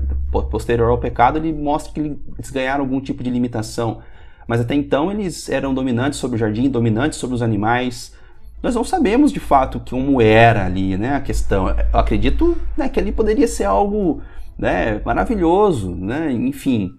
Posterior 0.51 0.89
ao 0.89 0.97
pecado, 0.97 1.37
ele 1.39 1.53
mostra 1.53 1.93
que 1.93 2.01
eles 2.01 2.51
ganharam 2.51 2.83
algum 2.83 2.99
tipo 2.99 3.23
de 3.23 3.29
limitação. 3.29 3.99
Mas 4.45 4.59
até 4.59 4.75
então 4.75 5.09
eles 5.09 5.47
eram 5.47 5.73
dominantes 5.73 6.19
sobre 6.19 6.35
o 6.35 6.39
jardim, 6.39 6.69
dominantes 6.69 7.19
sobre 7.19 7.35
os 7.35 7.41
animais. 7.41 8.13
Nós 8.61 8.75
não 8.75 8.83
sabemos 8.83 9.31
de 9.31 9.39
fato 9.39 9.81
como 9.89 10.21
era 10.21 10.65
ali, 10.65 10.97
né? 10.97 11.15
A 11.15 11.21
questão. 11.21 11.69
Eu 11.69 11.99
acredito 11.99 12.57
né, 12.75 12.89
que 12.89 12.99
ali 12.99 13.13
poderia 13.13 13.47
ser 13.47 13.63
algo 13.63 14.21
né, 14.57 15.01
maravilhoso, 15.05 15.93
né? 15.93 16.31
Enfim, 16.31 16.91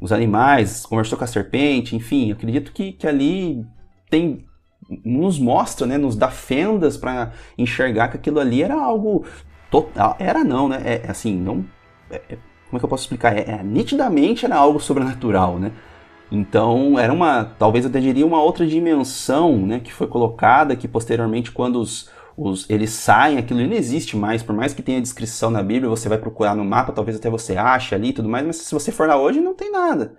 os 0.00 0.12
animais, 0.12 0.84
conversou 0.84 1.16
com 1.16 1.24
a 1.24 1.28
serpente, 1.28 1.96
enfim, 1.96 2.32
acredito 2.32 2.72
que, 2.72 2.92
que 2.92 3.06
ali 3.06 3.64
tem 4.10 4.44
nos 5.04 5.38
mostra, 5.38 5.86
né, 5.86 5.98
nos 5.98 6.14
dá 6.14 6.28
fendas 6.28 6.96
para 6.96 7.32
enxergar 7.58 8.08
que 8.08 8.16
aquilo 8.16 8.38
ali 8.38 8.62
era 8.62 8.74
algo 8.74 9.24
total, 9.70 10.14
era 10.18 10.44
não, 10.44 10.68
né, 10.68 10.80
é, 10.84 11.10
assim, 11.10 11.36
não, 11.36 11.64
é, 12.08 12.22
é, 12.28 12.38
como 12.68 12.76
é 12.76 12.78
que 12.78 12.84
eu 12.84 12.88
posso 12.88 13.02
explicar, 13.02 13.36
é, 13.36 13.50
é, 13.50 13.62
nitidamente 13.64 14.44
era 14.44 14.56
algo 14.56 14.78
sobrenatural, 14.78 15.58
né, 15.58 15.72
então 16.30 16.98
era 16.98 17.12
uma, 17.12 17.44
talvez 17.58 17.84
eu 17.84 17.90
até 17.90 17.98
diria 17.98 18.24
uma 18.24 18.40
outra 18.40 18.64
dimensão, 18.64 19.56
né, 19.66 19.80
que 19.80 19.92
foi 19.92 20.06
colocada, 20.06 20.76
que 20.76 20.86
posteriormente 20.86 21.50
quando 21.50 21.80
os, 21.80 22.08
os, 22.36 22.68
eles 22.68 22.90
saem, 22.90 23.38
aquilo 23.38 23.66
não 23.66 23.72
existe 23.74 24.16
mais, 24.16 24.42
por 24.42 24.54
mais 24.54 24.74
que 24.74 24.82
tenha 24.82 25.00
descrição 25.00 25.50
na 25.50 25.62
Bíblia, 25.62 25.88
você 25.88 26.08
vai 26.08 26.18
procurar 26.18 26.54
no 26.54 26.64
mapa, 26.64 26.92
talvez 26.92 27.16
até 27.16 27.30
você 27.30 27.56
ache 27.56 27.94
ali 27.94 28.08
e 28.08 28.12
tudo 28.12 28.28
mais, 28.28 28.46
mas 28.46 28.56
se 28.56 28.74
você 28.74 28.92
for 28.92 29.08
lá 29.08 29.18
hoje, 29.18 29.40
não 29.40 29.54
tem 29.54 29.72
nada. 29.72 30.16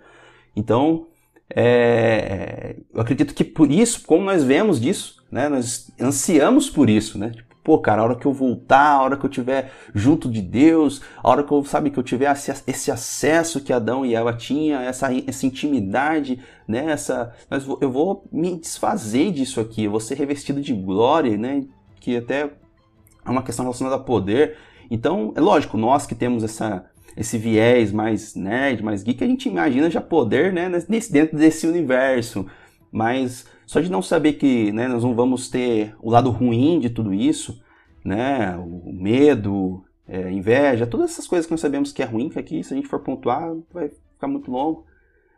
Então, 0.55 1.07
é, 1.55 2.75
eu 2.93 2.99
acredito 2.99 3.33
que 3.33 3.43
por 3.43 3.71
isso, 3.71 4.01
como 4.05 4.25
nós 4.25 4.43
vemos 4.43 4.81
disso, 4.81 5.23
né, 5.31 5.47
nós 5.47 5.91
ansiamos 6.01 6.69
por 6.69 6.89
isso, 6.89 7.17
né? 7.17 7.29
Tipo, 7.29 7.47
pô, 7.63 7.79
cara, 7.79 8.01
a 8.01 8.05
hora 8.05 8.15
que 8.15 8.25
eu 8.25 8.33
voltar, 8.33 8.93
a 8.93 9.01
hora 9.01 9.17
que 9.17 9.25
eu 9.25 9.29
estiver 9.29 9.71
junto 9.93 10.31
de 10.31 10.41
Deus, 10.41 11.01
a 11.21 11.29
hora 11.29 11.43
que 11.43 11.51
eu, 11.51 11.63
sabe, 11.65 11.89
que 11.89 11.99
eu 11.99 12.03
tiver 12.03 12.31
esse 12.65 12.89
acesso 12.89 13.61
que 13.61 13.73
Adão 13.73 14.05
e 14.05 14.15
Eva 14.15 14.33
tinham, 14.33 14.81
essa, 14.81 15.09
essa 15.27 15.45
intimidade, 15.45 16.39
né, 16.67 16.91
essa, 16.91 17.33
mas 17.49 17.67
eu 17.81 17.91
vou 17.91 18.25
me 18.31 18.57
desfazer 18.57 19.31
disso 19.31 19.59
aqui, 19.59 19.83
eu 19.83 19.91
vou 19.91 19.99
ser 19.99 20.15
revestido 20.15 20.61
de 20.61 20.73
glória, 20.73 21.37
né, 21.37 21.65
que 22.07 22.15
até 22.15 22.49
é 23.25 23.29
uma 23.29 23.43
questão 23.43 23.65
relacionada 23.65 23.97
a 23.97 23.99
poder. 23.99 24.55
Então, 24.89 25.33
é 25.35 25.41
lógico, 25.41 25.77
nós 25.77 26.07
que 26.07 26.15
temos 26.15 26.41
essa 26.41 26.89
esse 27.17 27.37
viés 27.37 27.91
mais 27.91 28.35
nerd, 28.35 28.83
mais 28.83 29.03
geek, 29.03 29.23
a 29.23 29.27
gente 29.27 29.49
imagina 29.49 29.89
já 29.89 29.99
poder 29.99 30.53
né, 30.53 30.69
nesse, 30.87 31.11
dentro 31.11 31.35
desse 31.35 31.67
universo. 31.67 32.45
Mas 32.89 33.45
só 33.65 33.81
de 33.81 33.91
não 33.91 34.01
saber 34.01 34.33
que 34.33 34.71
né, 34.71 34.87
nós 34.87 35.03
não 35.03 35.15
vamos 35.15 35.49
ter 35.49 35.95
o 35.99 36.11
lado 36.11 36.29
ruim 36.29 36.79
de 36.79 36.91
tudo 36.91 37.13
isso, 37.13 37.61
né, 38.05 38.55
o 38.55 38.93
medo, 38.93 39.83
é, 40.07 40.31
inveja, 40.31 40.87
todas 40.87 41.11
essas 41.11 41.27
coisas 41.27 41.45
que 41.45 41.51
nós 41.51 41.59
sabemos 41.59 41.91
que 41.91 42.03
é 42.03 42.05
ruim, 42.05 42.29
que 42.29 42.39
aqui 42.39 42.63
se 42.63 42.73
a 42.73 42.77
gente 42.77 42.87
for 42.87 42.99
pontuar 42.99 43.51
vai 43.73 43.89
ficar 43.89 44.27
muito 44.27 44.49
longo. 44.49 44.85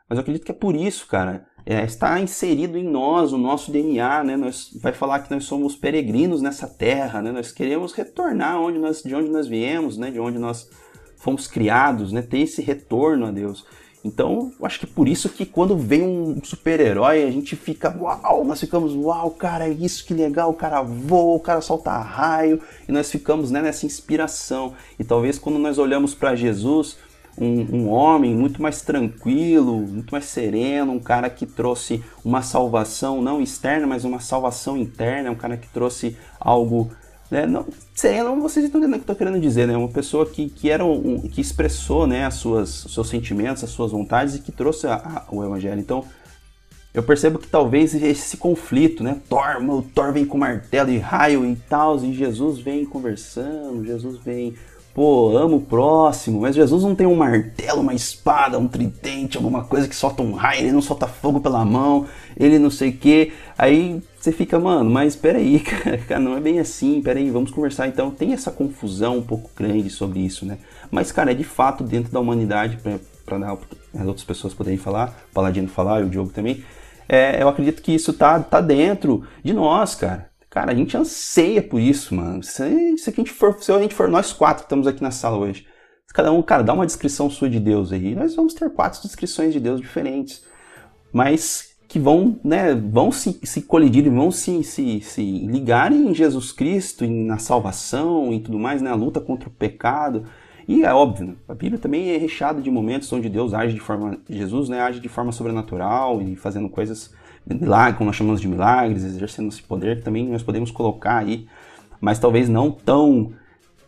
Mas 0.07 0.17
eu 0.17 0.21
acredito 0.21 0.45
que 0.45 0.51
é 0.51 0.55
por 0.55 0.75
isso, 0.75 1.07
cara. 1.07 1.47
É, 1.65 1.83
está 1.83 2.19
inserido 2.19 2.77
em 2.77 2.83
nós, 2.83 3.31
o 3.31 3.37
nosso 3.37 3.71
DNA, 3.71 4.23
né? 4.23 4.37
Nós, 4.37 4.71
vai 4.81 4.93
falar 4.93 5.19
que 5.19 5.31
nós 5.31 5.45
somos 5.45 5.75
peregrinos 5.75 6.41
nessa 6.41 6.67
terra, 6.67 7.21
né? 7.21 7.31
Nós 7.31 7.51
queremos 7.51 7.93
retornar 7.93 8.59
onde 8.59 8.79
nós, 8.79 9.03
de 9.03 9.13
onde 9.13 9.29
nós 9.29 9.47
viemos, 9.47 9.97
né? 9.97 10.09
De 10.09 10.19
onde 10.19 10.39
nós 10.39 10.69
fomos 11.17 11.47
criados, 11.47 12.11
né? 12.11 12.21
Ter 12.21 12.39
esse 12.39 12.61
retorno 12.61 13.27
a 13.27 13.31
Deus. 13.31 13.65
Então, 14.03 14.53
acho 14.63 14.79
que 14.79 14.87
por 14.87 15.09
isso 15.09 15.27
que 15.27 15.45
quando 15.45 15.77
vem 15.77 16.01
um 16.01 16.41
super-herói, 16.41 17.23
a 17.23 17.31
gente 17.31 17.55
fica, 17.55 17.93
uau, 17.99 18.45
nós 18.45 18.59
ficamos, 18.59 18.95
uau, 18.95 19.31
cara, 19.31 19.67
é 19.67 19.71
isso 19.71 20.05
que 20.05 20.13
legal, 20.13 20.49
o 20.49 20.53
cara 20.53 20.81
voa, 20.81 21.35
o 21.35 21.39
cara 21.39 21.59
solta 21.59 21.91
raio, 21.97 22.61
e 22.87 22.91
nós 22.93 23.11
ficamos 23.11 23.51
né, 23.51 23.61
nessa 23.61 23.85
inspiração. 23.85 24.73
E 24.97 25.03
talvez 25.03 25.37
quando 25.37 25.59
nós 25.59 25.77
olhamos 25.77 26.13
para 26.13 26.33
Jesus, 26.33 26.97
um, 27.39 27.77
um, 27.77 27.89
homem 27.89 28.35
muito 28.35 28.61
mais 28.61 28.81
tranquilo, 28.81 29.77
muito 29.77 30.11
mais 30.11 30.25
sereno, 30.25 30.91
um 30.91 30.99
cara 30.99 31.29
que 31.29 31.45
trouxe 31.45 32.03
uma 32.23 32.41
salvação 32.41 33.21
não 33.21 33.41
externa, 33.41 33.87
mas 33.87 34.03
uma 34.03 34.19
salvação 34.19 34.77
interna, 34.77 35.31
um 35.31 35.35
cara 35.35 35.57
que 35.57 35.67
trouxe 35.69 36.17
algo 36.39 36.91
né, 37.31 37.45
não, 37.45 37.67
sereno, 37.93 38.41
vocês 38.41 38.65
estão 38.65 38.81
entendendo 38.81 39.01
o 39.01 39.03
que 39.03 39.09
eu 39.09 39.13
estou 39.13 39.15
querendo 39.15 39.39
dizer, 39.39 39.67
né? 39.67 39.77
Uma 39.77 39.87
pessoa 39.87 40.25
que, 40.25 40.49
que 40.49 40.69
era 40.69 40.83
um, 40.83 41.21
que 41.21 41.39
expressou, 41.39 42.07
né, 42.07 42.25
as 42.25 42.35
suas, 42.35 42.85
os 42.85 42.93
seus 42.93 43.07
sentimentos, 43.07 43.63
as 43.63 43.69
suas 43.69 43.91
vontades 43.91 44.35
e 44.35 44.39
que 44.39 44.51
trouxe 44.51 44.87
a, 44.87 44.95
a, 44.95 45.25
o 45.29 45.45
evangelho. 45.45 45.79
Então, 45.79 46.03
eu 46.91 47.03
percebo 47.03 47.37
que 47.37 47.47
talvez 47.47 47.93
esse 47.93 48.35
conflito, 48.35 49.03
né? 49.03 49.21
Thor, 49.29 49.61
o 49.61 49.81
Thor 49.83 50.11
vem 50.11 50.25
com 50.25 50.39
martelo 50.39 50.89
e 50.89 50.97
raio 50.97 51.45
e 51.45 51.55
tal, 51.55 52.03
e 52.03 52.13
Jesus 52.13 52.59
vem 52.59 52.83
conversando, 52.83 53.85
Jesus 53.85 54.17
vem 54.17 54.55
pô, 54.93 55.37
amo 55.37 55.57
o 55.57 55.61
próximo, 55.61 56.41
mas 56.41 56.55
Jesus 56.55 56.83
não 56.83 56.95
tem 56.95 57.07
um 57.07 57.15
martelo, 57.15 57.81
uma 57.81 57.93
espada, 57.93 58.59
um 58.59 58.67
tridente, 58.67 59.37
alguma 59.37 59.63
coisa 59.63 59.87
que 59.87 59.95
solta 59.95 60.21
um 60.21 60.33
raio, 60.33 60.61
ele 60.61 60.71
não 60.71 60.81
solta 60.81 61.07
fogo 61.07 61.39
pela 61.39 61.63
mão, 61.63 62.05
ele 62.37 62.59
não 62.59 62.69
sei 62.69 62.89
o 62.89 62.97
que. 62.97 63.31
Aí 63.57 64.01
você 64.19 64.31
fica, 64.31 64.59
mano, 64.59 64.89
mas 64.89 65.15
peraí, 65.15 65.59
cara, 66.07 66.19
não 66.19 66.35
é 66.35 66.39
bem 66.39 66.59
assim, 66.59 67.01
peraí, 67.01 67.29
vamos 67.29 67.51
conversar 67.51 67.87
então. 67.87 68.11
Tem 68.11 68.33
essa 68.33 68.51
confusão 68.51 69.17
um 69.17 69.23
pouco 69.23 69.49
grande 69.55 69.89
sobre 69.89 70.19
isso, 70.19 70.45
né? 70.45 70.57
Mas, 70.91 71.11
cara, 71.11 71.31
é 71.31 71.35
de 71.35 71.43
fato 71.43 71.83
dentro 71.83 72.11
da 72.11 72.19
humanidade, 72.19 72.77
para 73.25 73.57
as 73.93 74.07
outras 74.07 74.25
pessoas 74.25 74.53
poderem 74.53 74.77
falar, 74.77 75.17
o 75.31 75.33
Paladino 75.33 75.67
falar 75.67 76.01
e 76.01 76.03
o 76.03 76.09
Diogo 76.09 76.31
também. 76.31 76.63
É, 77.07 77.41
eu 77.41 77.47
acredito 77.47 77.81
que 77.81 77.93
isso 77.93 78.13
tá, 78.13 78.39
tá 78.39 78.61
dentro 78.61 79.23
de 79.43 79.53
nós, 79.53 79.95
cara. 79.95 80.29
Cara, 80.49 80.71
a 80.71 80.75
gente 80.75 80.97
anseia 80.97 81.61
por 81.61 81.79
isso, 81.79 82.15
mano. 82.15 82.41
Se, 82.41 82.97
se, 82.97 83.09
a 83.09 83.13
gente 83.13 83.31
for, 83.31 83.61
se 83.61 83.71
a 83.71 83.79
gente 83.79 83.93
for 83.93 84.07
nós 84.07 84.33
quatro 84.33 84.63
que 84.63 84.65
estamos 84.65 84.87
aqui 84.87 85.01
na 85.01 85.11
sala 85.11 85.37
hoje, 85.37 85.67
cada 86.13 86.31
um, 86.31 86.41
cara, 86.41 86.63
dá 86.63 86.73
uma 86.73 86.85
descrição 86.85 87.29
sua 87.29 87.49
de 87.49 87.59
Deus 87.59 87.91
aí. 87.91 88.15
Nós 88.15 88.35
vamos 88.35 88.53
ter 88.53 88.69
quatro 88.71 89.01
descrições 89.01 89.53
de 89.53 89.59
Deus 89.59 89.79
diferentes. 89.79 90.43
Mas 91.13 91.69
que 91.87 91.97
vão, 91.97 92.39
né, 92.43 92.75
vão 92.75 93.11
se, 93.11 93.39
se 93.43 93.63
colidir, 93.63 94.09
vão 94.11 94.29
se, 94.29 94.63
se, 94.63 95.01
se 95.01 95.21
ligarem 95.21 96.07
em 96.07 96.13
Jesus 96.13 96.51
Cristo, 96.51 97.03
em, 97.03 97.25
na 97.25 97.39
salvação 97.39 98.31
e 98.31 98.39
tudo 98.39 98.59
mais, 98.59 98.79
na 98.79 98.91
né, 98.91 98.95
luta 98.95 99.19
contra 99.19 99.49
o 99.49 99.51
pecado. 99.51 100.25
E 100.67 100.83
é 100.83 100.93
óbvio, 100.93 101.29
né, 101.29 101.35
a 101.47 101.55
Bíblia 101.55 101.79
também 101.79 102.11
é 102.11 102.17
recheada 102.17 102.61
de 102.61 102.69
momentos 102.69 103.11
onde 103.11 103.27
Deus 103.27 103.55
age 103.55 103.73
de 103.73 103.79
forma, 103.79 104.19
Jesus 104.29 104.69
né, 104.69 104.79
age 104.81 104.99
de 104.99 105.09
forma 105.09 105.31
sobrenatural 105.31 106.21
e 106.21 106.35
fazendo 106.35 106.69
coisas 106.69 107.11
milagre, 107.55 107.97
como 107.97 108.07
nós 108.07 108.15
chamamos 108.15 108.41
de 108.41 108.47
milagres, 108.47 109.03
exercendo 109.03 109.49
esse 109.49 109.61
poder, 109.61 110.03
também 110.03 110.27
nós 110.27 110.43
podemos 110.43 110.71
colocar 110.71 111.17
aí, 111.17 111.47
mas 112.01 112.19
talvez 112.19 112.49
não 112.49 112.71
tão 112.71 113.33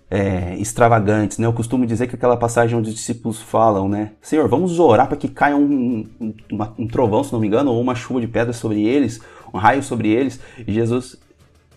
é, 0.10 0.56
extravagantes, 0.58 1.38
né? 1.38 1.46
Eu 1.46 1.54
costumo 1.54 1.86
dizer 1.86 2.08
que 2.08 2.16
aquela 2.16 2.38
passagem 2.38 2.78
onde 2.78 2.90
os 2.90 2.96
discípulos 2.96 3.42
falam, 3.42 3.88
né? 3.88 4.12
Senhor, 4.22 4.48
vamos 4.48 4.80
orar 4.80 5.08
para 5.08 5.18
que 5.18 5.28
caia 5.28 5.56
um, 5.56 6.08
um, 6.20 6.34
uma, 6.52 6.74
um, 6.78 6.88
trovão, 6.88 7.24
se 7.24 7.32
não 7.32 7.40
me 7.40 7.48
engano, 7.48 7.72
ou 7.72 7.82
uma 7.82 7.96
chuva 7.96 8.20
de 8.20 8.28
pedra 8.28 8.54
sobre 8.54 8.84
eles, 8.84 9.22
um 9.54 9.58
raio 9.58 9.82
sobre 9.82 10.10
eles, 10.10 10.40
e 10.68 10.72
Jesus... 10.72 11.18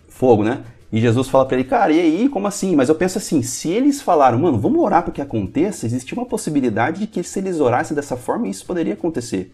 Fogo, 0.07 0.45
né? 0.45 0.63
E 0.93 1.01
Jesus 1.01 1.27
fala 1.27 1.45
para 1.45 1.57
ele, 1.57 1.67
cara, 1.67 1.91
e 1.91 1.99
aí, 1.99 2.29
como 2.29 2.47
assim? 2.47 2.73
Mas 2.73 2.87
eu 2.87 2.95
penso 2.95 3.17
assim, 3.17 3.41
se 3.41 3.67
eles 3.67 4.01
falaram, 4.01 4.39
mano, 4.39 4.57
vamos 4.57 4.79
orar 4.79 5.03
para 5.03 5.11
que 5.11 5.21
aconteça, 5.21 5.85
existia 5.85 6.17
uma 6.17 6.25
possibilidade 6.25 7.01
de 7.01 7.07
que 7.07 7.21
se 7.21 7.37
eles 7.39 7.59
orassem 7.59 7.93
dessa 7.93 8.15
forma, 8.15 8.47
isso 8.47 8.65
poderia 8.65 8.93
acontecer. 8.93 9.53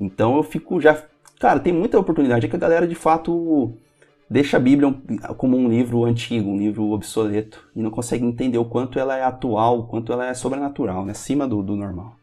Então 0.00 0.34
eu 0.34 0.42
fico 0.42 0.80
já 0.80 0.94
Cara, 1.38 1.60
tem 1.60 1.72
muita 1.72 1.98
oportunidade. 1.98 2.46
É 2.46 2.48
que 2.48 2.56
a 2.56 2.58
galera 2.58 2.86
de 2.86 2.94
fato 2.94 3.72
deixa 4.28 4.56
a 4.56 4.60
Bíblia 4.60 4.92
como 5.36 5.56
um 5.56 5.68
livro 5.68 6.04
antigo, 6.04 6.50
um 6.50 6.58
livro 6.58 6.90
obsoleto, 6.90 7.66
e 7.74 7.82
não 7.82 7.90
consegue 7.90 8.24
entender 8.24 8.58
o 8.58 8.64
quanto 8.64 8.98
ela 8.98 9.16
é 9.16 9.22
atual, 9.22 9.80
o 9.80 9.86
quanto 9.86 10.12
ela 10.12 10.26
é 10.26 10.34
sobrenatural, 10.34 11.04
né? 11.04 11.12
acima 11.12 11.46
do, 11.46 11.62
do 11.62 11.76
normal. 11.76 12.16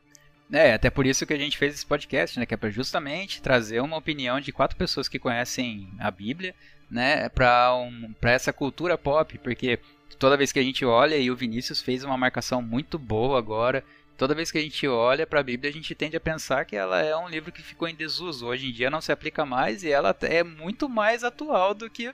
É, 0.51 0.73
até 0.73 0.89
por 0.89 1.07
isso 1.07 1.25
que 1.25 1.33
a 1.33 1.37
gente 1.37 1.57
fez 1.57 1.73
esse 1.73 1.85
podcast, 1.85 2.39
né? 2.39 2.45
Que 2.45 2.53
é 2.53 2.57
para 2.57 2.69
justamente 2.69 3.41
trazer 3.41 3.81
uma 3.81 3.97
opinião 3.97 4.39
de 4.39 4.51
quatro 4.51 4.77
pessoas 4.77 5.07
que 5.07 5.17
conhecem 5.17 5.89
a 5.99 6.11
Bíblia, 6.11 6.53
né? 6.89 7.27
Para 7.29 7.75
um, 7.75 8.13
pra 8.21 8.31
essa 8.31 8.53
cultura 8.53 8.97
pop, 8.97 9.39
porque 9.39 9.79
toda 10.19 10.37
vez 10.37 10.51
que 10.51 10.59
a 10.59 10.63
gente 10.63 10.85
olha, 10.85 11.15
e 11.17 11.31
o 11.31 11.35
Vinícius 11.35 11.81
fez 11.81 12.03
uma 12.03 12.17
marcação 12.17 12.61
muito 12.61 12.99
boa 12.99 13.39
agora, 13.39 13.83
toda 14.17 14.35
vez 14.35 14.51
que 14.51 14.57
a 14.57 14.61
gente 14.61 14.87
olha 14.87 15.27
para 15.27 15.39
a 15.39 15.43
Bíblia, 15.43 15.69
a 15.69 15.73
gente 15.73 15.95
tende 15.95 16.15
a 16.15 16.21
pensar 16.21 16.65
que 16.65 16.75
ela 16.75 17.01
é 17.01 17.15
um 17.15 17.29
livro 17.29 17.51
que 17.51 17.61
ficou 17.61 17.87
em 17.87 17.95
desuso. 17.95 18.45
Hoje 18.45 18.67
em 18.67 18.71
dia 18.71 18.89
não 18.89 19.01
se 19.01 19.11
aplica 19.11 19.45
mais 19.45 19.83
e 19.83 19.91
ela 19.91 20.15
é 20.21 20.43
muito 20.43 20.87
mais 20.87 21.23
atual 21.23 21.73
do 21.73 21.89
que 21.89 22.13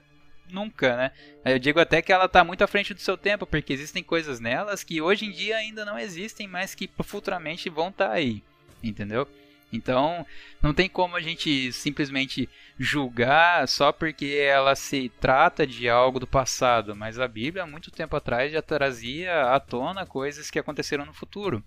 nunca, 0.52 0.96
né? 0.98 1.12
Eu 1.46 1.58
digo 1.58 1.80
até 1.80 2.02
que 2.02 2.12
ela 2.12 2.26
está 2.26 2.44
muito 2.44 2.64
à 2.64 2.68
frente 2.68 2.94
do 2.94 3.00
seu 3.00 3.18
tempo, 3.18 3.46
porque 3.46 3.74
existem 3.74 4.04
coisas 4.04 4.40
nelas 4.40 4.84
que 4.84 5.02
hoje 5.02 5.26
em 5.26 5.32
dia 5.32 5.58
ainda 5.58 5.86
não 5.86 5.98
existem, 5.98 6.48
mas 6.48 6.76
que 6.76 6.90
futuramente 7.04 7.70
vão 7.70 7.90
estar 7.90 8.10
tá 8.10 8.14
aí, 8.14 8.44
entendeu? 8.84 9.28
Então, 9.74 10.26
não 10.62 10.74
tem 10.74 10.90
como 10.90 11.16
a 11.16 11.22
gente 11.22 11.72
simplesmente 11.72 12.50
julgar 12.78 13.68
só 13.70 13.92
porque 13.92 14.26
ela 14.26 14.76
se 14.76 15.10
trata 15.22 15.66
de 15.66 15.88
algo 15.88 16.20
do 16.20 16.28
passado, 16.28 16.94
mas 16.94 17.18
a 17.18 17.28
Bíblia, 17.28 17.64
há 17.64 17.68
muito 17.68 17.90
tempo 17.90 18.16
atrás, 18.16 18.52
já 18.52 18.62
trazia 18.62 19.54
à 19.54 19.60
tona 19.60 20.06
coisas 20.06 20.52
que 20.52 20.60
aconteceram 20.60 21.06
no 21.06 21.14
futuro. 21.14 21.64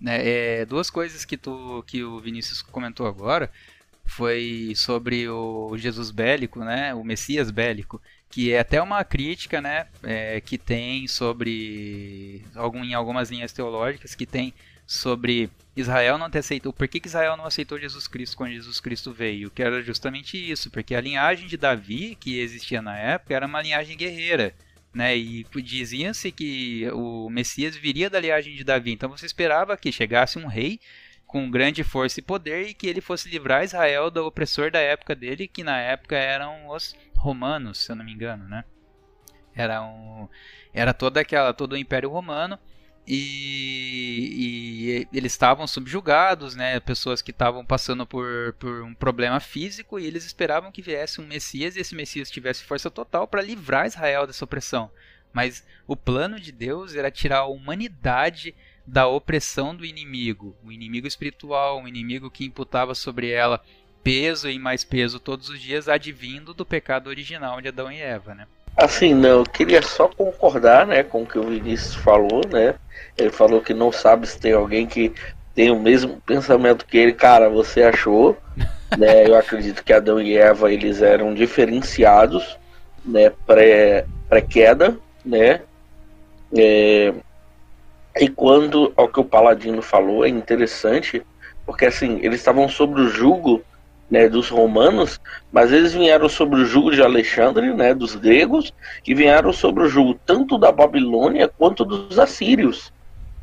Né? 0.00 0.28
É, 0.28 0.66
duas 0.66 0.90
coisas 0.90 1.24
que, 1.24 1.36
tu, 1.36 1.84
que 1.86 2.02
o 2.04 2.20
Vinícius 2.20 2.62
comentou 2.62 3.06
agora 3.06 3.50
foi 4.04 4.72
sobre 4.76 5.28
o 5.28 5.76
Jesus 5.76 6.10
bélico, 6.10 6.60
né? 6.60 6.94
o 6.94 7.02
Messias 7.02 7.50
bélico 7.50 8.00
que 8.28 8.52
é 8.52 8.58
até 8.58 8.82
uma 8.82 9.04
crítica, 9.04 9.60
né, 9.60 9.86
é, 10.02 10.40
que 10.40 10.58
tem 10.58 11.06
sobre 11.06 12.44
algum, 12.54 12.84
em 12.84 12.94
algumas 12.94 13.30
linhas 13.30 13.52
teológicas 13.52 14.14
que 14.14 14.26
tem 14.26 14.52
sobre 14.86 15.50
Israel 15.74 16.16
não 16.16 16.30
ter 16.30 16.38
aceitado, 16.40 16.72
por 16.72 16.86
que, 16.86 17.00
que 17.00 17.08
Israel 17.08 17.36
não 17.36 17.44
aceitou 17.44 17.78
Jesus 17.78 18.06
Cristo 18.06 18.36
quando 18.36 18.52
Jesus 18.52 18.78
Cristo 18.78 19.12
veio? 19.12 19.50
Que 19.50 19.62
era 19.62 19.82
justamente 19.82 20.36
isso, 20.36 20.70
porque 20.70 20.94
a 20.94 21.00
linhagem 21.00 21.46
de 21.46 21.56
Davi 21.56 22.16
que 22.18 22.38
existia 22.38 22.80
na 22.80 22.96
época 22.96 23.34
era 23.34 23.46
uma 23.46 23.62
linhagem 23.62 23.96
guerreira, 23.96 24.54
né? 24.96 25.16
E 25.16 25.44
dizia-se 25.62 26.32
que 26.32 26.88
o 26.90 27.28
Messias 27.28 27.76
viria 27.76 28.08
da 28.08 28.18
linhagem 28.18 28.56
de 28.56 28.64
Davi, 28.64 28.92
então 28.92 29.10
você 29.10 29.26
esperava 29.26 29.76
que 29.76 29.92
chegasse 29.92 30.38
um 30.38 30.46
rei 30.46 30.80
com 31.26 31.50
grande 31.50 31.84
força 31.84 32.18
e 32.18 32.22
poder 32.22 32.68
e 32.68 32.74
que 32.74 32.86
ele 32.86 33.02
fosse 33.02 33.28
livrar 33.28 33.62
Israel 33.62 34.10
do 34.10 34.24
opressor 34.24 34.70
da 34.70 34.78
época 34.78 35.14
dele, 35.14 35.46
que 35.46 35.62
na 35.62 35.78
época 35.78 36.16
eram 36.16 36.68
os 36.68 36.96
romanos, 37.14 37.78
se 37.78 37.92
eu 37.92 37.96
não 37.96 38.04
me 38.04 38.12
engano, 38.12 38.48
né? 38.48 38.64
Era, 39.54 39.82
um, 39.82 40.28
era 40.72 40.94
toda 40.94 41.20
aquela, 41.20 41.52
todo 41.52 41.74
o 41.74 41.76
Império 41.76 42.08
Romano 42.08 42.58
e, 43.06 45.06
e 45.12 45.16
eles 45.16 45.32
estavam 45.32 45.66
subjugados, 45.66 46.56
né? 46.56 46.80
Pessoas 46.80 47.22
que 47.22 47.30
estavam 47.30 47.64
passando 47.64 48.04
por, 48.04 48.54
por 48.58 48.82
um 48.82 48.94
problema 48.94 49.38
físico 49.38 49.98
e 49.98 50.06
eles 50.06 50.24
esperavam 50.24 50.72
que 50.72 50.82
viesse 50.82 51.20
um 51.20 51.26
Messias 51.26 51.76
e 51.76 51.80
esse 51.80 51.94
Messias 51.94 52.30
tivesse 52.30 52.64
força 52.64 52.90
total 52.90 53.28
para 53.28 53.42
livrar 53.42 53.86
Israel 53.86 54.26
dessa 54.26 54.44
opressão. 54.44 54.90
Mas 55.32 55.64
o 55.86 55.96
plano 55.96 56.40
de 56.40 56.50
Deus 56.50 56.94
era 56.94 57.10
tirar 57.10 57.40
a 57.40 57.46
humanidade 57.46 58.54
da 58.86 59.06
opressão 59.06 59.74
do 59.74 59.84
inimigo, 59.84 60.56
o 60.64 60.72
inimigo 60.72 61.06
espiritual, 61.06 61.80
um 61.80 61.88
inimigo 61.88 62.30
que 62.30 62.44
imputava 62.44 62.94
sobre 62.94 63.30
ela 63.30 63.62
peso 64.02 64.48
e 64.48 64.58
mais 64.58 64.84
peso 64.84 65.18
todos 65.18 65.48
os 65.48 65.60
dias, 65.60 65.88
advindo 65.88 66.54
do 66.54 66.64
pecado 66.64 67.08
original 67.08 67.60
de 67.60 67.68
Adão 67.68 67.90
e 67.90 68.00
Eva, 68.00 68.34
né? 68.34 68.46
Assim, 68.76 69.14
não, 69.14 69.40
eu 69.40 69.44
queria 69.44 69.80
só 69.80 70.06
concordar, 70.06 70.86
né, 70.86 71.02
com 71.02 71.22
o 71.22 71.26
que 71.26 71.38
o 71.38 71.48
Vinícius 71.48 71.94
falou, 71.94 72.42
né? 72.52 72.74
Ele 73.16 73.30
falou 73.30 73.62
que 73.62 73.72
não 73.72 73.90
sabe 73.90 74.26
se 74.26 74.38
tem 74.38 74.52
alguém 74.52 74.86
que 74.86 75.14
tem 75.54 75.70
o 75.70 75.80
mesmo 75.80 76.20
pensamento 76.26 76.84
que 76.84 76.98
ele, 76.98 77.14
cara, 77.14 77.48
você 77.48 77.82
achou, 77.82 78.36
né? 78.98 79.26
Eu 79.26 79.34
acredito 79.34 79.82
que 79.82 79.94
Adão 79.94 80.20
e 80.20 80.36
Eva 80.36 80.70
eles 80.70 81.00
eram 81.00 81.32
diferenciados, 81.32 82.58
né, 83.02 83.30
pré 83.46 84.04
pré 84.28 84.40
queda, 84.42 84.96
né? 85.24 85.62
É, 86.54 87.14
e 88.20 88.28
quando 88.28 88.92
ao 88.96 89.08
que 89.08 89.20
o 89.20 89.24
Paladino 89.24 89.80
falou 89.80 90.24
é 90.24 90.28
interessante, 90.28 91.22
porque 91.64 91.86
assim 91.86 92.18
eles 92.22 92.40
estavam 92.40 92.68
sob 92.68 93.00
o 93.00 93.08
jugo 93.08 93.62
né, 94.10 94.28
dos 94.28 94.48
romanos, 94.48 95.20
mas 95.50 95.72
eles 95.72 95.92
vieram 95.92 96.28
sobre 96.28 96.60
o 96.60 96.64
jugo 96.64 96.92
de 96.92 97.02
Alexandre, 97.02 97.74
né, 97.74 97.92
dos 97.92 98.14
gregos, 98.14 98.72
e 99.06 99.14
vieram 99.14 99.52
sobre 99.52 99.82
o 99.82 99.88
jugo 99.88 100.18
tanto 100.24 100.56
da 100.56 100.70
Babilônia 100.70 101.48
quanto 101.48 101.84
dos 101.84 102.18
assírios. 102.18 102.92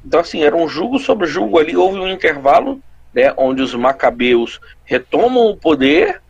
Então, 0.06 0.20
assim, 0.20 0.44
era 0.44 0.56
um 0.56 0.68
jugo 0.68 1.00
sobre 1.00 1.28
jugo 1.28 1.60
ali, 1.60 1.76
houve 1.76 2.00
um 2.00 2.08
intervalo, 2.08 2.82
né, 3.14 3.34
onde 3.38 3.62
os 3.62 3.76
macabeus 3.76 4.60
retomam 4.86 5.48
o 5.48 5.58
poder, 5.58 6.22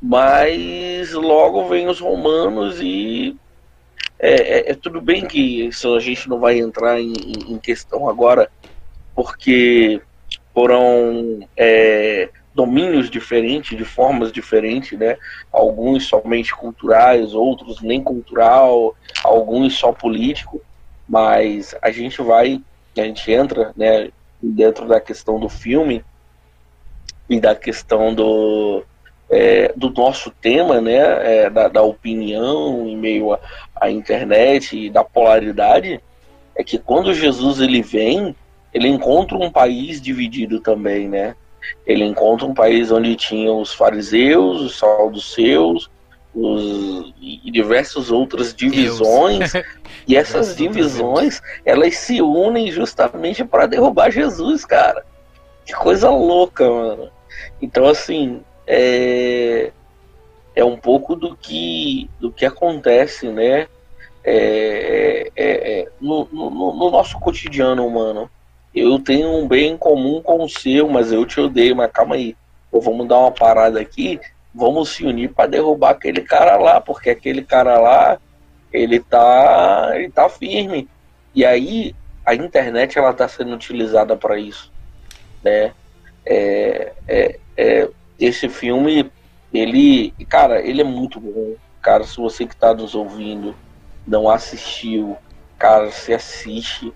mas 0.00 1.12
logo 1.12 1.68
vem 1.68 1.88
os 1.88 2.00
romanos 2.00 2.80
e 2.80 3.36
é, 4.18 4.34
é, 4.34 4.70
é 4.70 4.74
tudo 4.74 5.00
bem 5.00 5.26
que 5.26 5.66
isso 5.66 5.94
a 5.94 6.00
gente 6.00 6.28
não 6.28 6.38
vai 6.38 6.58
entrar 6.58 7.00
em, 7.00 7.12
em 7.48 7.58
questão 7.58 8.08
agora, 8.08 8.50
porque 9.14 10.00
foram 10.54 11.46
é, 11.56 12.28
domínios 12.54 13.10
diferentes, 13.10 13.76
de 13.76 13.84
formas 13.84 14.30
diferentes, 14.30 14.98
né? 14.98 15.16
Alguns 15.50 16.06
somente 16.06 16.54
culturais, 16.54 17.34
outros 17.34 17.80
nem 17.80 18.02
cultural, 18.02 18.94
alguns 19.24 19.78
só 19.78 19.92
político, 19.92 20.60
mas 21.08 21.74
a 21.80 21.90
gente 21.90 22.20
vai, 22.22 22.60
a 22.96 23.02
gente 23.02 23.30
entra, 23.30 23.72
né, 23.76 24.10
dentro 24.42 24.86
da 24.86 25.00
questão 25.00 25.38
do 25.38 25.48
filme 25.48 26.04
e 27.28 27.40
da 27.40 27.54
questão 27.54 28.14
do 28.14 28.84
é, 29.30 29.72
do 29.74 29.88
nosso 29.90 30.30
tema, 30.30 30.78
né, 30.78 30.98
é, 31.44 31.50
da, 31.50 31.66
da, 31.66 31.82
opinião 31.82 32.86
em 32.86 32.94
meio 32.94 33.38
à 33.74 33.90
internet 33.90 34.76
e 34.76 34.90
da 34.90 35.02
polaridade, 35.02 36.02
é 36.54 36.62
que 36.62 36.76
quando 36.76 37.14
Jesus 37.14 37.58
ele 37.58 37.80
vem, 37.80 38.36
ele 38.74 38.88
encontra 38.88 39.38
um 39.38 39.50
país 39.50 40.02
dividido 40.02 40.60
também, 40.60 41.08
né? 41.08 41.34
Ele 41.86 42.04
encontra 42.04 42.46
um 42.46 42.54
país 42.54 42.90
onde 42.90 43.14
tinham 43.16 43.60
os 43.60 43.72
fariseus, 43.72 44.60
os 44.60 44.78
saduceus, 44.78 45.90
os, 46.34 47.12
e 47.20 47.50
diversas 47.50 48.10
outras 48.10 48.54
divisões. 48.54 49.52
e 50.06 50.16
essas 50.16 50.56
divisões, 50.56 51.40
elas 51.64 51.96
se 51.96 52.20
unem 52.20 52.70
justamente 52.70 53.44
para 53.44 53.66
derrubar 53.66 54.10
Jesus, 54.10 54.64
cara. 54.64 55.04
Que 55.64 55.72
coisa 55.74 56.10
louca, 56.10 56.68
mano. 56.68 57.10
Então, 57.60 57.86
assim, 57.86 58.42
é, 58.66 59.70
é 60.54 60.64
um 60.64 60.76
pouco 60.76 61.14
do 61.14 61.36
que, 61.36 62.08
do 62.20 62.32
que 62.32 62.44
acontece, 62.44 63.28
né? 63.28 63.68
É, 64.24 65.30
é, 65.34 65.80
é 65.80 65.88
no, 66.00 66.28
no, 66.32 66.50
no 66.50 66.90
nosso 66.90 67.18
cotidiano 67.18 67.84
humano 67.84 68.30
eu 68.74 68.98
tenho 68.98 69.28
um 69.28 69.46
bem 69.46 69.76
comum 69.76 70.22
com 70.22 70.42
o 70.42 70.48
seu, 70.48 70.88
mas 70.88 71.12
eu 71.12 71.26
te 71.26 71.40
odeio, 71.40 71.76
mas 71.76 71.90
calma 71.92 72.14
aí. 72.14 72.36
Pô, 72.70 72.80
vamos 72.80 73.06
dar 73.06 73.18
uma 73.18 73.30
parada 73.30 73.78
aqui, 73.78 74.18
vamos 74.54 74.90
se 74.90 75.04
unir 75.04 75.32
para 75.32 75.50
derrubar 75.50 75.90
aquele 75.90 76.22
cara 76.22 76.56
lá, 76.56 76.80
porque 76.80 77.10
aquele 77.10 77.42
cara 77.42 77.78
lá, 77.78 78.18
ele 78.72 78.98
tá, 78.98 79.90
ele 79.94 80.10
tá 80.10 80.28
firme. 80.28 80.88
E 81.34 81.44
aí 81.44 81.94
a 82.24 82.34
internet 82.34 82.98
ela 82.98 83.12
tá 83.12 83.28
sendo 83.28 83.54
utilizada 83.54 84.16
para 84.16 84.38
isso, 84.38 84.72
né? 85.42 85.72
É, 86.24 86.92
é, 87.08 87.38
é, 87.56 87.88
esse 88.18 88.48
filme, 88.48 89.10
ele, 89.52 90.14
cara, 90.28 90.66
ele 90.66 90.80
é 90.80 90.84
muito 90.84 91.20
bom. 91.20 91.56
Cara, 91.82 92.04
se 92.04 92.16
você 92.16 92.46
que 92.46 92.56
tá 92.56 92.72
nos 92.72 92.94
ouvindo 92.94 93.54
não 94.06 94.30
assistiu, 94.30 95.16
cara, 95.58 95.90
se 95.90 96.14
assiste 96.14 96.92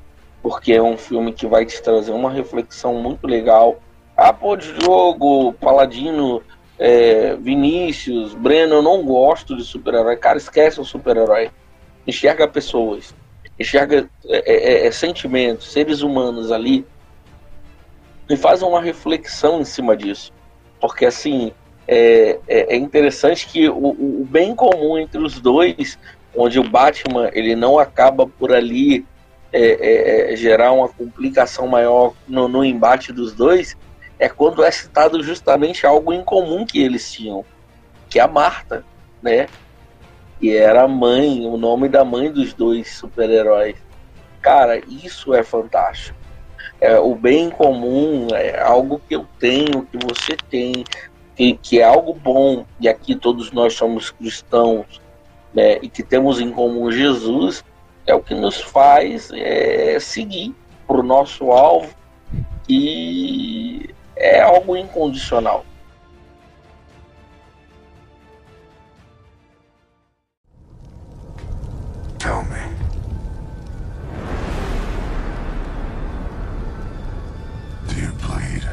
porque 0.47 0.75
é 0.75 0.81
um 0.81 0.97
filme 0.97 1.33
que 1.33 1.45
vai 1.45 1.67
te 1.67 1.83
trazer 1.83 2.13
uma 2.13 2.31
reflexão 2.31 2.95
muito 2.95 3.27
legal. 3.27 3.81
Ah, 4.17 4.33
pô, 4.33 4.57
jogo, 4.57 5.53
Paladino, 5.55 6.41
é, 6.79 7.35
Vinícius, 7.35 8.33
Breno, 8.33 8.77
eu 8.77 8.83
não 8.83 9.05
gosto 9.05 9.57
de 9.57 9.65
super-herói. 9.65 10.17
Cara, 10.17 10.39
esquece 10.39 10.81
o 10.81 10.85
super-herói. 10.85 11.51
Enxerga 12.07 12.47
pessoas, 12.47 13.13
enxerga 13.59 14.09
é, 14.27 14.37
é, 14.37 14.85
é, 14.85 14.87
é 14.87 14.91
sentimentos, 14.93 15.73
seres 15.73 16.03
humanos 16.03 16.53
ali 16.53 16.87
e 18.31 18.37
faz 18.37 18.63
uma 18.63 18.81
reflexão 18.81 19.61
em 19.61 19.65
cima 19.65 19.97
disso. 19.97 20.33
Porque 20.81 21.07
assim, 21.07 21.51
é, 21.89 22.39
é, 22.47 22.75
é 22.75 22.77
interessante 22.77 23.49
que 23.49 23.69
o, 23.69 23.89
o, 23.89 24.27
bem 24.31 24.55
comum 24.55 24.97
entre 24.97 25.21
os 25.21 25.41
dois, 25.41 25.99
onde 26.37 26.61
o 26.61 26.63
Batman 26.63 27.31
ele 27.33 27.57
não 27.57 27.81
acaba 27.81 28.29
por 28.29 28.55
ali 28.55 29.05
é, 29.57 29.69
é, 29.71 30.33
é, 30.33 30.37
gerar 30.37 30.73
uma 30.73 30.87
complicação 30.87 31.67
maior 31.67 32.13
no, 32.29 32.47
no, 32.47 32.63
embate 32.63 33.11
dos 33.11 33.33
dois 33.33 33.75
é 34.19 34.29
quando 34.29 34.63
é 34.63 34.71
citado 34.71 35.23
justamente 35.23 35.87
algo 35.87 36.13
em 36.13 36.23
comum 36.23 36.67
que 36.67 36.83
eles 36.83 37.11
tinham, 37.11 37.43
que 38.11 38.19
é 38.19 38.23
a 38.23 38.29
Marta, 38.29 38.85
né? 39.23 39.47
Que 40.39 40.55
era 40.55 40.83
a 40.83 40.89
mãe, 40.89 41.47
o 41.47 41.57
nome 41.57 41.89
da 41.89 42.05
mãe 42.05 42.31
dos 42.31 42.53
dois 42.53 42.95
super-heróis. 42.97 43.77
Cara, 44.43 44.79
isso 44.87 45.33
é 45.33 45.43
fantástico. 45.43 46.19
É, 46.79 46.99
o 46.99 47.15
bem 47.15 47.49
comum 47.49 48.29
é 48.35 48.61
algo 48.61 49.01
que 49.09 49.17
eu 49.17 49.27
tenho, 49.39 49.87
que 49.87 49.97
você 49.97 50.37
tem, 50.51 50.85
que, 51.35 51.55
que 51.57 51.81
é 51.81 51.85
algo 51.85 52.13
bom, 52.13 52.67
e 52.79 52.91
aqui 52.91 53.17
todos 53.17 53.51
nós 53.53 53.73
somos 53.73 54.11
cristãos 54.11 55.01
né, 55.55 55.79
e 55.81 55.89
que 55.89 56.03
temos 56.03 56.41
em 56.41 56.51
comum 56.51 56.93
Jesus, 56.93 57.65
é 58.07 58.15
o 58.15 58.23
que 58.23 58.35
nos 58.35 58.61
faz 58.61 59.31
é, 59.33 59.99
seguir 59.99 60.55
para 60.87 61.01
o 61.01 61.03
nosso 61.03 61.51
alvo 61.51 61.95
e 62.69 63.91
é 64.15 64.41
algo 64.41 64.77
incondicional. 64.77 65.65
Tell 72.19 72.43
me. 72.45 72.77
Do 77.89 78.01
you 78.01 78.13
bleed? 78.15 78.65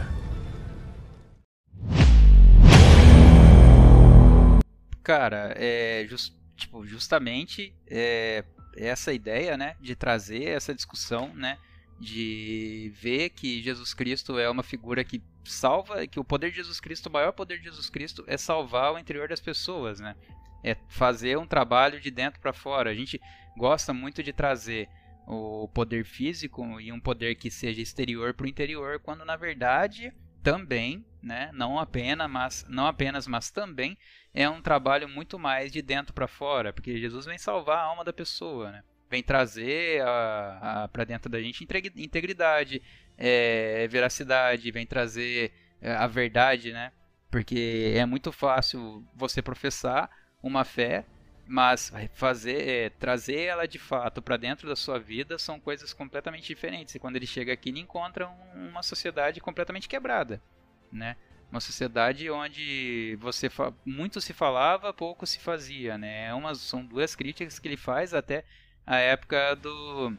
Cara, 5.04 5.54
é 5.58 6.06
just, 6.08 6.34
tipo, 6.56 6.86
justamente 6.86 7.76
é, 7.88 8.44
essa 8.76 9.14
ideia, 9.14 9.58
né, 9.58 9.76
de 9.80 9.96
trazer 9.96 10.46
essa 10.46 10.74
discussão, 10.74 11.34
né, 11.34 11.58
de 12.00 12.92
ver 12.96 13.30
que 13.30 13.62
Jesus 13.62 13.94
Cristo 13.94 14.38
é 14.38 14.50
uma 14.50 14.64
figura 14.64 15.04
que 15.04 15.22
salva, 15.46 16.06
que 16.08 16.20
o 16.20 16.24
poder 16.24 16.50
de 16.50 16.58
Jesus 16.58 16.80
Cristo, 16.80 17.08
o 17.08 17.12
maior 17.12 17.32
poder 17.32 17.58
de 17.58 17.66
Jesus 17.66 17.90
Cristo 17.90 18.24
é 18.28 18.38
salvar 18.38 18.94
o 18.94 19.00
interior 19.00 19.28
das 19.28 19.40
pessoas, 19.40 20.00
né? 20.00 20.16
É 20.64 20.76
fazer 20.88 21.38
um 21.38 21.46
trabalho 21.46 22.00
de 22.00 22.10
dentro 22.10 22.40
para 22.40 22.54
fora. 22.54 22.90
A 22.90 22.96
gente 22.96 23.20
gosta 23.58 23.94
muito 23.94 24.24
de 24.24 24.32
trazer 24.32 24.90
o 25.28 25.68
poder 25.68 26.06
físico 26.06 26.80
e 26.80 26.92
um 26.92 27.00
poder 27.00 27.36
que 27.36 27.52
seja 27.52 27.82
exterior 27.82 28.34
para 28.34 28.46
o 28.46 28.50
interior, 28.50 29.00
quando 29.00 29.24
na 29.26 29.36
verdade 29.36 30.14
também, 30.42 31.06
né, 31.22 31.50
não 31.54 31.80
apenas, 31.80 32.30
mas 32.30 32.66
não 32.68 32.86
apenas, 32.86 33.28
mas 33.28 33.50
também 33.50 33.98
é 34.34 34.50
um 34.50 34.62
trabalho 34.62 35.08
muito 35.08 35.38
mais 35.38 35.72
de 35.72 35.82
dentro 35.82 36.14
para 36.14 36.28
fora, 36.28 36.74
porque 36.74 36.98
Jesus 36.98 37.26
vem 37.26 37.38
salvar 37.38 37.78
a 37.78 37.84
alma 37.84 38.04
da 38.04 38.12
pessoa, 38.12 38.72
né? 38.72 38.84
Vem 39.10 39.22
trazer 39.22 40.02
para 40.92 41.04
dentro 41.04 41.30
da 41.30 41.40
gente 41.40 41.64
integridade, 41.96 42.82
é, 43.16 43.88
veracidade, 43.88 44.72
vem 44.72 44.88
trazer 44.88 45.54
é, 45.80 45.94
a 45.94 46.08
verdade, 46.08 46.72
né? 46.72 46.92
Porque 47.30 47.94
é 47.96 48.06
muito 48.06 48.32
fácil 48.32 49.06
você 49.14 49.40
professar 49.40 50.10
uma 50.42 50.66
fé, 50.66 51.06
mas 51.48 51.92
fazer, 52.14 52.68
é, 52.68 52.90
trazer 52.90 53.42
ela 53.42 53.68
de 53.68 53.78
fato 53.78 54.20
para 54.20 54.38
dentro 54.38 54.68
da 54.68 54.76
sua 54.76 54.98
vida 54.98 55.38
são 55.38 55.60
coisas 55.60 55.94
completamente 55.94 56.48
diferentes. 56.48 56.96
E 56.96 57.00
quando 57.00 57.16
ele 57.16 57.28
chega 57.28 57.54
aqui, 57.54 57.70
ele 57.70 57.82
encontra 57.82 58.28
uma 58.56 58.82
sociedade 58.82 59.40
completamente 59.40 59.88
quebrada, 59.88 60.42
né? 60.92 61.16
Uma 61.54 61.62
sociedade 61.62 62.32
onde 62.32 63.16
você 63.22 63.48
muito 63.86 64.20
se 64.20 64.34
falava, 64.34 64.92
pouco 64.92 65.28
se 65.28 65.38
fazia, 65.38 66.00
né? 66.00 66.26
É 66.26 66.34
uma, 66.34 66.56
são 66.56 66.84
duas 66.84 67.16
críticas 67.16 67.60
que 67.60 67.68
ele 67.68 67.78
faz 67.78 68.12
até 68.12 68.44
a 68.88 68.98
época 68.98 69.56
do 69.58 70.18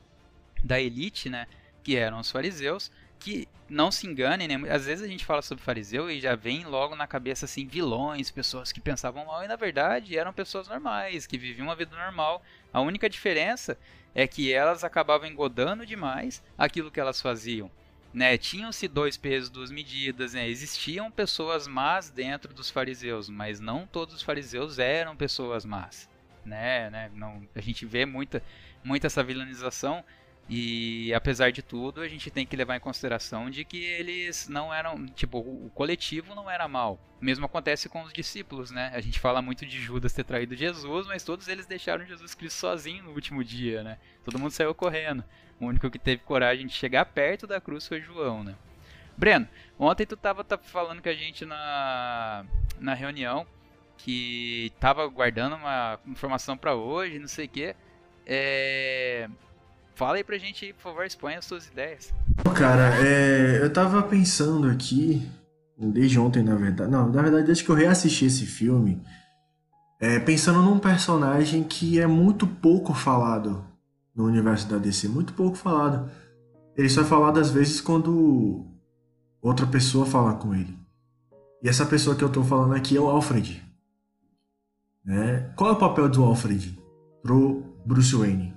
da 0.62 0.81
elite, 0.81 1.28
né? 1.28 1.48
Que 1.82 1.97
eram 1.97 2.20
os 2.20 2.31
fariseus, 2.31 2.89
que 3.19 3.48
não 3.69 3.90
se 3.90 4.06
enganem, 4.06 4.47
né? 4.47 4.70
Às 4.70 4.86
vezes 4.86 5.05
a 5.05 5.09
gente 5.09 5.24
fala 5.24 5.43
sobre 5.43 5.65
fariseu 5.65 6.09
e 6.09 6.20
já 6.20 6.36
vem 6.36 6.65
logo 6.65 6.94
na 6.94 7.06
cabeça 7.09 7.47
assim 7.47 7.66
vilões, 7.66 8.31
pessoas 8.31 8.70
que 8.70 8.81
pensavam 8.81 9.27
mal 9.27 9.43
e 9.43 9.48
na 9.48 9.56
verdade 9.56 10.16
eram 10.16 10.32
pessoas 10.32 10.69
normais, 10.69 11.27
que 11.27 11.36
viviam 11.36 11.66
uma 11.66 11.74
vida 11.74 11.97
normal. 11.97 12.44
A 12.73 12.81
única 12.81 13.11
diferença 13.11 13.77
é 14.15 14.24
que 14.28 14.52
elas 14.52 14.85
acabavam 14.85 15.27
engodando 15.27 15.85
demais 15.85 16.40
aquilo 16.56 16.93
que 16.93 17.01
elas 17.01 17.20
faziam 17.20 17.69
né, 18.14 18.38
tinham-se 18.38 18.86
dois 18.86 19.16
pesos, 19.16 19.50
duas 19.50 19.70
medidas, 19.70 20.32
né, 20.32 20.48
existiam 20.48 21.10
pessoas 21.10 21.66
más 21.66 22.08
dentro 22.08 22.54
dos 22.54 22.70
fariseus, 22.70 23.28
mas 23.28 23.58
não 23.58 23.86
todos 23.86 24.14
os 24.14 24.22
fariseus 24.22 24.78
eram 24.78 25.16
pessoas 25.16 25.64
más, 25.64 26.08
né, 26.44 26.88
né, 26.90 27.10
não, 27.14 27.46
a 27.54 27.60
gente 27.60 27.84
vê 27.84 28.06
muita, 28.06 28.40
muita 28.84 29.08
essa 29.08 29.22
vilanização 29.22 30.04
e 30.48 31.12
apesar 31.14 31.50
de 31.50 31.62
tudo, 31.62 32.02
a 32.02 32.08
gente 32.08 32.30
tem 32.30 32.44
que 32.44 32.54
levar 32.54 32.76
em 32.76 32.80
consideração 32.80 33.48
de 33.48 33.64
que 33.64 33.82
eles 33.82 34.46
não 34.46 34.72
eram, 34.72 35.06
tipo, 35.06 35.38
o 35.38 35.70
coletivo 35.74 36.34
não 36.34 36.50
era 36.50 36.68
mal. 36.68 37.00
O 37.20 37.24
mesmo 37.24 37.46
acontece 37.46 37.88
com 37.88 38.02
os 38.02 38.12
discípulos, 38.12 38.70
né? 38.70 38.90
A 38.94 39.00
gente 39.00 39.18
fala 39.18 39.40
muito 39.40 39.64
de 39.64 39.80
Judas 39.80 40.12
ter 40.12 40.22
traído 40.22 40.54
Jesus, 40.54 41.06
mas 41.06 41.24
todos 41.24 41.48
eles 41.48 41.64
deixaram 41.64 42.04
Jesus 42.04 42.34
Cristo 42.34 42.58
sozinho 42.58 43.04
no 43.04 43.12
último 43.12 43.42
dia, 43.42 43.82
né? 43.82 43.98
Todo 44.22 44.38
mundo 44.38 44.50
saiu 44.50 44.74
correndo. 44.74 45.24
O 45.60 45.66
único 45.66 45.90
que 45.90 45.98
teve 45.98 46.22
coragem 46.22 46.66
de 46.66 46.72
chegar 46.72 47.05
perto 47.06 47.47
da 47.47 47.60
cruz 47.60 47.86
foi 47.86 48.01
João, 48.01 48.43
né? 48.43 48.55
Breno, 49.16 49.47
ontem 49.78 50.05
tu 50.05 50.16
tava, 50.16 50.43
tava 50.43 50.62
falando 50.62 51.01
com 51.01 51.09
a 51.09 51.14
gente 51.14 51.44
na, 51.44 52.44
na 52.81 52.94
reunião 52.94 53.47
que 53.97 54.72
tava 54.81 55.06
guardando 55.06 55.55
uma 55.55 55.98
informação 56.06 56.56
para 56.56 56.74
hoje, 56.74 57.18
não 57.18 57.28
sei 57.28 57.47
o 57.47 57.48
quê. 57.48 57.76
É, 58.26 59.28
Fala 59.94 60.16
aí 60.16 60.24
pra 60.24 60.36
gente, 60.36 60.72
por 60.72 60.82
favor, 60.82 61.06
exponha 61.06 61.39
as 61.39 61.44
suas 61.44 61.68
ideias. 61.68 62.12
Cara, 62.56 62.97
é, 63.01 63.62
eu 63.62 63.72
tava 63.72 64.02
pensando 64.02 64.68
aqui, 64.68 65.28
desde 65.78 66.18
ontem, 66.18 66.43
na 66.43 66.56
verdade. 66.56 66.90
Não, 66.90 67.09
na 67.09 67.22
verdade, 67.22 67.47
desde 67.47 67.62
que 67.62 67.70
eu 67.70 67.76
reassisti 67.76 68.24
esse 68.24 68.44
filme, 68.44 69.01
é, 70.01 70.18
pensando 70.18 70.62
num 70.62 70.81
personagem 70.81 71.62
que 71.62 72.01
é 72.01 72.09
muito 72.09 72.44
pouco 72.44 72.93
falado 72.93 73.64
no 74.14 74.24
universo 74.24 74.68
da 74.68 74.78
DC. 74.78 75.08
Muito 75.08 75.32
pouco 75.32 75.56
falado. 75.56 76.10
Ele 76.76 76.88
só 76.88 77.02
é 77.02 77.04
falado 77.04 77.38
às 77.38 77.50
vezes 77.50 77.80
quando 77.80 78.66
outra 79.40 79.66
pessoa 79.66 80.06
fala 80.06 80.34
com 80.34 80.54
ele. 80.54 80.78
E 81.62 81.68
essa 81.68 81.86
pessoa 81.86 82.16
que 82.16 82.22
eu 82.22 82.30
tô 82.30 82.42
falando 82.42 82.74
aqui 82.74 82.96
é 82.96 83.00
o 83.00 83.08
Alfred. 83.08 83.62
Né? 85.04 85.52
Qual 85.56 85.70
é 85.70 85.72
o 85.72 85.78
papel 85.78 86.08
do 86.08 86.22
Alfred 86.24 86.78
pro 87.22 87.62
Bruce 87.84 88.14
Wayne? 88.14 88.54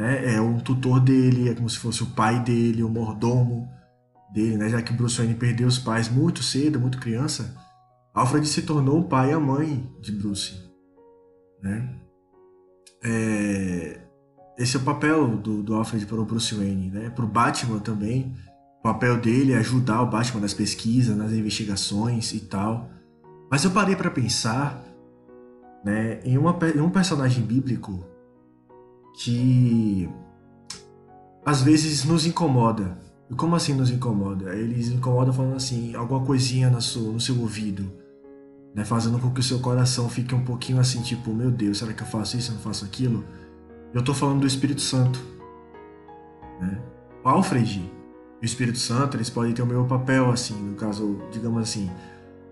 né? 0.00 0.34
É 0.34 0.40
um 0.40 0.58
tutor 0.58 1.00
dele, 1.00 1.48
é 1.50 1.54
como 1.54 1.68
se 1.68 1.78
fosse 1.78 2.02
o 2.02 2.06
pai 2.06 2.42
dele, 2.42 2.82
o 2.82 2.88
mordomo 2.88 3.68
dele, 4.32 4.56
né? 4.56 4.68
Já 4.68 4.80
que 4.82 4.92
Bruce 4.92 5.18
Wayne 5.18 5.34
perdeu 5.34 5.68
os 5.68 5.78
pais 5.78 6.08
muito 6.08 6.42
cedo, 6.42 6.80
muito 6.80 6.98
criança, 6.98 7.54
Alfred 8.14 8.46
se 8.46 8.62
tornou 8.62 9.00
o 9.00 9.08
pai 9.08 9.30
e 9.30 9.32
a 9.32 9.40
mãe 9.40 9.94
de 10.00 10.12
Bruce, 10.12 10.54
né? 11.62 11.96
É... 13.02 14.00
Esse 14.60 14.76
é 14.76 14.78
o 14.78 14.82
papel 14.82 15.26
do, 15.38 15.62
do 15.62 15.74
Alfred 15.74 16.04
para 16.04 16.20
o 16.20 16.24
Bruce 16.26 16.54
Wayne, 16.54 16.90
né? 16.90 17.08
Para 17.08 17.24
o 17.24 17.28
Batman 17.28 17.78
também, 17.78 18.36
o 18.80 18.82
papel 18.82 19.18
dele 19.18 19.54
é 19.54 19.56
ajudar 19.56 20.02
o 20.02 20.06
Batman 20.06 20.42
nas 20.42 20.52
pesquisas, 20.52 21.16
nas 21.16 21.32
investigações 21.32 22.34
e 22.34 22.40
tal. 22.40 22.90
Mas 23.50 23.64
eu 23.64 23.70
parei 23.70 23.96
para 23.96 24.10
pensar, 24.10 24.84
né? 25.82 26.20
Em, 26.24 26.36
uma, 26.36 26.54
em 26.76 26.78
um 26.78 26.90
personagem 26.90 27.42
bíblico 27.42 28.04
que 29.22 30.10
às 31.42 31.62
vezes 31.62 32.04
nos 32.04 32.26
incomoda. 32.26 32.98
E 33.30 33.34
como 33.34 33.56
assim 33.56 33.72
nos 33.72 33.90
incomoda? 33.90 34.54
Eles 34.54 34.88
incomodam 34.88 35.32
falando 35.32 35.56
assim, 35.56 35.94
alguma 35.94 36.20
coisinha 36.20 36.68
no 36.68 36.82
seu, 36.82 37.04
no 37.04 37.20
seu 37.20 37.40
ouvido, 37.40 37.90
né? 38.74 38.84
fazendo 38.84 39.18
com 39.18 39.30
que 39.30 39.40
o 39.40 39.42
seu 39.42 39.58
coração 39.60 40.06
fique 40.10 40.34
um 40.34 40.44
pouquinho 40.44 40.78
assim, 40.78 41.00
tipo, 41.00 41.32
meu 41.32 41.50
Deus, 41.50 41.78
será 41.78 41.94
que 41.94 42.02
eu 42.02 42.06
faço 42.06 42.36
isso, 42.36 42.50
eu 42.50 42.56
não 42.56 42.62
faço 42.62 42.84
aquilo? 42.84 43.24
Eu 43.92 44.02
tô 44.02 44.14
falando 44.14 44.40
do 44.40 44.46
Espírito 44.46 44.80
Santo. 44.80 45.20
Né? 46.60 46.80
O 47.24 47.28
Alfred 47.28 47.90
e 48.40 48.44
o 48.44 48.44
Espírito 48.44 48.78
Santo, 48.78 49.16
eles 49.16 49.28
podem 49.28 49.52
ter 49.52 49.62
o 49.62 49.66
mesmo 49.66 49.86
papel, 49.86 50.30
assim, 50.30 50.54
no 50.54 50.76
caso, 50.76 51.20
digamos 51.32 51.62
assim. 51.62 51.90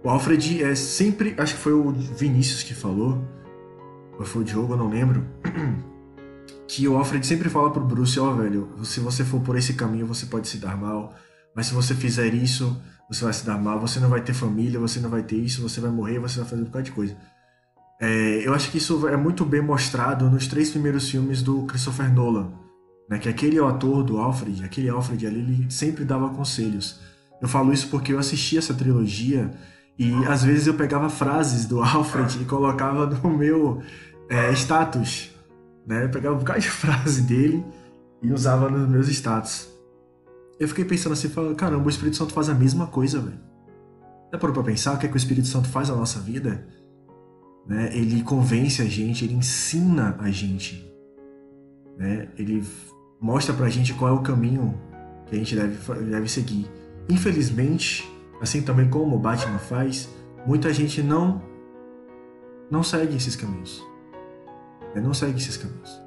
O 0.03 0.09
Alfred 0.09 0.63
é 0.63 0.75
sempre, 0.75 1.35
acho 1.39 1.55
que 1.55 1.61
foi 1.61 1.73
o 1.73 1.91
Vinícius 1.93 2.63
que 2.63 2.75
falou, 2.75 3.19
ou 4.19 4.25
foi 4.25 4.43
o 4.43 4.45
Diogo, 4.45 4.73
eu 4.75 4.77
não 4.77 4.91
lembro. 4.91 5.25
que 6.67 6.87
o 6.87 6.97
Alfred 6.97 7.27
sempre 7.27 7.49
fala 7.49 7.71
pro 7.71 7.85
Bruce, 7.85 8.19
ó, 8.19 8.31
oh, 8.31 8.37
velho, 8.37 8.69
se 8.85 9.01
você 9.01 9.25
for 9.25 9.41
por 9.41 9.57
esse 9.57 9.75
caminho, 9.75 10.07
você 10.07 10.27
pode 10.27 10.49
se 10.49 10.59
dar 10.59 10.77
mal, 10.77 11.15
mas 11.55 11.67
se 11.67 11.75
você 11.75 11.95
fizer 11.95 12.35
isso, 12.35 12.77
você 13.09 13.25
vai 13.25 13.33
se 13.33 13.47
dar 13.47 13.59
mal, 13.59 13.81
você 13.81 13.99
não 13.99 14.11
vai 14.11 14.21
ter 14.21 14.35
família, 14.35 14.79
você 14.79 15.01
não 15.01 15.09
vai 15.09 15.23
ter 15.23 15.37
isso, 15.37 15.63
você 15.63 15.81
vai 15.81 15.91
morrer, 15.91 16.19
você 16.19 16.41
vai 16.41 16.49
fazer 16.49 16.63
um 16.63 16.67
bocado 16.67 16.85
de 16.85 16.93
coisa. 16.93 17.17
É, 18.01 18.47
eu 18.47 18.55
acho 18.55 18.71
que 18.71 18.79
isso 18.79 19.07
é 19.09 19.17
muito 19.17 19.45
bem 19.45 19.61
mostrado 19.61 20.31
nos 20.31 20.47
três 20.47 20.71
primeiros 20.71 21.09
filmes 21.11 21.43
do 21.43 21.63
Christopher 21.63 22.13
Nolan, 22.13 22.53
né, 23.09 23.19
que 23.19 23.29
aquele 23.29 23.59
ator 23.59 24.05
do 24.05 24.19
Alfred, 24.19 24.65
aquele 24.65 24.89
Alfred 24.89 25.27
ali, 25.27 25.41
ele 25.41 25.67
sempre 25.71 26.05
dava 26.05 26.29
conselhos. 26.31 27.01
Eu 27.43 27.49
falo 27.49 27.73
isso 27.73 27.89
porque 27.89 28.13
eu 28.13 28.19
assisti 28.19 28.57
essa 28.57 28.75
trilogia 28.75 29.51
e 29.99 30.13
às 30.27 30.45
vezes 30.45 30.67
eu 30.67 30.75
pegava 30.75 31.09
frases 31.09 31.67
do 31.67 31.83
Alfred 31.83 32.41
e 32.41 32.45
colocava 32.45 33.07
no 33.07 33.37
meu 33.37 33.83
é, 34.29 34.53
status 34.53 35.31
né? 35.89 36.05
Eu 36.05 36.11
pegava 36.11 36.37
um 36.37 36.39
bocado 36.39 36.61
de 36.61 36.69
frase 36.69 37.23
dele 37.23 37.65
e 38.23 38.31
usava 38.31 38.69
nos 38.69 38.87
meus 38.87 39.09
status. 39.09 39.69
Eu 40.61 40.69
fiquei 40.69 40.85
pensando 40.85 41.15
assim, 41.15 41.31
falando, 41.31 41.57
caramba, 41.57 41.87
o 41.87 41.89
Espírito 41.89 42.17
Santo 42.17 42.35
faz 42.35 42.51
a 42.51 42.55
mesma 42.55 42.89
coisa, 42.89 43.21
velho. 43.21 43.41
Já 44.31 44.39
parou 44.39 44.53
pra 44.53 44.63
pensar 44.63 44.95
o 44.95 44.99
que, 44.99 45.07
é 45.07 45.09
que 45.09 45.15
o 45.15 45.17
Espírito 45.17 45.49
Santo 45.49 45.69
faz 45.69 45.89
na 45.89 45.97
nossa 45.97 46.21
vida? 46.21 46.67
Né? 47.67 47.91
Ele 47.97 48.23
convence 48.23 48.81
a 48.83 48.87
gente, 48.87 49.25
ele 49.25 49.35
ensina 49.35 50.17
a 50.19 50.31
gente. 50.31 50.91
Né? 51.97 52.29
Ele 52.39 52.63
mostra 53.21 53.55
pra 53.55 53.69
gente 53.69 53.93
qual 53.95 54.15
é 54.15 54.19
o 54.19 54.23
caminho 54.23 54.79
que 55.27 55.35
a 55.35 55.39
gente 55.39 55.55
deve, 55.55 56.05
deve 56.05 56.29
seguir. 56.29 56.67
Infelizmente, 57.09 58.09
assim 58.41 58.63
também 58.63 58.89
como 58.89 59.17
o 59.17 59.19
Batman 59.19 59.59
faz, 59.59 60.09
muita 60.47 60.73
gente 60.73 61.03
não 61.03 61.43
não 62.71 62.83
segue 62.83 63.17
esses 63.17 63.35
caminhos. 63.35 63.83
É, 64.95 65.01
não 65.01 65.15
segue 65.15 65.39
esses 65.39 65.57
caminhos. 65.57 66.01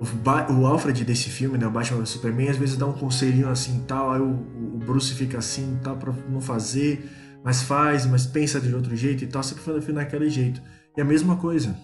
O, 0.00 0.52
o 0.52 0.66
Alfred 0.66 1.04
desse 1.04 1.30
filme, 1.30 1.56
né, 1.56 1.66
o 1.66 1.70
Batman 1.70 2.00
vs 2.00 2.10
Superman, 2.10 2.48
às 2.48 2.56
vezes 2.56 2.76
dá 2.76 2.86
um 2.86 2.92
conselhinho 2.92 3.48
assim 3.48 3.84
tal, 3.86 4.12
aí 4.12 4.20
o, 4.20 4.30
o 4.74 4.78
Bruce 4.78 5.14
fica 5.14 5.38
assim 5.38 5.78
tal 5.82 5.96
para 5.96 6.12
não 6.28 6.40
fazer, 6.40 7.08
mas 7.46 7.62
faz, 7.62 8.04
mas 8.06 8.26
pensa 8.26 8.60
de 8.60 8.74
outro 8.74 8.96
jeito 8.96 9.22
e 9.22 9.26
tal, 9.28 9.40
sempre 9.40 9.80
foi 9.80 9.94
naquele 9.94 10.28
jeito. 10.28 10.60
E 10.96 11.00
a 11.00 11.04
mesma 11.04 11.36
coisa 11.36 11.78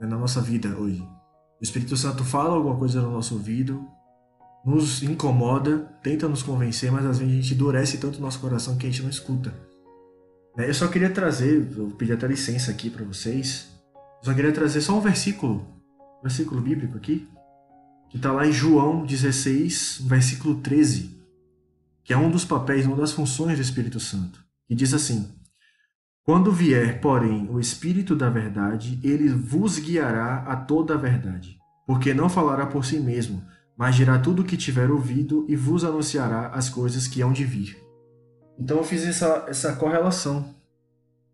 né, 0.00 0.06
na 0.06 0.16
nossa 0.16 0.40
vida 0.40 0.68
hoje. 0.78 1.02
O 1.60 1.64
Espírito 1.64 1.96
Santo 1.96 2.22
fala 2.22 2.54
alguma 2.54 2.76
coisa 2.76 3.02
no 3.02 3.10
nosso 3.10 3.34
ouvido, 3.34 3.84
nos 4.64 5.02
incomoda, 5.02 5.78
tenta 6.00 6.28
nos 6.28 6.44
convencer, 6.44 6.92
mas 6.92 7.04
às 7.04 7.18
vezes 7.18 7.34
a 7.34 7.36
gente 7.40 7.54
endurece 7.54 7.98
tanto 7.98 8.18
o 8.18 8.22
nosso 8.22 8.38
coração 8.38 8.78
que 8.78 8.86
a 8.86 8.88
gente 8.88 9.02
não 9.02 9.10
escuta. 9.10 9.52
Né, 10.56 10.68
eu 10.68 10.74
só 10.74 10.86
queria 10.86 11.10
trazer, 11.10 11.68
eu 11.76 11.88
pedi 11.98 12.12
até 12.12 12.28
licença 12.28 12.70
aqui 12.70 12.88
para 12.88 13.04
vocês, 13.04 13.68
só 14.22 14.32
queria 14.32 14.52
trazer 14.52 14.80
só 14.80 14.96
um 14.96 15.00
versículo, 15.00 15.66
um 16.20 16.22
versículo 16.22 16.60
bíblico 16.60 16.96
aqui, 16.96 17.28
que 18.10 18.16
está 18.16 18.30
lá 18.30 18.46
em 18.46 18.52
João 18.52 19.04
16, 19.04 20.02
versículo 20.04 20.60
13, 20.60 21.20
que 22.04 22.12
é 22.12 22.16
um 22.16 22.30
dos 22.30 22.44
papéis, 22.44 22.86
uma 22.86 22.96
das 22.96 23.10
funções 23.10 23.56
do 23.58 23.62
Espírito 23.62 23.98
Santo, 23.98 24.46
que 24.68 24.74
diz 24.74 24.92
assim: 24.92 25.34
Quando 26.22 26.52
vier, 26.52 27.00
porém, 27.00 27.48
o 27.50 27.58
Espírito 27.58 28.14
da 28.14 28.28
verdade, 28.28 29.00
ele 29.02 29.30
vos 29.30 29.78
guiará 29.78 30.44
a 30.46 30.54
toda 30.54 30.94
a 30.94 30.98
verdade, 30.98 31.58
porque 31.86 32.12
não 32.12 32.28
falará 32.28 32.66
por 32.66 32.84
si 32.84 33.00
mesmo, 33.00 33.42
mas 33.76 33.96
dirá 33.96 34.18
tudo 34.18 34.42
o 34.42 34.44
que 34.44 34.56
tiver 34.56 34.90
ouvido 34.90 35.46
e 35.48 35.56
vos 35.56 35.84
anunciará 35.84 36.48
as 36.48 36.68
coisas 36.68 37.08
que 37.08 37.22
hão 37.22 37.32
de 37.32 37.44
vir. 37.44 37.82
Então 38.58 38.76
eu 38.76 38.84
fiz 38.84 39.04
essa, 39.04 39.46
essa 39.48 39.74
correlação 39.76 40.54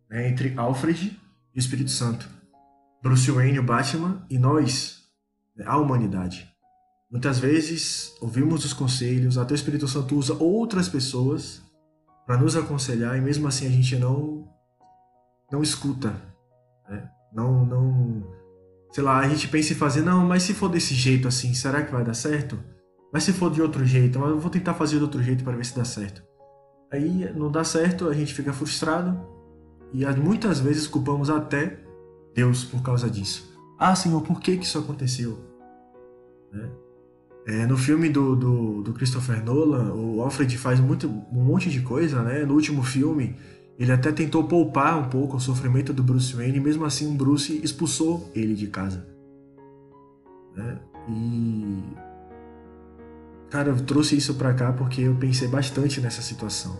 né, 0.08 0.28
entre 0.28 0.52
Alfred 0.56 1.18
e 1.54 1.58
o 1.58 1.58
Espírito 1.58 1.90
Santo. 1.90 2.28
Bruce 3.02 3.30
Wayne, 3.30 3.58
o 3.58 3.62
Batman, 3.62 4.24
e 4.30 4.38
nós, 4.38 5.04
né, 5.56 5.64
a 5.66 5.76
humanidade. 5.76 6.48
Muitas 7.10 7.38
vezes 7.38 8.14
ouvimos 8.20 8.64
os 8.64 8.72
conselhos, 8.72 9.38
até 9.38 9.52
o 9.52 9.56
Espírito 9.56 9.88
Santo 9.88 10.16
usa 10.16 10.34
outras 10.34 10.88
pessoas 10.88 11.63
para 12.26 12.36
nos 12.36 12.56
aconselhar 12.56 13.16
e 13.16 13.20
mesmo 13.20 13.46
assim 13.46 13.66
a 13.66 13.70
gente 13.70 13.96
não 13.96 14.48
não 15.50 15.62
escuta, 15.62 16.14
né? 16.88 17.08
não 17.32 17.64
não 17.64 18.34
sei 18.92 19.04
lá 19.04 19.18
a 19.18 19.28
gente 19.28 19.48
pensa 19.48 19.72
em 19.72 19.76
fazer 19.76 20.02
não, 20.02 20.26
mas 20.26 20.42
se 20.42 20.54
for 20.54 20.68
desse 20.68 20.94
jeito 20.94 21.28
assim, 21.28 21.54
será 21.54 21.82
que 21.82 21.92
vai 21.92 22.04
dar 22.04 22.14
certo? 22.14 22.58
Mas 23.12 23.22
se 23.22 23.32
for 23.32 23.50
de 23.50 23.62
outro 23.62 23.84
jeito, 23.84 24.18
eu 24.18 24.40
vou 24.40 24.50
tentar 24.50 24.74
fazer 24.74 24.96
de 24.96 25.04
outro 25.04 25.22
jeito 25.22 25.44
para 25.44 25.56
ver 25.56 25.64
se 25.64 25.76
dá 25.76 25.84
certo. 25.84 26.22
Aí 26.92 27.32
não 27.34 27.50
dá 27.50 27.62
certo, 27.62 28.08
a 28.08 28.14
gente 28.14 28.34
fica 28.34 28.52
frustrado 28.52 29.34
e 29.92 30.04
muitas 30.16 30.58
vezes 30.58 30.88
culpamos 30.88 31.30
até 31.30 31.78
Deus 32.34 32.64
por 32.64 32.82
causa 32.82 33.08
disso. 33.08 33.56
Ah, 33.78 33.94
Senhor, 33.94 34.20
por 34.22 34.40
que, 34.40 34.56
que 34.56 34.64
isso 34.64 34.78
aconteceu? 34.78 35.38
Né? 36.52 36.68
É, 37.46 37.66
no 37.66 37.76
filme 37.76 38.08
do, 38.08 38.34
do, 38.34 38.82
do, 38.82 38.92
Christopher 38.94 39.44
Nolan, 39.44 39.92
o 39.92 40.22
Alfred 40.22 40.56
faz 40.56 40.80
muito, 40.80 41.08
um 41.08 41.44
monte 41.44 41.68
de 41.68 41.80
coisa, 41.80 42.22
né? 42.22 42.44
No 42.44 42.54
último 42.54 42.82
filme, 42.82 43.36
ele 43.78 43.92
até 43.92 44.10
tentou 44.10 44.44
poupar 44.44 44.98
um 44.98 45.10
pouco 45.10 45.36
o 45.36 45.40
sofrimento 45.40 45.92
do 45.92 46.02
Bruce 46.02 46.34
Wayne, 46.34 46.56
e 46.56 46.60
mesmo 46.60 46.84
assim 46.84 47.06
o 47.06 47.14
Bruce 47.14 47.60
expulsou 47.62 48.30
ele 48.34 48.54
de 48.54 48.68
casa. 48.68 49.06
Né? 50.56 50.78
E 51.08 51.82
Cara, 53.54 53.68
eu 53.68 53.76
trouxe 53.76 54.16
isso 54.16 54.34
para 54.34 54.52
cá 54.52 54.72
porque 54.72 55.02
eu 55.02 55.14
pensei 55.14 55.46
bastante 55.46 56.00
nessa 56.00 56.20
situação. 56.20 56.76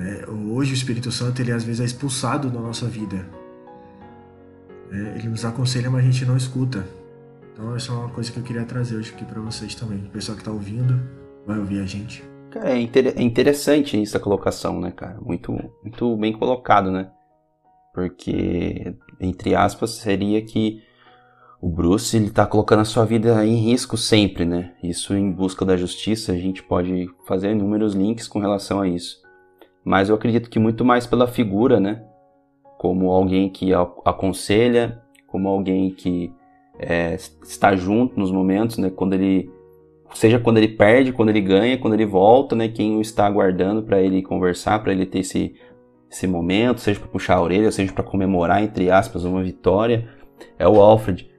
É, 0.00 0.28
hoje 0.28 0.72
o 0.72 0.74
Espírito 0.74 1.12
Santo 1.12 1.40
ele 1.40 1.52
às 1.52 1.62
vezes 1.62 1.80
é 1.80 1.84
expulsado 1.84 2.50
da 2.50 2.58
nossa 2.58 2.88
vida. 2.88 3.24
É, 4.90 5.18
ele 5.18 5.28
nos 5.28 5.44
aconselha, 5.44 5.88
mas 5.88 6.04
a 6.04 6.10
gente 6.10 6.24
não 6.24 6.36
escuta. 6.36 6.84
Então 7.52 7.74
essa 7.74 7.92
é 7.92 7.94
uma 7.94 8.08
coisa 8.08 8.30
que 8.32 8.38
eu 8.38 8.42
queria 8.42 8.64
trazer 8.64 8.96
hoje 8.96 9.12
aqui 9.12 9.24
para 9.24 9.40
vocês 9.40 9.74
também. 9.74 9.98
O 9.98 10.10
pessoal 10.10 10.36
que 10.36 10.44
tá 10.44 10.50
ouvindo 10.50 11.00
vai 11.46 11.58
ouvir 11.58 11.80
a 11.80 11.86
gente. 11.86 12.22
Cara, 12.50 12.70
é, 12.70 12.80
inter 12.80 13.14
é 13.16 13.22
interessante 13.22 14.00
essa 14.00 14.18
colocação, 14.18 14.80
né, 14.80 14.90
cara? 14.90 15.20
Muito, 15.20 15.52
muito 15.82 16.16
bem 16.16 16.32
colocado, 16.32 16.90
né? 16.90 17.10
Porque, 17.94 18.94
entre 19.20 19.54
aspas, 19.54 19.90
seria 19.90 20.42
que 20.42 20.82
o 21.60 21.68
Bruce 21.68 22.16
ele 22.16 22.30
tá 22.30 22.46
colocando 22.46 22.80
a 22.80 22.84
sua 22.84 23.04
vida 23.04 23.44
em 23.44 23.56
risco 23.56 23.96
sempre, 23.96 24.44
né? 24.44 24.72
Isso 24.82 25.14
em 25.14 25.30
busca 25.30 25.64
da 25.64 25.76
justiça, 25.76 26.32
a 26.32 26.36
gente 26.36 26.62
pode 26.62 27.08
fazer 27.26 27.52
inúmeros 27.52 27.94
links 27.94 28.26
com 28.26 28.38
relação 28.38 28.80
a 28.80 28.88
isso. 28.88 29.20
Mas 29.84 30.08
eu 30.08 30.14
acredito 30.14 30.48
que 30.48 30.58
muito 30.58 30.84
mais 30.84 31.06
pela 31.06 31.26
figura, 31.26 31.78
né? 31.78 32.02
Como 32.78 33.10
alguém 33.10 33.50
que 33.50 33.72
aconselha, 33.74 35.02
como 35.26 35.48
alguém 35.48 35.90
que 35.90 36.32
é, 36.80 37.14
está 37.42 37.76
junto 37.76 38.18
nos 38.18 38.32
momentos, 38.32 38.78
né? 38.78 38.90
Quando 38.90 39.12
ele, 39.12 39.50
seja 40.14 40.38
quando 40.38 40.56
ele 40.56 40.68
perde, 40.68 41.12
quando 41.12 41.28
ele 41.28 41.40
ganha, 41.42 41.76
quando 41.76 41.92
ele 41.92 42.06
volta, 42.06 42.56
né? 42.56 42.68
Quem 42.68 42.96
o 42.96 43.02
está 43.02 43.26
aguardando 43.26 43.82
para 43.82 44.00
ele 44.00 44.22
conversar, 44.22 44.82
para 44.82 44.92
ele 44.92 45.04
ter 45.04 45.18
esse, 45.18 45.54
esse 46.10 46.26
momento, 46.26 46.80
seja 46.80 46.98
para 46.98 47.08
puxar 47.08 47.36
a 47.36 47.42
orelha, 47.42 47.70
seja 47.70 47.92
para 47.92 48.02
comemorar 48.02 48.62
entre 48.62 48.90
aspas 48.90 49.24
uma 49.24 49.42
vitória, 49.42 50.08
é 50.58 50.66
o 50.66 50.80
Alfred. 50.80 51.30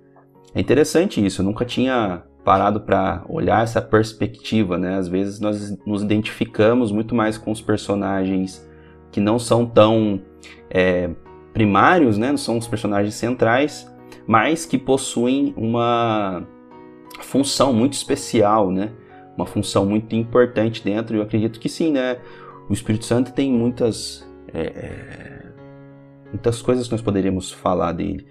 É 0.54 0.60
interessante 0.60 1.26
isso, 1.26 1.42
eu 1.42 1.46
nunca 1.46 1.66
tinha 1.66 2.24
parado 2.44 2.82
para 2.82 3.24
olhar 3.30 3.64
essa 3.64 3.82
perspectiva, 3.82 4.78
né? 4.78 4.98
Às 4.98 5.08
vezes 5.08 5.40
nós 5.40 5.76
nos 5.86 6.04
identificamos 6.04 6.92
muito 6.92 7.16
mais 7.16 7.38
com 7.38 7.52
os 7.52 7.62
personagens 7.62 8.68
que 9.12 9.20
não 9.20 9.40
são 9.40 9.66
tão 9.66 10.22
é, 10.70 11.10
primários, 11.54 12.18
né? 12.18 12.30
Não 12.30 12.38
são 12.38 12.58
os 12.58 12.68
personagens 12.68 13.16
centrais, 13.16 13.91
mas 14.32 14.66
que 14.66 14.78
possuem 14.78 15.54
uma 15.58 16.48
função 17.20 17.74
muito 17.74 17.92
especial, 17.96 18.72
né? 18.72 18.94
Uma 19.36 19.46
função 19.46 19.86
muito 19.86 20.16
importante 20.16 20.82
dentro. 20.82 21.18
Eu 21.18 21.22
acredito 21.22 21.60
que 21.60 21.68
sim, 21.68 21.92
né? 21.92 22.18
O 22.70 22.72
Espírito 22.72 23.04
Santo 23.04 23.34
tem 23.34 23.52
muitas 23.52 24.26
é, 24.54 24.62
é 24.62 25.52
muitas 26.30 26.62
coisas 26.62 26.86
que 26.88 26.94
nós 26.94 27.02
poderíamos 27.02 27.52
falar 27.52 27.92
dele. 27.92 28.26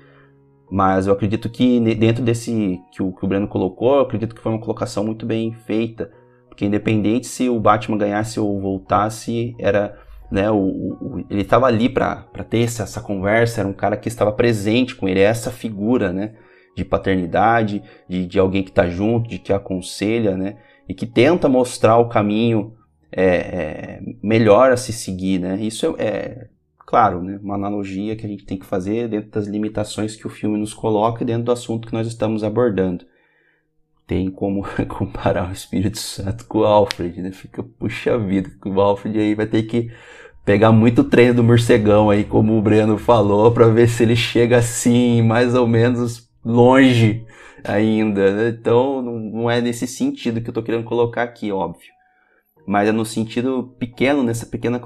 Mas 0.71 1.07
eu 1.07 1.13
acredito 1.13 1.51
que 1.51 1.79
dentro 1.95 2.25
desse 2.25 2.81
que 2.91 3.03
o, 3.03 3.13
que 3.13 3.23
o 3.23 3.29
Breno 3.29 3.47
colocou, 3.47 3.97
eu 3.97 4.01
acredito 4.01 4.35
que 4.35 4.41
foi 4.41 4.53
uma 4.53 4.61
colocação 4.61 5.05
muito 5.05 5.27
bem 5.27 5.53
feita. 5.67 6.11
Porque 6.49 6.65
independente 6.65 7.27
se 7.27 7.47
o 7.51 7.61
Batman 7.61 7.99
ganhasse 7.99 8.41
ou 8.41 8.59
voltasse, 8.59 9.55
era. 9.59 9.99
Né, 10.31 10.51
o, 10.51 10.57
o 10.57 11.25
ele 11.29 11.43
estava 11.43 11.67
ali 11.67 11.89
para 11.89 12.23
ter 12.49 12.61
essa, 12.61 12.85
essa, 12.85 13.01
conversa, 13.01 13.61
era 13.61 13.69
um 13.69 13.73
cara 13.73 13.97
que 13.97 14.09
estava 14.09 14.31
presente 14.31 14.95
com 14.95 15.09
ele, 15.09 15.21
é 15.21 15.25
essa 15.25 15.51
figura 15.51 16.13
né, 16.13 16.35
de 16.77 16.85
paternidade, 16.85 17.83
de, 18.09 18.27
de 18.27 18.39
alguém 18.39 18.63
que 18.63 18.71
está 18.71 18.89
junto, 18.89 19.29
de 19.29 19.39
que 19.39 19.53
aconselha, 19.53 20.37
né, 20.37 20.59
e 20.89 20.95
que 20.95 21.07
tenta 21.07 21.49
mostrar 21.49 21.99
o 21.99 22.09
caminho 22.09 22.77
é, 23.11 23.25
é, 23.25 24.01
melhor 24.23 24.71
a 24.71 24.77
se 24.77 24.93
seguir. 24.93 25.41
Né? 25.41 25.57
Isso 25.61 25.97
é, 25.99 26.05
é 26.05 26.49
Claro, 26.91 27.23
né, 27.23 27.39
uma 27.41 27.55
analogia 27.55 28.17
que 28.17 28.27
a 28.27 28.29
gente 28.29 28.45
tem 28.45 28.59
que 28.59 28.67
fazer 28.67 29.07
dentro 29.07 29.31
das 29.31 29.47
limitações 29.47 30.17
que 30.17 30.27
o 30.27 30.29
filme 30.29 30.59
nos 30.59 30.75
coloca 30.75 31.23
e 31.23 31.25
dentro 31.25 31.45
do 31.45 31.53
assunto 31.53 31.87
que 31.87 31.95
nós 31.95 32.05
estamos 32.05 32.43
abordando. 32.43 33.05
Tem 34.11 34.29
como 34.29 34.65
comparar 34.89 35.49
o 35.49 35.53
Espírito 35.53 36.01
Santo 36.01 36.45
com 36.47 36.59
o 36.59 36.65
Alfred, 36.65 37.23
né? 37.23 37.31
Fica, 37.31 37.63
puxa 37.63 38.19
vida, 38.19 38.51
o 38.67 38.81
Alfred 38.81 39.17
aí 39.17 39.37
vai 39.37 39.47
ter 39.47 39.63
que 39.63 39.89
pegar 40.45 40.73
muito 40.73 41.05
treino 41.05 41.35
do 41.35 41.45
morcegão 41.45 42.11
aí, 42.11 42.25
como 42.25 42.59
o 42.59 42.61
Breno 42.61 42.99
falou, 42.99 43.53
para 43.53 43.69
ver 43.69 43.89
se 43.89 44.03
ele 44.03 44.17
chega 44.17 44.57
assim, 44.57 45.23
mais 45.23 45.55
ou 45.55 45.65
menos 45.65 46.29
longe 46.45 47.25
ainda. 47.63 48.33
Né? 48.33 48.49
Então, 48.49 49.01
não 49.01 49.49
é 49.49 49.61
nesse 49.61 49.87
sentido 49.87 50.41
que 50.41 50.51
eu 50.51 50.55
tô 50.55 50.61
querendo 50.61 50.83
colocar 50.83 51.23
aqui, 51.23 51.53
óbvio. 51.53 51.93
Mas 52.67 52.89
é 52.89 52.93
no 52.93 53.05
sentido 53.05 53.77
pequeno, 53.79 54.25
nessa 54.25 54.45
pequena, 54.45 54.81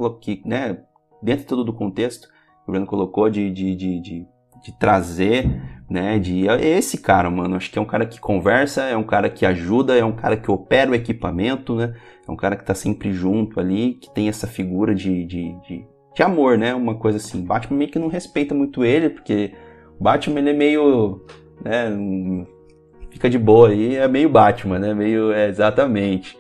né, 0.44 0.82
dentro 1.22 1.44
de 1.44 1.48
todo 1.48 1.64
do 1.64 1.72
contexto 1.72 2.28
que 2.28 2.68
o 2.68 2.72
Bruno 2.72 2.84
colocou 2.84 3.30
de, 3.30 3.51
de, 3.51 3.74
de, 3.74 4.01
de, 4.02 4.26
de 4.65 4.73
trazer, 4.73 5.61
né? 5.89 6.19
De 6.19 6.49
é 6.49 6.78
esse 6.78 6.99
cara, 6.99 7.31
mano. 7.31 7.57
Acho 7.57 7.70
que 7.70 7.78
é 7.78 7.82
um 7.82 7.86
cara 7.86 8.07
que 8.07 8.19
conversa, 8.19 8.82
é 8.82 8.97
um 8.97 9.05
cara 9.05 9.28
que 9.28 9.45
ajuda, 9.45 9.97
é 9.97 10.05
um 10.05 10.12
cara 10.12 10.36
que 10.36 10.51
opera 10.51 10.91
o 10.91 10.95
equipamento, 10.95 11.77
né? 11.77 11.95
É 12.27 12.32
um 12.32 12.36
cara 12.36 12.57
que 12.57 12.65
tá 12.65 12.74
sempre 12.74 13.12
junto 13.12 13.61
ali, 13.61 13.95
que 13.95 14.12
tem 14.12 14.28
essa 14.28 14.47
figura 14.47 14.95
de, 14.95 15.24
de, 15.27 15.55
de, 15.69 15.86
de 16.15 16.23
amor, 16.23 16.57
né? 16.57 16.74
Uma 16.74 16.95
coisa 16.95 17.19
assim. 17.19 17.45
Batman 17.45 17.78
meio 17.78 17.91
que 17.91 17.99
não 17.99 18.09
respeita 18.09 18.55
muito 18.55 18.85
ele, 18.85 19.11
porque 19.11 19.53
Batman 20.01 20.41
ele 20.41 20.51
é 20.51 20.55
meio. 20.55 21.24
Né, 21.62 22.47
fica 23.11 23.31
de 23.31 23.39
boa 23.39 23.69
aí, 23.69 23.97
é 23.97 24.09
meio 24.09 24.31
Batman, 24.31 24.78
né? 24.78 24.95
Meio. 24.95 25.31
É, 25.31 25.49
exatamente 25.49 26.36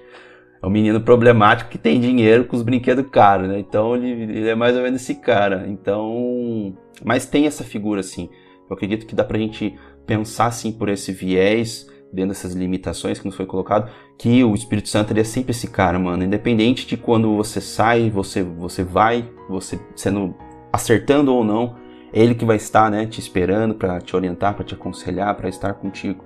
é 0.62 0.66
um 0.66 0.70
menino 0.70 0.98
problemático 0.98 1.68
que 1.68 1.76
tem 1.76 2.00
dinheiro 2.00 2.46
com 2.46 2.56
os 2.56 2.62
brinquedos 2.62 3.06
caros, 3.10 3.48
né? 3.48 3.58
Então 3.58 3.94
ele, 3.94 4.22
ele, 4.22 4.48
é 4.48 4.54
mais 4.54 4.74
ou 4.74 4.82
menos 4.82 5.02
esse 5.02 5.16
cara. 5.16 5.66
Então, 5.68 6.74
mas 7.02 7.26
tem 7.26 7.46
essa 7.46 7.64
figura 7.64 8.00
assim. 8.00 8.28
Eu 8.68 8.74
acredito 8.74 9.06
que 9.06 9.14
dá 9.14 9.24
pra 9.24 9.38
gente 9.38 9.76
pensar 10.06 10.46
assim 10.46 10.72
por 10.72 10.88
esse 10.88 11.12
viés 11.12 11.86
dentro 12.12 12.30
dessas 12.30 12.52
limitações 12.52 13.18
que 13.18 13.26
nos 13.26 13.34
foi 13.34 13.44
colocado, 13.44 13.90
que 14.16 14.44
o 14.44 14.54
Espírito 14.54 14.88
Santo 14.88 15.12
ele 15.12 15.20
é 15.20 15.24
sempre 15.24 15.50
esse 15.50 15.68
cara, 15.68 15.98
mano. 15.98 16.22
Independente 16.22 16.86
de 16.86 16.96
quando 16.96 17.34
você 17.36 17.60
sai, 17.60 18.08
você, 18.08 18.42
você 18.42 18.84
vai, 18.84 19.28
você 19.48 19.78
sendo 19.96 20.34
acertando 20.72 21.34
ou 21.34 21.44
não, 21.44 21.76
é 22.12 22.22
ele 22.22 22.34
que 22.34 22.44
vai 22.44 22.56
estar, 22.56 22.90
né, 22.90 23.06
te 23.06 23.18
esperando 23.18 23.74
para 23.74 24.00
te 24.00 24.14
orientar, 24.14 24.54
para 24.54 24.64
te 24.64 24.74
aconselhar, 24.74 25.34
para 25.34 25.48
estar 25.48 25.74
contigo, 25.74 26.24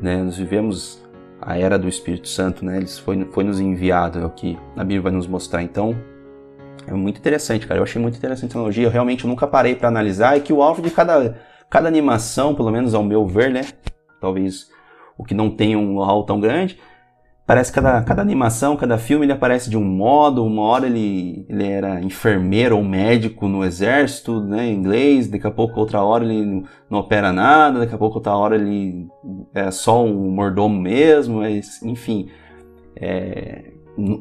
né? 0.00 0.22
Nós 0.22 0.36
vivemos 0.36 1.00
a 1.40 1.56
era 1.56 1.78
do 1.78 1.88
Espírito 1.88 2.28
Santo, 2.28 2.64
né? 2.64 2.78
Ele 2.78 2.86
foi, 2.88 3.24
foi 3.30 3.44
nos 3.44 3.60
enviado, 3.60 4.18
é 4.18 4.24
o 4.26 4.30
que 4.30 4.58
a 4.76 4.80
Bíblia 4.80 5.02
vai 5.02 5.12
nos 5.12 5.28
mostrar. 5.28 5.62
Então, 5.62 5.96
é 6.88 6.92
muito 6.92 7.18
interessante, 7.18 7.66
cara. 7.66 7.80
Eu 7.80 7.84
achei 7.84 8.00
muito 8.00 8.16
interessante 8.16 8.54
a 8.54 8.58
analogia. 8.58 8.84
Eu 8.84 8.90
realmente 8.90 9.26
nunca 9.26 9.46
parei 9.46 9.74
para 9.74 9.88
analisar. 9.88 10.36
E 10.36 10.40
que 10.40 10.52
o 10.52 10.62
alvo 10.62 10.82
de 10.82 10.90
cada, 10.90 11.38
cada 11.68 11.88
animação, 11.88 12.54
pelo 12.54 12.70
menos 12.70 12.94
ao 12.94 13.02
meu 13.02 13.26
ver, 13.26 13.50
né? 13.50 13.62
Talvez 14.20 14.68
o 15.16 15.24
que 15.24 15.34
não 15.34 15.50
tenha 15.50 15.78
um 15.78 15.94
know 15.94 16.24
tão 16.24 16.40
grande, 16.40 16.78
Parece 17.48 17.72
que 17.72 17.80
cada, 17.80 18.02
cada 18.02 18.20
animação, 18.20 18.76
cada 18.76 18.98
filme, 18.98 19.24
ele 19.24 19.32
aparece 19.32 19.70
de 19.70 19.76
um 19.78 19.82
modo. 19.82 20.44
Uma 20.44 20.64
hora 20.64 20.86
ele, 20.86 21.46
ele 21.48 21.66
era 21.66 21.98
enfermeiro 22.02 22.76
ou 22.76 22.84
médico 22.84 23.48
no 23.48 23.64
exército, 23.64 24.38
né, 24.42 24.66
em 24.66 24.74
inglês. 24.74 25.28
Daqui 25.28 25.46
a 25.46 25.50
pouco, 25.50 25.80
outra 25.80 26.02
hora, 26.02 26.26
ele 26.26 26.62
não 26.90 26.98
opera 26.98 27.32
nada. 27.32 27.78
Daqui 27.78 27.94
a 27.94 27.96
pouco, 27.96 28.16
outra 28.16 28.36
hora, 28.36 28.54
ele 28.54 29.08
é 29.54 29.70
só 29.70 30.04
um 30.04 30.30
mordomo 30.30 30.78
mesmo. 30.78 31.38
Mas, 31.38 31.82
enfim, 31.82 32.28
é, 32.94 33.72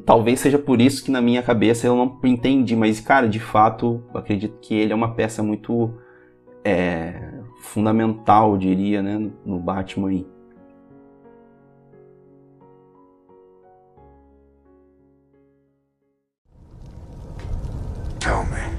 talvez 0.06 0.40
seja 0.40 0.58
por 0.58 0.82
isso 0.82 1.04
que 1.04 1.12
na 1.12 1.22
minha 1.22 1.44
cabeça 1.44 1.88
eu 1.88 1.96
não 1.96 2.20
entendi. 2.24 2.76
Mas, 2.76 3.00
cara, 3.00 3.28
de 3.28 3.40
fato, 3.40 4.04
acredito 4.14 4.58
que 4.60 4.74
ele 4.74 4.94
é 4.94 4.96
uma 4.96 5.14
peça 5.14 5.44
muito 5.44 5.94
é, 6.64 7.42
fundamental, 7.62 8.58
diria, 8.58 9.02
né, 9.02 9.30
no 9.46 9.60
Batman 9.60 10.10
aí. 10.10 10.28
Tell 18.20 18.44
me. 18.46 18.77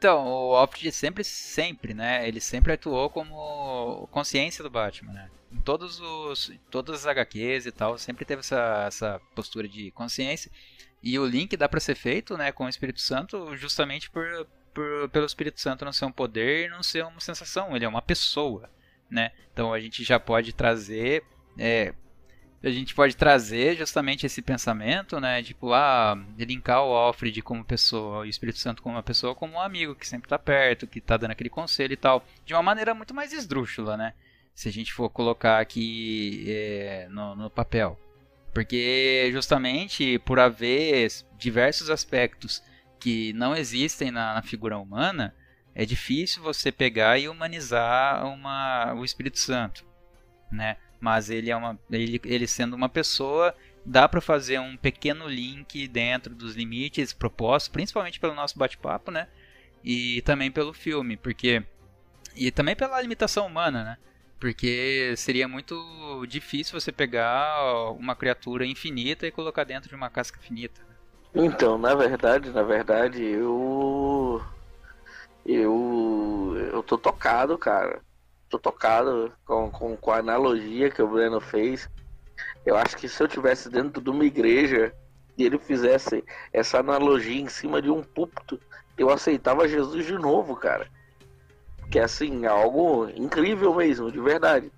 Então, 0.00 0.26
o 0.26 0.56
Alfred 0.56 0.90
sempre, 0.92 1.22
sempre, 1.22 1.92
né? 1.92 2.26
Ele 2.26 2.40
sempre 2.40 2.72
atuou 2.72 3.10
como 3.10 4.08
consciência 4.10 4.64
do 4.64 4.70
Batman, 4.70 5.12
né? 5.12 5.30
Em 5.52 5.60
todos 5.60 6.00
os, 6.00 6.50
todas 6.70 7.00
as 7.00 7.06
HQs 7.06 7.66
e 7.66 7.70
tal, 7.70 7.98
sempre 7.98 8.24
teve 8.24 8.40
essa, 8.40 8.84
essa 8.86 9.20
postura 9.34 9.68
de 9.68 9.90
consciência. 9.90 10.50
E 11.02 11.18
o 11.18 11.26
link 11.26 11.54
dá 11.54 11.68
para 11.68 11.80
ser 11.80 11.96
feito 11.96 12.34
né, 12.38 12.50
com 12.50 12.64
o 12.64 12.68
Espírito 12.70 12.98
Santo 12.98 13.54
justamente 13.58 14.08
por, 14.08 14.24
por, 14.72 15.10
pelo 15.10 15.26
Espírito 15.26 15.60
Santo 15.60 15.84
não 15.84 15.92
ser 15.92 16.06
um 16.06 16.12
poder 16.12 16.70
não 16.70 16.82
ser 16.82 17.04
uma 17.04 17.20
sensação, 17.20 17.76
ele 17.76 17.84
é 17.84 17.88
uma 17.88 18.00
pessoa. 18.00 18.70
Né? 19.10 19.32
Então 19.52 19.70
a 19.70 19.78
gente 19.78 20.02
já 20.02 20.18
pode 20.18 20.54
trazer. 20.54 21.22
É, 21.58 21.92
a 22.62 22.70
gente 22.70 22.94
pode 22.94 23.16
trazer 23.16 23.76
justamente 23.76 24.26
esse 24.26 24.42
pensamento, 24.42 25.18
né? 25.18 25.42
Tipo, 25.42 25.72
ah, 25.72 26.18
linkar 26.38 26.84
o 26.84 26.94
Alfred 26.94 27.40
como 27.40 27.64
pessoa, 27.64 28.20
o 28.20 28.24
Espírito 28.26 28.58
Santo 28.58 28.82
como 28.82 28.96
uma 28.96 29.02
pessoa, 29.02 29.34
como 29.34 29.54
um 29.54 29.60
amigo 29.60 29.94
que 29.94 30.06
sempre 30.06 30.26
está 30.26 30.38
perto, 30.38 30.86
que 30.86 30.98
está 30.98 31.16
dando 31.16 31.30
aquele 31.30 31.48
conselho 31.48 31.94
e 31.94 31.96
tal, 31.96 32.24
de 32.44 32.52
uma 32.52 32.62
maneira 32.62 32.94
muito 32.94 33.14
mais 33.14 33.32
esdrúxula, 33.32 33.96
né? 33.96 34.12
Se 34.54 34.68
a 34.68 34.72
gente 34.72 34.92
for 34.92 35.08
colocar 35.08 35.58
aqui 35.58 36.44
é, 36.48 37.08
no, 37.10 37.34
no 37.34 37.50
papel. 37.50 37.98
Porque 38.52 39.30
justamente 39.32 40.18
por 40.18 40.38
haver 40.38 41.08
diversos 41.38 41.88
aspectos 41.88 42.62
que 42.98 43.32
não 43.32 43.56
existem 43.56 44.10
na, 44.10 44.34
na 44.34 44.42
figura 44.42 44.76
humana, 44.76 45.34
é 45.74 45.86
difícil 45.86 46.42
você 46.42 46.70
pegar 46.70 47.18
e 47.18 47.26
humanizar 47.26 48.26
uma, 48.26 48.92
o 48.92 49.02
Espírito 49.02 49.38
Santo, 49.38 49.86
né? 50.52 50.76
Mas 51.00 51.30
ele 51.30 51.50
é 51.50 51.56
uma, 51.56 51.78
ele, 51.90 52.20
ele 52.24 52.46
sendo 52.46 52.76
uma 52.76 52.88
pessoa, 52.88 53.54
dá 53.84 54.08
para 54.08 54.20
fazer 54.20 54.60
um 54.60 54.76
pequeno 54.76 55.26
link 55.26 55.88
dentro 55.88 56.34
dos 56.34 56.54
limites 56.54 57.12
propostos, 57.12 57.68
principalmente 57.68 58.20
pelo 58.20 58.34
nosso 58.34 58.58
bate-papo, 58.58 59.10
né? 59.10 59.26
E 59.82 60.20
também 60.22 60.50
pelo 60.50 60.74
filme, 60.74 61.16
porque 61.16 61.64
e 62.36 62.50
também 62.50 62.76
pela 62.76 63.00
limitação 63.00 63.46
humana, 63.46 63.82
né? 63.82 63.96
Porque 64.38 65.14
seria 65.16 65.46
muito 65.46 65.74
difícil 66.26 66.78
você 66.78 66.90
pegar 66.90 67.90
uma 67.92 68.16
criatura 68.16 68.64
infinita 68.64 69.26
e 69.26 69.30
colocar 69.30 69.64
dentro 69.64 69.88
de 69.88 69.94
uma 69.94 70.08
casca 70.08 70.38
finita. 70.40 70.80
Então, 71.34 71.76
na 71.78 71.94
verdade, 71.94 72.50
na 72.50 72.62
verdade, 72.62 73.22
eu. 73.22 74.42
Eu. 75.44 76.56
Eu 76.72 76.82
tô 76.82 76.96
tocado, 76.96 77.56
cara. 77.58 78.00
Tô 78.50 78.58
tocado 78.58 79.32
com, 79.46 79.70
com, 79.70 79.96
com 79.96 80.10
a 80.10 80.18
analogia 80.18 80.90
que 80.90 81.00
o 81.00 81.08
Breno 81.08 81.40
fez. 81.40 81.88
Eu 82.66 82.76
acho 82.76 82.96
que 82.98 83.08
se 83.08 83.22
eu 83.22 83.28
tivesse 83.28 83.70
dentro 83.70 84.02
de 84.02 84.10
uma 84.10 84.24
igreja 84.24 84.94
e 85.38 85.44
ele 85.44 85.58
fizesse 85.58 86.22
essa 86.52 86.80
analogia 86.80 87.40
em 87.40 87.48
cima 87.48 87.80
de 87.80 87.90
um 87.90 88.02
púlpito, 88.02 88.60
eu 88.98 89.08
aceitava 89.08 89.66
Jesus 89.66 90.04
de 90.04 90.18
novo, 90.18 90.54
cara 90.54 90.86
que 91.90 91.98
é 91.98 92.04
assim, 92.04 92.46
algo 92.46 93.08
incrível 93.10 93.74
mesmo, 93.74 94.12
de 94.12 94.20
verdade. 94.20 94.70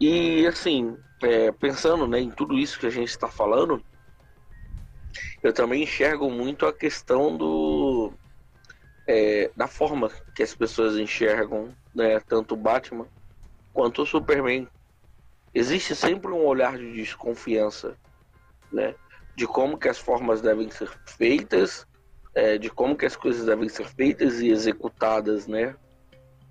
E 0.00 0.46
assim, 0.46 0.96
é, 1.22 1.52
pensando 1.52 2.06
né, 2.08 2.18
em 2.18 2.30
tudo 2.30 2.58
isso 2.58 2.80
que 2.80 2.86
a 2.86 2.90
gente 2.90 3.10
está 3.10 3.28
falando, 3.28 3.84
eu 5.42 5.52
também 5.52 5.82
enxergo 5.82 6.30
muito 6.30 6.66
a 6.66 6.72
questão 6.72 7.36
do 7.36 8.12
é, 9.06 9.50
da 9.54 9.68
forma 9.68 10.10
que 10.34 10.42
as 10.42 10.54
pessoas 10.54 10.96
enxergam 10.96 11.74
né, 11.94 12.20
tanto 12.20 12.56
Batman 12.56 13.06
quanto 13.72 14.02
o 14.02 14.06
Superman. 14.06 14.68
Existe 15.54 15.94
sempre 15.94 16.32
um 16.32 16.44
olhar 16.44 16.76
de 16.76 16.92
desconfiança, 16.92 17.96
né, 18.72 18.94
de 19.36 19.46
como 19.46 19.78
que 19.78 19.88
as 19.88 19.98
formas 19.98 20.40
devem 20.40 20.70
ser 20.70 20.90
feitas, 21.06 21.86
é, 22.34 22.58
de 22.58 22.68
como 22.68 22.96
que 22.96 23.06
as 23.06 23.14
coisas 23.14 23.46
devem 23.46 23.68
ser 23.68 23.86
feitas 23.86 24.40
e 24.40 24.48
executadas, 24.48 25.46
né, 25.46 25.76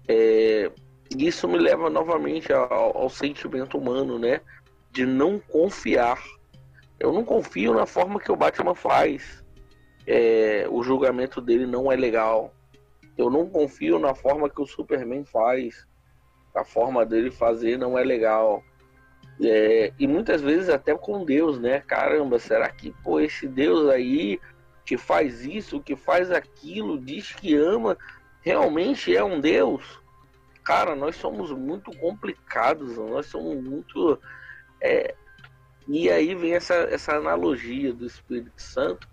é, 0.07 0.71
isso 1.17 1.47
me 1.47 1.57
leva 1.57 1.89
novamente 1.89 2.51
ao, 2.51 2.97
ao, 2.97 3.09
sentimento 3.09 3.77
humano, 3.77 4.19
né? 4.19 4.41
De 4.91 5.05
não 5.05 5.39
confiar. 5.39 6.21
Eu 6.99 7.11
não 7.11 7.23
confio 7.23 7.73
na 7.73 7.85
forma 7.85 8.19
que 8.19 8.31
o 8.31 8.35
Batman 8.35 8.75
faz. 8.75 9.43
É, 10.05 10.65
o 10.69 10.83
julgamento 10.83 11.39
dele 11.39 11.65
não 11.65 11.91
é 11.91 11.95
legal. 11.95 12.53
Eu 13.17 13.29
não 13.29 13.47
confio 13.47 13.99
na 13.99 14.15
forma 14.15 14.49
que 14.49 14.61
o 14.61 14.65
Superman 14.65 15.25
faz. 15.25 15.87
A 16.53 16.63
forma 16.63 17.05
dele 17.05 17.31
fazer 17.31 17.77
não 17.77 17.97
é 17.97 18.03
legal. 18.03 18.63
É, 19.41 19.91
e 19.97 20.07
muitas 20.07 20.41
vezes 20.41 20.69
até 20.69 20.95
com 20.95 21.25
Deus, 21.25 21.59
né? 21.59 21.79
Caramba, 21.81 22.37
será 22.39 22.69
que 22.69 22.91
pô, 23.03 23.19
esse 23.19 23.47
Deus 23.47 23.89
aí 23.89 24.39
que 24.85 24.97
faz 24.97 25.45
isso, 25.45 25.81
que 25.81 25.95
faz 25.95 26.29
aquilo, 26.29 26.99
diz 26.99 27.31
que 27.31 27.55
ama, 27.55 27.97
realmente 28.41 29.15
é 29.15 29.23
um 29.23 29.39
Deus, 29.39 30.03
cara, 30.63 30.95
nós 30.95 31.15
somos 31.15 31.51
muito 31.51 31.95
complicados, 31.97 32.97
nós 32.97 33.25
somos 33.25 33.61
muito. 33.61 34.19
É... 34.81 35.13
E 35.87 36.09
aí 36.09 36.33
vem 36.33 36.53
essa, 36.53 36.75
essa 36.75 37.15
analogia 37.15 37.93
do 37.93 38.05
Espírito 38.05 38.61
Santo, 38.61 39.07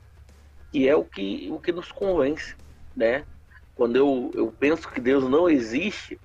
que 0.70 0.88
é 0.88 0.94
o 0.94 1.04
que, 1.04 1.48
o 1.50 1.58
que 1.58 1.72
nos 1.72 1.90
convence, 1.90 2.54
né? 2.96 3.24
Quando 3.80 3.96
eu, 3.96 4.30
eu 4.34 4.52
penso 4.52 4.86
que 4.90 5.00
Deus 5.00 5.26
não 5.26 5.48
existe, 5.48 6.20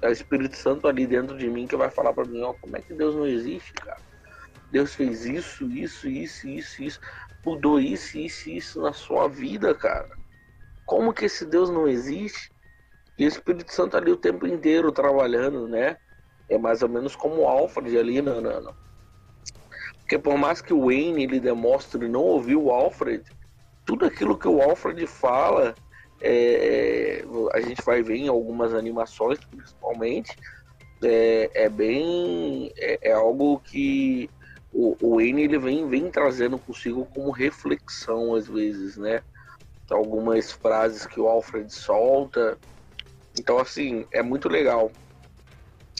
é 0.00 0.08
o 0.08 0.12
Espírito 0.12 0.54
Santo 0.56 0.86
ali 0.86 1.08
dentro 1.08 1.36
de 1.36 1.50
mim 1.50 1.66
que 1.66 1.74
vai 1.74 1.90
falar 1.90 2.12
para 2.12 2.24
mim, 2.24 2.40
ó, 2.42 2.52
como 2.52 2.76
é 2.76 2.80
que 2.80 2.94
Deus 2.94 3.16
não 3.16 3.26
existe, 3.26 3.72
cara? 3.72 4.00
Deus 4.70 4.94
fez 4.94 5.24
isso, 5.24 5.68
isso, 5.72 6.08
isso, 6.08 6.46
isso, 6.46 6.80
isso, 6.80 7.00
mudou 7.44 7.80
isso, 7.80 8.16
isso, 8.16 8.48
isso 8.48 8.80
na 8.80 8.92
sua 8.92 9.26
vida, 9.26 9.74
cara. 9.74 10.08
Como 10.86 11.12
que 11.12 11.24
esse 11.24 11.44
Deus 11.44 11.68
não 11.68 11.88
existe? 11.88 12.52
E 13.18 13.24
o 13.24 13.28
Espírito 13.28 13.74
Santo 13.74 13.96
ali 13.96 14.12
o 14.12 14.16
tempo 14.16 14.46
inteiro 14.46 14.92
trabalhando, 14.92 15.66
né? 15.66 15.96
É 16.48 16.56
mais 16.56 16.80
ou 16.80 16.88
menos 16.88 17.16
como 17.16 17.40
o 17.40 17.48
Alfred 17.48 17.98
ali, 17.98 18.22
não, 18.22 18.40
não, 18.40 18.60
não. 18.62 18.74
Porque 19.98 20.16
por 20.16 20.38
mais 20.38 20.62
que 20.62 20.72
o 20.72 20.84
Wayne 20.84 21.24
ele 21.24 21.40
demonstre 21.40 22.06
não 22.08 22.22
ouvir 22.22 22.54
o 22.54 22.70
Alfred, 22.70 23.24
tudo 23.84 24.06
aquilo 24.06 24.38
que 24.38 24.46
o 24.46 24.62
Alfred 24.62 25.04
fala, 25.08 25.74
é, 26.20 27.24
a 27.52 27.60
gente 27.60 27.82
vai 27.82 28.02
ver 28.02 28.16
em 28.16 28.28
algumas 28.28 28.74
animações, 28.74 29.38
principalmente, 29.44 30.36
é, 31.02 31.50
é 31.54 31.68
bem. 31.68 32.72
É, 32.76 33.10
é, 33.10 33.12
algo 33.12 33.60
que 33.60 34.28
o, 34.72 34.96
o 35.00 35.20
ele 35.20 35.58
vem, 35.58 35.88
vem 35.88 36.10
trazendo 36.10 36.58
consigo 36.58 37.06
como 37.06 37.30
reflexão, 37.30 38.34
às 38.34 38.46
vezes, 38.46 38.96
né? 38.96 39.22
algumas 39.94 40.52
frases 40.52 41.06
que 41.06 41.20
o 41.20 41.28
Alfred 41.28 41.72
solta. 41.72 42.58
Então, 43.38 43.58
assim, 43.58 44.06
é 44.12 44.22
muito 44.22 44.48
legal 44.48 44.90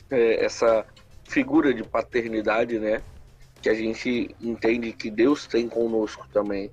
é, 0.09 0.45
essa 0.45 0.85
figura 1.25 1.73
de 1.73 1.83
paternidade, 1.83 2.79
né? 2.79 3.01
Que 3.61 3.69
a 3.69 3.73
gente 3.73 4.35
entende 4.41 4.91
que 4.91 5.09
Deus 5.09 5.45
tem 5.45 5.67
conosco 5.67 6.27
também. 6.31 6.71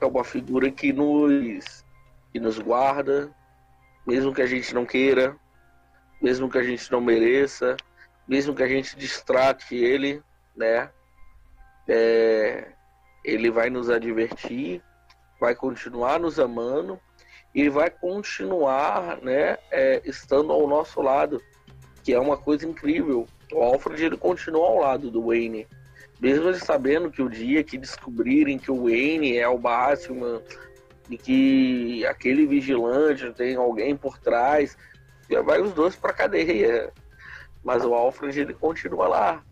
É 0.00 0.06
uma 0.06 0.24
figura 0.24 0.70
que 0.70 0.92
nos, 0.92 1.84
que 2.36 2.40
nos 2.40 2.58
guarda, 2.58 3.30
mesmo 4.06 4.34
que 4.34 4.42
a 4.42 4.46
gente 4.46 4.74
não 4.74 4.84
queira, 4.84 5.34
mesmo 6.20 6.50
que 6.50 6.58
a 6.58 6.62
gente 6.62 6.92
não 6.92 7.00
mereça, 7.00 7.78
mesmo 8.28 8.54
que 8.54 8.62
a 8.62 8.68
gente 8.68 8.94
distrate 8.94 9.74
ele, 9.74 10.22
né? 10.54 10.90
É, 11.88 12.72
ele 13.24 13.50
vai 13.50 13.70
nos 13.70 13.88
advertir, 13.88 14.82
vai 15.40 15.54
continuar 15.54 16.20
nos 16.20 16.38
amando 16.38 17.00
e 17.54 17.70
vai 17.70 17.88
continuar, 17.88 19.16
né, 19.22 19.56
é, 19.70 20.02
estando 20.04 20.52
ao 20.52 20.68
nosso 20.68 21.00
lado, 21.00 21.40
que 22.04 22.12
é 22.12 22.20
uma 22.20 22.36
coisa 22.36 22.66
incrível. 22.66 23.26
O 23.50 23.62
Alfred 23.62 24.04
ele 24.04 24.18
continua 24.18 24.66
ao 24.66 24.80
lado 24.80 25.10
do 25.10 25.28
Wayne, 25.28 25.66
mesmo 26.20 26.52
sabendo 26.52 27.10
que 27.10 27.22
o 27.22 27.30
dia 27.30 27.64
que 27.64 27.78
descobrirem 27.78 28.58
que 28.58 28.70
o 28.70 28.82
Wayne 28.82 29.38
é 29.38 29.48
o 29.48 29.56
Batman 29.56 30.42
e 31.08 31.16
que 31.16 32.06
aquele 32.06 32.46
vigilante 32.46 33.32
tem 33.32 33.56
alguém 33.56 33.96
por 33.96 34.18
trás, 34.18 34.76
vai 35.44 35.60
os 35.60 35.72
dois 35.72 35.94
para 35.96 36.12
cadeia. 36.12 36.92
Mas 37.62 37.84
o 37.84 37.94
Alfred 37.94 38.40
ele 38.40 38.54
continua 38.54 39.08
lá. 39.08 39.44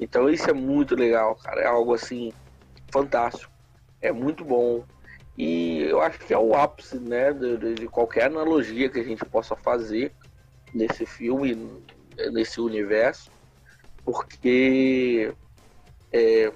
Então 0.00 0.28
isso 0.28 0.48
é 0.48 0.52
muito 0.52 0.94
legal, 0.94 1.36
cara. 1.36 1.60
É 1.60 1.66
algo 1.66 1.94
assim 1.94 2.32
fantástico. 2.90 3.52
É 4.00 4.10
muito 4.10 4.44
bom. 4.44 4.84
E 5.36 5.82
eu 5.82 6.00
acho 6.00 6.18
que 6.18 6.34
é 6.34 6.38
o 6.38 6.54
ápice, 6.54 6.98
né, 6.98 7.32
de, 7.32 7.74
de 7.74 7.88
qualquer 7.88 8.24
analogia 8.26 8.88
que 8.88 9.00
a 9.00 9.04
gente 9.04 9.24
possa 9.24 9.56
fazer 9.56 10.12
nesse 10.74 11.06
filme, 11.06 11.82
nesse 12.32 12.60
universo, 12.60 13.30
porque 14.04 15.32
é, 16.12 16.52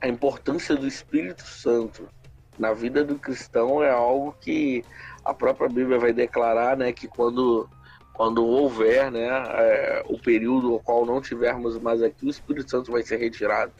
a 0.00 0.08
importância 0.08 0.76
do 0.76 0.86
Espírito 0.86 1.42
Santo 1.42 2.08
na 2.58 2.72
vida 2.72 3.04
do 3.04 3.16
cristão 3.16 3.82
é 3.82 3.90
algo 3.90 4.34
que 4.40 4.84
a 5.24 5.34
própria 5.34 5.68
Bíblia 5.68 5.98
vai 5.98 6.12
declarar, 6.12 6.76
né, 6.76 6.92
que 6.92 7.08
quando 7.08 7.68
quando 8.12 8.46
houver, 8.46 9.10
né, 9.10 9.28
é, 9.28 10.02
o 10.08 10.18
período 10.18 10.72
ao 10.72 10.80
qual 10.80 11.04
não 11.04 11.20
tivermos 11.20 11.78
mais 11.78 12.02
aqui, 12.02 12.24
o 12.24 12.30
Espírito 12.30 12.70
Santo 12.70 12.90
vai 12.90 13.02
ser 13.02 13.18
retirado. 13.18 13.72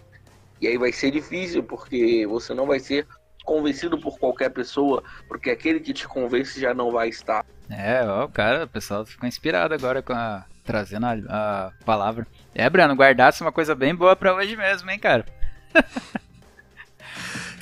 E 0.61 0.67
aí 0.69 0.77
vai 0.77 0.93
ser 0.93 1.11
difícil, 1.11 1.63
porque 1.63 2.27
você 2.27 2.53
não 2.53 2.67
vai 2.67 2.79
ser 2.79 3.07
convencido 3.47 3.99
por 3.99 4.19
qualquer 4.19 4.51
pessoa, 4.51 5.03
porque 5.27 5.49
aquele 5.49 5.81
que 5.81 5.95
te 5.95 6.07
convence 6.07 6.61
já 6.61 6.75
não 6.75 6.91
vai 6.91 7.09
estar. 7.09 7.47
É, 7.71 8.05
ó, 8.07 8.27
o 8.27 8.29
cara, 8.29 8.65
o 8.65 8.69
pessoal 8.69 9.07
ficou 9.07 9.27
inspirado 9.27 9.73
agora 9.73 10.03
com 10.03 10.13
a 10.13 10.45
trazendo 10.67 11.07
a, 11.07 11.13
a 11.29 11.73
palavra. 11.85 12.27
É, 12.55 12.69
Breno, 12.69 12.95
guardasse 12.95 13.41
uma 13.41 13.53
coisa 13.53 13.75
bem 13.75 13.95
boa 13.95 14.17
para 14.17 14.35
hoje 14.35 14.57
mesmo, 14.57 14.91
hein, 14.91 14.99
cara. 14.99 15.25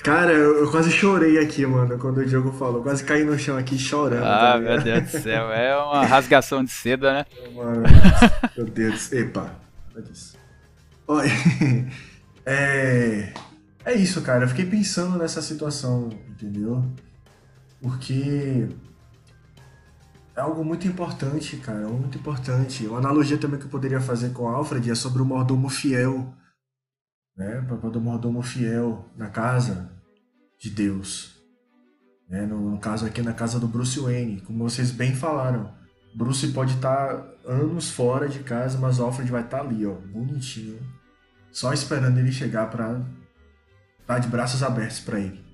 Cara, 0.05 0.33
eu, 0.33 0.71
quase 0.71 0.91
chorei 0.91 1.39
aqui, 1.39 1.65
mano, 1.65 1.99
quando 1.99 2.19
o 2.19 2.27
Diogo 2.27 2.53
falou. 2.53 2.83
Quase 2.83 3.03
caí 3.03 3.25
no 3.25 3.39
chão 3.39 3.57
aqui 3.57 3.79
chorando. 3.79 4.23
Ah, 4.23 4.53
tá 4.53 4.59
meu 4.59 4.79
Deus 4.83 5.03
do 5.05 5.09
céu. 5.09 5.49
É 5.51 5.75
uma 5.79 6.05
rasgação 6.05 6.63
de 6.63 6.71
seda, 6.71 7.11
né? 7.11 7.27
Mano, 7.55 7.85
meu 8.55 8.67
Deus. 8.67 9.11
Epa. 9.11 9.51
Olha. 11.09 11.31
É. 12.47 13.33
É 13.83 13.95
isso, 13.95 14.21
cara. 14.21 14.45
Eu 14.45 14.49
fiquei 14.49 14.67
pensando 14.67 15.17
nessa 15.17 15.41
situação, 15.41 16.11
entendeu? 16.29 16.85
Porque 17.81 18.69
é 20.37 20.41
algo 20.43 20.63
muito 20.63 20.87
importante, 20.87 21.57
cara. 21.57 21.89
Muito 21.89 22.19
importante. 22.19 22.87
Uma 22.87 22.99
analogia 22.99 23.39
também 23.39 23.59
que 23.59 23.65
eu 23.65 23.71
poderia 23.71 24.03
fazer 24.03 24.35
com 24.35 24.43
o 24.43 24.49
Alfred 24.49 24.91
é 24.91 24.95
sobre 24.95 25.23
o 25.23 25.25
mordomo 25.25 25.71
fiel. 25.71 26.35
Né? 27.35 27.61
O 27.61 27.67
papel 27.67 27.91
do 27.93 28.01
mordomo 28.03 28.43
fiel 28.43 29.09
na 29.17 29.31
casa 29.31 29.94
de 30.59 30.71
Deus. 30.71 31.35
Né? 32.29 32.47
No, 32.47 32.71
no, 32.71 32.79
caso 32.79 33.07
aqui, 33.07 33.23
na 33.23 33.33
casa 33.33 33.61
do 33.61 33.69
Bruce 33.69 33.99
Wayne. 33.99 34.41
Como 34.41 34.69
vocês 34.69 34.91
bem 34.91 35.15
falaram. 35.15 35.75
Bruce 36.15 36.47
pode 36.49 36.75
estar 36.75 37.27
anos 37.45 37.91
fora 37.91 38.29
de 38.29 38.41
casa, 38.41 38.79
mas 38.79 39.01
Alfred 39.01 39.31
vai 39.31 39.43
estar 39.43 39.61
ali, 39.61 39.85
ó, 39.85 39.95
bonitinho. 39.95 40.79
Só 41.51 41.73
esperando 41.73 42.19
ele 42.19 42.31
chegar 42.31 42.71
para 42.71 42.99
estar 44.01 44.15
tá 44.15 44.19
de 44.19 44.29
braços 44.29 44.63
abertos 44.63 45.01
para 45.01 45.19
ele. 45.19 45.45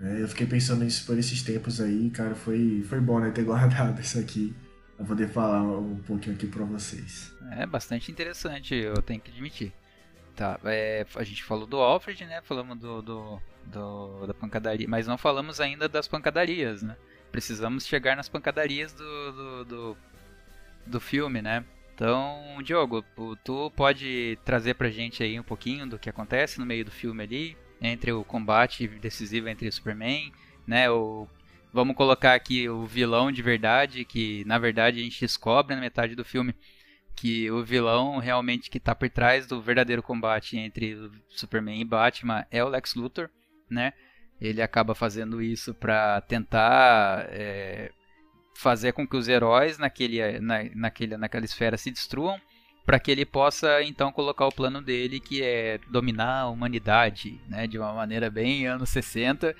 É, 0.00 0.20
eu 0.20 0.26
fiquei 0.26 0.46
pensando 0.46 0.82
nisso 0.84 1.06
por 1.06 1.16
esses 1.16 1.42
tempos 1.42 1.80
aí, 1.80 2.10
cara, 2.10 2.34
foi, 2.34 2.84
foi 2.88 3.00
bom 3.00 3.20
né, 3.20 3.30
ter 3.30 3.44
guardado 3.44 4.00
isso 4.00 4.18
aqui 4.18 4.52
pra 4.96 5.06
poder 5.06 5.28
falar 5.28 5.62
um 5.62 5.96
pouquinho 5.98 6.34
aqui 6.34 6.46
pra 6.46 6.64
vocês. 6.64 7.32
É 7.52 7.64
bastante 7.64 8.10
interessante, 8.10 8.74
eu 8.74 9.00
tenho 9.00 9.20
que 9.20 9.30
admitir. 9.30 9.72
Tá, 10.34 10.58
é, 10.64 11.04
a 11.14 11.22
gente 11.22 11.44
falou 11.44 11.66
do 11.66 11.78
Alfred, 11.78 12.24
né? 12.24 12.40
Falamos 12.42 12.78
do, 12.78 13.02
do, 13.02 13.42
do, 13.66 14.26
da 14.26 14.34
pancadaria, 14.34 14.88
mas 14.88 15.06
não 15.06 15.18
falamos 15.18 15.60
ainda 15.60 15.88
das 15.88 16.08
pancadarias, 16.08 16.82
né? 16.82 16.96
Precisamos 17.30 17.86
chegar 17.86 18.16
nas 18.16 18.28
pancadarias 18.28 18.92
do, 18.92 19.32
do, 19.32 19.64
do, 19.64 19.96
do 20.86 21.00
filme, 21.00 21.42
né? 21.42 21.64
Então, 21.94 22.58
Diogo, 22.62 23.04
tu 23.44 23.70
pode 23.76 24.38
trazer 24.44 24.74
pra 24.74 24.90
gente 24.90 25.22
aí 25.22 25.38
um 25.38 25.42
pouquinho 25.42 25.86
do 25.86 25.98
que 25.98 26.08
acontece 26.08 26.58
no 26.58 26.66
meio 26.66 26.84
do 26.84 26.90
filme 26.90 27.22
ali, 27.22 27.56
entre 27.80 28.12
o 28.12 28.24
combate 28.24 28.88
decisivo 28.88 29.48
entre 29.48 29.68
o 29.68 29.72
Superman, 29.72 30.32
né? 30.66 30.90
O, 30.90 31.28
vamos 31.72 31.94
colocar 31.94 32.34
aqui 32.34 32.68
o 32.68 32.86
vilão 32.86 33.30
de 33.30 33.42
verdade, 33.42 34.04
que 34.04 34.44
na 34.46 34.58
verdade 34.58 35.00
a 35.00 35.02
gente 35.02 35.20
descobre 35.20 35.74
na 35.74 35.80
metade 35.80 36.14
do 36.14 36.24
filme 36.24 36.54
que 37.14 37.50
o 37.50 37.64
vilão 37.64 38.18
realmente 38.18 38.70
que 38.70 38.78
está 38.78 38.94
por 38.94 39.08
trás 39.08 39.46
do 39.46 39.60
verdadeiro 39.60 40.02
combate 40.02 40.56
entre 40.56 41.10
Superman 41.28 41.80
e 41.80 41.84
Batman 41.84 42.46
é 42.50 42.64
o 42.64 42.68
Lex 42.68 42.94
Luthor, 42.94 43.28
né? 43.70 43.92
Ele 44.40 44.60
acaba 44.60 44.94
fazendo 44.94 45.40
isso 45.40 45.72
para 45.72 46.20
tentar 46.22 47.26
é, 47.28 47.92
fazer 48.56 48.92
com 48.92 49.06
que 49.06 49.16
os 49.16 49.28
heróis 49.28 49.78
naquele, 49.78 50.40
na, 50.40 50.64
naquele, 50.74 51.16
naquela 51.16 51.44
esfera 51.44 51.76
se 51.76 51.90
destruam 51.90 52.40
para 52.84 52.98
que 52.98 53.10
ele 53.10 53.24
possa 53.24 53.82
então 53.82 54.10
colocar 54.10 54.46
o 54.46 54.52
plano 54.52 54.82
dele 54.82 55.20
que 55.20 55.42
é 55.42 55.78
dominar 55.88 56.40
a 56.40 56.48
humanidade, 56.48 57.40
né, 57.48 57.66
de 57.66 57.78
uma 57.78 57.92
maneira 57.92 58.28
bem 58.28 58.66
anos 58.66 58.90
60, 58.90 59.54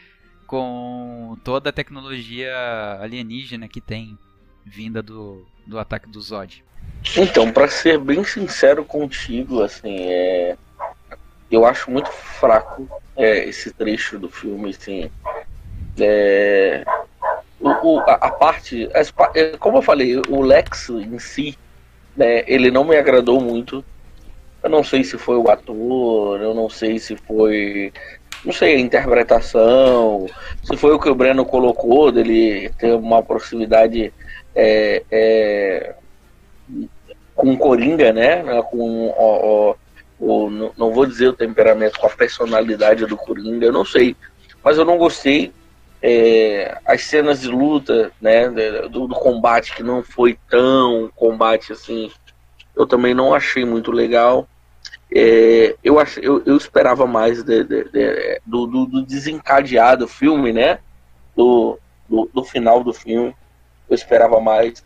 com 0.46 1.38
toda 1.44 1.70
a 1.70 1.72
tecnologia 1.72 2.52
alienígena 3.00 3.68
que 3.68 3.80
tem 3.80 4.18
vinda 4.64 5.02
do, 5.02 5.44
do 5.66 5.78
ataque 5.78 6.08
do 6.08 6.20
Zod. 6.20 6.64
Então, 7.16 7.50
para 7.50 7.68
ser 7.68 7.98
bem 7.98 8.24
sincero 8.24 8.84
contigo, 8.84 9.62
assim, 9.62 9.96
é... 10.00 10.56
eu 11.50 11.64
acho 11.64 11.90
muito 11.90 12.10
fraco 12.10 12.88
é, 13.16 13.48
esse 13.48 13.72
trecho 13.72 14.18
do 14.18 14.28
filme, 14.28 14.70
assim, 14.70 15.10
é... 15.98 16.84
o, 17.60 17.68
o, 17.68 18.00
a, 18.00 18.14
a, 18.14 18.30
parte, 18.30 18.88
as, 18.94 19.12
é, 19.34 19.56
como 19.58 19.78
eu 19.78 19.82
falei, 19.82 20.16
o 20.28 20.40
Lex 20.40 20.88
em 20.90 21.18
si, 21.18 21.58
né, 22.16 22.44
ele 22.46 22.70
não 22.70 22.84
me 22.84 22.96
agradou 22.96 23.40
muito. 23.40 23.84
Eu 24.62 24.70
não 24.70 24.84
sei 24.84 25.02
se 25.02 25.18
foi 25.18 25.36
o 25.36 25.50
ator, 25.50 26.40
eu 26.40 26.54
não 26.54 26.70
sei 26.70 26.98
se 26.98 27.16
foi. 27.16 27.92
Não 28.44 28.52
sei, 28.52 28.76
a 28.76 28.80
interpretação, 28.80 30.26
se 30.64 30.76
foi 30.76 30.92
o 30.92 30.98
que 30.98 31.08
o 31.08 31.14
Breno 31.14 31.44
colocou, 31.44 32.10
dele 32.10 32.70
ter 32.78 32.92
uma 32.92 33.22
proximidade 33.22 34.12
é, 34.54 35.02
é, 35.10 35.94
com 37.34 37.56
Coringa, 37.56 38.12
né? 38.12 38.42
Com 38.62 39.08
o, 39.08 39.74
o, 40.20 40.46
o, 40.46 40.50
não 40.76 40.92
vou 40.92 41.06
dizer 41.06 41.28
o 41.28 41.32
temperamento, 41.32 41.98
com 41.98 42.06
a 42.06 42.10
personalidade 42.10 43.06
do 43.06 43.16
Coringa, 43.16 43.66
eu 43.66 43.72
não 43.72 43.84
sei. 43.84 44.16
Mas 44.62 44.78
eu 44.78 44.84
não 44.84 44.98
gostei. 44.98 45.52
É, 46.04 46.78
as 46.84 47.02
cenas 47.02 47.40
de 47.40 47.48
luta, 47.48 48.10
né, 48.20 48.48
do, 48.88 49.06
do, 49.06 49.14
combate 49.14 49.72
que 49.72 49.84
não 49.84 50.02
foi 50.02 50.36
tão 50.50 51.08
combate 51.14 51.72
assim, 51.72 52.10
eu 52.74 52.84
também 52.86 53.14
não 53.14 53.32
achei 53.32 53.64
muito 53.64 53.92
legal. 53.92 54.48
É, 55.14 55.76
eu, 55.84 56.00
ach, 56.00 56.18
eu, 56.18 56.42
eu 56.44 56.56
esperava 56.56 57.06
mais 57.06 57.44
de, 57.44 57.62
de, 57.62 57.84
de, 57.84 58.40
do, 58.44 58.66
do, 58.66 59.02
desencadeado 59.02 60.08
filme, 60.08 60.52
né, 60.52 60.80
do, 61.36 61.78
do, 62.08 62.28
do, 62.34 62.42
final 62.42 62.82
do 62.82 62.92
filme. 62.92 63.32
Eu 63.92 63.94
esperava 63.94 64.40
mais. 64.40 64.82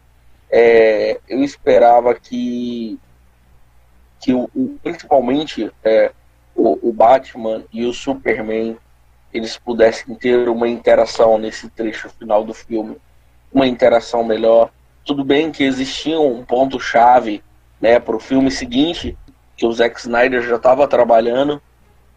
É, 0.51 1.21
eu 1.29 1.45
esperava 1.45 2.13
que, 2.13 2.99
que 4.19 4.35
o, 4.35 4.51
o 4.53 4.77
principalmente 4.83 5.71
é, 5.85 6.11
o, 6.57 6.89
o 6.89 6.93
Batman 6.93 7.63
e 7.73 7.85
o 7.85 7.93
Superman 7.93 8.77
eles 9.33 9.57
pudessem 9.57 10.13
ter 10.17 10.49
uma 10.49 10.69
interação 10.69 11.39
nesse 11.39 11.71
trecho 11.71 12.11
final 12.19 12.43
do 12.43 12.53
filme, 12.53 12.97
uma 13.53 13.69
interação 13.69 14.25
melhor. 14.25 14.73
Tudo 15.05 15.23
bem 15.23 15.53
que 15.53 15.63
existia 15.63 16.19
um 16.19 16.45
ponto 16.45 16.81
chave, 16.81 17.45
né, 17.81 18.01
para 18.01 18.17
o 18.17 18.21
filme 18.21 18.51
seguinte, 18.51 19.17
que 19.57 19.65
o 19.65 19.73
Zack 19.73 20.01
Snyder 20.01 20.43
já 20.43 20.57
estava 20.57 20.89
trabalhando, 20.89 21.63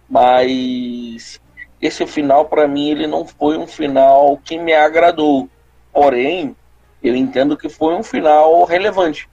mas 0.09 1.39
esse 1.79 2.07
final 2.07 2.45
para 2.45 2.67
mim 2.67 2.89
ele 2.89 3.05
não 3.05 3.27
foi 3.27 3.59
um 3.59 3.67
final 3.67 4.39
que 4.43 4.57
me 4.57 4.73
agradou. 4.73 5.47
Porém, 5.93 6.55
eu 7.01 7.15
entendo 7.15 7.57
que 7.57 7.69
foi 7.69 7.93
um 7.95 8.03
final 8.03 8.63
relevante, 8.65 9.29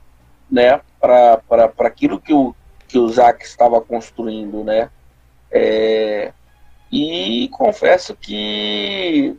né? 0.49 0.79
para 0.99 1.41
aquilo 1.79 2.19
que 2.19 2.33
o, 2.33 2.55
que 2.87 2.97
o 2.97 3.07
Zack 3.09 3.45
estava 3.45 3.79
construindo, 3.81 4.63
né? 4.63 4.89
É, 5.51 6.33
e 6.91 7.49
confesso 7.51 8.15
que, 8.15 9.35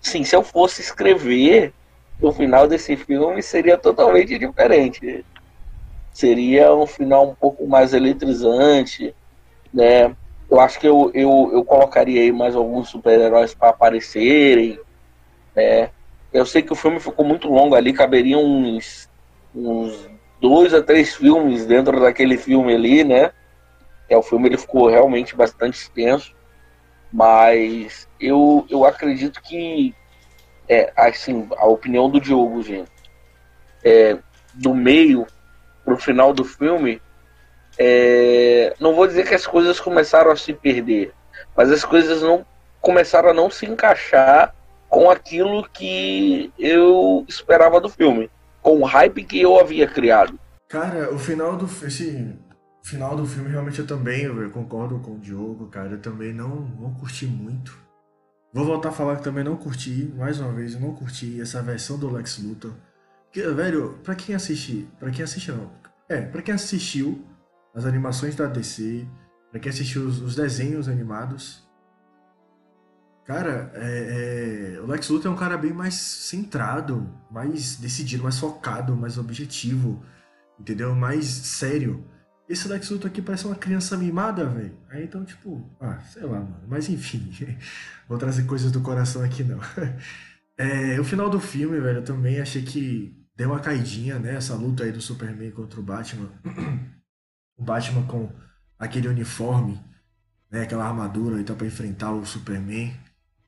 sim, 0.00 0.24
se 0.24 0.34
eu 0.34 0.42
fosse 0.42 0.80
escrever 0.80 1.72
o 2.20 2.32
final 2.32 2.68
desse 2.68 2.96
filme 2.96 3.42
seria 3.42 3.78
totalmente 3.78 4.38
diferente. 4.38 5.24
Seria 6.12 6.74
um 6.74 6.86
final 6.86 7.30
um 7.30 7.34
pouco 7.34 7.66
mais 7.66 7.94
eletrizante, 7.94 9.14
né? 9.72 10.14
Eu 10.50 10.60
acho 10.60 10.78
que 10.80 10.86
eu, 10.86 11.10
eu, 11.14 11.50
eu 11.52 11.64
colocaria 11.64 12.20
aí 12.20 12.32
mais 12.32 12.54
alguns 12.54 12.88
super-heróis 12.88 13.54
para 13.54 13.70
aparecerem, 13.70 14.78
né? 15.54 15.90
Eu 16.32 16.46
sei 16.46 16.62
que 16.62 16.72
o 16.72 16.76
filme 16.76 17.00
ficou 17.00 17.24
muito 17.24 17.48
longo 17.48 17.74
ali, 17.74 17.92
caberiam 17.92 18.44
uns, 18.44 19.08
uns 19.54 20.08
dois 20.40 20.72
a 20.72 20.82
três 20.82 21.14
filmes 21.14 21.66
dentro 21.66 22.00
daquele 22.00 22.36
filme 22.36 22.74
ali, 22.74 23.04
né? 23.04 23.32
É, 24.08 24.16
o 24.16 24.22
filme 24.22 24.48
ele 24.48 24.56
ficou 24.56 24.88
realmente 24.88 25.36
bastante 25.36 25.74
extenso, 25.74 26.34
mas 27.12 28.08
eu, 28.20 28.66
eu 28.70 28.84
acredito 28.84 29.40
que, 29.42 29.94
é, 30.68 30.92
assim, 30.96 31.48
a 31.56 31.66
opinião 31.66 32.08
do 32.08 32.20
Diogo, 32.20 32.62
gente, 32.62 32.90
é, 33.84 34.18
do 34.54 34.74
meio 34.74 35.26
pro 35.84 35.96
final 35.96 36.32
do 36.32 36.44
filme, 36.44 37.00
é, 37.78 38.74
não 38.80 38.94
vou 38.94 39.06
dizer 39.06 39.26
que 39.26 39.34
as 39.34 39.46
coisas 39.46 39.80
começaram 39.80 40.30
a 40.30 40.36
se 40.36 40.52
perder, 40.52 41.12
mas 41.56 41.70
as 41.70 41.84
coisas 41.84 42.22
não 42.22 42.44
começaram 42.80 43.30
a 43.30 43.34
não 43.34 43.50
se 43.50 43.66
encaixar 43.66 44.54
com 44.90 45.08
aquilo 45.08 45.66
que 45.68 46.52
eu 46.58 47.24
esperava 47.28 47.80
do 47.80 47.88
filme 47.88 48.28
com 48.60 48.80
o 48.80 48.84
hype 48.84 49.24
que 49.24 49.40
eu 49.40 49.58
havia 49.58 49.86
criado. 49.86 50.38
Cara, 50.68 51.14
o 51.14 51.18
final 51.18 51.56
do 51.56 51.64
esse 51.86 52.36
final 52.82 53.16
do 53.16 53.26
filme 53.26 53.48
realmente 53.48 53.78
eu 53.78 53.86
também 53.86 54.22
eu 54.24 54.50
concordo 54.50 54.98
com 54.98 55.12
o 55.12 55.18
Diogo, 55.18 55.68
cara. 55.68 55.92
Eu 55.92 56.00
também 56.00 56.34
não, 56.34 56.48
não 56.48 56.92
curti 56.92 57.26
muito. 57.26 57.78
Vou 58.52 58.64
voltar 58.64 58.88
a 58.88 58.92
falar 58.92 59.16
que 59.16 59.22
também 59.22 59.44
não 59.44 59.56
curti, 59.56 60.12
mais 60.16 60.40
uma 60.40 60.52
vez, 60.52 60.74
eu 60.74 60.80
não 60.80 60.92
curti 60.92 61.40
essa 61.40 61.62
versão 61.62 61.96
do 61.96 62.10
Lex 62.10 62.38
Luthor. 62.38 62.72
Que, 63.30 63.42
velho, 63.42 64.00
pra 64.02 64.16
quem 64.16 64.34
assiste. 64.34 64.88
Pra 64.98 65.10
quem 65.10 65.22
assiste 65.24 65.52
não. 65.52 65.70
É, 66.08 66.20
pra 66.20 66.42
quem 66.42 66.52
assistiu 66.52 67.24
as 67.72 67.86
animações 67.86 68.34
da 68.34 68.46
DC, 68.46 69.06
pra 69.52 69.60
quem 69.60 69.70
assistiu 69.70 70.02
os, 70.02 70.20
os 70.20 70.34
desenhos 70.34 70.88
animados, 70.88 71.64
Cara, 73.24 73.70
é, 73.74 74.74
é, 74.76 74.80
o 74.80 74.86
Lex 74.86 75.08
Luthor 75.08 75.30
é 75.30 75.34
um 75.34 75.38
cara 75.38 75.56
bem 75.56 75.72
mais 75.72 75.94
centrado, 75.94 77.08
mais 77.30 77.76
decidido, 77.76 78.24
mais 78.24 78.38
focado, 78.38 78.96
mais 78.96 79.18
objetivo, 79.18 80.04
entendeu? 80.58 80.94
Mais 80.94 81.26
sério. 81.26 82.04
Esse 82.48 82.66
Lex 82.66 82.90
Luthor 82.90 83.08
aqui 83.08 83.22
parece 83.22 83.46
uma 83.46 83.54
criança 83.54 83.96
mimada, 83.96 84.46
velho. 84.46 84.76
Aí 84.88 85.04
então, 85.04 85.24
tipo, 85.24 85.70
ah, 85.80 86.00
sei 86.12 86.24
lá, 86.24 86.40
mano. 86.40 86.64
Mas 86.66 86.88
enfim, 86.88 87.30
vou 88.08 88.18
trazer 88.18 88.44
coisas 88.44 88.72
do 88.72 88.80
coração 88.80 89.22
aqui 89.22 89.44
não. 89.44 89.60
É, 90.62 91.00
o 91.00 91.04
final 91.04 91.30
do 91.30 91.40
filme, 91.40 91.80
velho, 91.80 92.00
eu 92.00 92.04
também 92.04 92.38
achei 92.38 92.60
que 92.60 93.16
deu 93.34 93.48
uma 93.48 93.60
caidinha, 93.60 94.18
né? 94.18 94.34
Essa 94.34 94.54
luta 94.54 94.84
aí 94.84 94.92
do 94.92 95.00
Superman 95.00 95.50
contra 95.52 95.80
o 95.80 95.82
Batman. 95.82 96.28
O 97.56 97.62
Batman 97.62 98.02
com 98.06 98.30
aquele 98.78 99.08
uniforme, 99.08 99.80
né? 100.50 100.62
Aquela 100.62 100.86
armadura 100.86 101.40
então 101.40 101.56
para 101.56 101.66
enfrentar 101.66 102.12
o 102.12 102.26
Superman 102.26 102.94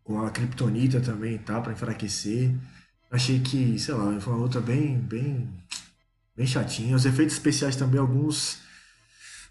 com 0.04 0.20
a 0.20 0.30
Kryptonita 0.30 1.00
também 1.00 1.38
tá 1.38 1.60
para 1.60 1.72
enfraquecer. 1.72 2.54
Achei 3.10 3.40
que, 3.40 3.78
sei 3.78 3.94
lá, 3.94 4.18
foi 4.20 4.32
uma 4.32 4.42
luta 4.42 4.60
bem, 4.60 4.98
bem, 4.98 5.48
bem 6.36 6.46
chatinha. 6.46 6.96
Os 6.96 7.04
efeitos 7.04 7.34
especiais 7.34 7.76
também, 7.76 8.00
alguns 8.00 8.60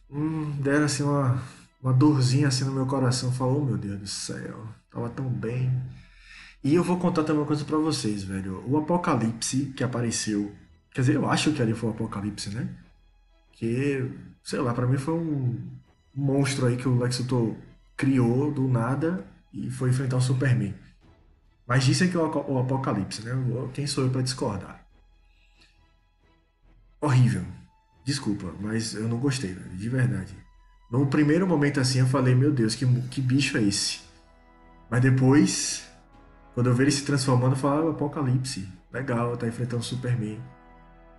hum, 0.10 0.52
deram 0.60 0.86
assim 0.86 1.04
uma, 1.04 1.42
uma 1.82 1.94
dorzinha 1.94 2.48
assim 2.48 2.64
no 2.64 2.72
meu 2.72 2.86
coração. 2.86 3.32
Falou, 3.32 3.62
oh, 3.62 3.66
meu 3.66 3.78
Deus 3.78 4.00
do 4.00 4.08
céu, 4.08 4.68
tava 4.92 5.10
tão 5.10 5.30
bem. 5.30 5.72
E 6.64 6.76
eu 6.76 6.84
vou 6.84 6.98
contar 6.98 7.24
também 7.24 7.42
uma 7.42 7.48
coisa 7.48 7.66
para 7.66 7.78
vocês, 7.78 8.24
velho. 8.24 8.64
O 8.68 8.78
Apocalipse 8.78 9.74
que 9.76 9.84
apareceu, 9.84 10.52
quer 10.94 11.02
dizer, 11.02 11.16
eu 11.16 11.30
acho 11.30 11.52
que 11.52 11.62
ali 11.62 11.74
foi 11.74 11.90
o 11.90 11.94
Apocalipse, 11.94 12.50
né? 12.50 12.68
Que, 13.54 14.12
sei 14.44 14.60
lá, 14.60 14.74
para 14.74 14.88
mim 14.88 14.98
foi 14.98 15.14
um 15.14 15.60
monstro 16.14 16.66
aí 16.66 16.78
que 16.78 16.88
o 16.88 16.98
Lex 16.98 17.20
Luthor 17.20 17.56
criou 17.96 18.52
do 18.52 18.68
nada 18.68 19.26
e 19.54 19.70
foi 19.70 19.90
enfrentar 19.90 20.18
o 20.18 20.22
Superman. 20.22 20.74
Mas 21.68 21.84
disse 21.84 22.08
que 22.08 22.18
é 22.18 22.20
o 22.20 22.60
Apocalipse, 22.60 23.24
né? 23.24 23.32
Quem 23.74 23.88
sou 23.88 24.04
eu 24.04 24.10
para 24.10 24.22
discordar? 24.22 24.86
Horrível. 27.00 27.46
Desculpa, 28.04 28.54
mas 28.60 28.94
eu 28.94 29.08
não 29.08 29.18
gostei, 29.18 29.54
de 29.54 29.90
verdade. 29.90 30.36
No 30.92 31.06
primeiro 31.08 31.48
momento 31.48 31.80
assim 31.80 32.00
eu 32.00 32.08
falei, 32.08 32.36
meu 32.36 32.52
Deus, 32.52 32.76
que, 32.76 32.86
que 33.04 33.22
bicho 33.22 33.58
é 33.58 33.64
esse? 33.64 34.02
Mas 34.90 35.02
depois, 35.02 35.90
quando 36.54 36.68
eu 36.68 36.76
vi 36.76 36.84
ele 36.84 36.92
se 36.92 37.06
transformando, 37.06 37.54
eu 37.54 37.58
falava, 37.58 37.88
ah, 37.88 37.92
Apocalipse. 37.92 38.68
Legal, 38.92 39.38
tá 39.38 39.48
enfrentando 39.48 39.82
o 39.82 39.86
Superman. 39.86 40.42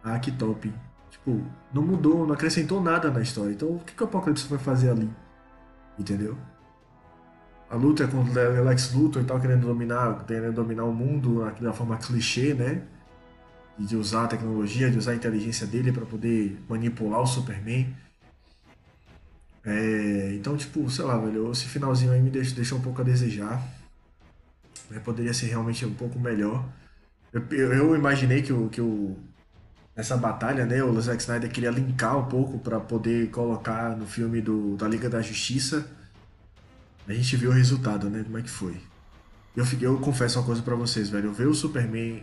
Ah, 0.05 0.19
que 0.19 0.31
top. 0.31 0.73
Tipo, 1.11 1.43
não 1.73 1.83
mudou, 1.83 2.27
não 2.27 2.35
acrescentou 2.35 2.83
nada 2.83 3.11
na 3.11 3.23
história. 3.23 3.53
Então 3.53 3.77
o 3.77 3.79
que, 3.79 3.95
que 3.95 4.03
o 4.03 4.07
Apocalipse 4.07 4.47
vai 4.49 4.59
fazer 4.59 4.91
ali? 4.91 5.11
Entendeu? 5.99 6.37
A 7.73 7.75
luta 7.75 8.07
com 8.07 8.19
o 8.19 8.65
Lex 8.65 8.93
Luthor 8.93 9.23
e 9.23 9.25
tal, 9.25 9.41
querendo 9.41 9.67
dominar, 9.67 10.27
querendo 10.27 10.53
dominar 10.53 10.85
o 10.85 10.93
mundo 10.93 11.43
da 11.59 11.73
forma 11.73 11.97
clichê, 11.97 12.53
né? 12.53 12.83
De 13.79 13.97
usar 13.97 14.25
a 14.25 14.29
tecnologia, 14.29 14.91
de 14.91 14.99
usar 14.99 15.13
a 15.13 15.15
inteligência 15.15 15.67
dele 15.67 15.91
para 15.91 16.05
poder 16.05 16.63
manipular 16.69 17.23
o 17.23 17.27
Superman. 17.27 17.87
É, 19.65 20.35
então, 20.35 20.55
tipo, 20.55 20.89
sei 20.91 21.03
lá, 21.03 21.17
velho, 21.17 21.51
esse 21.51 21.65
finalzinho 21.65 22.13
aí 22.13 22.21
me 22.21 22.29
deixa, 22.29 22.55
deixa 22.55 22.75
um 22.75 22.81
pouco 22.83 23.01
a 23.01 23.05
desejar. 23.05 23.67
Né? 24.91 25.01
Poderia 25.03 25.33
ser 25.33 25.47
realmente 25.47 25.87
um 25.87 25.95
pouco 25.95 26.21
melhor. 26.21 26.63
Eu, 27.33 27.43
eu 27.51 27.97
imaginei 27.97 28.43
que 28.43 28.53
o, 28.53 28.69
que 28.69 28.83
o 28.83 29.17
nessa 29.97 30.15
batalha, 30.15 30.67
né, 30.67 30.85
o 30.85 31.01
Zack 31.01 31.23
Snyder 31.23 31.51
queria 31.51 31.71
linkar 31.71 32.19
um 32.19 32.29
pouco 32.29 32.59
para 32.59 32.79
poder 32.79 33.31
colocar 33.31 33.97
no 33.97 34.05
filme 34.05 34.43
do, 34.43 34.77
da 34.77 34.87
Liga 34.87 35.09
da 35.09 35.23
Justiça 35.23 36.02
a 37.09 37.13
gente 37.13 37.37
viu 37.37 37.51
o 37.51 37.53
resultado, 37.53 38.09
né? 38.09 38.23
Como 38.23 38.39
é 38.39 38.43
que 38.43 38.51
foi. 38.51 38.77
Eu, 39.57 39.65
fiquei, 39.65 39.87
eu 39.87 39.99
confesso 39.99 40.39
uma 40.39 40.47
coisa 40.47 40.63
para 40.63 40.75
vocês, 40.75 41.11
velho. 41.11 41.27
Eu 41.27 41.33
ver 41.33 41.47
o 41.47 41.55
Superman 41.55 42.23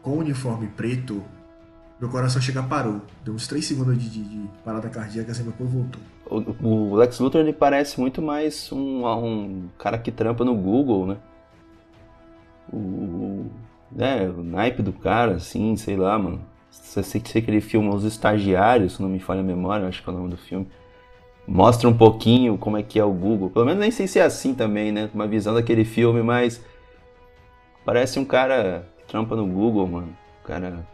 com 0.00 0.10
o 0.10 0.18
uniforme 0.18 0.68
preto, 0.68 1.22
meu 2.00 2.08
coração 2.08 2.40
chega 2.40 2.62
parou. 2.62 3.00
Deu 3.24 3.34
uns 3.34 3.46
3 3.46 3.64
segundos 3.64 3.98
de, 3.98 4.08
de, 4.08 4.24
de 4.24 4.48
parada 4.64 4.88
cardíaca, 4.88 5.32
assim, 5.32 5.44
corpo 5.44 5.64
voltou. 5.66 6.02
O, 6.26 6.66
o, 6.66 6.96
Lex 6.96 7.18
Luthor, 7.18 7.40
ele 7.40 7.52
parece 7.52 8.00
muito 8.00 8.22
mais 8.22 8.72
um, 8.72 9.04
um 9.06 9.68
cara 9.78 9.98
que 9.98 10.10
trampa 10.10 10.44
no 10.44 10.54
Google, 10.54 11.06
né? 11.06 11.16
O, 12.72 13.46
é, 13.98 14.26
o 14.28 14.42
naipe 14.42 14.82
do 14.82 14.92
cara, 14.92 15.34
assim, 15.34 15.76
sei 15.76 15.96
lá, 15.96 16.18
mano. 16.18 16.40
Sei, 16.70 17.02
sei 17.02 17.20
que 17.20 17.50
ele 17.50 17.60
filma 17.60 17.94
os 17.94 18.04
estagiários, 18.04 18.94
se 18.94 19.02
não 19.02 19.08
me 19.08 19.20
falha 19.20 19.40
a 19.40 19.44
memória, 19.44 19.86
acho 19.86 20.02
que 20.02 20.08
é 20.08 20.12
o 20.12 20.16
nome 20.16 20.30
do 20.30 20.38
filme 20.38 20.66
mostra 21.46 21.88
um 21.88 21.96
pouquinho 21.96 22.56
como 22.56 22.76
é 22.76 22.82
que 22.82 22.98
é 22.98 23.04
o 23.04 23.12
Google. 23.12 23.50
Pelo 23.50 23.64
menos 23.64 23.80
nem 23.80 23.90
sei 23.90 24.06
se 24.06 24.18
é 24.18 24.22
assim 24.22 24.54
também, 24.54 24.92
né? 24.92 25.10
Uma 25.12 25.26
visão 25.26 25.54
daquele 25.54 25.84
filme, 25.84 26.22
mas 26.22 26.64
parece 27.84 28.18
um 28.18 28.24
cara 28.24 28.88
que 28.98 29.04
trampa 29.06 29.36
no 29.36 29.46
Google, 29.46 29.86
mano. 29.86 30.16
O 30.42 30.46
cara, 30.46 30.86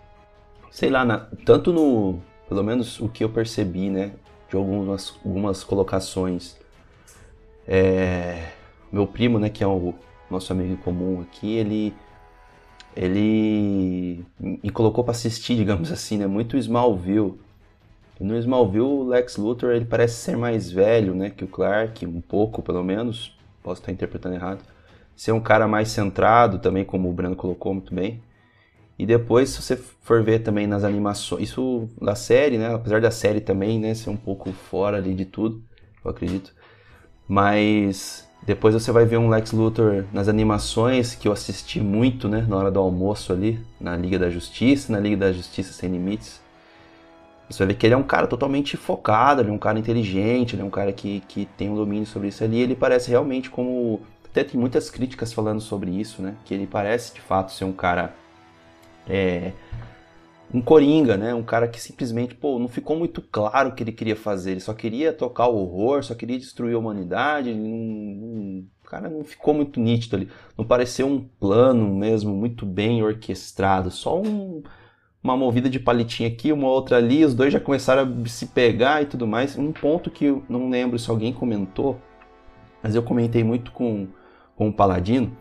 sei 0.70 0.90
lá, 0.90 1.04
na... 1.04 1.26
tanto 1.44 1.72
no, 1.72 2.20
pelo 2.48 2.62
menos 2.62 3.00
o 3.00 3.08
que 3.08 3.22
eu 3.22 3.28
percebi, 3.28 3.90
né, 3.90 4.12
de 4.48 4.56
algumas, 4.56 5.14
algumas 5.24 5.62
colocações. 5.62 6.56
É... 7.66 8.52
meu 8.90 9.06
primo, 9.06 9.38
né, 9.38 9.50
que 9.50 9.62
é 9.62 9.66
o 9.66 9.94
nosso 10.30 10.52
amigo 10.52 10.72
em 10.72 10.76
comum 10.76 11.20
aqui, 11.20 11.54
ele 11.54 11.94
ele 12.96 14.24
me 14.40 14.70
colocou 14.70 15.04
para 15.04 15.12
assistir, 15.12 15.54
digamos 15.54 15.92
assim, 15.92 16.18
né, 16.18 16.26
muito 16.26 16.56
Smallville. 16.56 17.38
No 18.20 18.36
Smallville, 18.36 18.84
o 18.84 19.04
Lex 19.04 19.36
Luthor 19.36 19.70
ele 19.70 19.84
parece 19.84 20.14
ser 20.16 20.36
mais 20.36 20.70
velho, 20.70 21.14
né, 21.14 21.30
que 21.30 21.44
o 21.44 21.48
Clark, 21.48 22.04
um 22.04 22.20
pouco 22.20 22.62
pelo 22.62 22.82
menos. 22.82 23.36
Posso 23.62 23.80
estar 23.80 23.92
interpretando 23.92 24.34
errado. 24.34 24.60
Ser 25.14 25.32
um 25.32 25.40
cara 25.40 25.68
mais 25.68 25.88
centrado 25.88 26.58
também, 26.58 26.84
como 26.84 27.08
o 27.08 27.12
Breno 27.12 27.36
colocou 27.36 27.72
muito 27.74 27.94
bem. 27.94 28.22
E 28.98 29.06
depois, 29.06 29.50
se 29.50 29.62
você 29.62 29.76
for 29.76 30.22
ver 30.22 30.40
também 30.40 30.66
nas 30.66 30.82
animações, 30.82 31.44
isso 31.44 31.88
da 32.00 32.16
série, 32.16 32.58
né, 32.58 32.74
apesar 32.74 33.00
da 33.00 33.10
série 33.10 33.40
também, 33.40 33.78
né, 33.78 33.94
ser 33.94 34.10
um 34.10 34.16
pouco 34.16 34.50
fora 34.52 34.96
ali 34.96 35.14
de 35.14 35.24
tudo, 35.24 35.62
eu 36.04 36.10
acredito. 36.10 36.52
Mas 37.28 38.28
depois 38.44 38.74
você 38.74 38.90
vai 38.90 39.04
ver 39.04 39.18
um 39.18 39.28
Lex 39.28 39.52
Luthor 39.52 40.04
nas 40.12 40.26
animações 40.26 41.14
que 41.14 41.28
eu 41.28 41.32
assisti 41.32 41.80
muito, 41.80 42.28
né, 42.28 42.44
na 42.48 42.56
hora 42.56 42.70
do 42.70 42.80
almoço 42.80 43.32
ali, 43.32 43.60
na 43.80 43.96
Liga 43.96 44.18
da 44.18 44.30
Justiça, 44.30 44.92
na 44.92 44.98
Liga 44.98 45.16
da 45.16 45.32
Justiça 45.32 45.72
Sem 45.72 45.90
Limites. 45.90 46.40
Você 47.48 47.64
vê 47.64 47.74
que 47.74 47.86
ele 47.86 47.94
é 47.94 47.96
um 47.96 48.02
cara 48.02 48.26
totalmente 48.26 48.76
focado, 48.76 49.40
ele 49.40 49.50
é 49.50 49.52
um 49.52 49.58
cara 49.58 49.78
inteligente, 49.78 50.54
ele 50.54 50.62
é 50.62 50.64
um 50.64 50.70
cara 50.70 50.92
que, 50.92 51.20
que 51.20 51.46
tem 51.56 51.70
um 51.70 51.74
domínio 51.74 52.06
sobre 52.06 52.28
isso 52.28 52.44
ali. 52.44 52.60
Ele 52.60 52.76
parece 52.76 53.10
realmente 53.10 53.48
como. 53.50 54.02
Até 54.30 54.44
tem 54.44 54.60
muitas 54.60 54.90
críticas 54.90 55.32
falando 55.32 55.60
sobre 55.60 55.90
isso, 55.90 56.20
né? 56.20 56.36
Que 56.44 56.52
ele 56.52 56.66
parece 56.66 57.14
de 57.14 57.20
fato 57.20 57.52
ser 57.52 57.64
um 57.64 57.72
cara. 57.72 58.14
É, 59.08 59.52
um 60.52 60.60
coringa, 60.60 61.16
né? 61.16 61.34
Um 61.34 61.42
cara 61.42 61.68
que 61.68 61.80
simplesmente, 61.80 62.34
pô, 62.34 62.58
não 62.58 62.68
ficou 62.68 62.96
muito 62.96 63.22
claro 63.22 63.70
o 63.70 63.74
que 63.74 63.82
ele 63.82 63.92
queria 63.92 64.16
fazer. 64.16 64.52
Ele 64.52 64.60
só 64.60 64.74
queria 64.74 65.12
tocar 65.12 65.48
o 65.48 65.56
horror, 65.56 66.02
só 66.02 66.14
queria 66.14 66.38
destruir 66.38 66.74
a 66.74 66.78
humanidade. 66.78 67.54
Não, 67.54 67.68
não, 67.68 68.58
o 68.82 68.88
cara 68.88 69.08
não 69.08 69.24
ficou 69.24 69.54
muito 69.54 69.80
nítido 69.80 70.16
ali. 70.16 70.28
Não 70.56 70.64
pareceu 70.64 71.06
um 71.06 71.20
plano 71.40 71.94
mesmo 71.94 72.34
muito 72.34 72.64
bem 72.64 73.02
orquestrado. 73.02 73.90
Só 73.90 74.20
um, 74.20 74.62
uma 75.22 75.36
movida 75.36 75.68
de 75.68 75.80
palitinha 75.80 76.28
aqui, 76.28 76.52
uma 76.52 76.68
outra 76.68 76.96
ali. 76.96 77.24
Os 77.24 77.34
dois 77.34 77.52
já 77.52 77.60
começaram 77.60 78.02
a 78.02 78.28
se 78.28 78.46
pegar 78.46 79.02
e 79.02 79.06
tudo 79.06 79.26
mais. 79.26 79.56
Um 79.58 79.72
ponto 79.72 80.10
que 80.10 80.26
eu 80.26 80.42
não 80.48 80.70
lembro 80.70 80.98
se 80.98 81.10
alguém 81.10 81.32
comentou, 81.32 82.00
mas 82.82 82.94
eu 82.94 83.02
comentei 83.02 83.42
muito 83.44 83.72
com, 83.72 84.08
com 84.56 84.68
o 84.68 84.72
Paladino 84.72 85.36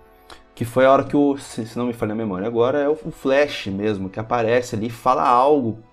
que 0.57 0.65
foi 0.65 0.87
a 0.87 0.91
hora 0.91 1.03
que 1.03 1.15
o, 1.15 1.37
se 1.37 1.77
não 1.77 1.85
me 1.85 1.93
falha 1.93 2.13
a 2.13 2.15
memória 2.15 2.47
agora, 2.47 2.79
é 2.79 2.89
o 2.89 2.95
Flash 2.95 3.67
mesmo, 3.67 4.09
que 4.09 4.19
aparece 4.19 4.75
ali 4.75 4.87
e 4.87 4.89
fala 4.89 5.21
algo 5.21 5.83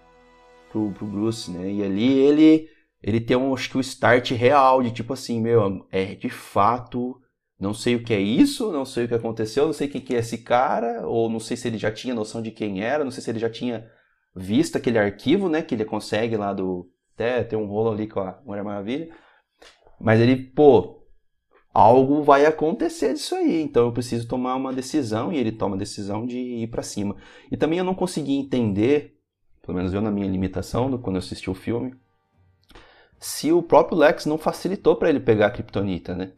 pro, 0.73 0.91
pro 0.93 1.05
Bruce, 1.05 1.51
né? 1.51 1.71
E 1.71 1.83
ali 1.83 2.19
ele 2.19 2.71
ele 3.03 3.21
tem 3.21 3.37
um, 3.37 3.53
acho 3.53 3.69
que 3.69 3.77
o 3.77 3.81
start 3.83 4.31
real 4.31 4.83
de 4.83 4.91
tipo 4.91 5.13
assim, 5.13 5.39
meu, 5.39 5.87
é 5.93 6.15
de 6.15 6.31
fato, 6.31 7.21
não 7.59 7.73
sei 7.73 7.97
o 7.97 8.03
que 8.03 8.13
é 8.13 8.21
isso, 8.21 8.73
não 8.73 8.85
sei 8.85 9.05
o 9.05 9.09
que 9.09 9.15
aconteceu, 9.15 9.67
não 9.67 9.73
sei 9.73 9.89
quem 9.89 10.01
que 10.01 10.15
é 10.15 10.19
esse 10.19 10.39
cara, 10.39 11.07
ou 11.07 11.31
não 11.31 11.41
sei 11.41 11.57
se 11.57 11.69
ele 11.69 11.79
já 11.79 11.91
tinha 11.91 12.15
noção 12.15 12.43
de 12.43 12.51
quem 12.51 12.83
era, 12.83 13.05
não 13.05 13.11
sei 13.11 13.23
se 13.23 13.31
ele 13.31 13.39
já 13.39 13.51
tinha 13.51 13.89
visto 14.35 14.77
aquele 14.77 14.99
arquivo, 14.99 15.49
né, 15.49 15.63
que 15.63 15.75
ele 15.75 15.85
consegue 15.85 16.37
lá 16.37 16.53
do 16.53 16.91
até 17.15 17.45
tem 17.45 17.59
um 17.59 17.67
rolo 17.67 17.93
ali 17.93 18.09
com 18.09 18.21
a 18.21 18.41
Mulher 18.45 18.65
Maravilha. 18.65 19.09
Mas 20.01 20.21
ele, 20.21 20.37
pô, 20.37 21.07
algo 21.73 22.23
vai 22.23 22.45
acontecer 22.45 23.15
disso 23.15 23.35
aí, 23.35 23.63
então 23.63 23.87
eu 23.87 23.93
preciso 23.93 24.29
tomar 24.29 24.57
uma 24.57 24.73
decisão 24.73 25.33
e 25.33 25.39
ele 25.39 25.53
toma 25.53 25.77
a 25.77 25.79
decisão 25.79 26.27
de 26.27 26.37
ir 26.37 26.67
para 26.69 26.83
cima. 26.83 27.17
E 27.51 27.57
também 27.57 27.79
eu 27.79 27.85
não 27.85 27.95
consegui 27.95 28.35
entender, 28.35 29.17
pelo 29.63 29.77
menos 29.77 29.95
eu 29.95 30.01
na 30.01 30.11
minha 30.11 30.27
limitação, 30.27 30.99
quando 30.99 31.17
eu 31.17 31.21
assisti 31.21 31.49
o 31.49 31.55
filme, 31.55 31.95
se 33.19 33.53
o 33.53 33.63
próprio 33.63 33.97
Lex 33.97 34.27
não 34.27 34.37
facilitou 34.37 34.97
para 34.97 35.09
ele 35.09 35.21
pegar 35.21 35.47
a 35.47 35.51
Kryptonita, 35.51 36.15
né? 36.15 36.33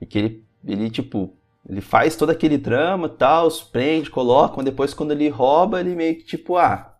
E 0.00 0.06
que 0.06 0.18
ele, 0.18 0.44
ele 0.64 0.90
tipo, 0.90 1.36
ele 1.68 1.80
faz 1.80 2.16
todo 2.16 2.30
aquele 2.30 2.58
trama, 2.58 3.08
tal, 3.08 3.46
os 3.46 3.62
prende, 3.62 4.10
coloca, 4.10 4.62
depois 4.62 4.94
quando 4.94 5.12
ele 5.12 5.28
rouba, 5.28 5.80
ele 5.80 5.94
meio 5.94 6.16
que 6.16 6.24
tipo, 6.24 6.56
ah, 6.56 6.90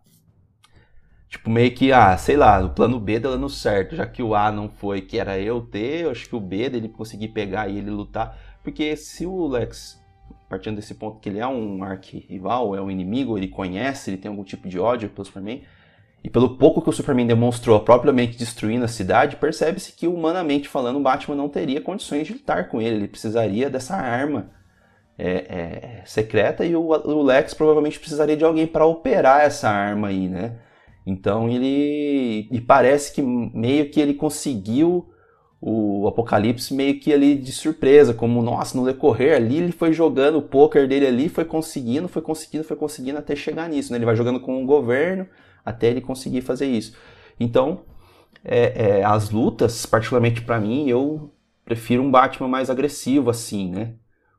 Tipo, 1.31 1.49
meio 1.49 1.73
que, 1.73 1.93
ah, 1.93 2.17
sei 2.17 2.35
lá, 2.35 2.59
o 2.59 2.71
plano 2.71 2.99
B 2.99 3.17
dando 3.17 3.47
certo, 3.47 3.95
já 3.95 4.05
que 4.05 4.21
o 4.21 4.35
A 4.35 4.51
não 4.51 4.67
foi, 4.67 4.99
que 4.99 5.17
era 5.17 5.39
eu 5.39 5.61
ter, 5.61 6.01
eu 6.01 6.11
acho 6.11 6.27
que 6.27 6.35
o 6.35 6.41
B 6.41 6.69
dele 6.69 6.89
conseguir 6.89 7.29
pegar 7.29 7.69
e 7.69 7.77
ele 7.77 7.89
lutar. 7.89 8.37
Porque 8.61 8.97
se 8.97 9.25
o 9.25 9.47
Lex, 9.47 9.97
partindo 10.49 10.75
desse 10.75 10.93
ponto 10.93 11.21
que 11.21 11.29
ele 11.29 11.39
é 11.39 11.47
um 11.47 11.85
arqui-rival, 11.85 12.75
é 12.75 12.81
um 12.81 12.91
inimigo, 12.91 13.37
ele 13.37 13.47
conhece, 13.47 14.09
ele 14.09 14.17
tem 14.17 14.27
algum 14.27 14.43
tipo 14.43 14.67
de 14.67 14.77
ódio 14.77 15.07
pelo 15.07 15.23
Superman, 15.23 15.63
e 16.23 16.29
pelo 16.29 16.55
pouco 16.57 16.81
que 16.81 16.89
o 16.89 16.93
Superman 16.93 17.25
demonstrou 17.25 17.79
propriamente 17.79 18.37
destruindo 18.37 18.85
a 18.85 18.87
cidade, 18.87 19.37
percebe-se 19.37 19.93
que, 19.93 20.07
humanamente 20.07 20.69
falando, 20.69 20.97
o 20.97 21.01
Batman 21.01 21.35
não 21.35 21.49
teria 21.49 21.81
condições 21.81 22.27
de 22.27 22.33
lutar 22.33 22.69
com 22.69 22.79
ele, 22.79 22.97
ele 22.97 23.07
precisaria 23.07 23.69
dessa 23.69 23.95
arma 23.95 24.51
é, 25.17 25.31
é, 25.31 26.01
secreta 26.05 26.63
e 26.63 26.75
o, 26.75 26.81
o 26.81 27.23
Lex 27.23 27.53
provavelmente 27.53 27.99
precisaria 27.99 28.37
de 28.37 28.43
alguém 28.43 28.67
para 28.67 28.85
operar 28.85 29.41
essa 29.41 29.69
arma 29.69 30.09
aí, 30.09 30.27
né? 30.27 30.59
Então 31.05 31.49
ele. 31.49 32.47
E 32.51 32.61
parece 32.61 33.13
que 33.13 33.21
meio 33.21 33.89
que 33.89 33.99
ele 33.99 34.13
conseguiu 34.13 35.07
o 35.59 36.07
Apocalipse 36.07 36.73
meio 36.73 36.99
que 36.99 37.13
ali 37.13 37.35
de 37.35 37.51
surpresa, 37.51 38.15
como, 38.15 38.41
nossa, 38.41 38.75
no 38.75 38.83
decorrer 38.83 39.35
ali 39.35 39.57
ele 39.57 39.71
foi 39.71 39.93
jogando 39.93 40.39
o 40.39 40.41
poker 40.41 40.87
dele 40.87 41.05
ali, 41.05 41.29
foi 41.29 41.45
conseguindo, 41.45 42.07
foi 42.07 42.21
conseguindo, 42.21 42.63
foi 42.63 42.75
conseguindo 42.75 43.19
até 43.19 43.35
chegar 43.35 43.69
nisso, 43.69 43.91
né? 43.91 43.97
Ele 43.97 44.05
vai 44.05 44.15
jogando 44.15 44.39
com 44.39 44.63
o 44.63 44.65
governo 44.65 45.27
até 45.65 45.87
ele 45.87 46.01
conseguir 46.01 46.41
fazer 46.41 46.67
isso. 46.67 46.95
Então, 47.39 47.81
é, 48.43 48.99
é, 48.99 49.03
as 49.03 49.29
lutas, 49.29 49.85
particularmente 49.85 50.41
para 50.41 50.59
mim, 50.59 50.87
eu 50.87 51.31
prefiro 51.63 52.03
um 52.03 52.11
Batman 52.11 52.47
mais 52.47 52.69
agressivo, 52.69 53.29
assim, 53.29 53.69
né? 53.69 53.93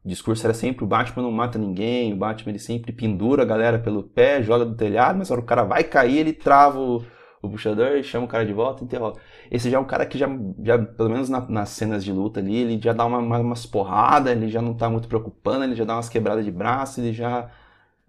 O 0.05 0.09
discurso 0.09 0.45
era 0.45 0.53
sempre 0.53 0.85
o 0.85 0.87
Batman 0.87 1.23
não 1.23 1.31
mata 1.31 1.59
ninguém, 1.59 2.13
o 2.13 2.17
Batman 2.17 2.51
ele 2.51 2.59
sempre 2.59 2.93
pendura 2.93 3.43
a 3.43 3.47
galera 3.47 3.79
pelo 3.79 4.03
pé, 4.03 4.43
joga 4.43 4.65
do 4.65 4.75
telhado, 4.75 5.17
mas 5.17 5.31
hora 5.31 5.41
o 5.41 5.45
cara 5.45 5.63
vai 5.63 5.85
cair, 5.85 6.19
ele 6.19 6.33
trava 6.33 6.81
o, 6.81 7.05
o 7.41 7.49
puxador, 7.49 8.03
chama 8.03 8.25
o 8.25 8.29
cara 8.29 8.45
de 8.45 8.53
volta 8.53 8.83
e 8.83 8.85
interroga. 8.85 9.21
Esse 9.49 9.71
já 9.71 9.77
é 9.77 9.81
um 9.81 9.85
cara 9.85 10.05
que 10.05 10.19
já, 10.19 10.29
já 10.65 10.77
pelo 10.77 11.09
menos 11.09 11.29
na, 11.29 11.41
nas 11.49 11.69
cenas 11.69 12.03
de 12.05 12.13
luta 12.13 12.41
ali, 12.41 12.57
ele 12.57 12.81
já 12.83 12.93
dá 12.93 13.05
uma, 13.05 13.19
uma, 13.19 13.39
umas 13.39 13.65
porradas, 13.65 14.33
ele 14.33 14.49
já 14.49 14.61
não 14.61 14.75
tá 14.75 14.91
muito 14.91 15.07
preocupando, 15.07 15.63
ele 15.63 15.77
já 15.77 15.85
dá 15.85 15.95
umas 15.95 16.09
quebradas 16.09 16.45
de 16.45 16.51
braço, 16.51 17.01
ele 17.01 17.13
já 17.13 17.49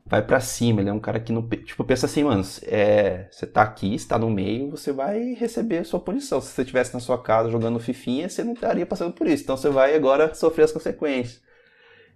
vai 0.05 0.21
para 0.21 0.39
cima. 0.39 0.81
Ele 0.81 0.89
é 0.89 0.93
um 0.93 0.99
cara 0.99 1.19
que 1.19 1.31
não. 1.31 1.47
Tipo, 1.47 1.84
pensa 1.84 2.05
assim, 2.05 2.23
mano, 2.23 2.43
é, 2.63 3.27
você 3.31 3.45
tá 3.47 3.61
aqui, 3.61 3.93
está 3.93 4.17
no 4.17 4.30
meio, 4.30 4.69
você 4.69 4.91
vai 4.91 5.34
receber 5.34 5.80
a 5.80 5.84
sua 5.84 5.99
punição. 5.99 6.41
Se 6.41 6.49
você 6.49 6.61
estivesse 6.61 6.93
na 6.93 6.99
sua 6.99 7.21
casa 7.21 7.49
jogando 7.49 7.80
fifinha, 7.80 8.30
você 8.30 8.43
não 8.43 8.53
estaria 8.53 8.85
passando 8.85 9.13
por 9.13 9.27
isso. 9.27 9.43
Então 9.43 9.57
você 9.57 9.69
vai 9.69 9.95
agora 9.95 10.34
sofrer 10.34 10.63
as 10.63 10.71
consequências. 10.71 11.41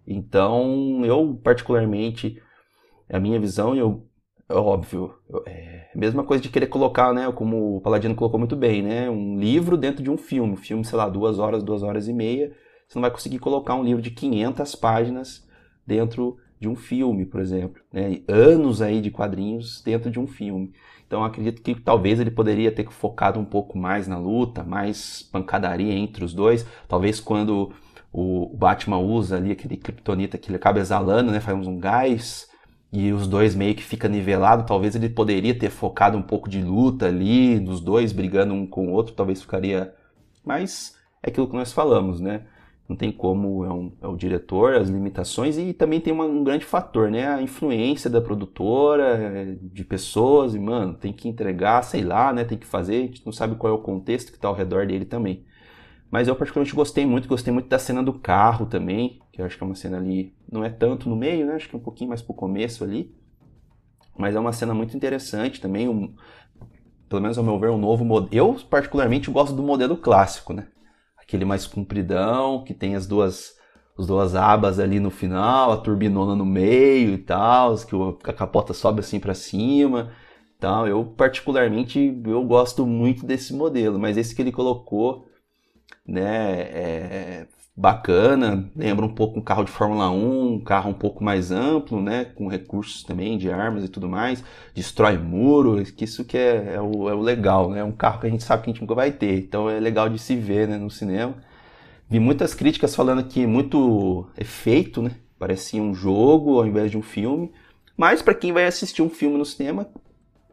Então, 0.06 1.04
eu 1.04 1.40
particularmente, 1.44 2.42
a 3.10 3.20
minha 3.20 3.40
visão, 3.40 3.76
eu, 3.76 4.08
é 4.48 4.54
óbvio, 4.54 5.14
é 5.46 5.90
mesma 5.94 6.24
coisa 6.24 6.42
de 6.42 6.48
querer 6.48 6.68
colocar, 6.68 7.14
né, 7.14 7.30
como 7.34 7.78
o 7.78 7.82
Paladino 7.82 8.16
colocou 8.16 8.40
muito 8.40 8.56
bem, 8.56 8.82
né, 8.82 9.10
um 9.10 9.38
livro 9.38 9.76
dentro 9.76 10.02
de 10.02 10.10
um 10.10 10.18
filme, 10.18 10.54
um 10.54 10.58
filme, 10.58 10.86
sei 10.86 10.98
lá, 10.98 11.10
duas 11.10 11.40
horas, 11.40 11.62
duas 11.62 11.84
horas 11.84 12.08
e 12.08 12.14
meia, 12.14 12.56
você 12.88 12.98
não 12.98 13.02
vai 13.02 13.12
conseguir 13.12 13.40
colocar 13.40 13.76
um 13.76 13.84
livro 13.84 14.02
de 14.02 14.12
500 14.12 14.76
páginas 14.76 15.46
dentro 15.86 16.38
de 16.60 16.68
um 16.68 16.76
filme, 16.76 17.26
por 17.26 17.40
exemplo, 17.40 17.82
né, 17.92 18.22
anos 18.28 18.82
aí 18.82 19.02
de 19.02 19.12
quadrinhos 19.12 19.82
dentro 19.84 20.10
de 20.10 20.20
um 20.20 20.28
filme. 20.28 20.74
Então 21.06 21.24
acredito 21.24 21.62
que 21.62 21.76
talvez 21.76 22.20
ele 22.20 22.32
poderia 22.32 22.72
ter 22.72 22.90
focado 22.92 23.40
um 23.40 23.46
pouco 23.46 23.78
mais 23.78 24.08
na 24.08 24.18
luta, 24.18 24.64
mais 24.64 25.22
pancadaria 25.32 25.94
entre 25.94 26.26
os 26.26 26.34
dois. 26.34 26.66
Talvez 26.88 27.20
quando 27.20 27.72
o 28.12 28.54
Batman 28.56 28.98
usa 28.98 29.38
ali 29.38 29.52
aquele 29.52 29.78
kryptonita 29.78 30.38
que 30.38 30.50
ele 30.50 30.58
acaba 30.58 30.80
exalando, 30.80 31.32
né? 31.32 31.40
Faz 31.40 31.66
um 31.68 31.80
gás 31.80 32.50
e 32.92 33.12
os 33.12 33.28
dois 33.28 33.56
meio 33.56 33.76
que 33.76 33.84
fica 33.84 34.10
nivelado. 34.10 34.66
Talvez 34.66 34.96
ele 34.96 35.08
poderia 35.08 35.58
ter 35.58 35.70
focado 35.70 36.18
um 36.18 36.22
pouco 36.22 36.50
de 36.50 36.62
luta 36.62 37.08
ali, 37.08 37.60
dos 37.60 37.80
dois 37.80 38.12
brigando 38.12 38.54
um 38.54 38.66
com 38.68 38.88
o 38.88 38.92
outro, 38.92 39.14
talvez 39.14 39.42
ficaria. 39.42 39.94
Mas 40.44 40.98
é 41.24 41.30
aquilo 41.30 41.48
que 41.48 41.56
nós 41.56 41.72
falamos, 41.72 42.20
né? 42.20 42.42
Não 42.88 42.96
tem 42.96 43.12
como, 43.12 43.66
é, 43.66 43.74
um, 43.74 43.92
é 44.02 44.08
o 44.08 44.16
diretor, 44.16 44.76
as 44.76 44.88
limitações 44.88 45.58
e 45.58 45.74
também 45.74 46.00
tem 46.00 46.14
uma, 46.14 46.24
um 46.24 46.42
grande 46.42 46.64
fator, 46.64 47.12
né? 47.12 47.28
A 47.28 47.42
influência 47.42 48.10
da 48.10 48.22
produtora, 48.22 49.58
de 49.62 49.84
pessoas, 49.84 50.56
e 50.56 50.60
mano, 50.60 50.94
tem 50.94 51.12
que 51.12 51.28
entregar, 51.28 51.84
sei 51.84 52.02
lá, 52.02 52.32
né? 52.32 52.46
Tem 52.46 52.58
que 52.58 52.66
fazer, 52.66 52.96
a 52.96 53.02
gente 53.08 53.26
não 53.26 53.34
sabe 53.34 53.56
qual 53.56 53.74
é 53.74 53.76
o 53.76 53.82
contexto 53.82 54.32
que 54.32 54.38
está 54.38 54.48
ao 54.48 54.56
redor 54.56 54.88
dele 54.88 55.04
também. 55.04 55.46
Mas 56.10 56.30
eu 56.30 56.36
particularmente 56.36 56.74
gostei 56.74 57.06
muito, 57.06 57.28
gostei 57.28 57.54
muito 57.54 57.68
da 57.68 57.78
cena 57.78 58.02
do 58.02 58.14
carro 58.14 58.66
também, 58.66 59.20
que 59.34 59.42
eu 59.42 59.46
acho 59.46 59.58
que 59.58 59.64
é 59.64 59.66
uma 59.66 59.76
cena 59.76 59.98
ali, 59.98 60.34
não 60.50 60.64
é 60.64 60.70
tanto 60.70 61.10
no 61.10 61.16
meio, 61.16 61.46
né? 61.46 61.56
Acho 61.56 61.68
que 61.68 61.76
é 61.76 61.80
um 61.80 61.84
pouquinho 61.84 62.10
mais 62.10 62.22
pro 62.22 62.34
começo 62.34 62.86
ali. 62.86 63.14
Mas 64.18 64.34
é 64.34 64.40
uma 64.40 64.54
cena 64.54 64.74
muito 64.74 64.96
interessante 64.96 65.60
também, 65.60 65.90
um, 65.90 66.16
pelo 67.10 67.22
menos 67.22 67.38
ao 67.38 67.44
meu 67.44 67.60
ver, 67.60 67.70
um 67.70 67.78
novo 67.78 68.06
modelo. 68.06 68.30
Eu 68.32 68.56
particularmente 68.70 69.30
gosto 69.30 69.54
do 69.54 69.62
modelo 69.62 69.98
clássico, 69.98 70.54
né? 70.54 70.68
Aquele 71.28 71.46
mais 71.46 71.68
compridão, 71.68 72.64
que 72.64 72.74
tem 72.74 72.96
as 72.96 73.06
duas 73.06 73.56
as 73.98 74.06
duas 74.06 74.36
abas 74.36 74.80
ali 74.80 75.00
no 75.00 75.10
final, 75.10 75.72
a 75.72 75.78
turbinona 75.78 76.36
no 76.36 76.46
meio 76.46 77.16
e 77.16 77.18
tal, 77.18 77.76
que 77.78 77.96
a 78.30 78.34
capota 78.34 78.72
sobe 78.72 79.00
assim 79.00 79.20
para 79.20 79.34
cima. 79.34 80.12
Então, 80.56 80.88
eu 80.88 81.04
particularmente 81.04 82.22
eu 82.26 82.44
gosto 82.46 82.86
muito 82.86 83.26
desse 83.26 83.54
modelo, 83.54 83.98
mas 83.98 84.16
esse 84.16 84.36
que 84.36 84.42
ele 84.42 84.52
colocou 84.52 85.28
né? 86.08 86.62
É 86.62 87.48
bacana, 87.78 88.68
lembra 88.76 89.06
um 89.06 89.14
pouco 89.14 89.38
um 89.38 89.42
carro 89.42 89.64
de 89.64 89.70
Fórmula 89.70 90.10
1, 90.10 90.54
um 90.54 90.60
carro 90.60 90.90
um 90.90 90.96
pouco 90.96 91.24
mais 91.24 91.52
amplo, 91.52 92.02
né? 92.02 92.26
Com 92.26 92.48
recursos 92.48 93.04
também 93.04 93.38
de 93.38 93.52
armas 93.52 93.84
e 93.84 93.88
tudo 93.88 94.10
mais, 94.10 94.44
destrói 94.74 95.16
muro, 95.20 95.84
que 95.86 96.04
isso 96.04 96.26
que 96.26 96.36
é, 96.36 96.74
é, 96.74 96.82
o, 96.82 97.08
é 97.08 97.14
o 97.14 97.22
legal, 97.22 97.70
né? 97.70 97.84
Um 97.84 97.92
carro 97.92 98.20
que 98.20 98.26
a 98.26 98.30
gente 98.32 98.44
sabe 98.44 98.64
que 98.64 98.72
a 98.72 98.74
gente 98.74 98.82
nunca 98.82 98.96
vai 98.96 99.12
ter, 99.12 99.38
então 99.38 99.70
é 99.70 99.80
legal 99.80 100.10
de 100.10 100.18
se 100.18 100.36
ver, 100.36 100.68
né? 100.68 100.78
No 100.78 100.90
cinema. 100.90 101.36
Vi 102.10 102.20
muitas 102.20 102.56
críticas 102.56 102.96
falando 102.96 103.24
que 103.24 103.46
muito 103.46 104.28
efeito, 104.38 105.04
né? 105.04 105.12
Parecia 105.38 105.82
um 105.82 105.94
jogo 105.94 106.58
ao 106.60 106.66
invés 106.66 106.90
de 106.90 106.98
um 106.98 107.02
filme. 107.04 107.52
Mas 107.96 108.22
para 108.24 108.34
quem 108.34 108.52
vai 108.52 108.66
assistir 108.66 109.04
um 109.04 109.10
filme 109.10 109.38
no 109.38 109.46
cinema, 109.46 109.88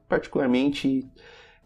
particularmente 0.09 1.06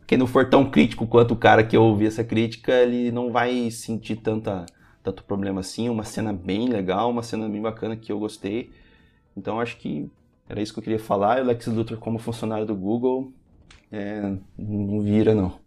quem 0.06 0.18
não 0.18 0.26
for 0.26 0.48
tão 0.48 0.70
crítico 0.70 1.06
quanto 1.06 1.35
o 1.35 1.36
cara 1.36 1.64
que 1.64 1.76
ouvi 1.76 2.06
essa 2.06 2.24
crítica, 2.24 2.72
ele 2.72 3.10
não 3.10 3.32
vai 3.32 3.70
sentir 3.70 4.16
tanta, 4.16 4.64
tanto 5.03 5.25
problema 5.25 5.61
assim. 5.61 5.89
Uma 5.89 6.05
cena 6.05 6.33
bem 6.33 6.69
legal, 6.69 7.11
uma 7.11 7.23
cena 7.23 7.49
bem 7.49 7.62
bacana 7.62 7.97
que 7.97 8.11
eu 8.11 8.19
gostei. 8.19 8.70
Então 9.37 9.61
acho 9.61 9.77
que 9.77 10.11
era 10.49 10.61
isso 10.61 10.73
que 10.73 10.79
eu 10.79 10.85
queria 10.85 10.99
falar. 10.99 11.43
O 11.43 11.47
Lex 11.47 11.66
Luthor 11.66 11.99
como 11.99 12.19
funcionário 12.19 12.66
do 12.66 12.75
Google 12.75 13.33
é, 13.91 14.37
não 14.57 15.01
vira 15.03 15.35
não. 15.35 15.61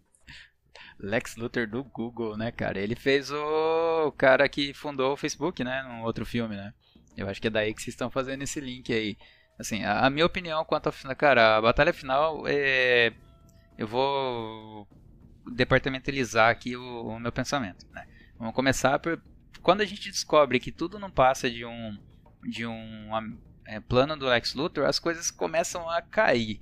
Lex 0.98 1.36
Luthor 1.36 1.66
do 1.66 1.82
Google, 1.82 2.36
né, 2.36 2.52
cara? 2.52 2.78
Ele 2.78 2.94
fez 2.94 3.30
o 3.32 4.12
cara 4.12 4.48
que 4.48 4.72
fundou 4.72 5.12
o 5.12 5.16
Facebook, 5.16 5.64
né? 5.64 5.82
Num 5.82 6.02
outro 6.04 6.24
filme, 6.24 6.54
né? 6.54 6.72
Eu 7.16 7.28
acho 7.28 7.40
que 7.40 7.48
é 7.48 7.50
daí 7.50 7.74
que 7.74 7.82
vocês 7.82 7.94
estão 7.94 8.10
fazendo 8.10 8.42
esse 8.42 8.60
link 8.60 8.92
aí. 8.92 9.16
Assim, 9.58 9.84
a, 9.84 10.06
a 10.06 10.10
minha 10.10 10.24
opinião 10.24 10.64
quanto 10.64 10.86
ao 10.86 10.92
final, 10.92 11.16
cara, 11.16 11.56
a 11.56 11.60
batalha 11.62 11.92
final 11.92 12.44
é 12.46 13.12
eu 13.76 13.86
vou 13.86 14.86
departamentalizar 15.54 16.50
aqui 16.50 16.76
o, 16.76 17.06
o 17.06 17.18
meu 17.18 17.32
pensamento, 17.32 17.86
né? 17.92 18.06
Vamos 18.42 18.56
começar 18.56 18.98
por 18.98 19.22
quando 19.62 19.82
a 19.82 19.84
gente 19.84 20.10
descobre 20.10 20.58
que 20.58 20.72
tudo 20.72 20.98
não 20.98 21.12
passa 21.12 21.48
de 21.48 21.64
um 21.64 21.96
de 22.42 22.66
um 22.66 23.08
é, 23.64 23.78
plano 23.78 24.16
do 24.16 24.26
Lex 24.26 24.54
Luthor, 24.54 24.84
as 24.84 24.98
coisas 24.98 25.30
começam 25.30 25.88
a 25.88 26.02
cair, 26.02 26.60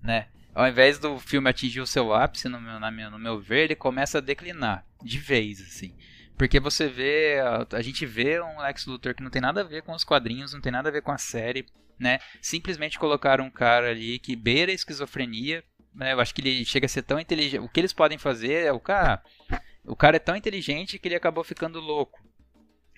né? 0.00 0.28
Ao 0.54 0.68
invés 0.68 1.00
do 1.00 1.18
filme 1.18 1.50
atingir 1.50 1.80
o 1.80 1.86
seu 1.86 2.14
ápice, 2.14 2.48
no 2.48 2.60
meu, 2.60 2.78
meu, 2.92 3.10
no 3.10 3.18
meu 3.18 3.40
ver, 3.40 3.64
ele 3.64 3.74
começa 3.74 4.18
a 4.18 4.20
declinar 4.20 4.86
de 5.02 5.18
vez, 5.18 5.60
assim. 5.60 5.96
Porque 6.38 6.60
você 6.60 6.86
vê, 6.86 7.40
a, 7.40 7.66
a, 7.76 7.82
gente 7.82 8.06
vê 8.06 8.40
um 8.40 8.60
Lex 8.60 8.86
Luthor 8.86 9.12
que 9.12 9.22
não 9.24 9.30
tem 9.30 9.42
nada 9.42 9.62
a 9.62 9.64
ver 9.64 9.82
com 9.82 9.92
os 9.92 10.04
quadrinhos, 10.04 10.52
não 10.52 10.60
tem 10.60 10.70
nada 10.70 10.90
a 10.90 10.92
ver 10.92 11.02
com 11.02 11.10
a 11.10 11.18
série, 11.18 11.66
né? 11.98 12.20
Simplesmente 12.40 13.00
colocaram 13.00 13.46
um 13.46 13.50
cara 13.50 13.90
ali 13.90 14.20
que 14.20 14.36
beira 14.36 14.70
a 14.70 14.74
esquizofrenia, 14.76 15.64
né? 15.92 16.12
Eu 16.12 16.20
acho 16.20 16.32
que 16.32 16.40
ele 16.40 16.64
chega 16.64 16.86
a 16.86 16.88
ser 16.88 17.02
tão 17.02 17.18
inteligente. 17.18 17.58
O 17.58 17.68
que 17.68 17.80
eles 17.80 17.92
podem 17.92 18.16
fazer 18.16 18.64
é 18.64 18.70
o 18.70 18.78
cara, 18.78 19.20
o 19.86 19.96
cara 19.96 20.16
é 20.16 20.20
tão 20.20 20.36
inteligente 20.36 20.98
que 20.98 21.08
ele 21.08 21.14
acabou 21.14 21.44
ficando 21.44 21.80
louco. 21.80 22.24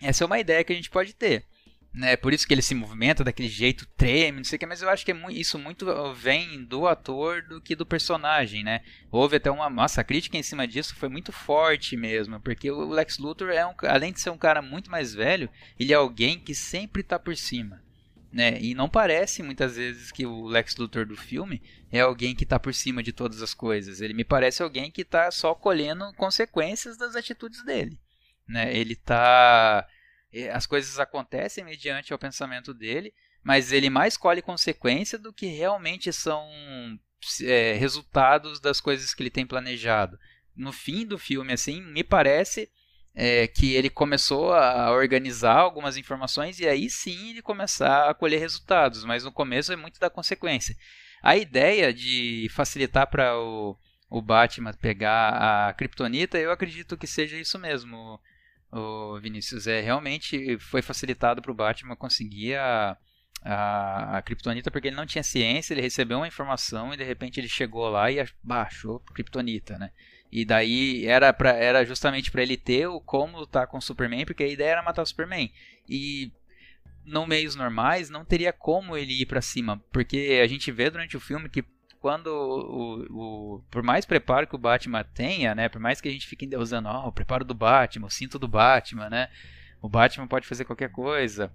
Essa 0.01 0.25
é 0.25 0.27
uma 0.27 0.39
ideia 0.39 0.65
que 0.65 0.73
a 0.73 0.77
gente 0.77 0.91
pode 0.91 1.15
ter 1.15 1.45
né? 1.93 2.17
Por 2.17 2.33
isso 2.33 2.47
que 2.47 2.55
ele 2.55 2.63
se 2.63 2.75
movimenta 2.75 3.25
daquele 3.25 3.49
jeito, 3.49 3.87
treme, 3.97 4.39
não 4.39 4.45
sei 4.45 4.57
o 4.57 4.59
que, 4.61 4.67
mas 4.67 4.83
eu 4.83 4.89
acho 4.89 5.05
que 5.05 5.13
é 5.13 5.17
isso 5.31 5.59
muito 5.59 5.87
vem 6.15 6.65
do 6.65 6.87
ator 6.87 7.43
do 7.43 7.61
que 7.61 7.75
do 7.75 7.87
personagem, 7.87 8.63
né? 8.63 8.83
Houve 9.11 9.37
até 9.37 9.51
uma 9.51 9.71
nossa 9.71 10.05
crítica 10.05 10.37
em 10.37 10.43
cima 10.43 10.67
disso 10.67 10.95
foi 10.95 11.09
muito 11.09 11.33
forte 11.33 11.97
mesmo, 11.97 12.41
porque 12.41 12.71
o 12.71 12.89
Lex 12.89 13.19
Luthor 13.19 13.51
é 13.51 13.67
um, 13.67 13.75
além 13.83 14.13
de 14.13 14.21
ser 14.21 14.31
um 14.31 14.39
cara 14.39 14.63
muito 14.63 14.91
mais 14.91 15.15
velho, 15.15 15.51
ele 15.79 15.93
é 15.93 15.97
alguém 15.97 16.39
que 16.39 16.55
sempre 16.55 17.03
está 17.03 17.19
por 17.19 17.37
cima. 17.37 17.83
Né? 18.31 18.61
E 18.61 18.75
não 18.75 18.89
parece 18.89 19.43
muitas 19.43 19.77
vezes 19.77 20.13
que 20.13 20.27
o 20.27 20.45
Lex 20.47 20.77
Luthor 20.77 21.07
do 21.07 21.17
filme 21.17 21.63
é 21.91 22.01
alguém 22.01 22.35
que 22.35 22.45
está 22.45 22.59
por 22.59 22.75
cima 22.75 23.03
de 23.03 23.13
todas 23.13 23.43
as 23.43 23.55
coisas. 23.55 24.01
Ele 24.01 24.13
me 24.13 24.25
parece 24.25 24.63
alguém 24.63 24.91
que 24.91 25.01
está 25.03 25.31
só 25.31 25.55
colhendo 25.55 26.13
consequências 26.15 26.99
das 26.99 27.17
atitudes 27.17 27.65
dele. 27.65 27.99
Né? 28.47 28.77
Ele 28.77 28.93
está 28.93 29.87
as 30.53 30.67
coisas 30.67 30.99
acontecem 30.99 31.65
mediante 31.65 32.13
o 32.13 32.19
pensamento 32.19 32.75
dele, 32.75 33.15
mas 33.43 33.73
ele 33.73 33.89
mais 33.89 34.17
colhe 34.17 34.43
consequência 34.43 35.19
do 35.19 35.33
que 35.33 35.47
realmente 35.47 36.13
são 36.13 36.47
é, 37.43 37.73
resultados 37.75 38.61
das 38.61 38.81
coisas 38.81 39.15
que 39.15 39.23
ele 39.23 39.31
tem 39.31 39.47
planejado. 39.47 40.19
No 40.55 40.73
fim 40.73 41.07
do 41.07 41.19
filme, 41.19 41.53
assim, 41.53 41.81
me 41.81 42.05
parece 42.05 42.71
é, 43.15 43.47
que 43.47 43.75
ele 43.75 43.91
começou 43.91 44.53
a 44.53 44.93
organizar 44.93 45.57
algumas 45.57 45.97
informações 45.97 46.61
e 46.61 46.69
aí 46.69 46.89
sim 46.89 47.31
ele 47.31 47.43
começar 47.43 48.09
a 48.09 48.15
colher 48.15 48.39
resultados, 48.39 49.05
mas 49.05 49.25
no 49.25 49.33
começo 49.33 49.73
é 49.73 49.77
muito 49.77 49.99
da 49.99 50.09
consequência. 50.09 50.77
A 51.23 51.37
ideia 51.37 51.93
de 51.93 52.49
facilitar 52.51 53.09
para 53.09 53.37
o, 53.37 53.77
o 54.09 54.23
Batman 54.23 54.73
pegar 54.73 55.69
a 55.69 55.73
Kryptonita, 55.75 56.39
eu 56.39 56.53
acredito 56.53 56.97
que 56.97 57.07
seja 57.07 57.37
isso 57.37 57.59
mesmo 57.59 58.21
o 58.71 59.19
Vinícius. 59.21 59.67
É, 59.67 59.81
realmente 59.81 60.59
foi 60.59 60.83
facilitado 60.83 61.43
para 61.43 61.51
o 61.51 61.55
Batman 61.55 61.97
conseguir 61.97 62.57
a, 62.57 62.97
a, 63.43 64.19
a 64.19 64.23
Kryptonita 64.23 64.71
porque 64.71 64.89
ele 64.89 64.97
não 64.97 65.07
tinha 65.07 65.23
ciência, 65.23 65.75
ele 65.75 65.81
recebeu 65.81 66.19
uma 66.19 66.29
informação 66.29 66.93
e 66.93 66.97
de 66.97 67.05
repente 67.05 67.41
ele 67.41 67.49
chegou 67.49 67.89
lá 67.89 68.11
e 68.11 68.25
baixou 68.43 69.01
Kryptonita, 69.01 69.79
né? 69.79 69.91
E 70.31 70.45
daí 70.45 71.07
era, 71.07 71.33
pra, 71.33 71.51
era 71.51 71.85
justamente 71.85 72.31
para 72.31 72.43
ele 72.43 72.57
ter 72.57 72.87
o 72.87 73.01
como 73.01 73.39
lutar 73.39 73.67
com 73.67 73.79
o 73.79 73.83
Superman, 73.83 74.27
porque 74.27 74.45
a 74.45 74.49
ideia 74.49 74.73
era 74.73 74.83
matar 74.83 75.03
o 75.03 75.07
Superman. 75.07 75.51
E 75.89 76.31
no 77.05 77.27
meios 77.27 77.55
normais 77.55 78.11
não 78.11 78.25
teria 78.25 78.53
como 78.53 78.97
ele 78.97 79.23
ir 79.23 79.27
para 79.27 79.41
cima, 79.41 79.83
porque 79.91 80.41
a 80.43 80.47
gente 80.47 80.71
vê 80.71 80.91
durante 80.91 81.17
o 81.17 81.21
filme 81.21 81.49
que 81.49 81.65
quando 82.01 82.29
o, 82.29 83.57
o, 83.57 83.63
por 83.71 83.83
mais 83.83 84.05
preparo 84.05 84.47
que 84.47 84.55
o 84.55 84.59
Batman 84.59 85.03
tenha, 85.03 85.55
né, 85.55 85.69
por 85.69 85.81
mais 85.81 86.01
que 86.01 86.09
a 86.09 86.13
gente 86.13 86.27
fique 86.27 86.49
usando 86.57 86.87
oh, 86.87 87.09
o 87.09 87.13
preparo 87.13 87.45
do 87.45 87.55
Batman, 87.55 88.07
o 88.07 88.11
cinto 88.11 88.39
do 88.39 88.47
Batman, 88.47 89.11
né, 89.11 89.29
o 89.81 89.89
Batman 89.89 90.27
pode 90.27 90.47
fazer 90.47 90.65
qualquer 90.65 90.91
coisa. 90.91 91.51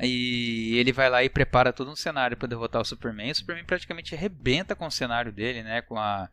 E 0.00 0.76
ele 0.76 0.92
vai 0.92 1.08
lá 1.08 1.22
e 1.22 1.28
prepara 1.28 1.72
todo 1.72 1.90
um 1.90 1.94
cenário 1.94 2.36
para 2.36 2.48
derrotar 2.48 2.82
o 2.82 2.84
Superman. 2.84 3.30
O 3.30 3.34
Superman 3.34 3.64
praticamente 3.64 4.12
arrebenta 4.12 4.74
com 4.74 4.86
o 4.86 4.90
cenário 4.90 5.30
dele, 5.30 5.62
né, 5.62 5.82
com 5.82 5.96
a 5.96 6.28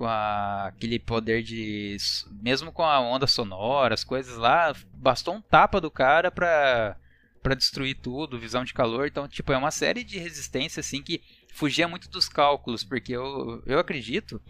com 0.00 0.06
a, 0.06 0.68
aquele 0.68 0.98
poder 0.98 1.42
de 1.42 1.94
mesmo 2.40 2.72
com 2.72 2.82
a 2.82 2.98
onda 2.98 3.26
sonora, 3.26 3.92
as 3.92 4.02
coisas 4.02 4.38
lá, 4.38 4.74
bastou 4.94 5.34
um 5.34 5.42
tapa 5.42 5.78
do 5.78 5.90
cara 5.90 6.30
para 6.30 6.96
para 7.42 7.54
destruir 7.54 7.96
tudo, 7.96 8.38
visão 8.38 8.64
de 8.64 8.72
calor. 8.74 9.06
Então, 9.06 9.26
tipo, 9.28 9.52
é 9.52 9.56
uma 9.56 9.70
série 9.70 10.02
de 10.02 10.18
resistência 10.18 10.80
assim 10.80 11.02
que 11.02 11.22
fugia 11.52 11.88
muito 11.88 12.08
dos 12.08 12.28
cálculos, 12.28 12.82
porque 12.82 13.12
eu, 13.12 13.62
eu 13.66 13.78
acredito 13.78 14.40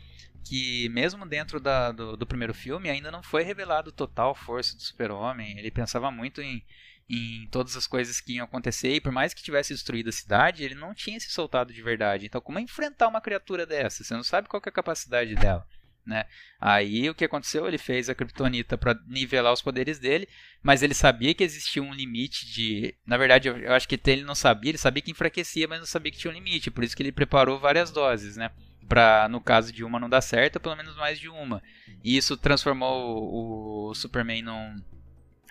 que 0.45 0.89
mesmo 0.91 1.27
dentro 1.27 1.61
da, 1.61 1.91
do, 1.93 2.17
do, 2.17 2.27
primeiro 2.27 2.55
filme 2.55 2.89
ainda 2.89 3.11
não 3.11 3.23
foi 3.23 3.43
revelado 3.43 3.93
total 3.93 4.35
força 4.35 4.77
do 4.77 4.83
super-homem. 4.83 5.59
Ele 5.59 5.71
pensava 5.71 6.11
muito 6.13 6.41
em, 6.41 6.65
em 7.11 7.49
todas 7.49 7.77
as 7.77 7.89
coisas 7.89 8.21
que 8.21 8.35
iam 8.35 8.45
acontecer 8.45 8.95
e 8.95 9.01
por 9.01 9.11
mais 9.11 9.35
que 9.35 9.43
tivesse 9.43 9.75
destruído 9.75 10.09
a 10.09 10.13
cidade, 10.13 10.63
ele 10.63 10.77
não 10.77 10.95
tinha 10.95 11.19
se 11.19 11.29
soltado 11.31 11.73
de 11.73 11.83
verdade. 11.83 12.27
Então 12.27 12.41
como 12.41 12.59
é 12.59 12.63
enfrentar 12.63 13.09
uma 13.09 13.21
criatura 13.21 13.67
dessa? 13.67 14.05
Você 14.05 14.15
não 14.15 14.23
sabe 14.23 14.49
qual 14.49 14.63
é 14.65 14.69
a 14.69 14.73
capacidade 14.73 15.35
dela. 15.35 15.67
Né? 16.07 16.25
Aí 16.61 17.11
o 17.11 17.15
que 17.15 17.25
aconteceu? 17.25 17.67
Ele 17.67 17.79
fez 17.79 18.09
a 18.09 18.15
Kryptonita 18.15 18.79
para 18.79 18.99
nivelar 19.07 19.53
os 19.53 19.61
poderes 19.61 19.99
dele, 19.99 20.29
mas 20.63 20.83
ele 20.83 20.95
sabia 20.95 21.35
que 21.35 21.45
existia 21.45 21.83
um 21.83 21.93
limite 21.93 22.47
de. 22.47 22.95
Na 23.07 23.17
verdade, 23.17 23.49
eu, 23.49 23.73
acho 23.73 23.87
que 23.87 24.01
ele 24.07 24.25
não 24.25 24.35
sabia, 24.35 24.71
ele 24.71 24.79
sabia 24.79 25.03
que 25.03 25.11
enfraquecia, 25.11 25.69
mas 25.69 25.79
não 25.79 25.87
sabia 25.87 26.11
que 26.11 26.19
tinha 26.19 26.31
um 26.31 26.35
limite, 26.35 26.71
por 26.71 26.83
isso 26.83 26.97
que 26.97 27.03
ele 27.03 27.13
preparou 27.13 27.61
várias 27.61 27.91
doses, 27.91 28.37
né? 28.37 28.51
Para, 28.89 29.29
no 29.29 29.41
caso 29.41 29.73
de 29.73 29.85
uma 29.85 30.01
não 30.01 30.09
dar 30.09 30.21
certo, 30.21 30.59
pelo 30.59 30.75
menos 30.75 30.97
mais 30.97 31.19
de 31.19 31.29
uma. 31.29 31.63
E 32.03 32.17
isso 32.17 32.37
transformou 32.37 33.23
o, 33.23 33.91
o 33.91 33.95
Superman 33.95 34.43
num, 34.43 34.83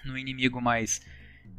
num 0.03 0.17
inimigo 0.17 0.59
mais 0.59 0.99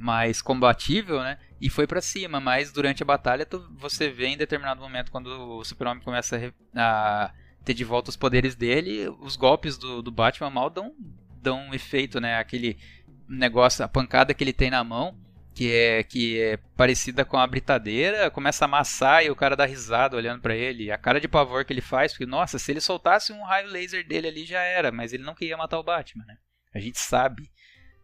mais 0.01 0.41
combatível, 0.41 1.21
né? 1.23 1.39
E 1.61 1.69
foi 1.69 1.87
para 1.87 2.01
cima, 2.01 2.41
mas 2.41 2.73
durante 2.73 3.03
a 3.03 3.07
batalha 3.07 3.45
tu, 3.45 3.71
você 3.77 4.09
vê 4.09 4.29
em 4.29 4.37
determinado 4.37 4.81
momento 4.81 5.13
quando 5.13 5.27
o 5.27 5.63
Super-Homem 5.63 6.03
começa 6.03 6.55
a, 6.75 7.27
a 7.27 7.35
ter 7.63 7.75
de 7.75 7.85
volta 7.85 8.09
os 8.09 8.17
poderes 8.17 8.55
dele, 8.55 9.09
os 9.21 9.37
golpes 9.37 9.77
do, 9.77 10.01
do 10.01 10.11
Batman 10.11 10.49
mal 10.49 10.71
dão, 10.71 10.95
dão 11.43 11.59
um 11.69 11.75
efeito, 11.75 12.19
né? 12.19 12.39
Aquele 12.39 12.79
negócio, 13.29 13.85
a 13.85 13.89
pancada 13.89 14.33
que 14.33 14.43
ele 14.43 14.55
tem 14.55 14.71
na 14.71 14.83
mão, 14.83 15.19
que 15.55 15.71
é, 15.71 16.03
que 16.03 16.41
é 16.41 16.57
parecida 16.75 17.23
com 17.23 17.37
a 17.37 17.47
britadeira, 17.47 18.31
começa 18.31 18.65
a 18.65 18.67
amassar 18.67 19.23
e 19.23 19.31
o 19.31 19.37
cara 19.37 19.55
dá 19.55 19.67
risada 19.67 20.17
olhando 20.17 20.41
para 20.41 20.57
ele. 20.57 20.91
A 20.91 20.97
cara 20.97 21.21
de 21.21 21.29
pavor 21.29 21.67
que 21.67 21.75
ele 21.75 21.83
faz, 21.83 22.13
porque, 22.13 22.25
nossa, 22.25 22.59
se 22.59 22.73
ele 22.73 22.81
soltasse 22.81 23.35
um 23.35 23.43
raio 23.43 23.69
laser 23.69 24.07
dele 24.07 24.29
ali 24.29 24.47
já 24.47 24.63
era, 24.63 24.91
mas 24.91 25.13
ele 25.13 25.25
não 25.25 25.35
queria 25.35 25.59
matar 25.59 25.79
o 25.79 25.85
Batman, 25.85 26.25
né? 26.25 26.39
A 26.75 26.81
gente 26.81 26.99
sabe, 26.99 27.51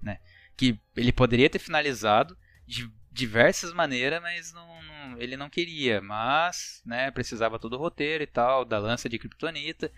né? 0.02 0.18
Que 0.56 0.78
ele 0.96 1.12
poderia 1.12 1.50
ter 1.50 1.58
finalizado 1.58 2.36
de 2.66 2.90
diversas 3.12 3.72
maneiras, 3.72 4.20
mas 4.20 4.52
não, 4.52 4.82
não, 4.82 5.18
ele 5.18 5.36
não 5.36 5.48
queria. 5.50 6.00
Mas, 6.00 6.82
né, 6.84 7.10
precisava 7.10 7.58
todo 7.58 7.74
o 7.74 7.78
roteiro 7.78 8.22
e 8.22 8.26
tal, 8.26 8.64
da 8.64 8.78
lança 8.78 9.08
de 9.08 9.18
Kryptonita. 9.18 9.90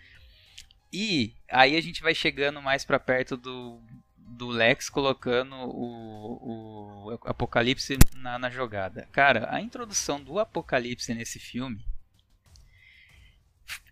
E 0.92 1.34
aí 1.50 1.76
a 1.76 1.80
gente 1.80 2.02
vai 2.02 2.14
chegando 2.14 2.62
mais 2.62 2.84
para 2.84 2.98
perto 2.98 3.36
do, 3.36 3.82
do 4.16 4.48
Lex 4.48 4.88
colocando 4.88 5.54
o, 5.54 7.06
o 7.06 7.18
Apocalipse 7.24 7.98
na, 8.16 8.38
na 8.38 8.50
jogada. 8.50 9.08
Cara, 9.12 9.48
a 9.50 9.60
introdução 9.60 10.22
do 10.22 10.38
Apocalipse 10.38 11.12
nesse 11.12 11.38
filme 11.38 11.84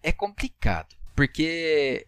é 0.03 0.13
complicado. 0.13 0.95
Porque 1.15 2.07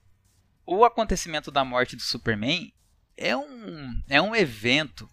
o 0.64 0.84
acontecimento 0.84 1.50
da 1.50 1.64
morte 1.64 1.96
do 1.96 2.02
Superman 2.02 2.72
é 3.18 3.36
um, 3.36 4.02
é 4.08 4.22
um 4.22 4.34
evento 4.34 5.08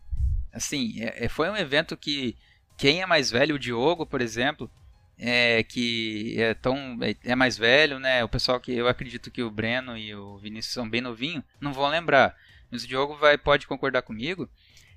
assim, 0.55 1.01
é, 1.01 1.25
é, 1.25 1.29
foi 1.29 1.49
um 1.49 1.57
evento 1.57 1.97
que 1.97 2.37
quem 2.77 3.01
é 3.01 3.05
mais 3.05 3.29
velho, 3.29 3.55
o 3.55 3.59
Diogo, 3.59 4.05
por 4.05 4.21
exemplo, 4.21 4.71
é, 5.17 5.63
que 5.63 6.35
é 6.39 6.53
tão 6.53 6.97
é, 7.01 7.15
é 7.23 7.35
mais 7.35 7.57
velho, 7.57 7.99
né? 7.99 8.23
O 8.23 8.29
pessoal 8.29 8.59
que 8.59 8.73
eu 8.73 8.87
acredito 8.87 9.29
que 9.29 9.43
o 9.43 9.51
Breno 9.51 9.97
e 9.97 10.15
o 10.15 10.37
Vinícius 10.37 10.73
são 10.73 10.89
bem 10.89 11.01
novinhos, 11.01 11.43
não 11.59 11.73
vão 11.73 11.89
lembrar. 11.89 12.35
Mas 12.71 12.83
o 12.83 12.87
Diogo 12.87 13.17
vai 13.17 13.37
pode 13.37 13.67
concordar 13.67 14.01
comigo 14.01 14.49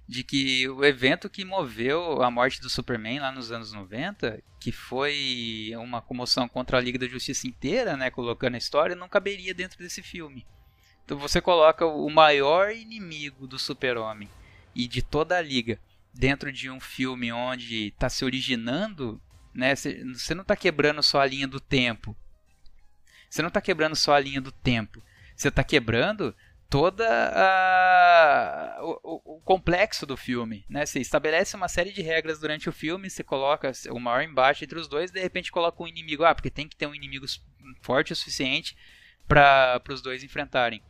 de 0.09 0.24
que 0.24 0.66
o 0.68 0.85
evento 0.85 1.28
que 1.28 1.44
moveu 1.44 2.22
a 2.22 2.30
morte 2.30 2.60
do 2.60 2.70
Superman 2.70 3.20
lá 3.20 3.30
nos 3.30 3.52
anos 3.52 3.72
90, 3.72 4.43
que 4.59 4.72
foi 4.72 5.72
uma 5.76 6.01
comoção 6.01 6.48
contra 6.48 6.78
a 6.78 6.80
Liga 6.80 6.98
da 6.98 7.06
Justiça 7.06 7.47
inteira, 7.47 7.97
né, 7.97 8.10
colocando 8.10 8.55
a 8.55 8.59
história, 8.59 8.97
não 8.97 9.09
caberia 9.09 9.52
dentro 9.52 9.78
desse 9.78 10.02
filme. 10.02 10.47
Você 11.16 11.40
coloca 11.40 11.86
o 11.86 12.09
maior 12.10 12.70
inimigo 12.70 13.47
do 13.47 13.59
Super-Homem 13.59 14.28
e 14.74 14.86
de 14.86 15.02
toda 15.02 15.36
a 15.36 15.43
liga 15.43 15.80
dentro 16.12 16.52
de 16.52 16.70
um 16.70 16.80
filme 16.80 17.32
onde 17.32 17.89
está 17.89 18.09
se 18.09 18.24
originando, 18.24 19.20
né? 19.55 19.74
Você 19.74 20.35
não 20.35 20.43
está 20.43 20.56
quebrando 20.56 21.02
só 21.02 21.20
a 21.20 21.26
linha 21.26 21.47
do 21.47 21.60
tempo. 21.60 22.16
Você 23.28 23.43
não 23.43 23.48
está 23.48 23.60
quebrando 23.60 23.97
só 23.97 24.14
a 24.14 24.20
linha 24.20 24.40
do 24.40 24.52
tempo. 24.52 25.02
Você 25.36 25.48
está 25.48 25.62
quebrando 25.62 26.35
toda 26.68 27.06
a, 27.09 28.78
o, 28.82 29.36
o, 29.36 29.40
complexo 29.40 30.05
do 30.05 30.16
filme, 30.16 30.66
né? 30.68 30.85
Você 30.85 31.01
estabelece 31.01 31.56
uma 31.56 31.68
série 31.68 31.93
de 31.93 32.02
regras 32.02 32.39
durante 32.39 32.68
o 32.68 32.72
filme, 32.72 33.09
você 33.09 33.24
coloca 33.24 33.72
o 33.90 33.98
maior 33.98 34.22
embate 34.22 34.64
entre 34.64 34.78
os 34.78 34.86
dois, 34.86 35.10
de 35.10 35.20
repente 35.20 35.51
coloca 35.51 35.82
um 35.82 35.89
inimigo, 35.89 36.24
ah, 36.24 36.35
porque 36.35 36.51
tem 36.51 36.68
que 36.68 36.76
ter 36.76 36.86
um 36.86 36.94
inimigo 36.94 37.24
forte 37.80 38.12
o 38.12 38.16
suficiente 38.16 38.76
para 39.26 39.80
os 39.89 40.02
dois 40.02 40.22
enfrentarem. 40.22 40.82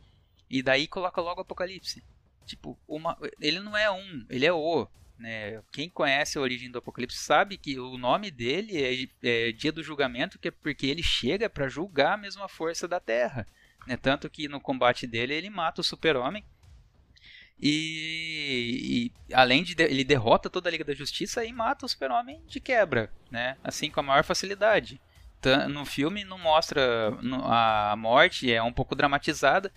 E 0.49 0.63
daí 0.63 0.87
coloca 0.87 1.21
logo 1.21 1.41
Apocalipse. 1.41 2.03
Tipo, 2.45 2.77
uma, 2.87 3.17
ele 3.39 3.59
não 3.59 3.77
é 3.77 3.91
um, 3.91 4.25
ele 4.29 4.45
é 4.45 4.51
o. 4.51 4.87
Né? 5.17 5.61
Quem 5.71 5.89
conhece 5.89 6.37
a 6.37 6.41
origem 6.41 6.71
do 6.71 6.79
Apocalipse 6.79 7.17
sabe 7.17 7.57
que 7.57 7.77
o 7.77 7.97
nome 7.97 8.31
dele 8.31 9.09
é, 9.21 9.47
é 9.49 9.51
Dia 9.51 9.71
do 9.71 9.83
Julgamento, 9.83 10.39
que 10.39 10.47
é 10.47 10.51
porque 10.51 10.87
ele 10.87 11.03
chega 11.03 11.49
para 11.49 11.67
julgar 11.67 12.13
a 12.13 12.17
mesma 12.17 12.47
força 12.47 12.87
da 12.87 12.99
Terra. 12.99 13.45
Né? 13.85 13.97
Tanto 13.97 14.29
que 14.29 14.47
no 14.47 14.59
combate 14.59 15.05
dele 15.05 15.33
ele 15.33 15.49
mata 15.49 15.81
o 15.81 15.83
Super-Homem. 15.83 16.43
E, 17.61 19.11
e, 19.29 19.33
além 19.33 19.63
de, 19.63 19.75
de 19.75 19.83
ele 19.83 20.03
derrota 20.03 20.49
toda 20.49 20.69
a 20.69 20.71
Liga 20.71 20.85
da 20.85 20.93
Justiça 20.93 21.43
e 21.43 21.51
mata 21.51 21.85
o 21.85 21.89
Super-Homem 21.89 22.41
de 22.47 22.59
quebra, 22.59 23.11
né? 23.29 23.57
Assim 23.61 23.91
com 23.91 23.99
a 23.99 24.03
maior 24.03 24.23
facilidade. 24.23 24.99
No 25.69 25.85
filme 25.85 26.23
não 26.23 26.37
mostra 26.37 27.13
a 27.45 27.95
morte, 27.97 28.51
é 28.51 28.61
um 28.63 28.73
pouco 28.73 28.95
dramatizada, 28.95 29.71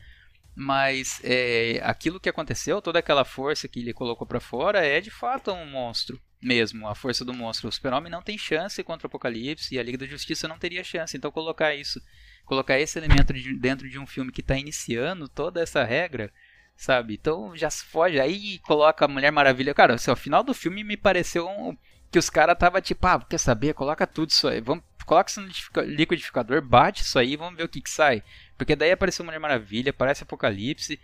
mas 0.54 1.20
é, 1.24 1.80
aquilo 1.82 2.20
que 2.20 2.28
aconteceu, 2.28 2.82
toda 2.82 2.98
aquela 2.98 3.24
força 3.24 3.68
que 3.68 3.80
ele 3.80 3.94
colocou 3.94 4.26
para 4.26 4.40
fora, 4.40 4.84
é 4.84 5.00
de 5.00 5.10
fato 5.10 5.50
um 5.50 5.66
monstro 5.66 6.20
mesmo, 6.42 6.88
a 6.88 6.94
força 6.94 7.24
do 7.24 7.32
monstro. 7.32 7.68
O 7.68 7.72
Super-Homem 7.72 8.10
não 8.10 8.20
tem 8.20 8.36
chance 8.36 8.82
contra 8.82 9.06
o 9.06 9.08
Apocalipse 9.08 9.74
e 9.74 9.78
a 9.78 9.82
Liga 9.82 9.96
da 9.96 10.06
Justiça 10.06 10.48
não 10.48 10.58
teria 10.58 10.82
chance. 10.82 11.16
Então 11.16 11.30
colocar 11.30 11.74
isso, 11.74 12.00
colocar 12.44 12.78
esse 12.78 12.98
elemento 12.98 13.32
de, 13.32 13.56
dentro 13.58 13.88
de 13.88 13.98
um 13.98 14.06
filme 14.06 14.32
que 14.32 14.40
está 14.40 14.56
iniciando 14.56 15.28
toda 15.28 15.62
essa 15.62 15.84
regra, 15.84 16.32
sabe? 16.76 17.14
Então 17.14 17.56
já 17.56 17.70
se 17.70 17.84
foge. 17.84 18.20
Aí 18.20 18.58
coloca 18.60 19.04
a 19.04 19.08
Mulher 19.08 19.30
Maravilha. 19.30 19.72
Cara, 19.72 19.94
assim, 19.94 20.10
ao 20.10 20.16
final 20.16 20.42
do 20.42 20.52
filme 20.52 20.82
me 20.82 20.96
pareceu 20.96 21.48
um, 21.48 21.76
que 22.10 22.18
os 22.18 22.28
caras 22.28 22.58
tava 22.58 22.82
tipo, 22.82 23.06
ah, 23.06 23.24
quer 23.24 23.38
saber? 23.38 23.72
Coloca 23.72 24.06
tudo 24.06 24.30
isso 24.30 24.48
aí. 24.48 24.60
Vamos, 24.60 24.84
coloca 25.06 25.30
isso 25.30 25.40
no 25.40 25.82
liquidificador, 25.84 26.60
bate 26.60 27.02
isso 27.02 27.18
aí, 27.18 27.36
vamos 27.36 27.56
ver 27.56 27.64
o 27.64 27.68
que 27.68 27.80
que 27.80 27.90
sai. 27.90 28.22
Porque 28.62 28.76
daí 28.76 28.92
apareceu 28.92 29.24
Mulher 29.24 29.40
Maravilha, 29.40 29.90
aparece 29.90 30.22
Apocalipse, 30.22 31.00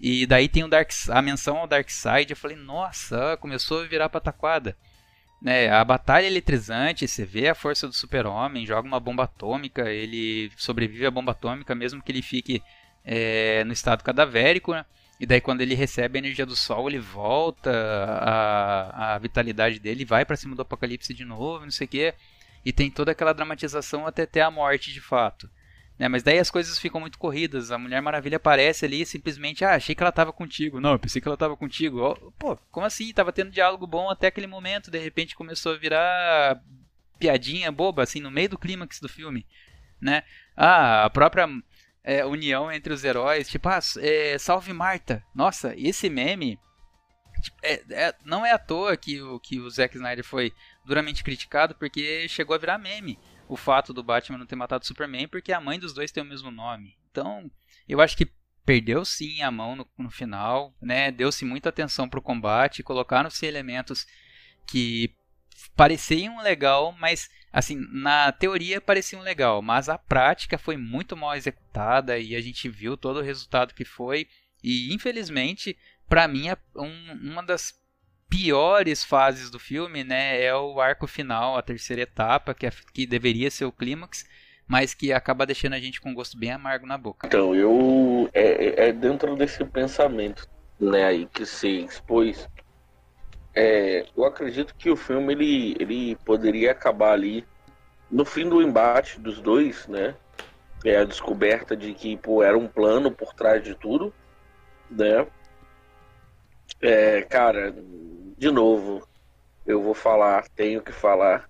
e 0.00 0.24
daí 0.24 0.48
tem 0.48 0.64
o 0.64 0.68
Dark, 0.68 0.90
a 1.10 1.20
menção 1.20 1.58
ao 1.58 1.66
Darkseid. 1.66 2.30
Eu 2.30 2.36
falei, 2.38 2.56
nossa, 2.56 3.36
começou 3.36 3.82
a 3.82 3.86
virar 3.86 4.08
pataquada. 4.08 4.74
né 5.42 5.68
a 5.70 5.84
batalha 5.84 6.24
é 6.24 6.28
eletrizante, 6.28 7.06
você 7.06 7.26
vê 7.26 7.48
a 7.48 7.54
força 7.54 7.86
do 7.86 7.92
super-homem, 7.92 8.64
joga 8.64 8.88
uma 8.88 8.98
bomba 8.98 9.24
atômica, 9.24 9.90
ele 9.90 10.50
sobrevive 10.56 11.04
à 11.04 11.10
bomba 11.10 11.32
atômica 11.32 11.74
mesmo 11.74 12.02
que 12.02 12.10
ele 12.10 12.22
fique 12.22 12.62
é, 13.04 13.62
no 13.64 13.74
estado 13.74 14.02
cadavérico, 14.02 14.72
né? 14.72 14.86
E 15.20 15.26
daí 15.26 15.40
quando 15.40 15.60
ele 15.60 15.74
recebe 15.74 16.18
a 16.18 16.20
energia 16.20 16.46
do 16.46 16.56
sol, 16.56 16.88
ele 16.88 16.98
volta 16.98 17.70
a, 17.70 19.14
a 19.14 19.18
vitalidade 19.18 19.78
dele, 19.78 20.06
vai 20.06 20.24
para 20.24 20.34
cima 20.34 20.56
do 20.56 20.62
apocalipse 20.62 21.12
de 21.12 21.26
novo, 21.26 21.64
não 21.64 21.70
sei 21.70 21.84
o 21.84 21.90
que. 21.90 22.14
E 22.64 22.72
tem 22.72 22.90
toda 22.90 23.12
aquela 23.12 23.34
dramatização 23.34 24.06
até 24.06 24.24
ter 24.24 24.40
a 24.40 24.50
morte 24.50 24.90
de 24.94 25.00
fato. 25.00 25.50
Né? 26.02 26.08
Mas 26.08 26.24
daí 26.24 26.40
as 26.40 26.50
coisas 26.50 26.80
ficam 26.80 27.00
muito 27.00 27.16
corridas. 27.16 27.70
A 27.70 27.78
Mulher 27.78 28.02
Maravilha 28.02 28.36
aparece 28.36 28.84
ali 28.84 29.02
e 29.02 29.06
simplesmente, 29.06 29.64
ah, 29.64 29.76
achei 29.76 29.94
que 29.94 30.02
ela 30.02 30.10
tava 30.10 30.32
contigo. 30.32 30.80
Não, 30.80 30.94
eu 30.94 30.98
pensei 30.98 31.22
que 31.22 31.28
ela 31.28 31.36
tava 31.36 31.56
contigo. 31.56 32.32
Pô, 32.36 32.56
como 32.72 32.84
assim? 32.84 33.12
Tava 33.12 33.32
tendo 33.32 33.52
diálogo 33.52 33.86
bom 33.86 34.10
até 34.10 34.26
aquele 34.26 34.48
momento, 34.48 34.90
de 34.90 34.98
repente 34.98 35.36
começou 35.36 35.74
a 35.74 35.78
virar 35.78 36.60
piadinha 37.20 37.70
boba, 37.70 38.02
assim, 38.02 38.20
no 38.20 38.32
meio 38.32 38.48
do 38.48 38.58
clímax 38.58 38.98
do 38.98 39.08
filme. 39.08 39.46
Né? 40.00 40.24
Ah, 40.56 41.04
a 41.04 41.10
própria 41.10 41.48
é, 42.02 42.26
união 42.26 42.72
entre 42.72 42.92
os 42.92 43.04
heróis, 43.04 43.48
tipo, 43.48 43.68
ah, 43.68 43.78
é, 44.00 44.36
salve 44.38 44.72
Marta. 44.72 45.22
Nossa, 45.32 45.72
esse 45.76 46.10
meme. 46.10 46.58
Tipo, 47.40 47.56
é, 47.62 47.80
é, 47.90 48.14
não 48.24 48.44
é 48.44 48.50
à 48.50 48.58
toa 48.58 48.96
que 48.96 49.22
o, 49.22 49.38
que 49.38 49.60
o 49.60 49.70
Zack 49.70 49.94
Snyder 49.94 50.24
foi 50.24 50.52
duramente 50.84 51.22
criticado, 51.22 51.76
porque 51.76 52.26
chegou 52.28 52.56
a 52.56 52.58
virar 52.58 52.76
meme 52.76 53.16
o 53.52 53.56
fato 53.56 53.92
do 53.92 54.02
Batman 54.02 54.38
não 54.38 54.46
ter 54.46 54.56
matado 54.56 54.82
o 54.82 54.86
Superman, 54.86 55.28
porque 55.28 55.52
a 55.52 55.60
mãe 55.60 55.78
dos 55.78 55.92
dois 55.92 56.10
tem 56.10 56.22
o 56.22 56.26
mesmo 56.26 56.50
nome. 56.50 56.96
Então, 57.10 57.50
eu 57.86 58.00
acho 58.00 58.16
que 58.16 58.32
perdeu 58.64 59.04
sim 59.04 59.42
a 59.42 59.50
mão 59.50 59.76
no, 59.76 59.86
no 59.98 60.10
final, 60.10 60.74
né? 60.80 61.10
Deu-se 61.10 61.44
muita 61.44 61.68
atenção 61.68 62.08
pro 62.08 62.22
combate, 62.22 62.82
colocaram-se 62.82 63.44
elementos 63.44 64.06
que 64.66 65.14
pareciam 65.76 66.40
legal, 66.40 66.92
mas 66.98 67.28
assim, 67.52 67.76
na 67.92 68.32
teoria 68.32 68.80
pareciam 68.80 69.20
legal, 69.20 69.60
mas 69.60 69.90
a 69.90 69.98
prática 69.98 70.56
foi 70.56 70.78
muito 70.78 71.14
mal 71.14 71.36
executada 71.36 72.18
e 72.18 72.34
a 72.34 72.40
gente 72.40 72.70
viu 72.70 72.96
todo 72.96 73.18
o 73.18 73.22
resultado 73.22 73.74
que 73.74 73.84
foi. 73.84 74.26
E 74.64 74.94
infelizmente, 74.94 75.76
para 76.08 76.26
mim, 76.26 76.48
é 76.48 76.56
um, 76.74 77.32
uma 77.32 77.42
das 77.42 77.74
piores 78.32 79.04
fases 79.04 79.50
do 79.50 79.58
filme, 79.58 80.02
né, 80.02 80.42
é 80.42 80.56
o 80.56 80.80
arco 80.80 81.06
final, 81.06 81.58
a 81.58 81.62
terceira 81.62 82.00
etapa, 82.00 82.54
que, 82.54 82.66
é, 82.66 82.70
que 82.94 83.06
deveria 83.06 83.50
ser 83.50 83.66
o 83.66 83.72
clímax, 83.72 84.24
mas 84.66 84.94
que 84.94 85.12
acaba 85.12 85.44
deixando 85.44 85.74
a 85.74 85.78
gente 85.78 86.00
com 86.00 86.08
um 86.08 86.14
gosto 86.14 86.38
bem 86.38 86.50
amargo 86.50 86.86
na 86.86 86.96
boca. 86.96 87.26
Então, 87.26 87.54
eu 87.54 88.30
é, 88.32 88.88
é 88.88 88.92
dentro 88.92 89.36
desse 89.36 89.62
pensamento, 89.66 90.48
né, 90.80 91.04
aí 91.04 91.26
que 91.26 91.44
se 91.44 91.84
expôs. 91.84 92.48
É, 93.54 94.06
eu 94.16 94.24
acredito 94.24 94.74
que 94.76 94.88
o 94.88 94.96
filme 94.96 95.34
ele, 95.34 95.76
ele 95.78 96.16
poderia 96.24 96.72
acabar 96.72 97.12
ali 97.12 97.46
no 98.10 98.24
fim 98.24 98.48
do 98.48 98.62
embate 98.62 99.20
dos 99.20 99.42
dois, 99.42 99.86
né? 99.86 100.14
É 100.82 100.96
a 100.96 101.04
descoberta 101.04 101.76
de 101.76 101.92
que 101.92 102.16
pô, 102.16 102.42
era 102.42 102.56
um 102.56 102.66
plano 102.66 103.10
por 103.10 103.34
trás 103.34 103.62
de 103.62 103.74
tudo, 103.74 104.12
né? 104.90 105.26
É, 106.80 107.20
cara, 107.22 107.74
de 108.42 108.50
novo, 108.50 109.06
eu 109.64 109.80
vou 109.80 109.94
falar, 109.94 110.48
tenho 110.56 110.82
que 110.82 110.90
falar. 110.90 111.48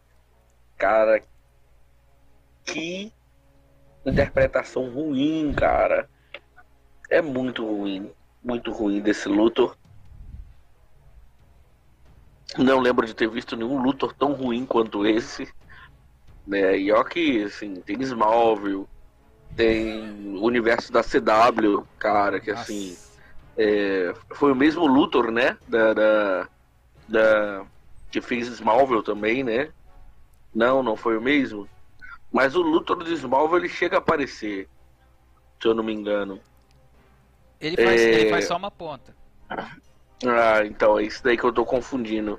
Cara, 0.77 1.23
que 2.66 3.10
interpretação 4.05 4.90
ruim, 4.90 5.55
cara. 5.55 6.06
É 7.09 7.23
muito 7.23 7.64
ruim, 7.64 8.12
muito 8.44 8.70
ruim 8.70 9.01
desse 9.01 9.27
Luthor. 9.27 9.74
Não 12.59 12.78
lembro 12.78 13.06
de 13.06 13.14
ter 13.14 13.31
visto 13.31 13.56
nenhum 13.56 13.82
Luthor 13.82 14.12
tão 14.12 14.35
ruim 14.35 14.66
quanto 14.66 15.06
esse. 15.06 15.48
Né? 16.47 16.78
E 16.78 16.93
ó 16.93 17.02
que, 17.05 17.44
assim, 17.44 17.77
tem 17.77 18.02
Smallville, 18.02 18.86
tem 19.56 20.36
o 20.36 20.44
universo 20.44 20.93
da 20.93 21.02
CW, 21.02 21.86
cara, 21.98 22.39
que 22.39 22.51
assim. 22.51 22.94
É, 23.56 24.12
foi 24.35 24.52
o 24.52 24.56
mesmo 24.56 24.86
Luthor, 24.86 25.31
né? 25.31 25.56
Da, 25.66 25.94
da, 25.94 26.48
da 27.08 27.64
que 28.10 28.20
fez 28.20 28.46
Smallville 28.48 29.02
também, 29.02 29.42
né? 29.42 29.70
Não, 30.54 30.82
não 30.82 30.96
foi 30.96 31.16
o 31.16 31.22
mesmo. 31.22 31.66
Mas 32.30 32.54
o 32.54 32.60
Luthor 32.60 33.02
de 33.02 33.12
Smallville 33.14 33.66
ele 33.66 33.72
chega 33.72 33.96
a 33.96 33.98
aparecer, 33.98 34.68
se 35.60 35.66
eu 35.66 35.74
não 35.74 35.82
me 35.82 35.92
engano. 35.92 36.38
Ele 37.60 37.76
faz, 37.76 38.00
é... 38.00 38.04
ele 38.04 38.30
faz 38.30 38.46
só 38.46 38.56
uma 38.56 38.70
ponta. 38.70 39.14
Ah, 39.48 40.64
então 40.64 40.98
é 40.98 41.04
isso 41.04 41.22
daí 41.24 41.36
que 41.36 41.44
eu 41.44 41.52
tô 41.52 41.64
confundindo. 41.64 42.38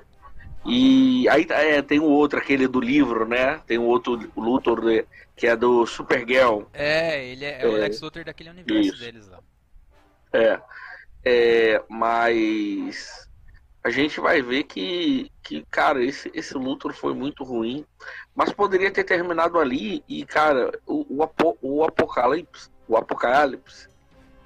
E 0.64 1.28
aí 1.28 1.46
é, 1.50 1.82
tem 1.82 1.98
o 1.98 2.04
outro, 2.04 2.38
aquele 2.38 2.66
do 2.66 2.80
livro, 2.80 3.26
né? 3.26 3.60
Tem 3.66 3.76
o 3.76 3.82
outro 3.82 4.18
Luthor 4.36 4.80
que 5.36 5.46
é 5.46 5.54
do 5.54 5.84
Supergirl. 5.84 6.62
É, 6.72 7.24
ele 7.26 7.44
é, 7.44 7.62
é, 7.62 7.66
o 7.66 7.72
Lex 7.72 8.00
Luthor 8.00 8.24
daquele 8.24 8.50
universo 8.50 8.94
isso. 8.94 8.98
deles 8.98 9.28
lá. 9.28 9.40
É, 10.32 10.60
é, 11.24 11.82
mas 11.88 13.23
a 13.84 13.90
gente 13.90 14.18
vai 14.18 14.40
ver 14.40 14.64
que, 14.64 15.30
que 15.42 15.62
cara, 15.70 16.02
esse, 16.02 16.30
esse 16.34 16.54
Luthor 16.54 16.94
foi 16.94 17.12
muito 17.12 17.44
ruim, 17.44 17.84
mas 18.34 18.50
poderia 18.50 18.90
ter 18.90 19.04
terminado 19.04 19.58
ali 19.58 20.02
e, 20.08 20.24
cara, 20.24 20.72
o, 20.86 21.04
o, 21.18 21.22
Apo, 21.22 21.58
o 21.60 21.84
Apocalipse, 21.84 22.70
o 22.88 22.96
Apocalipse, 22.96 23.86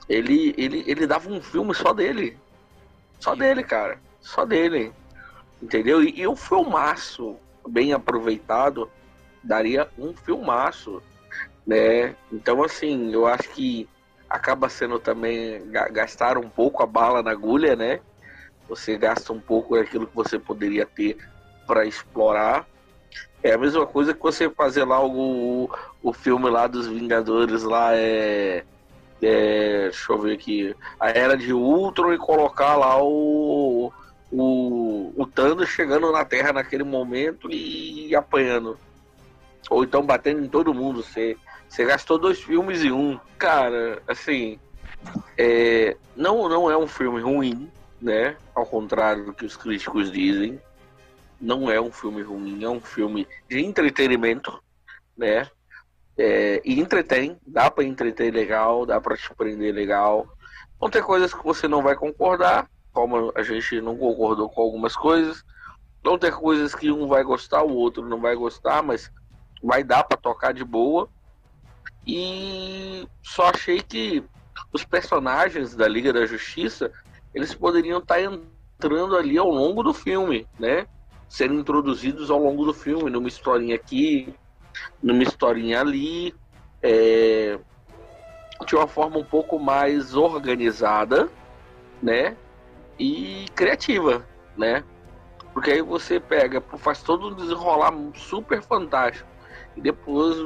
ele, 0.09 0.53
ele, 0.59 0.83
ele 0.89 1.07
dava 1.07 1.31
um 1.31 1.41
filme 1.41 1.73
só 1.73 1.93
dele. 1.93 2.37
Só 3.21 3.37
dele, 3.37 3.63
cara. 3.63 4.01
Só 4.21 4.45
dele. 4.45 4.93
Entendeu? 5.63 6.03
E, 6.03 6.21
e 6.21 6.27
um 6.27 6.35
filmaço 6.35 7.37
bem 7.69 7.93
aproveitado 7.93 8.91
daria 9.45 9.89
um 9.97 10.13
filmaço, 10.15 11.01
né? 11.65 12.17
Então, 12.33 12.63
assim, 12.65 13.13
eu 13.13 13.25
acho 13.27 13.49
que 13.51 13.89
acaba 14.29 14.69
sendo 14.69 14.99
também 14.99 15.63
gastar 15.71 16.37
um 16.39 16.49
pouco 16.49 16.83
a 16.83 16.87
bala 16.87 17.23
na 17.23 17.31
agulha, 17.31 17.77
né? 17.77 18.01
Você 18.69 18.97
gasta 18.97 19.33
um 19.33 19.41
pouco 19.41 19.77
daquilo 19.77 20.07
que 20.07 20.15
você 20.15 20.39
poderia 20.39 20.85
ter 20.85 21.17
para 21.67 21.87
explorar. 21.87 22.67
É 23.43 23.53
a 23.53 23.59
mesma 23.59 23.87
coisa 23.87 24.13
que 24.13 24.21
você 24.21 24.51
fazer 24.51 24.85
lá 24.85 25.05
o, 25.05 25.71
o 26.03 26.13
filme 26.13 26.51
lá 26.51 26.67
dos 26.67 26.87
Vingadores 26.87 27.63
lá 27.63 27.95
é, 27.95 28.65
é 29.23 29.83
deixa 29.85 30.13
eu 30.13 30.19
ver 30.19 30.35
aqui 30.35 30.77
a 30.99 31.11
era 31.11 31.37
de 31.37 31.53
Ultron 31.53 32.13
e 32.13 32.19
colocar 32.19 32.77
lá 32.77 33.01
o 33.01 33.93
o, 34.31 35.13
o 35.17 35.27
Thanos 35.27 35.69
chegando 35.69 36.13
na 36.13 36.25
Terra 36.25 36.53
naquele 36.53 36.85
momento 36.85 37.51
e 37.51 38.15
apanhando. 38.15 38.79
Ou 39.71 39.85
então 39.85 40.05
batendo 40.05 40.45
em 40.45 40.49
todo 40.49 40.75
mundo. 40.75 41.03
Você 41.03 41.37
você 41.69 41.85
gastou 41.85 42.19
dois 42.19 42.41
filmes 42.41 42.83
em 42.83 42.93
um. 42.93 43.19
Cara 43.39 44.03
assim 44.09 44.59
É, 45.37 45.97
não, 46.17 46.49
não 46.49 46.71
é 46.71 46.77
um 46.77 46.89
filme 46.89 47.21
ruim, 47.21 47.71
né? 48.01 48.37
Ao 48.55 48.65
contrário 48.65 49.27
do 49.27 49.33
que 49.33 49.45
os 49.45 49.57
críticos 49.57 50.11
dizem. 50.11 50.61
Não 51.41 51.71
é 51.71 51.81
um 51.81 51.93
filme 51.93 52.23
ruim, 52.23 52.65
é 52.65 52.69
um 52.69 52.81
filme 52.81 53.27
de 53.49 53.61
entretenimento, 53.61 54.61
né? 55.17 55.49
É, 56.17 56.61
e 56.65 56.81
entretém, 56.81 57.39
dá 57.47 57.71
para 57.71 57.85
entreter 57.85 58.33
legal, 58.33 58.85
dá 58.85 59.01
para 59.01 59.17
te 59.17 59.33
prender 59.35 59.73
legal. 59.73 60.27
Vão 60.81 60.91
ter 60.91 61.03
coisas 61.03 61.33
que 61.33 61.45
você 61.45 61.69
não 61.69 61.81
vai 61.81 61.95
concordar, 61.95 62.69
como 62.93 63.33
a 63.37 63.43
gente 63.43 63.81
não 63.81 63.97
concordou 63.97 64.49
com 64.49 64.63
algumas 64.63 64.97
coisas. 64.97 65.45
Vão 66.03 66.19
ter 66.19 66.33
coisas 66.33 66.75
que 66.75 66.91
um 66.91 67.07
vai 67.07 67.23
gostar, 67.23 67.63
o 67.63 67.73
outro 67.73 68.05
não 68.09 68.21
vai 68.21 68.35
gostar, 68.35 68.83
mas 68.83 69.11
vai 69.63 69.85
dar 69.85 70.03
para 70.03 70.17
tocar 70.17 70.53
de 70.53 70.65
boa. 70.65 71.09
E 72.05 73.07
só 73.23 73.51
achei 73.51 73.81
que 73.81 74.25
os 74.73 74.85
personagens 74.85 75.75
da 75.75 75.87
Liga 75.87 76.13
da 76.13 76.27
Justiça, 76.27 76.91
eles 77.39 77.55
poderiam 77.55 78.01
estar 78.01 78.17
tá 78.17 78.21
entrando 78.21 79.17
ali 79.17 79.39
ao 79.39 79.49
longo 79.49 79.83
do 79.83 79.95
filme, 79.95 80.47
né? 80.59 80.87
Sendo 81.29 81.55
introduzidos 81.55 82.31
ao 82.31 82.39
longo 82.43 82.65
do 82.65 82.75
filme, 82.75 83.09
numa 83.11 83.29
historinha 83.29 83.77
aqui, 83.77 84.35
numa 85.01 85.23
historinha 85.23 85.81
ali, 85.81 86.35
é, 86.83 87.57
de 88.67 88.75
uma 88.75 88.89
forma 88.89 89.19
um 89.19 89.25
pouco 89.25 89.57
mais 89.57 90.17
organizada, 90.17 91.29
né? 92.03 92.37
E 92.99 93.47
criativa, 93.55 94.27
né? 94.57 94.83
Porque 95.55 95.71
aí 95.71 95.83
você 95.83 96.19
pega, 96.19 96.61
faz 96.61 97.03
todo 97.03 97.29
um 97.29 97.35
desenrolar 97.35 97.93
super 98.17 98.61
fantástico. 98.63 99.29
E 99.77 99.81
depois, 99.81 100.37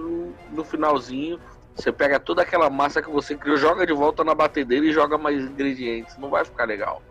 no 0.50 0.62
finalzinho, 0.62 1.40
você 1.74 1.92
pega 1.92 2.20
toda 2.20 2.42
aquela 2.42 2.68
massa 2.68 3.02
que 3.02 3.10
você 3.10 3.36
criou, 3.36 3.56
joga 3.56 3.86
de 3.86 3.92
volta 3.92 4.22
na 4.22 4.34
batedeira 4.34 4.86
e 4.86 4.92
joga 4.92 5.16
mais 5.16 5.42
ingredientes. 5.42 6.16
Não 6.18 6.30
vai 6.30 6.44
ficar 6.44 6.64
legal. 6.64 7.02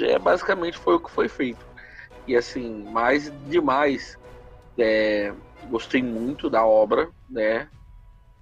É, 0.00 0.18
basicamente 0.18 0.78
foi 0.78 0.94
o 0.94 1.00
que 1.00 1.10
foi 1.10 1.28
feito. 1.28 1.64
E 2.26 2.36
assim, 2.36 2.84
mais 2.90 3.30
demais. 3.48 4.16
É, 4.78 5.32
gostei 5.64 6.02
muito 6.02 6.50
da 6.50 6.64
obra, 6.66 7.10
né? 7.28 7.68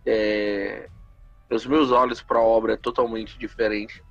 É, 0.07 0.89
os 1.51 1.67
meus 1.67 1.91
olhos 1.91 2.23
para 2.23 2.39
a 2.39 2.43
obra 2.43 2.75
é 2.75 2.77
totalmente 2.77 3.39
diferente 3.39 4.03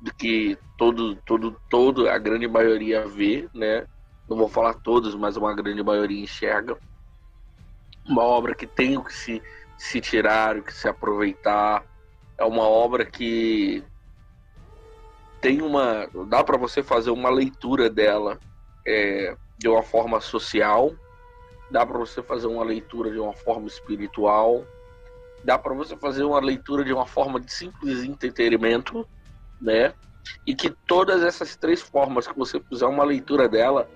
do 0.00 0.12
que 0.14 0.58
todo, 0.76 1.16
todo, 1.22 1.60
todo 1.70 2.08
a 2.08 2.18
grande 2.18 2.46
maioria 2.48 3.06
vê, 3.06 3.48
né? 3.54 3.86
Não 4.28 4.36
vou 4.36 4.48
falar 4.48 4.74
todos, 4.74 5.14
mas 5.14 5.36
uma 5.36 5.54
grande 5.54 5.82
maioria 5.82 6.22
enxerga. 6.22 6.76
Uma 8.04 8.22
obra 8.22 8.54
que 8.54 8.66
tem 8.66 8.96
o 8.96 9.04
que 9.04 9.12
se, 9.12 9.42
se 9.78 10.00
tirar, 10.00 10.56
o 10.56 10.62
que 10.62 10.72
se 10.72 10.88
aproveitar. 10.88 11.84
É 12.38 12.44
uma 12.44 12.68
obra 12.68 13.04
que 13.04 13.82
tem 15.40 15.62
uma. 15.62 16.08
dá 16.28 16.42
para 16.42 16.56
você 16.56 16.82
fazer 16.82 17.10
uma 17.10 17.30
leitura 17.30 17.88
dela 17.88 18.38
é, 18.86 19.36
de 19.58 19.68
uma 19.68 19.82
forma 19.82 20.20
social, 20.20 20.92
dá 21.70 21.84
para 21.84 21.98
você 21.98 22.22
fazer 22.22 22.46
uma 22.46 22.64
leitura 22.64 23.10
de 23.10 23.18
uma 23.18 23.32
forma 23.32 23.66
espiritual, 23.66 24.64
dá 25.44 25.58
para 25.58 25.74
você 25.74 25.96
fazer 25.96 26.24
uma 26.24 26.40
leitura 26.40 26.84
de 26.84 26.92
uma 26.92 27.06
forma 27.06 27.40
de 27.40 27.52
simples 27.52 28.02
entretenimento, 28.02 29.06
né? 29.60 29.94
E 30.46 30.54
que 30.54 30.70
todas 30.70 31.22
essas 31.22 31.56
três 31.56 31.80
formas 31.80 32.26
que 32.26 32.36
você 32.36 32.60
fizer 32.60 32.86
uma 32.86 33.04
leitura 33.04 33.48
dela, 33.48 33.88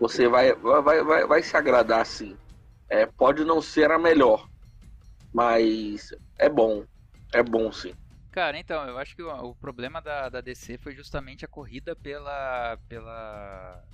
você 0.00 0.26
vai, 0.26 0.54
vai, 0.54 1.02
vai, 1.02 1.26
vai 1.26 1.42
se 1.42 1.56
agradar 1.56 2.04
sim. 2.06 2.36
É, 2.88 3.04
pode 3.04 3.44
não 3.44 3.60
ser 3.60 3.90
a 3.90 3.98
melhor, 3.98 4.48
mas 5.36 6.14
é 6.38 6.48
bom. 6.48 6.86
É 7.30 7.42
bom 7.42 7.70
sim. 7.70 7.94
Cara, 8.32 8.58
então, 8.58 8.82
eu 8.88 8.96
acho 8.96 9.14
que 9.14 9.22
o, 9.22 9.30
o 9.50 9.54
problema 9.54 10.00
da, 10.00 10.30
da 10.30 10.40
DC 10.40 10.78
foi 10.78 10.94
justamente 10.94 11.44
a 11.44 11.48
corrida 11.48 11.94
pela. 11.94 12.78
pela 12.88 13.84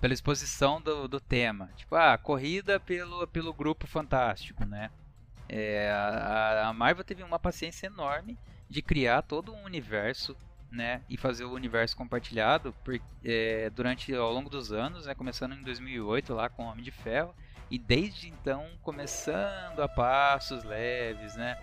pela 0.00 0.12
exposição 0.12 0.82
do, 0.82 1.08
do 1.08 1.18
tema. 1.18 1.70
Tipo, 1.76 1.96
ah, 1.96 2.18
corrida 2.18 2.78
pelo, 2.78 3.26
pelo 3.28 3.54
grupo 3.54 3.86
fantástico, 3.86 4.62
né? 4.66 4.90
É, 5.48 5.90
a, 5.90 6.68
a 6.68 6.72
Marvel 6.74 7.02
teve 7.02 7.22
uma 7.22 7.38
paciência 7.38 7.86
enorme 7.86 8.38
de 8.68 8.82
criar 8.82 9.22
todo 9.22 9.54
um 9.54 9.64
universo, 9.64 10.36
né? 10.70 11.00
E 11.08 11.16
fazer 11.16 11.46
o 11.46 11.52
universo 11.54 11.96
compartilhado 11.96 12.74
por, 12.84 13.00
é, 13.24 13.70
durante 13.70 14.14
ao 14.14 14.30
longo 14.30 14.50
dos 14.50 14.70
anos, 14.70 15.06
né? 15.06 15.14
Começando 15.14 15.54
em 15.54 15.62
2008 15.62 16.34
lá 16.34 16.50
com 16.50 16.64
o 16.64 16.66
Homem 16.66 16.84
de 16.84 16.90
Ferro 16.90 17.34
e 17.70 17.78
desde 17.78 18.28
então 18.28 18.66
começando 18.82 19.80
a 19.80 19.88
passos 19.88 20.64
leves, 20.64 21.36
né? 21.36 21.58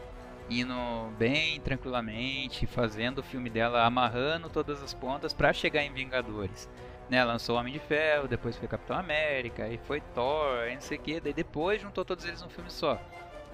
Indo 0.49 0.73
bem 1.17 1.61
tranquilamente, 1.61 2.67
fazendo 2.67 3.19
o 3.19 3.23
filme 3.23 3.49
dela, 3.49 3.85
amarrando 3.85 4.49
todas 4.49 4.83
as 4.83 4.93
pontas 4.93 5.33
para 5.33 5.53
chegar 5.53 5.83
em 5.83 5.93
Vingadores 5.93 6.67
né, 7.11 7.25
lançou 7.25 7.57
Homem 7.57 7.73
de 7.73 7.79
Ferro, 7.79 8.25
depois 8.25 8.55
foi 8.55 8.69
Capitão 8.69 8.97
América, 8.97 9.65
aí 9.65 9.77
foi 9.77 9.99
Thor, 10.15 10.59
aí 10.59 10.73
não 10.73 10.81
sei 10.81 10.97
o 10.97 11.01
que, 11.01 11.19
daí 11.19 11.33
depois 11.33 11.81
juntou 11.81 12.05
todos 12.05 12.23
eles 12.23 12.41
num 12.41 12.49
filme 12.49 12.71
só. 12.71 12.97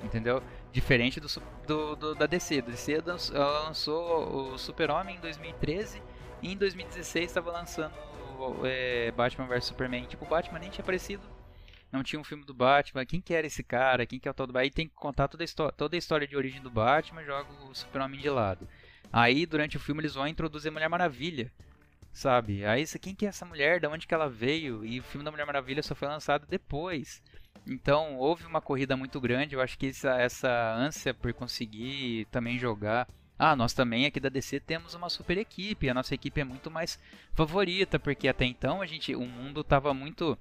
Entendeu? 0.04 0.44
Diferente 0.72 1.20
do, 1.20 1.28
do, 1.66 1.96
do 1.96 2.14
da 2.14 2.28
DC. 2.28 2.62
Da 2.62 2.70
DC 2.70 3.02
lançou 3.34 4.52
o 4.54 4.58
Super-Homem 4.60 5.16
em 5.16 5.20
2013 5.20 6.04
e 6.44 6.54
em 6.54 6.56
2016 6.56 7.26
estava 7.26 7.52
lançando 7.52 7.96
é, 8.64 9.12
Batman 9.14 9.48
vs 9.48 9.66
Superman. 9.66 10.06
Tipo, 10.06 10.26
o 10.26 10.28
Batman 10.28 10.60
nem 10.60 10.70
tinha 10.70 10.84
aparecido. 10.84 11.24
Não 11.92 12.04
tinha 12.04 12.20
um 12.20 12.24
filme 12.24 12.44
do 12.44 12.54
Batman. 12.54 13.06
Quem 13.06 13.22
que 13.22 13.34
era 13.34 13.48
esse 13.48 13.64
cara? 13.64 14.06
Quem 14.06 14.20
que 14.20 14.28
é 14.28 14.32
o 14.32 14.34
tal 14.34 14.48
do 14.48 14.54
Batman? 14.54 14.64
Aí 14.66 14.72
tem 14.72 14.88
que 14.88 14.96
contar 14.96 15.28
toda 15.28 15.44
a, 15.44 15.72
toda 15.72 15.96
a 15.96 16.00
história 16.00 16.28
de 16.28 16.36
origem 16.36 16.62
do 16.62 16.70
Batman 16.70 17.24
joga 17.24 17.50
o 17.64 17.74
Super-Homem 17.74 18.20
de 18.20 18.30
lado. 18.30 18.68
Aí, 19.12 19.46
durante 19.46 19.78
o 19.78 19.80
filme, 19.80 20.02
eles 20.02 20.16
vão 20.16 20.28
introduzir 20.28 20.70
a 20.70 20.74
Mulher 20.74 20.90
Maravilha 20.90 21.52
sabe? 22.18 22.66
Aí 22.66 22.84
quem 23.00 23.14
que 23.14 23.26
é 23.26 23.30
essa 23.30 23.46
mulher? 23.46 23.80
Da 23.80 23.90
onde 23.90 24.08
que 24.08 24.14
ela 24.14 24.28
veio? 24.28 24.84
E 24.84 25.00
o 25.00 25.04
filme 25.04 25.24
da 25.24 25.30
Mulher 25.30 25.46
Maravilha 25.46 25.84
só 25.84 25.94
foi 25.94 26.08
lançado 26.08 26.48
depois. 26.48 27.22
Então 27.68 28.16
houve 28.18 28.46
uma 28.46 28.60
corrida 28.60 28.98
muito 28.98 29.22
grande. 29.22 29.56
Eu 29.56 29.62
acho 29.62 29.78
que 29.78 29.88
essa, 29.88 30.20
essa 30.20 30.74
ânsia 30.76 31.14
por 31.14 31.32
conseguir 31.34 32.26
também 32.32 32.58
jogar. 32.58 33.08
Ah, 33.38 33.56
nós 33.56 33.72
também 33.72 34.08
aqui 34.08 34.20
da 34.20 34.30
DC 34.30 34.60
temos 34.62 34.96
uma 34.96 35.10
super 35.10 35.38
equipe. 35.38 35.90
A 35.90 35.94
nossa 35.94 36.16
equipe 36.16 36.42
é 36.42 36.44
muito 36.44 36.72
mais 36.72 37.00
favorita, 37.34 38.00
porque 38.00 38.28
até 38.28 38.46
então 38.46 38.82
a 38.82 38.88
gente, 38.88 39.16
o 39.16 39.26
mundo 39.26 39.62
estava 39.62 39.94
muito 39.94 40.36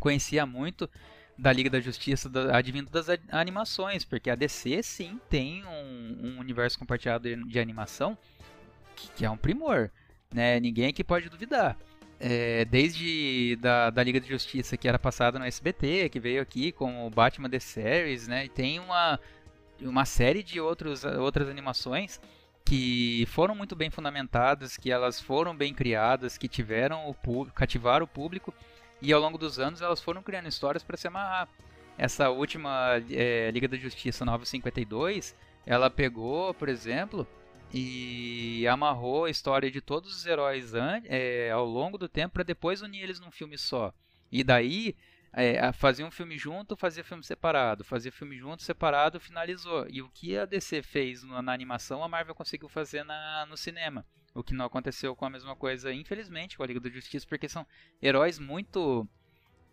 conhecia 0.00 0.44
muito 0.44 0.90
da 1.38 1.52
Liga 1.52 1.70
da 1.70 1.80
Justiça 1.80 2.28
da, 2.28 2.56
advindo 2.56 2.90
das 2.90 3.06
animações, 3.30 4.04
porque 4.04 4.28
a 4.28 4.34
DC 4.34 4.82
sim 4.82 5.20
tem 5.30 5.64
um, 5.64 6.18
um 6.22 6.38
universo 6.40 6.78
compartilhado 6.78 7.28
de, 7.28 7.36
de 7.44 7.60
animação 7.60 8.18
que, 8.96 9.08
que, 9.12 9.24
é 9.24 9.30
um 9.30 9.36
primor 9.36 9.90
né? 10.32 10.60
Ninguém 10.60 10.88
aqui 10.88 11.02
pode 11.02 11.28
duvidar. 11.28 11.76
É, 12.22 12.66
desde 12.66 13.56
da, 13.56 13.88
da 13.88 14.02
Liga 14.02 14.20
de 14.20 14.28
Justiça 14.28 14.76
que 14.76 14.86
era 14.86 14.98
passada 14.98 15.38
no 15.38 15.44
SBT, 15.44 16.10
que 16.10 16.20
veio 16.20 16.42
aqui 16.42 16.70
com 16.70 17.06
o 17.06 17.10
Batman 17.10 17.48
The 17.48 17.58
Series, 17.58 18.28
né? 18.28 18.44
E 18.44 18.48
tem 18.48 18.78
uma, 18.78 19.18
uma 19.80 20.04
série 20.04 20.42
de 20.42 20.60
outros, 20.60 21.04
outras 21.04 21.48
animações 21.48 22.20
que 22.64 23.26
foram 23.28 23.54
muito 23.54 23.74
bem 23.74 23.90
fundamentadas, 23.90 24.76
que 24.76 24.92
elas 24.92 25.20
foram 25.20 25.56
bem 25.56 25.74
criadas, 25.74 26.38
que 26.38 26.46
tiveram 26.46 27.08
o 27.08 27.14
público, 27.14 27.56
cativaram 27.56 28.04
o 28.04 28.08
público 28.08 28.54
e 29.00 29.12
ao 29.12 29.20
longo 29.20 29.38
dos 29.38 29.58
anos 29.58 29.80
elas 29.80 30.00
foram 30.00 30.22
criando 30.22 30.48
histórias 30.48 30.82
para 30.82 30.96
se 30.96 31.08
amarrar. 31.08 31.48
Essa 31.96 32.30
última 32.30 33.02
é, 33.10 33.50
Liga 33.50 33.68
da 33.68 33.76
Justiça 33.76 34.24
952, 34.24 35.36
ela 35.66 35.90
pegou, 35.90 36.54
por 36.54 36.68
exemplo, 36.68 37.26
e 37.72 38.66
amarrou 38.66 39.26
a 39.26 39.30
história 39.30 39.70
de 39.70 39.80
todos 39.80 40.16
os 40.16 40.26
heróis 40.26 40.72
é, 41.04 41.50
ao 41.50 41.64
longo 41.64 41.98
do 41.98 42.08
tempo 42.08 42.34
para 42.34 42.42
depois 42.42 42.82
unir 42.82 43.02
eles 43.02 43.20
num 43.20 43.30
filme 43.30 43.56
só. 43.56 43.92
E 44.32 44.42
daí 44.42 44.96
é, 45.32 45.72
fazia 45.72 46.04
um 46.06 46.10
filme 46.10 46.36
junto, 46.36 46.76
fazia 46.76 47.04
filme 47.04 47.22
separado, 47.22 47.84
fazia 47.84 48.10
filme 48.10 48.36
junto, 48.36 48.62
separado, 48.62 49.20
finalizou. 49.20 49.86
E 49.88 50.02
o 50.02 50.08
que 50.08 50.36
a 50.36 50.44
DC 50.44 50.82
fez 50.82 51.22
na, 51.22 51.40
na 51.40 51.52
animação, 51.52 52.02
a 52.02 52.08
Marvel 52.08 52.34
conseguiu 52.34 52.68
fazer 52.68 53.04
na, 53.04 53.46
no 53.46 53.56
cinema. 53.56 54.04
O 54.34 54.42
que 54.42 54.54
não 54.54 54.64
aconteceu 54.64 55.14
com 55.16 55.24
a 55.24 55.30
mesma 55.30 55.56
coisa, 55.56 55.92
infelizmente, 55.92 56.56
com 56.56 56.62
a 56.62 56.66
Liga 56.66 56.80
da 56.80 56.88
Justiça, 56.88 57.26
porque 57.28 57.48
são 57.48 57.66
heróis 58.00 58.38
muito 58.38 59.08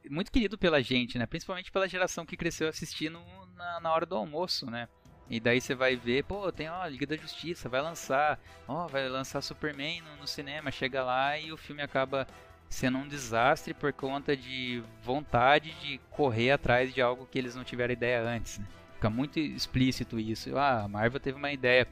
muito 0.10 0.32
querido 0.32 0.58
pela 0.58 0.82
gente, 0.82 1.18
né? 1.18 1.26
Principalmente 1.26 1.72
pela 1.72 1.88
geração 1.88 2.26
que 2.26 2.38
cresceu 2.38 2.68
assistindo 2.70 3.20
na, 3.56 3.80
na 3.82 3.92
hora 3.92 4.06
do 4.06 4.16
almoço, 4.16 4.66
né? 4.70 4.88
E 5.30 5.40
daí 5.40 5.60
você 5.60 5.76
vai 5.76 5.96
ver, 5.96 6.24
pô, 6.24 6.50
tem 6.52 6.70
ó, 6.70 6.86
Liga 6.88 7.06
da 7.06 7.18
Justiça, 7.18 7.68
vai 7.68 7.82
lançar, 7.82 8.40
ó, 8.68 8.88
vai 8.88 9.10
lançar 9.10 9.42
Superman 9.42 10.02
no, 10.02 10.16
no, 10.18 10.28
cinema, 10.28 10.72
chega 10.72 11.04
lá 11.04 11.38
e 11.38 11.52
o 11.52 11.58
filme 11.58 11.82
acaba 11.82 12.26
sendo 12.70 12.98
um 12.98 13.08
desastre 13.08 13.74
por 13.74 13.92
conta 13.92 14.36
de 14.38 14.82
vontade 15.04 15.74
de 15.82 16.00
correr 16.10 16.52
atrás 16.52 16.94
de 16.94 17.02
algo 17.02 17.28
que 17.30 17.38
eles 17.38 17.56
não 17.56 17.64
tiveram 17.64 17.92
ideia 17.92 18.22
antes. 18.22 18.60
Né? 18.60 18.66
Fica 18.94 19.10
muito 19.10 19.38
explícito 19.38 20.18
isso. 20.18 20.58
Ah, 20.58 20.84
a 20.84 20.88
Marvel 20.88 21.20
teve 21.20 21.38
uma 21.38 21.52
ideia 21.52 21.86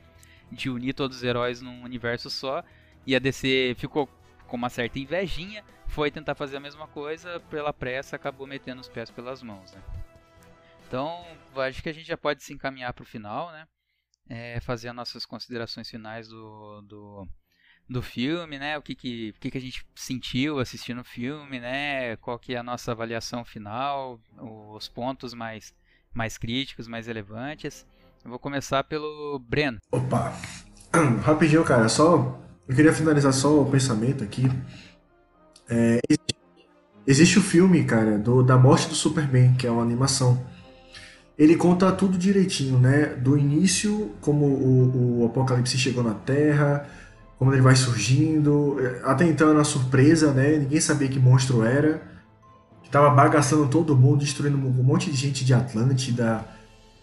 de 0.55 0.69
unir 0.69 0.93
todos 0.93 1.17
os 1.17 1.23
heróis 1.23 1.61
num 1.61 1.83
universo 1.83 2.29
só 2.29 2.63
e 3.05 3.15
a 3.15 3.19
DC 3.19 3.75
ficou 3.77 4.07
com 4.47 4.57
uma 4.57 4.69
certa 4.69 4.97
invejinha, 4.99 5.63
foi 5.87 6.09
tentar 6.09 6.35
fazer 6.35 6.57
a 6.57 6.59
mesma 6.59 6.87
coisa, 6.87 7.39
pela 7.49 7.73
pressa 7.73 8.15
acabou 8.15 8.47
metendo 8.47 8.81
os 8.81 8.89
pés 8.89 9.09
pelas 9.09 9.43
mãos, 9.43 9.71
né? 9.71 9.81
Então, 10.87 11.25
acho 11.55 11.81
que 11.81 11.89
a 11.89 11.93
gente 11.93 12.07
já 12.07 12.17
pode 12.17 12.43
se 12.43 12.53
encaminhar 12.53 12.93
para 12.93 13.03
o 13.03 13.05
final, 13.05 13.51
né? 13.51 13.67
é, 14.29 14.59
fazer 14.59 14.89
as 14.89 14.95
nossas 14.95 15.25
considerações 15.25 15.89
finais 15.89 16.27
do, 16.27 16.81
do, 16.81 17.27
do 17.87 18.01
filme, 18.01 18.57
né? 18.57 18.77
O 18.77 18.81
que 18.81 18.95
que, 18.95 19.33
o 19.35 19.39
que 19.39 19.51
que 19.51 19.57
a 19.57 19.61
gente 19.61 19.85
sentiu 19.95 20.59
assistindo 20.59 21.01
o 21.01 21.05
filme, 21.05 21.59
né? 21.59 22.15
Qual 22.17 22.39
que 22.39 22.53
é 22.53 22.57
a 22.57 22.63
nossa 22.63 22.91
avaliação 22.91 23.45
final, 23.45 24.19
os 24.37 24.87
pontos 24.87 25.33
mais, 25.33 25.73
mais 26.13 26.37
críticos, 26.37 26.87
mais 26.87 27.07
relevantes. 27.07 27.85
Eu 28.25 28.31
vou 28.31 28.39
começar 28.39 28.83
pelo 28.83 29.37
Breno. 29.37 29.77
Opa! 29.91 30.33
Rapidinho, 31.21 31.63
cara, 31.63 31.87
só. 31.87 32.41
Eu 32.67 32.75
queria 32.75 32.91
finalizar 32.91 33.31
só 33.31 33.61
o 33.61 33.69
pensamento 33.69 34.23
aqui. 34.23 34.49
É, 35.69 35.99
existe 37.05 37.37
o 37.37 37.41
filme, 37.43 37.83
cara, 37.83 38.17
do, 38.17 38.41
da 38.41 38.57
morte 38.57 38.87
do 38.87 38.95
Superman, 38.95 39.53
que 39.53 39.67
é 39.67 39.69
uma 39.69 39.83
animação. 39.83 40.43
Ele 41.37 41.55
conta 41.55 41.91
tudo 41.91 42.17
direitinho, 42.17 42.79
né? 42.79 43.05
Do 43.13 43.37
início, 43.37 44.15
como 44.21 44.45
o, 44.47 45.21
o 45.21 45.25
Apocalipse 45.27 45.77
chegou 45.77 46.03
na 46.03 46.15
Terra, 46.15 46.89
como 47.37 47.53
ele 47.53 47.61
vai 47.61 47.75
surgindo. 47.75 48.77
Até 49.03 49.25
então 49.25 49.49
era 49.49 49.59
uma 49.59 49.63
surpresa, 49.63 50.33
né? 50.33 50.57
Ninguém 50.57 50.81
sabia 50.81 51.07
que 51.07 51.19
monstro 51.19 51.63
era. 51.63 52.01
Tava 52.89 53.11
bagaçando 53.11 53.67
todo 53.67 53.95
mundo, 53.95 54.21
destruindo 54.21 54.57
um 54.57 54.83
monte 54.83 55.11
de 55.11 55.15
gente 55.15 55.45
de 55.45 55.53
Atlântida. 55.53 56.54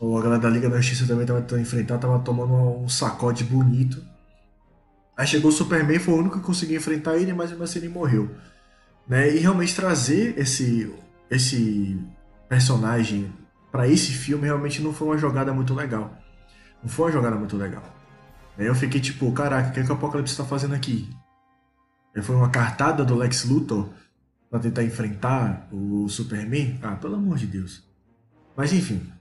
A 0.03 0.21
galera 0.21 0.41
da 0.41 0.51
Liga 0.51 0.69
da 0.69 0.81
Justiça 0.81 1.07
também 1.07 1.25
tava 1.25 1.41
tentando 1.43 1.63
enfrentar, 1.63 1.97
tava 1.97 2.19
tomando 2.19 2.53
um 2.53 2.89
sacode 2.89 3.45
bonito. 3.45 4.05
Aí 5.17 5.25
chegou 5.29 5.49
o 5.49 5.55
Superman, 5.55 6.01
foi 6.01 6.15
o 6.15 6.17
único 6.17 6.41
que 6.41 6.45
conseguiu 6.45 6.77
enfrentar 6.77 7.17
ele, 7.17 7.33
mas 7.33 7.51
mesmo 7.51 7.63
assim 7.63 7.79
ele 7.79 7.89
morreu. 7.89 8.29
Né? 9.07 9.37
E 9.37 9.39
realmente 9.39 9.77
trazer 9.77 10.37
esse, 10.37 10.93
esse 11.31 11.97
personagem 12.49 13.33
para 13.71 13.87
esse 13.87 14.13
filme 14.13 14.45
realmente 14.45 14.83
não 14.83 14.93
foi 14.93 15.07
uma 15.07 15.19
jogada 15.19 15.53
muito 15.53 15.73
legal. 15.73 16.19
Não 16.83 16.91
foi 16.91 17.07
uma 17.07 17.13
jogada 17.13 17.37
muito 17.37 17.57
legal. 17.57 17.85
Aí 18.59 18.67
eu 18.67 18.75
fiquei 18.75 19.01
tipo, 19.01 19.31
caraca, 19.33 19.69
o 19.69 19.73
que, 19.73 19.81
é 19.81 19.85
que 19.85 19.91
o 19.91 19.95
Apocalipse 19.95 20.37
tá 20.37 20.45
fazendo 20.45 20.75
aqui? 20.75 21.09
Aí 22.15 22.23
foi 22.23 22.35
uma 22.35 22.51
cartada 22.51 23.05
do 23.05 23.15
Lex 23.15 23.45
Luthor 23.45 23.89
pra 24.51 24.59
tentar 24.59 24.83
enfrentar 24.83 25.69
o 25.71 26.09
Superman? 26.09 26.81
Ah, 26.83 26.97
pelo 26.97 27.15
amor 27.15 27.39
de 27.39 27.47
Deus. 27.47 27.85
Mas 28.57 28.73
enfim. 28.73 29.12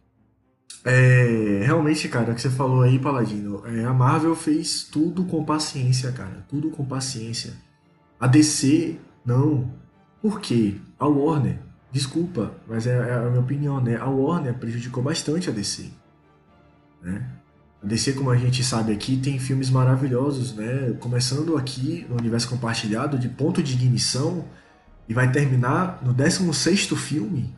É, 0.84 1.62
realmente, 1.64 2.10
cara, 2.10 2.32
o 2.32 2.36
que 2.36 2.42
você 2.42 2.50
falou 2.50 2.82
aí, 2.82 2.98
Paladino, 2.98 3.64
é, 3.66 3.86
a 3.86 3.94
Marvel 3.94 4.36
fez 4.36 4.84
tudo 4.84 5.26
com 5.26 5.44
paciência, 5.44 6.12
cara. 6.12 6.44
Tudo 6.50 6.72
com 6.72 6.84
paciência. 6.84 7.54
A 8.20 8.28
DC, 8.28 8.98
não. 9.26 9.72
Por 10.22 10.40
quê? 10.40 10.76
A 11.00 11.08
Warner, 11.08 11.60
desculpa, 11.92 12.54
mas 12.68 12.86
é, 12.88 12.92
é 12.96 13.14
a 13.14 13.30
minha 13.30 13.42
opinião, 13.42 13.82
né? 13.82 13.96
A 13.98 14.06
Warner 14.06 14.54
prejudicou 14.56 15.04
bastante 15.04 15.50
a 15.50 15.54
DC. 15.54 15.90
Né? 17.02 17.28
A 17.82 17.88
DC, 17.88 18.14
como 18.14 18.30
a 18.30 18.38
gente 18.38 18.64
sabe 18.64 18.92
aqui, 18.92 19.18
tem 19.18 19.40
filmes 19.40 19.70
maravilhosos, 19.70 20.54
né? 20.56 20.96
Começando 21.00 21.58
aqui 21.58 22.06
no 22.10 22.18
universo 22.18 22.50
compartilhado, 22.50 23.18
de 23.18 23.30
ponto 23.30 23.62
de 23.62 23.74
ignição, 23.74 24.46
e 25.10 25.14
vai 25.14 25.32
terminar 25.32 26.00
no 26.04 26.14
16 26.14 26.88
filme, 26.96 27.56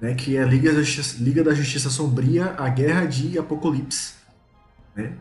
né? 0.00 0.14
Que 0.14 0.36
é 0.36 0.44
Liga 0.44 0.72
da, 0.72 0.82
Justiça, 0.82 1.22
Liga 1.22 1.44
da 1.44 1.54
Justiça 1.54 1.90
Sombria, 1.90 2.54
A 2.56 2.68
Guerra 2.68 3.04
de 3.04 3.38
Apocalipse, 3.38 4.14
né? 4.96 5.12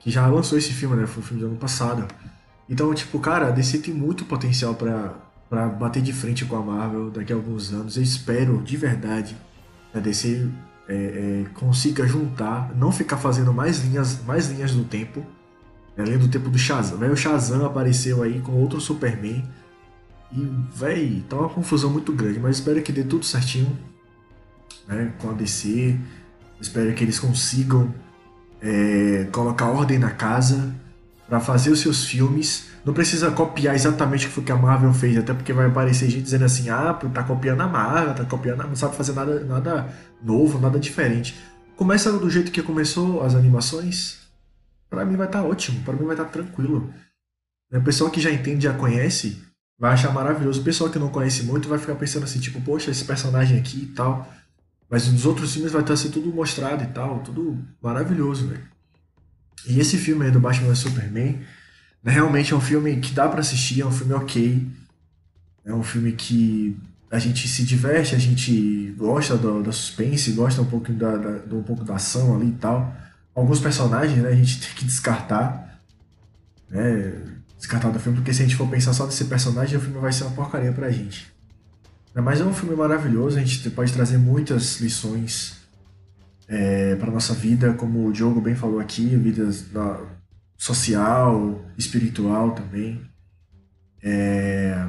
Que 0.00 0.10
já 0.10 0.26
lançou 0.26 0.58
esse 0.58 0.72
filme, 0.72 0.96
né? 0.96 1.06
Foi 1.06 1.22
o 1.22 1.26
filme 1.26 1.42
do 1.42 1.48
ano 1.48 1.56
passado. 1.56 2.06
Então, 2.68 2.92
tipo, 2.94 3.18
cara, 3.18 3.48
a 3.48 3.50
DC 3.50 3.78
tem 3.78 3.94
muito 3.94 4.24
potencial 4.24 4.74
para 4.74 5.68
bater 5.68 6.02
de 6.02 6.12
frente 6.12 6.44
com 6.44 6.56
a 6.56 6.62
Marvel 6.62 7.10
daqui 7.10 7.32
a 7.32 7.36
alguns 7.36 7.72
anos. 7.72 7.96
Eu 7.96 8.02
espero, 8.02 8.60
de 8.62 8.76
verdade, 8.76 9.36
a 9.94 10.00
DC 10.00 10.48
é, 10.88 10.94
é, 10.94 11.44
consiga 11.54 12.06
juntar, 12.06 12.74
não 12.74 12.90
ficar 12.90 13.16
fazendo 13.16 13.52
mais 13.52 13.84
linhas, 13.84 14.22
mais 14.24 14.48
linhas 14.48 14.72
do 14.72 14.84
tempo. 14.84 15.20
Né, 15.96 16.04
além 16.04 16.18
do 16.18 16.28
tempo 16.28 16.50
do 16.50 16.58
Shazam. 16.58 16.98
O 16.98 17.16
Shazam 17.16 17.64
apareceu 17.64 18.22
aí 18.22 18.40
com 18.40 18.52
outro 18.52 18.80
Superman. 18.80 19.44
E, 20.32 20.48
véi, 20.74 21.24
tá 21.28 21.36
uma 21.36 21.48
confusão 21.48 21.88
muito 21.88 22.12
grande, 22.12 22.40
mas 22.40 22.56
espero 22.56 22.82
que 22.82 22.92
dê 22.92 23.04
tudo 23.04 23.24
certinho 23.24 23.78
né, 24.86 25.12
com 25.18 25.30
a 25.30 25.32
DC. 25.32 25.96
Espero 26.60 26.92
que 26.94 27.04
eles 27.04 27.18
consigam 27.18 27.94
é, 28.60 29.28
colocar 29.32 29.66
ordem 29.66 29.98
na 29.98 30.10
casa 30.10 30.74
para 31.28 31.40
fazer 31.40 31.70
os 31.70 31.80
seus 31.80 32.04
filmes 32.04 32.66
não 32.86 32.94
precisa 32.94 33.32
copiar 33.32 33.74
exatamente 33.74 34.26
o 34.26 34.28
que 34.28 34.34
foi 34.36 34.44
que 34.44 34.52
a 34.52 34.56
Marvel 34.56 34.94
fez, 34.94 35.18
até 35.18 35.34
porque 35.34 35.52
vai 35.52 35.66
aparecer 35.66 36.08
gente 36.08 36.22
dizendo 36.22 36.44
assim, 36.44 36.70
ah, 36.70 36.94
tá 37.12 37.24
copiando 37.24 37.60
a 37.62 37.66
Marvel, 37.66 38.14
tá 38.14 38.24
copiando, 38.24 38.62
não 38.62 38.76
sabe 38.76 38.94
fazer 38.94 39.12
nada, 39.12 39.40
nada 39.40 39.88
novo, 40.22 40.60
nada 40.60 40.78
diferente. 40.78 41.36
Começa 41.74 42.12
do 42.12 42.30
jeito 42.30 42.52
que 42.52 42.62
começou 42.62 43.24
as 43.24 43.34
animações, 43.34 44.20
para 44.88 45.04
mim 45.04 45.16
vai 45.16 45.26
estar 45.26 45.42
tá 45.42 45.48
ótimo, 45.48 45.82
para 45.82 45.94
mim 45.94 46.04
vai 46.04 46.14
estar 46.14 46.26
tá 46.26 46.30
tranquilo. 46.30 46.94
O 47.72 47.80
pessoal 47.82 48.08
que 48.08 48.20
já 48.20 48.30
entende, 48.30 48.62
já 48.62 48.72
conhece, 48.72 49.42
vai 49.76 49.92
achar 49.92 50.12
maravilhoso. 50.12 50.60
O 50.60 50.64
pessoal 50.64 50.88
que 50.88 50.98
não 51.00 51.08
conhece 51.08 51.42
muito 51.42 51.68
vai 51.68 51.80
ficar 51.80 51.96
pensando 51.96 52.22
assim, 52.22 52.38
tipo, 52.38 52.60
poxa, 52.60 52.92
esse 52.92 53.04
personagem 53.04 53.58
aqui 53.58 53.82
e 53.82 53.86
tal. 53.86 54.32
Mas 54.88 55.10
nos 55.10 55.26
outros 55.26 55.52
filmes 55.52 55.72
vai 55.72 55.80
estar 55.80 55.94
assim, 55.94 56.10
tudo 56.10 56.32
mostrado 56.32 56.84
e 56.84 56.86
tal, 56.88 57.20
tudo 57.20 57.58
maravilhoso, 57.82 58.46
velho. 58.46 58.62
E 59.66 59.80
esse 59.80 59.96
filme 59.98 60.26
aí 60.26 60.30
do 60.30 60.38
Batman 60.38 60.68
vs 60.68 60.78
Superman, 60.78 61.40
Realmente 62.06 62.52
é 62.52 62.56
um 62.56 62.60
filme 62.60 62.96
que 63.00 63.12
dá 63.12 63.28
para 63.28 63.40
assistir, 63.40 63.80
é 63.80 63.86
um 63.86 63.90
filme 63.90 64.14
ok. 64.14 64.64
É 65.64 65.74
um 65.74 65.82
filme 65.82 66.12
que 66.12 66.78
a 67.10 67.18
gente 67.18 67.48
se 67.48 67.64
diverte, 67.64 68.14
a 68.14 68.18
gente 68.18 68.94
gosta 68.96 69.36
do, 69.36 69.60
da 69.60 69.72
suspense, 69.72 70.30
gosta 70.30 70.62
um 70.62 70.66
pouco 70.66 70.92
da, 70.92 71.16
da, 71.16 71.56
um 71.56 71.64
pouco 71.64 71.84
da 71.84 71.96
ação 71.96 72.36
ali 72.36 72.50
e 72.50 72.52
tal. 72.52 72.94
Alguns 73.34 73.58
personagens, 73.58 74.22
né, 74.22 74.28
a 74.28 74.34
gente 74.34 74.60
tem 74.62 74.70
que 74.76 74.84
descartar. 74.84 75.82
Né, 76.70 77.24
descartar 77.58 77.90
do 77.90 77.98
filme, 77.98 78.18
porque 78.18 78.32
se 78.32 78.42
a 78.42 78.44
gente 78.44 78.56
for 78.56 78.68
pensar 78.68 78.92
só 78.92 79.04
nesse 79.06 79.24
personagem, 79.24 79.76
o 79.76 79.80
filme 79.80 79.98
vai 79.98 80.12
ser 80.12 80.24
uma 80.24 80.32
porcaria 80.36 80.72
pra 80.72 80.90
gente. 80.92 81.26
Mas 82.22 82.40
é 82.40 82.44
um 82.44 82.54
filme 82.54 82.74
maravilhoso, 82.74 83.38
a 83.38 83.42
gente 83.42 83.68
pode 83.70 83.92
trazer 83.92 84.18
muitas 84.18 84.80
lições 84.80 85.56
é, 86.48 86.96
para 86.96 87.10
nossa 87.10 87.34
vida, 87.34 87.74
como 87.74 88.06
o 88.06 88.12
Diogo 88.12 88.40
bem 88.40 88.54
falou 88.54 88.80
aqui, 88.80 89.04
vidas 89.16 89.62
da, 89.62 90.00
social, 90.56 91.64
espiritual 91.76 92.52
também. 92.52 93.00
É... 94.02 94.86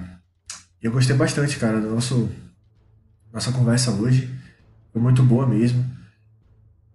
Eu 0.81 0.91
gostei 0.91 1.15
bastante, 1.15 1.57
cara, 1.57 1.81
da 1.81 1.89
nossa 1.89 3.51
conversa 3.51 3.91
hoje. 3.91 4.33
Foi 4.93 5.01
muito 5.01 5.23
boa 5.23 5.45
mesmo. 5.45 5.85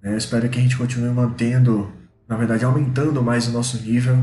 É, 0.03 0.17
espero 0.17 0.49
que 0.49 0.59
a 0.59 0.63
gente 0.63 0.77
continue 0.77 1.11
mantendo, 1.11 1.93
na 2.29 2.37
verdade, 2.37 2.65
aumentando 2.65 3.23
mais 3.23 3.47
o 3.47 3.53
nosso 3.53 3.77
nível. 3.79 4.17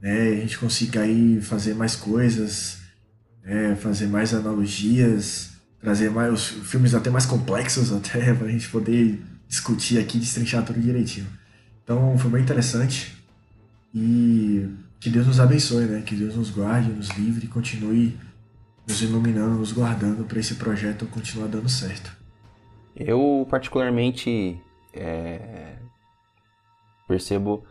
Né? 0.00 0.28
A 0.28 0.36
gente 0.36 0.58
consiga 0.58 1.02
aí 1.02 1.40
fazer 1.40 1.74
mais 1.74 1.94
coisas, 1.94 2.78
né? 3.44 3.76
fazer 3.76 4.06
mais 4.06 4.32
analogias, 4.34 5.50
trazer 5.80 6.10
mais 6.10 6.32
os 6.32 6.46
filmes 6.68 6.94
até 6.94 7.10
mais 7.10 7.26
complexos 7.26 7.92
até 7.92 8.32
para 8.34 8.46
a 8.46 8.50
gente 8.50 8.68
poder 8.68 9.20
discutir 9.48 9.98
aqui, 9.98 10.18
destrinchar 10.18 10.64
tudo 10.64 10.80
direitinho. 10.80 11.26
Então 11.84 12.16
foi 12.16 12.30
bem 12.30 12.42
interessante. 12.42 13.16
E 13.94 14.66
que 14.98 15.10
Deus 15.10 15.26
nos 15.26 15.40
abençoe, 15.40 15.84
né? 15.84 16.00
Que 16.00 16.14
Deus 16.14 16.36
nos 16.36 16.50
guarde, 16.50 16.90
nos 16.90 17.08
livre 17.10 17.44
e 17.44 17.48
continue 17.48 18.16
nos 18.86 19.02
iluminando, 19.02 19.58
nos 19.58 19.72
guardando 19.72 20.24
para 20.24 20.38
esse 20.38 20.54
projeto 20.54 21.06
continuar 21.06 21.48
dando 21.48 21.68
certo. 21.68 22.16
Eu, 22.96 23.46
particularmente, 23.50 24.58
é, 24.92 25.76
percebo, 27.08 27.64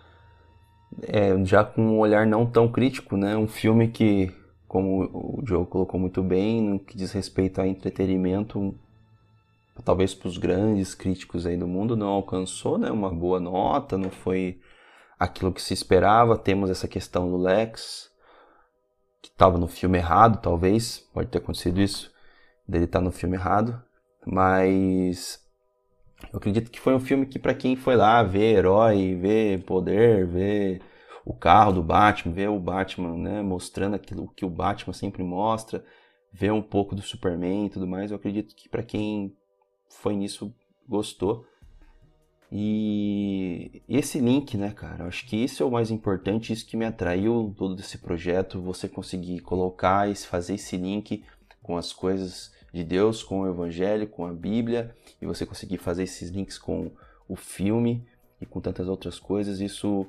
é, 1.03 1.33
já 1.45 1.63
com 1.63 1.81
um 1.81 1.99
olhar 1.99 2.25
não 2.25 2.45
tão 2.45 2.67
crítico, 2.71 3.17
né? 3.17 3.35
Um 3.35 3.47
filme 3.47 3.87
que, 3.87 4.31
como 4.71 5.03
o 5.11 5.43
Joe 5.45 5.65
colocou 5.65 5.99
muito 5.99 6.23
bem, 6.23 6.61
no 6.61 6.79
que 6.79 6.95
diz 6.95 7.11
respeito 7.11 7.59
a 7.59 7.67
entretenimento, 7.67 8.73
talvez 9.83 10.15
para 10.15 10.29
os 10.29 10.37
grandes 10.37 10.95
críticos 10.95 11.45
aí 11.45 11.57
do 11.57 11.67
mundo, 11.67 11.97
não 11.97 12.07
alcançou 12.07 12.77
né, 12.77 12.89
uma 12.89 13.13
boa 13.13 13.37
nota, 13.37 13.97
não 13.97 14.09
foi 14.09 14.61
aquilo 15.19 15.51
que 15.51 15.61
se 15.61 15.73
esperava. 15.73 16.37
Temos 16.37 16.69
essa 16.69 16.87
questão 16.87 17.29
do 17.29 17.35
Lex, 17.35 18.09
que 19.21 19.27
estava 19.27 19.57
no 19.57 19.67
filme 19.67 19.97
errado, 19.97 20.41
talvez, 20.41 20.99
pode 21.13 21.27
ter 21.27 21.39
acontecido 21.39 21.81
isso, 21.81 22.09
dele 22.65 22.85
estar 22.85 22.99
tá 22.99 23.03
no 23.03 23.11
filme 23.11 23.35
errado, 23.35 23.83
mas 24.25 25.45
eu 26.31 26.37
acredito 26.37 26.71
que 26.71 26.79
foi 26.79 26.95
um 26.95 26.99
filme 27.01 27.25
que 27.25 27.37
para 27.37 27.53
quem 27.53 27.75
foi 27.75 27.97
lá 27.97 28.23
ver 28.23 28.55
herói, 28.59 29.15
ver 29.15 29.65
poder, 29.65 30.25
ver 30.27 30.81
o 31.25 31.33
carro 31.33 31.73
do 31.73 31.83
Batman, 31.83 32.33
ver 32.33 32.49
o 32.49 32.59
Batman, 32.59 33.15
né, 33.15 33.41
mostrando 33.41 33.95
aquilo 33.95 34.31
que 34.35 34.45
o 34.45 34.49
Batman 34.49 34.93
sempre 34.93 35.23
mostra, 35.23 35.83
ver 36.31 36.51
um 36.51 36.61
pouco 36.61 36.95
do 36.95 37.01
Superman 37.01 37.65
e 37.65 37.69
tudo 37.69 37.87
mais, 37.87 38.11
eu 38.11 38.17
acredito 38.17 38.55
que 38.55 38.69
para 38.69 38.83
quem 38.83 39.35
foi 39.89 40.15
nisso 40.15 40.53
gostou. 40.87 41.45
E 42.51 43.81
esse 43.87 44.19
link, 44.19 44.57
né, 44.57 44.71
cara? 44.71 45.05
Acho 45.05 45.25
que 45.25 45.37
isso 45.37 45.63
é 45.63 45.65
o 45.65 45.71
mais 45.71 45.89
importante, 45.89 46.51
isso 46.51 46.65
que 46.65 46.75
me 46.75 46.85
atraiu 46.85 47.53
todo 47.57 47.79
esse 47.79 47.97
projeto, 47.97 48.61
você 48.61 48.89
conseguir 48.89 49.39
colocar 49.39 50.09
e 50.09 50.15
fazer 50.15 50.55
esse 50.55 50.75
link 50.75 51.23
com 51.63 51.77
as 51.77 51.93
coisas 51.93 52.51
de 52.73 52.83
Deus, 52.83 53.23
com 53.23 53.41
o 53.41 53.47
Evangelho, 53.47 54.07
com 54.07 54.25
a 54.25 54.33
Bíblia, 54.33 54.93
e 55.21 55.25
você 55.25 55.45
conseguir 55.45 55.77
fazer 55.77 56.03
esses 56.03 56.29
links 56.29 56.57
com 56.57 56.91
o 57.27 57.35
filme 57.35 58.05
e 58.41 58.45
com 58.45 58.59
tantas 58.59 58.87
outras 58.89 59.17
coisas, 59.17 59.61
isso 59.61 60.07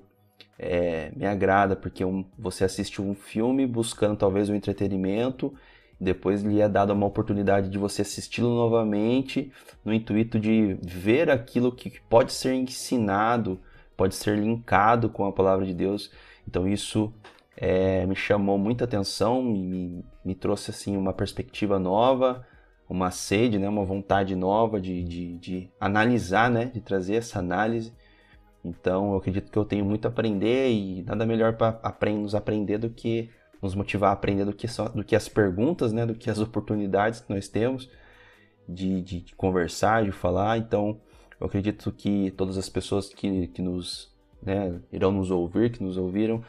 é, 0.58 1.10
me 1.16 1.26
agrada, 1.26 1.74
porque 1.74 2.04
um, 2.04 2.24
você 2.38 2.64
assiste 2.64 3.00
um 3.00 3.14
filme 3.14 3.66
buscando 3.66 4.16
talvez 4.16 4.48
um 4.48 4.54
entretenimento, 4.54 5.52
depois 6.00 6.42
lhe 6.42 6.60
é 6.60 6.68
dada 6.68 6.92
uma 6.92 7.06
oportunidade 7.06 7.68
de 7.68 7.78
você 7.78 8.02
assisti-lo 8.02 8.48
novamente, 8.48 9.52
no 9.84 9.92
intuito 9.92 10.38
de 10.38 10.76
ver 10.82 11.30
aquilo 11.30 11.70
que 11.70 12.00
pode 12.08 12.32
ser 12.32 12.54
ensinado, 12.54 13.60
pode 13.96 14.14
ser 14.14 14.36
linkado 14.36 15.08
com 15.08 15.24
a 15.24 15.32
palavra 15.32 15.64
de 15.64 15.72
Deus. 15.72 16.10
Então 16.46 16.66
isso 16.66 17.12
é, 17.56 18.04
me 18.06 18.16
chamou 18.16 18.58
muita 18.58 18.84
atenção, 18.84 19.42
me, 19.42 20.04
me 20.24 20.34
trouxe 20.34 20.70
assim 20.70 20.96
uma 20.96 21.12
perspectiva 21.12 21.78
nova, 21.78 22.44
uma 22.88 23.10
sede, 23.10 23.58
né, 23.58 23.68
uma 23.68 23.84
vontade 23.84 24.34
nova 24.34 24.80
de, 24.80 25.02
de, 25.04 25.38
de 25.38 25.70
analisar, 25.80 26.50
né, 26.50 26.66
de 26.66 26.80
trazer 26.80 27.14
essa 27.14 27.38
análise. 27.38 27.92
Então 28.64 29.12
eu 29.12 29.16
acredito 29.16 29.51
que 29.51 29.59
eu 29.59 29.64
tenho 29.64 29.84
muito 29.84 30.06
a 30.06 30.09
aprender 30.09 30.70
e 30.70 31.02
nada 31.02 31.26
melhor 31.26 31.55
para 31.55 32.10
nos 32.12 32.34
aprender 32.34 32.78
do 32.78 32.90
que 32.90 33.30
nos 33.60 33.74
motivar 33.74 34.10
a 34.10 34.12
aprender 34.12 34.44
do 34.44 34.52
que, 34.52 34.66
só, 34.66 34.89
do 34.89 35.05
que 35.05 35.14
as 35.14 35.28
perguntas, 35.28 35.93
né, 35.93 36.05
do 36.05 36.14
que 36.14 36.28
as 36.28 36.40
oportunidades 36.40 37.20
que 37.20 37.32
nós 37.32 37.48
temos 37.48 37.89
de, 38.68 39.01
de, 39.01 39.20
de 39.20 39.34
conversar, 39.36 40.05
de 40.05 40.12
falar. 40.12 40.59
Então 40.59 41.01
eu 41.40 41.47
acredito 41.47 41.90
que 41.93 42.30
todas 42.32 42.59
as 42.59 42.68
pessoas 42.68 43.09
que, 43.09 43.48
que 43.48 43.62
nos 43.62 44.12
né, 44.43 44.80
irão 44.93 45.12
nos 45.12 45.30
ouvir, 45.30 45.70
que 45.70 45.82
nos 45.82 45.97
ouviram, 45.97 46.43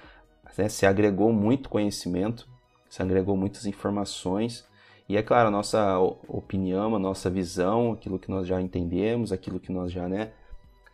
né, 0.57 0.69
se 0.69 0.85
agregou 0.85 1.31
muito 1.31 1.69
conhecimento, 1.69 2.47
se 2.89 3.01
agregou 3.01 3.37
muitas 3.37 3.65
informações 3.65 4.67
e 5.07 5.17
é 5.17 5.21
claro, 5.21 5.49
a 5.49 5.51
nossa 5.51 5.99
opinião, 6.27 6.95
a 6.95 6.99
nossa 6.99 7.29
visão, 7.29 7.91
aquilo 7.91 8.17
que 8.17 8.31
nós 8.31 8.47
já 8.47 8.61
entendemos, 8.61 9.31
aquilo 9.31 9.59
que 9.59 9.71
nós 9.71 9.91
já, 9.91 10.07
né, 10.07 10.31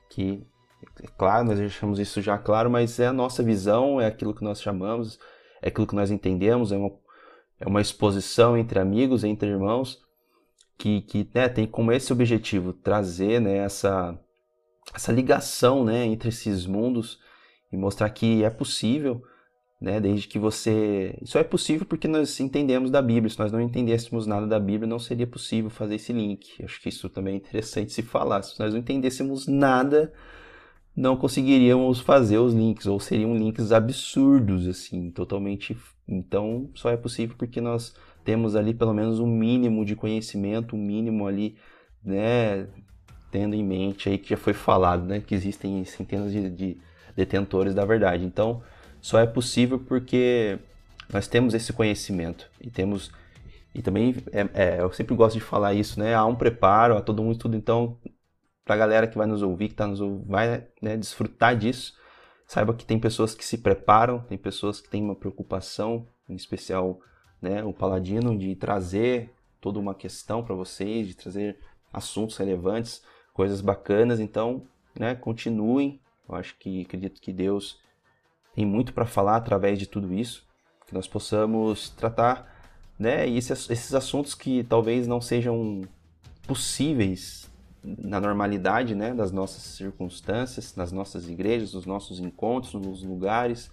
que 0.10 0.46
é 1.02 1.08
claro, 1.18 1.46
nós 1.46 1.60
deixamos 1.60 2.00
isso 2.00 2.22
já 2.22 2.38
claro, 2.38 2.70
mas 2.70 3.00
é 3.00 3.08
a 3.08 3.14
nossa 3.14 3.44
visão, 3.44 4.00
é 4.00 4.08
aquilo 4.08 4.34
que 4.34 4.44
nós 4.44 4.62
chamamos, 4.62 5.20
é 5.62 5.70
aquilo 5.70 5.88
que 5.88 5.96
nós 5.96 6.12
entendemos, 6.12 6.72
é 6.72 6.78
uma, 6.78 6.92
é 7.60 7.68
uma 7.68 7.82
exposição 7.82 8.58
entre 8.58 8.80
amigos, 8.80 9.24
entre 9.24 9.50
irmãos, 9.50 10.02
que, 10.78 11.02
que 11.02 11.30
né, 11.34 11.50
tem 11.50 11.68
como 11.68 11.92
esse 11.92 12.12
objetivo 12.14 12.74
trazer 12.74 13.42
né, 13.42 13.58
essa, 13.58 14.18
essa 14.94 15.12
ligação 15.12 15.84
né, 15.84 16.06
entre 16.06 16.30
esses 16.30 16.66
mundos 16.66 17.20
e 17.72 17.78
mostrar 17.78 18.10
que 18.10 18.44
é 18.44 18.50
possível 18.50 19.22
né? 19.80 20.00
Desde 20.00 20.28
que 20.28 20.38
você. 20.38 21.18
Isso 21.22 21.38
é 21.38 21.44
possível 21.44 21.86
porque 21.86 22.08
nós 22.08 22.38
entendemos 22.40 22.92
da 22.92 23.02
Bíblia. 23.02 23.30
Se 23.30 23.40
nós 23.40 23.52
não 23.52 23.62
entendêssemos 23.62 24.28
nada 24.28 24.46
da 24.46 24.60
Bíblia, 24.60 24.88
não 24.88 25.00
seria 25.00 25.26
possível 25.26 25.70
fazer 25.70 25.96
esse 25.96 26.12
link. 26.12 26.64
Acho 26.64 26.82
que 26.82 26.90
isso 26.90 27.08
também 27.10 27.36
é 27.36 27.38
interessante 27.38 27.94
se 27.94 28.02
falar. 28.02 28.42
Se 28.42 28.60
nós 28.60 28.74
não 28.74 28.82
entendêssemos 28.82 29.48
nada, 29.48 30.12
não 30.96 31.16
conseguiríamos 31.16 32.00
fazer 32.00 32.38
os 32.38 32.54
links, 32.54 32.86
ou 32.86 33.00
seriam 33.00 33.36
links 33.36 33.72
absurdos, 33.72 34.68
assim, 34.68 35.12
totalmente. 35.12 35.78
Então, 36.08 36.70
só 36.74 36.90
é 36.90 36.98
possível 36.98 37.36
porque 37.38 37.62
nós 37.62 37.96
temos 38.24 38.56
ali 38.56 38.74
pelo 38.74 38.94
menos 38.94 39.20
um 39.20 39.28
mínimo 39.28 39.86
de 39.86 39.96
conhecimento, 39.96 40.76
um 40.76 40.80
mínimo 40.80 41.28
ali, 41.28 41.56
né? 42.04 42.68
Tendo 43.32 43.56
em 43.56 43.64
mente 43.64 44.10
aí 44.10 44.18
que 44.18 44.30
já 44.30 44.38
foi 44.38 44.54
falado, 44.54 45.06
né? 45.06 45.20
Que 45.20 45.36
existem 45.36 45.84
centenas 45.86 46.32
de, 46.32 46.50
de 46.50 46.78
detentores 47.16 47.74
da 47.74 47.86
verdade. 47.86 48.26
Então 48.26 48.62
só 49.02 49.20
é 49.20 49.26
possível 49.26 49.80
porque 49.80 50.60
nós 51.12 51.28
temos 51.28 51.54
esse 51.54 51.72
conhecimento 51.72 52.50
e 52.62 52.70
temos 52.70 53.12
e 53.74 53.82
também 53.82 54.16
é, 54.32 54.50
é, 54.54 54.82
eu 54.82 54.92
sempre 54.92 55.16
gosto 55.16 55.36
de 55.36 55.42
falar 55.42 55.74
isso, 55.74 56.00
né? 56.00 56.16
Há 56.16 56.26
um 56.26 56.36
preparo, 56.36 56.98
há 56.98 57.02
todo 57.02 57.22
um 57.22 57.32
estudo. 57.32 57.56
Então, 57.56 57.98
para 58.70 58.76
a 58.76 58.78
galera 58.78 59.08
que 59.08 59.18
vai 59.18 59.26
nos 59.26 59.42
ouvir, 59.42 59.70
que 59.70 59.74
tá 59.74 59.88
nos 59.88 60.00
vai 60.28 60.64
né, 60.80 60.96
desfrutar 60.96 61.58
disso, 61.58 61.96
saiba 62.46 62.72
que 62.72 62.86
tem 62.86 63.00
pessoas 63.00 63.34
que 63.34 63.44
se 63.44 63.58
preparam, 63.58 64.20
tem 64.20 64.38
pessoas 64.38 64.80
que 64.80 64.88
têm 64.88 65.02
uma 65.02 65.16
preocupação, 65.16 66.06
em 66.30 66.36
especial, 66.36 67.00
né, 67.42 67.64
o 67.64 67.74
Paladino, 67.74 68.38
de 68.38 68.54
trazer 68.56 69.34
toda 69.60 69.80
uma 69.80 69.96
questão 69.96 70.44
para 70.44 70.54
vocês, 70.54 71.08
de 71.08 71.16
trazer 71.16 71.58
assuntos 71.92 72.38
relevantes, 72.38 73.04
coisas 73.34 73.60
bacanas. 73.60 74.20
Então, 74.20 74.68
né, 74.94 75.16
continuem. 75.16 76.00
Eu 76.30 76.36
acho 76.36 76.56
que 76.60 76.84
acredito 76.84 77.20
que 77.20 77.34
Deus 77.34 77.80
tem 78.54 78.68
muito 78.68 78.94
para 78.94 79.08
falar 79.08 79.38
através 79.38 79.80
de 79.80 79.88
tudo 79.88 80.14
isso, 80.14 80.48
que 80.86 80.94
nós 80.94 81.08
possamos 81.08 81.90
tratar 81.90 82.56
né, 83.00 83.28
esses, 83.28 83.68
esses 83.68 83.96
assuntos 83.96 84.36
que 84.36 84.64
talvez 84.64 85.08
não 85.08 85.20
sejam 85.20 85.82
possíveis 86.46 87.49
na 87.84 88.20
normalidade 88.20 88.94
né, 88.94 89.14
das 89.14 89.32
nossas 89.32 89.64
circunstâncias, 89.64 90.76
nas 90.76 90.92
nossas 90.92 91.30
igrejas, 91.30 91.74
nos 91.74 91.86
nossos 91.86 92.20
encontros, 92.20 92.74
nos 92.74 93.04
lugares, 93.04 93.72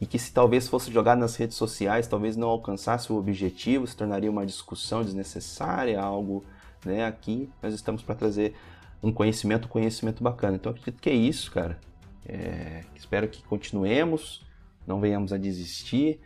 e 0.00 0.06
que 0.06 0.18
se 0.18 0.32
talvez 0.32 0.68
fosse 0.68 0.92
jogado 0.92 1.18
nas 1.18 1.34
redes 1.36 1.56
sociais, 1.56 2.06
talvez 2.06 2.36
não 2.36 2.48
alcançasse 2.48 3.12
o 3.12 3.16
objetivo, 3.16 3.86
se 3.86 3.96
tornaria 3.96 4.30
uma 4.30 4.46
discussão 4.46 5.02
desnecessária, 5.02 6.00
algo 6.00 6.44
né, 6.84 7.04
aqui 7.04 7.50
nós 7.60 7.74
estamos 7.74 8.02
para 8.02 8.14
trazer 8.14 8.54
um 9.02 9.12
conhecimento, 9.12 9.66
um 9.66 9.70
conhecimento 9.70 10.22
bacana. 10.22 10.56
Então 10.56 10.70
acredito 10.70 11.00
que 11.00 11.10
é 11.10 11.14
isso, 11.14 11.50
cara. 11.50 11.78
É, 12.26 12.84
espero 12.94 13.28
que 13.28 13.42
continuemos, 13.42 14.46
não 14.86 15.00
venhamos 15.00 15.32
a 15.32 15.38
desistir, 15.38 16.20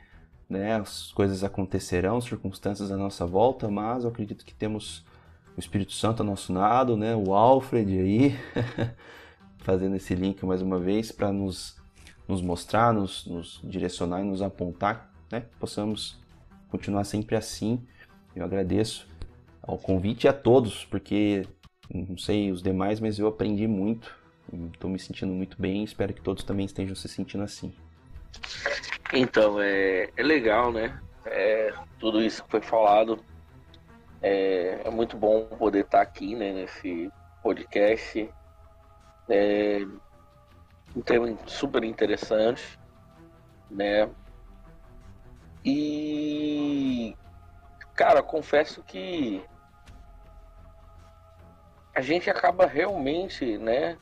né? 0.49 0.77
As 0.77 1.13
coisas 1.13 1.43
acontecerão, 1.43 2.21
circunstâncias 2.21 2.91
à 2.91 2.97
nossa 2.97 3.27
volta, 3.27 3.71
mas 3.71 4.05
eu 4.05 4.11
acredito 4.11 4.45
que 4.45 4.55
temos 4.55 5.05
o 5.57 5.61
Espírito 5.61 5.93
Santo 5.93 6.24
nosso 6.24 6.53
lado, 6.53 6.97
né? 6.97 7.15
O 7.15 7.35
Alfred 7.35 7.99
aí, 7.99 8.39
fazendo 9.59 9.97
esse 9.97 10.15
link 10.15 10.45
mais 10.45 10.62
uma 10.62 10.79
vez 10.79 11.12
para 11.12 11.33
nos, 11.33 11.77
nos 12.27 12.41
mostrar, 12.41 12.93
nos, 12.93 13.27
nos 13.27 13.61
direcionar 13.62 14.20
e 14.20 14.24
nos 14.24 14.43
apontar, 14.43 15.12
né? 15.31 15.45
Possamos 15.59 16.19
continuar 16.69 17.05
sempre 17.05 17.37
assim. 17.37 17.87
Eu 18.35 18.45
agradeço 18.45 19.07
ao 19.62 19.79
convite 19.79 20.27
a 20.27 20.33
todos, 20.33 20.85
porque 20.87 21.47
não 21.93 22.16
sei 22.16 22.51
os 22.51 22.62
demais, 22.62 23.01
mas 23.01 23.19
eu 23.19 23.27
aprendi 23.27 23.66
muito 23.66 24.23
Estou 24.73 24.91
me 24.91 24.99
sentindo 24.99 25.33
muito 25.33 25.57
bem 25.61 25.83
espero 25.83 26.12
que 26.12 26.20
todos 26.20 26.45
também 26.45 26.66
estejam 26.66 26.95
se 26.95 27.09
sentindo 27.09 27.45
assim. 27.45 27.73
Então, 29.12 29.61
é, 29.61 30.11
é 30.16 30.23
legal, 30.23 30.73
né? 30.73 31.01
É, 31.24 31.73
tudo 31.99 32.23
isso 32.23 32.45
que 32.45 32.51
foi 32.51 32.61
falado. 32.61 33.19
É, 34.23 34.82
é 34.85 34.90
muito 34.90 35.16
bom 35.16 35.47
poder 35.47 35.85
estar 35.85 36.01
aqui 36.01 36.35
né, 36.35 36.53
nesse 36.53 37.11
podcast. 37.43 38.31
É 39.28 39.86
um 40.94 41.01
tema 41.01 41.36
super 41.47 41.82
interessante, 41.85 42.78
né? 43.70 44.09
E, 45.65 47.16
cara, 47.94 48.23
confesso 48.23 48.82
que 48.82 49.43
a 51.94 52.01
gente 52.01 52.28
acaba 52.28 52.66
realmente, 52.66 53.59
né, 53.59 53.97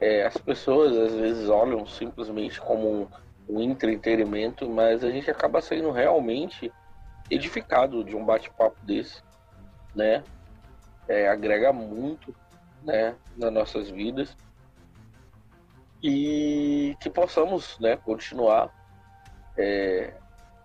é, 0.00 0.24
as 0.24 0.36
pessoas 0.36 0.96
às 0.96 1.14
vezes 1.14 1.48
olham 1.48 1.86
simplesmente 1.86 2.60
como 2.60 3.10
um, 3.48 3.60
entretenimento, 3.60 4.68
mas 4.68 5.02
a 5.02 5.10
gente 5.10 5.30
acaba 5.30 5.60
sendo 5.60 5.90
realmente 5.90 6.72
edificado 7.30 8.04
de 8.04 8.14
um 8.14 8.24
bate-papo 8.24 8.76
desse, 8.84 9.22
né? 9.94 10.22
É, 11.08 11.28
agrega 11.28 11.72
muito, 11.72 12.34
né, 12.82 13.14
nas 13.36 13.52
nossas 13.52 13.90
vidas 13.90 14.36
e 16.02 16.96
que 17.00 17.08
possamos, 17.08 17.78
né, 17.78 17.96
continuar 17.96 18.74
é, 19.56 20.12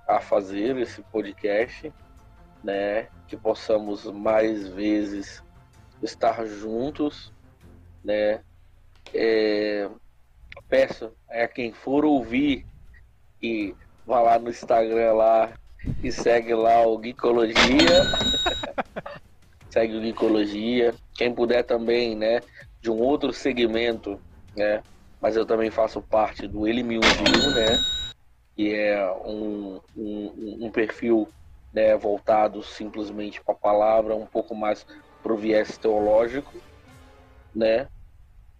a 0.07 0.19
fazer 0.19 0.75
esse 0.77 1.01
podcast, 1.03 1.93
né, 2.63 3.07
que 3.27 3.37
possamos 3.37 4.05
mais 4.05 4.67
vezes 4.67 5.43
estar 6.01 6.43
juntos, 6.45 7.31
né, 8.03 8.41
é, 9.13 9.89
peço 10.67 11.13
a 11.29 11.47
quem 11.47 11.71
for 11.71 12.03
ouvir 12.03 12.65
e 13.41 13.75
vá 14.05 14.21
lá 14.21 14.39
no 14.39 14.49
Instagram 14.49 15.13
lá 15.13 15.53
e 16.01 16.11
segue 16.11 16.53
lá 16.55 16.85
o 16.85 16.99
Geekologia. 16.99 18.09
segue 19.71 19.95
o. 19.95 20.95
Quem 21.15 21.33
puder 21.33 21.63
também, 21.63 22.15
né, 22.15 22.39
de 22.81 22.89
um 22.89 22.99
outro 22.99 23.33
segmento, 23.33 24.19
né, 24.55 24.83
mas 25.19 25.35
eu 25.35 25.45
também 25.45 25.71
faço 25.71 26.01
parte 26.01 26.47
do 26.47 26.67
Ele 26.67 26.83
Me 26.83 26.99
Ungiu, 26.99 27.51
né, 27.51 27.83
que 28.55 28.73
é 28.73 29.11
um, 29.11 29.79
um, 29.95 30.65
um 30.65 30.71
perfil 30.71 31.27
né, 31.73 31.95
voltado 31.97 32.63
simplesmente 32.63 33.43
para 33.43 33.53
a 33.53 33.57
palavra, 33.57 34.15
um 34.15 34.25
pouco 34.25 34.55
mais 34.55 34.85
para 35.21 35.33
o 35.33 35.37
viés 35.37 35.77
teológico, 35.77 36.61
né, 37.53 37.87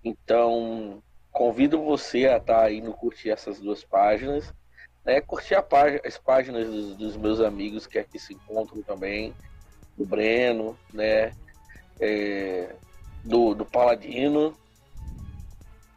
então, 0.03 1.01
convido 1.31 1.83
você 1.83 2.27
a 2.27 2.37
estar 2.37 2.61
tá 2.61 2.71
indo 2.71 2.93
curtir 2.93 3.29
essas 3.29 3.59
duas 3.59 3.83
páginas, 3.83 4.53
né? 5.03 5.21
Curtir 5.21 5.55
as 6.05 6.17
páginas 6.17 6.67
dos, 6.67 6.95
dos, 6.95 7.17
meus 7.17 7.41
amigos 7.41 7.85
que 7.85 7.99
aqui 7.99 8.19
se 8.19 8.33
encontram 8.33 8.81
também, 8.83 9.33
do 9.97 10.05
Breno, 10.05 10.77
né? 10.93 11.31
É, 11.99 12.75
do, 13.23 13.53
do 13.53 13.65
Paladino. 13.65 14.55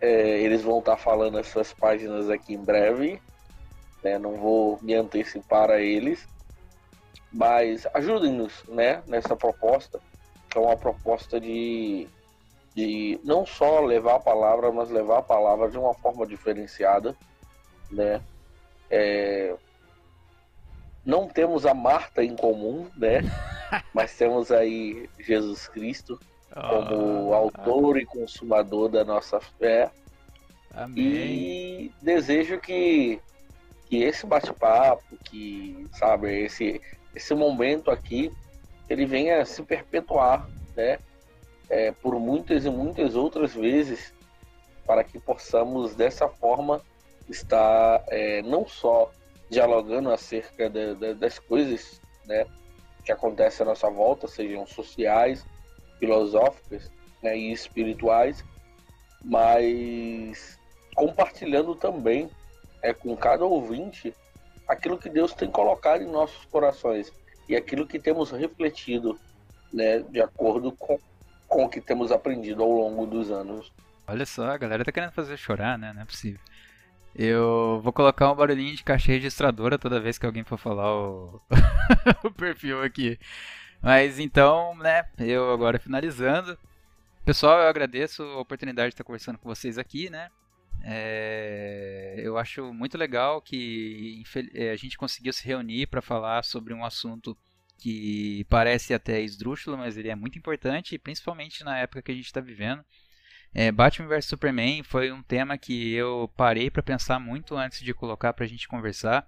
É, 0.01 0.41
eles 0.41 0.63
vão 0.63 0.79
estar 0.79 0.97
falando 0.97 1.39
as 1.39 1.47
suas 1.49 1.73
páginas 1.73 2.31
aqui 2.31 2.55
em 2.55 2.65
breve. 2.65 3.21
Né? 4.03 4.19
Não 4.19 4.37
vou 4.37 4.79
me 4.81 4.95
antecipar 4.95 5.71
a 5.71 5.81
eles. 5.81 6.27
Mas 7.33 7.87
ajudem-nos 7.95 8.65
né, 8.67 9.03
nessa 9.07 9.37
proposta, 9.37 10.01
que 10.49 10.59
é 10.59 10.61
uma 10.61 10.77
proposta 10.77 11.41
de, 11.41 12.09
de 12.75 13.21
não 13.23 13.47
só 13.47 13.81
levar 13.81 14.17
a 14.17 14.21
palavra, 14.21 14.73
mas 14.73 14.91
levar 14.91 15.19
a 15.19 15.23
palavra 15.23 15.71
de 15.71 15.79
uma 15.79 15.95
forma 15.95 16.27
diferenciada. 16.27 17.15
Né? 17.91 18.21
É, 18.91 19.55
não 21.05 21.27
temos 21.29 21.67
a 21.67 21.75
Marta 21.75 22.23
em 22.23 22.37
comum, 22.37 22.89
né? 22.97 23.21
Mas 23.95 24.17
temos 24.17 24.51
aí 24.51 25.09
Jesus 25.19 25.69
Cristo 25.69 26.19
como 26.53 27.33
ah, 27.33 27.37
autor 27.37 27.99
e 27.99 28.05
consumador 28.05 28.89
da 28.89 29.05
nossa 29.05 29.41
fé. 29.41 29.91
Amém. 30.75 31.05
E 31.05 31.93
desejo 32.03 32.59
que, 32.59 33.21
que 33.89 34.03
esse 34.03 34.27
bate-papo, 34.27 35.05
que 35.25 35.87
sabe, 35.93 36.45
esse, 36.45 36.81
esse 37.15 37.35
momento 37.35 37.91
aqui, 37.91 38.33
ele 38.89 39.07
venha 39.07 39.45
se 39.45 39.63
perpetuar, 39.63 40.49
né? 40.77 40.99
É, 41.69 41.93
por 41.93 42.19
muitas 42.19 42.65
e 42.65 42.71
muitas 42.71 43.15
outras 43.15 43.55
vezes, 43.55 44.13
para 44.85 45.05
que 45.05 45.21
possamos 45.21 45.95
dessa 45.95 46.29
forma 46.29 46.83
estar 47.29 48.03
é, 48.09 48.43
não 48.43 48.67
só 48.67 49.13
dialogando 49.51 50.11
acerca 50.11 50.71
de, 50.71 50.95
de, 50.95 51.15
das 51.15 51.39
coisas, 51.39 52.01
né, 52.25 52.47
que 53.05 53.11
acontecem 53.11 53.65
à 53.65 53.69
nossa 53.69 53.91
volta, 53.91 54.29
sejam 54.29 54.67
sociais, 54.67 55.45
filosóficas 55.99 56.91
né, 57.23 57.37
e 57.37 57.53
espirituais, 57.53 58.45
mas 59.23 60.59
compartilhando 60.95 61.75
também 61.75 62.31
é, 62.83 62.95
com 62.95 63.15
cada 63.17 63.45
ouvinte 63.45 64.15
aquilo 64.67 64.97
que 64.97 65.11
Deus 65.11 65.35
tem 65.35 65.51
colocado 65.51 66.03
em 66.03 66.11
nossos 66.11 66.45
corações 66.47 67.13
e 67.49 67.57
aquilo 67.57 67.87
que 67.87 67.99
temos 67.99 68.31
refletido 68.31 69.19
né, 69.73 69.99
de 69.99 70.21
acordo 70.21 70.73
com, 70.73 70.99
com 71.49 71.65
o 71.65 71.69
que 71.69 71.81
temos 71.81 72.13
aprendido 72.13 72.63
ao 72.63 72.71
longo 72.71 73.07
dos 73.07 73.31
anos. 73.31 73.73
Olha 74.07 74.25
só, 74.27 74.51
a 74.51 74.57
galera 74.57 74.85
tá 74.85 74.93
querendo 74.93 75.13
fazer 75.13 75.37
chorar, 75.37 75.79
né? 75.79 75.93
Não 75.93 76.03
é 76.03 76.05
possível. 76.05 76.41
Eu 77.15 77.81
vou 77.83 77.93
colocar 77.93 78.31
um 78.31 78.37
barulhinho 78.37 78.75
de 78.75 78.85
caixa 78.85 79.13
registradora 79.13 79.79
toda 79.79 80.01
vez 80.01 80.19
que 80.19 80.27
alguém 80.27 80.45
for 80.45 80.59
falar 80.59 80.95
o, 80.95 81.41
o 82.25 82.31
perfil 82.31 82.83
aqui. 82.83 83.19
Mas 83.83 84.19
então, 84.19 84.77
né, 84.77 85.05
eu 85.19 85.53
agora 85.53 85.79
finalizando. 85.79 86.57
Pessoal, 87.25 87.61
eu 87.61 87.69
agradeço 87.69 88.23
a 88.23 88.41
oportunidade 88.41 88.89
de 88.89 88.95
estar 88.95 89.05
conversando 89.05 89.39
com 89.39 89.49
vocês 89.49 89.79
aqui, 89.79 90.11
né? 90.11 90.31
É, 90.83 92.15
eu 92.19 92.39
acho 92.39 92.73
muito 92.73 92.97
legal 92.97 93.43
que 93.43 94.23
é, 94.55 94.71
a 94.71 94.77
gente 94.77 94.97
conseguiu 94.97 95.33
se 95.33 95.47
reunir 95.47 95.87
para 95.87 96.01
falar 96.01 96.43
sobre 96.43 96.73
um 96.73 96.85
assunto 96.85 97.37
que 97.79 98.45
parece 98.49 98.93
até 98.93 99.21
esdrúxulo, 99.21 99.77
mas 99.77 99.97
ele 99.97 100.09
é 100.09 100.15
muito 100.15 100.39
importante, 100.39 100.99
principalmente 100.99 101.65
na 101.65 101.79
época 101.79 102.03
que 102.03 102.13
a 102.13 102.15
gente 102.15 102.27
está 102.27 102.41
vivendo. 102.41 102.85
É, 103.53 103.73
Batman 103.73 104.09
vs 104.09 104.27
Superman 104.27 104.83
foi 104.83 105.11
um 105.11 105.23
tema 105.23 105.59
que 105.59 105.93
eu 105.93 106.31
parei 106.37 106.71
para 106.71 106.83
pensar 106.83 107.19
muito 107.19 107.57
antes 107.57 107.81
de 107.81 107.93
colocar 107.93 108.33
para 108.33 108.45
a 108.45 108.49
gente 108.49 108.69
conversar, 108.69 109.27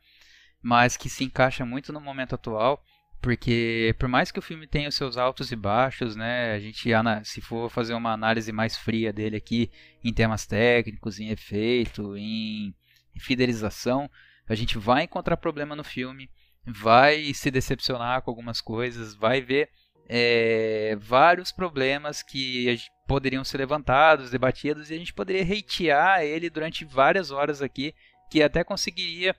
mas 0.63 0.97
que 0.97 1.09
se 1.09 1.25
encaixa 1.25 1.65
muito 1.65 1.93
no 1.93 2.01
momento 2.01 2.35
atual. 2.35 2.83
Porque 3.21 3.95
por 4.01 4.09
mais 4.09 4.33
que 4.33 4.39
o 4.41 4.43
filme 4.43 4.67
tenha 4.67 4.89
os 4.89 4.97
seus 4.97 5.17
altos 5.17 5.53
e 5.53 5.57
baixos, 5.57 6.17
né, 6.17 6.55
a 6.55 6.59
gente 6.59 6.89
se 7.25 7.41
for 7.41 7.71
fazer 7.71 7.95
uma 7.95 8.13
análise 8.13 8.51
mais 8.51 8.77
fria 8.77 9.13
dele 9.13 9.37
aqui 9.37 9.71
em 10.03 10.13
temas 10.13 10.45
técnicos, 10.45 11.21
em 11.21 11.29
efeito, 11.29 12.17
em 12.17 12.75
fidelização, 13.21 14.11
a 14.49 14.57
gente 14.57 14.77
vai 14.77 15.05
encontrar 15.05 15.37
problema 15.37 15.77
no 15.77 15.85
filme, 15.85 16.29
vai 16.67 17.33
se 17.33 17.49
decepcionar 17.49 18.23
com 18.23 18.31
algumas 18.33 18.61
coisas, 18.61 19.15
vai 19.15 19.41
ver 19.41 19.71
é, 20.09 20.97
vários 21.01 21.53
problemas 21.53 22.25
que 22.25 22.77
poderiam 23.07 23.45
ser 23.45 23.59
levantados, 23.59 24.31
debatidos, 24.31 24.91
e 24.91 24.95
a 24.95 24.99
gente 24.99 25.13
poderia 25.13 25.43
hatear 25.43 26.23
ele 26.23 26.49
durante 26.49 26.85
várias 26.85 27.31
horas 27.31 27.61
aqui, 27.61 27.95
que 28.31 28.43
até 28.43 28.65
conseguiria 28.65 29.37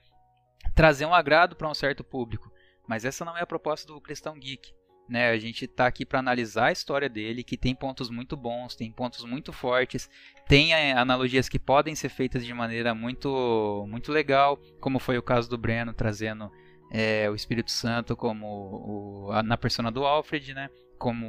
trazer 0.74 1.06
um 1.06 1.14
agrado 1.14 1.56
para 1.56 1.68
um 1.68 1.74
certo 1.74 2.04
público. 2.04 2.52
Mas 2.86 3.04
essa 3.04 3.24
não 3.24 3.36
é 3.36 3.42
a 3.42 3.46
proposta 3.46 3.86
do 3.86 4.00
Cristão 4.00 4.38
Geek. 4.38 4.72
Né? 5.08 5.30
A 5.30 5.38
gente 5.38 5.66
está 5.66 5.86
aqui 5.86 6.06
para 6.06 6.18
analisar 6.18 6.66
a 6.66 6.72
história 6.72 7.08
dele, 7.08 7.44
que 7.44 7.56
tem 7.56 7.74
pontos 7.74 8.08
muito 8.08 8.36
bons, 8.36 8.74
tem 8.74 8.90
pontos 8.90 9.24
muito 9.24 9.52
fortes, 9.52 10.08
tem 10.48 10.72
é, 10.72 10.92
analogias 10.92 11.48
que 11.48 11.58
podem 11.58 11.94
ser 11.94 12.08
feitas 12.08 12.44
de 12.44 12.54
maneira 12.54 12.94
muito, 12.94 13.86
muito 13.88 14.10
legal, 14.10 14.56
como 14.80 14.98
foi 14.98 15.18
o 15.18 15.22
caso 15.22 15.48
do 15.48 15.58
Breno 15.58 15.92
trazendo 15.92 16.50
é, 16.90 17.28
o 17.28 17.34
Espírito 17.34 17.70
Santo 17.70 18.16
como 18.16 18.46
o, 18.46 19.32
a, 19.32 19.42
na 19.42 19.58
persona 19.58 19.90
do 19.90 20.04
Alfred, 20.06 20.54
né? 20.54 20.70
como 20.98 21.26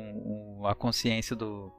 o, 0.59 0.67
a 0.67 0.75
consciência 0.75 1.35
do, 1.35 1.71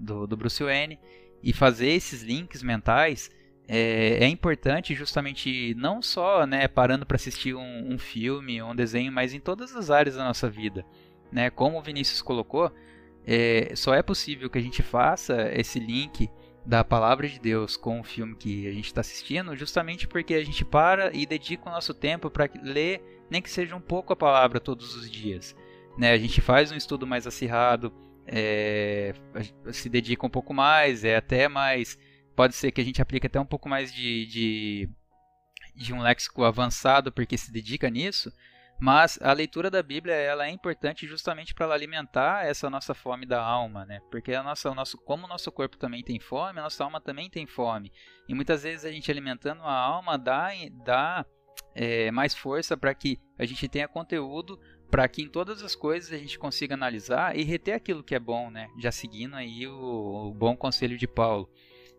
do, 0.00 0.26
do 0.26 0.36
Bruce 0.36 0.62
Wayne, 0.62 0.98
e 1.42 1.52
fazer 1.52 1.88
esses 1.88 2.22
links 2.22 2.62
mentais 2.62 3.30
é, 3.68 4.24
é, 4.24 4.26
importante 4.26 4.94
justamente 4.94 5.74
não 5.76 6.02
só 6.02 6.44
né, 6.44 6.66
parando 6.66 7.06
para 7.06 7.14
assistir 7.14 7.54
um, 7.54 7.92
um 7.92 7.98
filme 7.98 8.60
ou 8.60 8.70
um 8.70 8.74
desenho, 8.74 9.12
mas 9.12 9.32
em 9.32 9.38
todas 9.38 9.76
as 9.76 9.90
áreas 9.90 10.16
da 10.16 10.24
nossa 10.24 10.50
vida. 10.50 10.84
Né? 11.30 11.50
Como 11.50 11.78
o 11.78 11.82
Vinícius 11.82 12.20
colocou, 12.20 12.72
é, 13.24 13.72
só 13.76 13.94
é 13.94 14.02
possível 14.02 14.50
que 14.50 14.58
a 14.58 14.60
gente 14.60 14.82
faça 14.82 15.52
esse 15.54 15.78
link 15.78 16.28
da 16.66 16.82
palavra 16.82 17.28
de 17.28 17.38
Deus 17.38 17.76
com 17.76 18.00
o 18.00 18.04
filme 18.04 18.34
que 18.34 18.66
a 18.66 18.72
gente 18.72 18.86
está 18.86 19.00
assistindo, 19.02 19.56
justamente 19.56 20.08
porque 20.08 20.34
a 20.34 20.44
gente 20.44 20.64
para 20.64 21.14
e 21.16 21.24
dedica 21.24 21.68
o 21.68 21.72
nosso 21.72 21.94
tempo 21.94 22.28
para 22.28 22.50
ler, 22.62 23.24
nem 23.30 23.40
que 23.40 23.50
seja 23.50 23.76
um 23.76 23.80
pouco 23.80 24.12
a 24.12 24.16
palavra 24.16 24.58
todos 24.58 24.96
os 24.96 25.08
dias. 25.08 25.54
Né? 25.96 26.10
A 26.10 26.18
gente 26.18 26.40
faz 26.40 26.72
um 26.72 26.76
estudo 26.76 27.06
mais 27.06 27.26
acirrado, 27.26 27.92
é, 28.32 29.12
se 29.72 29.88
dedica 29.88 30.24
um 30.24 30.30
pouco 30.30 30.54
mais, 30.54 31.04
é 31.04 31.16
até 31.16 31.48
mais 31.48 31.98
pode 32.36 32.54
ser 32.54 32.70
que 32.70 32.80
a 32.80 32.84
gente 32.84 33.02
aplique 33.02 33.26
até 33.26 33.38
um 33.38 33.44
pouco 33.44 33.68
mais 33.68 33.92
de, 33.92 34.24
de, 34.26 34.88
de 35.74 35.92
um 35.92 36.00
léxico 36.00 36.44
avançado 36.44 37.12
porque 37.12 37.36
se 37.36 37.52
dedica 37.52 37.90
nisso, 37.90 38.32
mas 38.80 39.18
a 39.20 39.32
leitura 39.32 39.70
da 39.70 39.82
Bíblia 39.82 40.14
ela 40.14 40.46
é 40.46 40.50
importante 40.50 41.06
justamente 41.06 41.52
para 41.52 41.74
alimentar 41.74 42.46
essa 42.46 42.70
nossa 42.70 42.94
fome 42.94 43.26
da 43.26 43.42
alma, 43.42 43.84
né? 43.84 44.00
Porque 44.10 44.32
a 44.32 44.42
nossa, 44.42 44.70
o 44.70 44.74
nosso, 44.74 44.96
como 44.96 45.26
o 45.26 45.28
nosso 45.28 45.52
corpo 45.52 45.76
também 45.76 46.02
tem 46.02 46.18
fome, 46.18 46.60
a 46.60 46.62
nossa 46.62 46.82
alma 46.82 46.98
também 46.98 47.28
tem 47.28 47.46
fome. 47.46 47.92
E 48.26 48.34
muitas 48.34 48.62
vezes 48.62 48.86
a 48.86 48.90
gente 48.90 49.10
alimentando 49.10 49.62
a 49.62 49.74
alma 49.74 50.16
dá, 50.16 50.48
dá 50.82 51.26
é, 51.74 52.10
mais 52.10 52.34
força 52.34 52.74
para 52.76 52.94
que 52.94 53.18
a 53.38 53.44
gente 53.44 53.68
tenha 53.68 53.86
conteúdo 53.86 54.58
para 54.90 55.06
que 55.08 55.22
em 55.22 55.28
todas 55.28 55.62
as 55.62 55.74
coisas 55.74 56.12
a 56.12 56.18
gente 56.18 56.38
consiga 56.38 56.74
analisar 56.74 57.36
e 57.36 57.44
reter 57.44 57.74
aquilo 57.74 58.02
que 58.02 58.14
é 58.14 58.18
bom, 58.18 58.50
né? 58.50 58.68
Já 58.78 58.90
seguindo 58.90 59.36
aí 59.36 59.66
o, 59.66 60.28
o 60.28 60.34
bom 60.34 60.56
conselho 60.56 60.98
de 60.98 61.06
Paulo. 61.06 61.48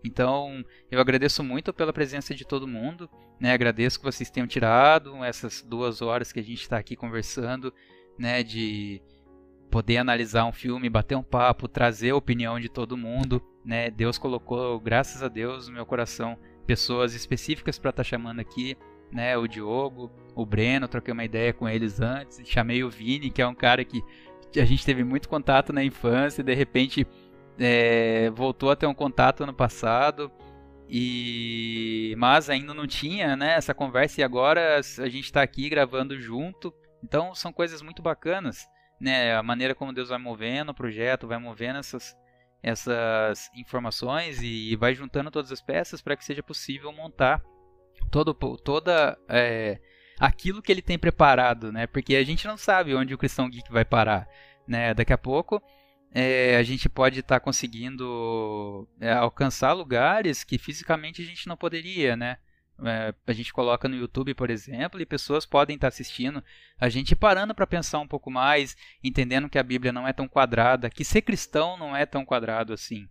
Então, 0.03 0.65
eu 0.89 0.99
agradeço 0.99 1.43
muito 1.43 1.72
pela 1.72 1.93
presença 1.93 2.34
de 2.34 2.45
todo 2.45 2.68
mundo, 2.68 3.09
né? 3.39 3.53
Agradeço 3.53 3.99
que 3.99 4.05
vocês 4.05 4.30
tenham 4.30 4.47
tirado 4.47 5.23
essas 5.23 5.61
duas 5.61 6.01
horas 6.01 6.31
que 6.31 6.39
a 6.39 6.43
gente 6.43 6.61
está 6.61 6.77
aqui 6.77 6.95
conversando, 6.95 7.73
né? 8.18 8.43
De 8.43 9.01
poder 9.69 9.97
analisar 9.97 10.45
um 10.45 10.51
filme, 10.51 10.89
bater 10.89 11.15
um 11.15 11.23
papo, 11.23 11.68
trazer 11.68 12.09
a 12.09 12.15
opinião 12.15 12.59
de 12.59 12.68
todo 12.68 12.97
mundo, 12.97 13.41
né? 13.63 13.89
Deus 13.89 14.18
colocou, 14.18 14.80
graças 14.80 15.23
a 15.23 15.30
Deus, 15.30 15.68
no 15.68 15.76
meu 15.76 15.85
coração 15.85 16.38
pessoas 16.65 17.13
específicas 17.13 17.80
para 17.80 17.89
estar 17.89 18.03
tá 18.03 18.09
chamando 18.09 18.39
aqui, 18.39 18.77
né? 19.11 19.38
O 19.38 19.47
Diogo, 19.47 20.11
o 20.35 20.45
Breno, 20.45 20.88
troquei 20.88 21.11
uma 21.11 21.23
ideia 21.23 21.53
com 21.53 21.67
eles 21.67 21.99
antes, 21.99 22.41
chamei 22.47 22.83
o 22.83 22.89
Vini, 22.89 23.29
que 23.29 23.41
é 23.41 23.47
um 23.47 23.55
cara 23.55 23.83
que 23.83 24.03
a 24.55 24.65
gente 24.65 24.85
teve 24.85 25.03
muito 25.03 25.29
contato 25.29 25.71
na 25.71 25.83
infância, 25.83 26.43
de 26.43 26.53
repente 26.53 27.07
é, 27.59 28.29
voltou 28.31 28.71
a 28.71 28.75
ter 28.75 28.88
um 28.88 28.93
contato 28.93 29.43
ano 29.43 29.53
passado 29.53 30.31
e 30.89 32.13
mas 32.17 32.49
ainda 32.49 32.73
não 32.73 32.85
tinha 32.85 33.35
né, 33.35 33.53
essa 33.55 33.73
conversa 33.73 34.19
e 34.19 34.23
agora 34.23 34.77
a 34.77 35.09
gente 35.09 35.25
está 35.25 35.41
aqui 35.41 35.69
gravando 35.69 36.19
junto. 36.19 36.73
Então 37.03 37.33
são 37.33 37.53
coisas 37.53 37.81
muito 37.81 38.01
bacanas, 38.01 38.67
né? 38.99 39.35
A 39.35 39.41
maneira 39.41 39.73
como 39.73 39.93
Deus 39.93 40.09
vai 40.09 40.19
movendo 40.19 40.69
o 40.69 40.75
projeto, 40.75 41.27
vai 41.27 41.38
movendo 41.38 41.79
essas 41.79 42.15
essas 42.63 43.49
informações 43.55 44.39
e 44.43 44.75
vai 44.75 44.93
juntando 44.93 45.31
todas 45.31 45.51
as 45.51 45.61
peças 45.61 45.99
para 45.99 46.15
que 46.15 46.23
seja 46.23 46.43
possível 46.43 46.91
montar 46.91 47.41
todo 48.09 48.33
toda 48.33 49.17
é, 49.27 49.79
aquilo 50.19 50.61
que 50.61 50.71
ele 50.71 50.81
tem 50.81 50.97
preparado, 50.97 51.71
né? 51.71 51.87
Porque 51.87 52.15
a 52.15 52.23
gente 52.23 52.47
não 52.47 52.57
sabe 52.57 52.95
onde 52.95 53.13
o 53.13 53.17
Cristão 53.17 53.49
Geek 53.49 53.71
vai 53.71 53.85
parar, 53.85 54.27
né? 54.67 54.93
Daqui 54.93 55.13
a 55.13 55.17
pouco 55.17 55.61
é, 56.13 56.57
a 56.57 56.63
gente 56.63 56.89
pode 56.89 57.21
estar 57.21 57.39
tá 57.39 57.39
conseguindo 57.39 58.87
é, 58.99 59.13
alcançar 59.13 59.71
lugares 59.71 60.43
que 60.43 60.57
fisicamente 60.57 61.21
a 61.21 61.25
gente 61.25 61.47
não 61.47 61.55
poderia, 61.55 62.15
né? 62.15 62.37
É, 62.83 63.13
a 63.27 63.33
gente 63.33 63.53
coloca 63.53 63.87
no 63.87 63.95
YouTube, 63.95 64.33
por 64.33 64.49
exemplo, 64.49 64.99
e 64.99 65.05
pessoas 65.05 65.45
podem 65.45 65.75
estar 65.75 65.85
tá 65.85 65.89
assistindo, 65.89 66.43
a 66.79 66.89
gente 66.89 67.15
parando 67.15 67.55
para 67.55 67.67
pensar 67.67 67.99
um 67.99 68.07
pouco 68.07 68.29
mais, 68.29 68.75
entendendo 69.03 69.49
que 69.49 69.59
a 69.59 69.63
Bíblia 69.63 69.93
não 69.93 70.07
é 70.07 70.11
tão 70.11 70.27
quadrada, 70.27 70.89
que 70.89 71.05
ser 71.05 71.21
cristão 71.21 71.77
não 71.77 71.95
é 71.95 72.05
tão 72.05 72.25
quadrado 72.25 72.73
assim. 72.73 73.07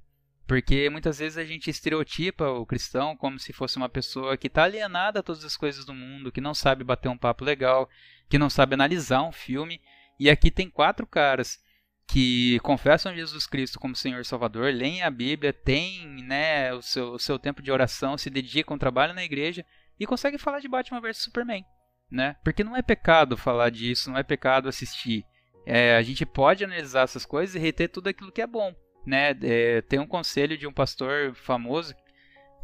Porque 0.50 0.90
muitas 0.90 1.20
vezes 1.20 1.38
a 1.38 1.44
gente 1.44 1.70
estereotipa 1.70 2.44
o 2.48 2.66
cristão 2.66 3.16
como 3.16 3.38
se 3.38 3.52
fosse 3.52 3.76
uma 3.76 3.88
pessoa 3.88 4.36
que 4.36 4.48
está 4.48 4.64
alienada 4.64 5.20
a 5.20 5.22
todas 5.22 5.44
as 5.44 5.56
coisas 5.56 5.84
do 5.84 5.94
mundo, 5.94 6.32
que 6.32 6.40
não 6.40 6.54
sabe 6.54 6.82
bater 6.82 7.08
um 7.08 7.16
papo 7.16 7.44
legal, 7.44 7.88
que 8.28 8.36
não 8.36 8.50
sabe 8.50 8.74
analisar 8.74 9.22
um 9.22 9.30
filme. 9.30 9.80
E 10.18 10.28
aqui 10.28 10.50
tem 10.50 10.68
quatro 10.68 11.06
caras 11.06 11.62
que 12.04 12.58
confessam 12.64 13.14
Jesus 13.14 13.46
Cristo 13.46 13.78
como 13.78 13.94
Senhor 13.94 14.20
e 14.20 14.24
Salvador, 14.24 14.74
leem 14.74 15.04
a 15.04 15.08
Bíblia, 15.08 15.52
têm 15.52 16.20
né, 16.24 16.74
o, 16.74 16.82
seu, 16.82 17.12
o 17.12 17.18
seu 17.20 17.38
tempo 17.38 17.62
de 17.62 17.70
oração, 17.70 18.18
se 18.18 18.28
dedicam, 18.28 18.76
trabalham 18.76 19.14
na 19.14 19.22
igreja 19.22 19.64
e 20.00 20.04
conseguem 20.04 20.36
falar 20.36 20.58
de 20.58 20.66
Batman 20.66 21.00
vs 21.00 21.18
Superman. 21.18 21.64
Né? 22.10 22.34
Porque 22.42 22.64
não 22.64 22.76
é 22.76 22.82
pecado 22.82 23.36
falar 23.36 23.70
disso, 23.70 24.10
não 24.10 24.18
é 24.18 24.24
pecado 24.24 24.68
assistir. 24.68 25.24
É, 25.64 25.96
a 25.96 26.02
gente 26.02 26.26
pode 26.26 26.64
analisar 26.64 27.02
essas 27.02 27.24
coisas 27.24 27.54
e 27.54 27.60
reter 27.60 27.88
tudo 27.88 28.08
aquilo 28.08 28.32
que 28.32 28.42
é 28.42 28.48
bom. 28.48 28.74
Né? 29.06 29.36
É, 29.42 29.80
tem 29.82 29.98
um 29.98 30.06
conselho 30.06 30.56
de 30.56 30.66
um 30.66 30.72
pastor 30.72 31.34
famoso 31.34 31.94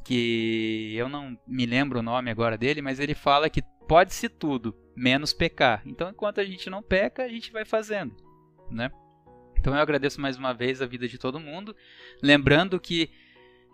que 0.04 0.94
eu 0.96 1.08
não 1.08 1.36
me 1.46 1.66
lembro 1.66 1.98
o 1.98 2.02
nome 2.02 2.30
agora 2.30 2.56
dele, 2.56 2.80
mas 2.80 3.00
ele 3.00 3.14
fala 3.14 3.50
que 3.50 3.62
pode-se 3.88 4.28
tudo, 4.28 4.76
menos 4.94 5.32
pecar. 5.32 5.82
Então, 5.84 6.08
enquanto 6.10 6.40
a 6.40 6.44
gente 6.44 6.70
não 6.70 6.82
peca, 6.82 7.24
a 7.24 7.28
gente 7.28 7.50
vai 7.50 7.64
fazendo, 7.64 8.14
né? 8.70 8.90
Então, 9.58 9.74
eu 9.74 9.80
agradeço 9.80 10.20
mais 10.20 10.36
uma 10.36 10.54
vez 10.54 10.80
a 10.80 10.86
vida 10.86 11.08
de 11.08 11.18
todo 11.18 11.40
mundo, 11.40 11.74
lembrando 12.22 12.78
que 12.78 13.10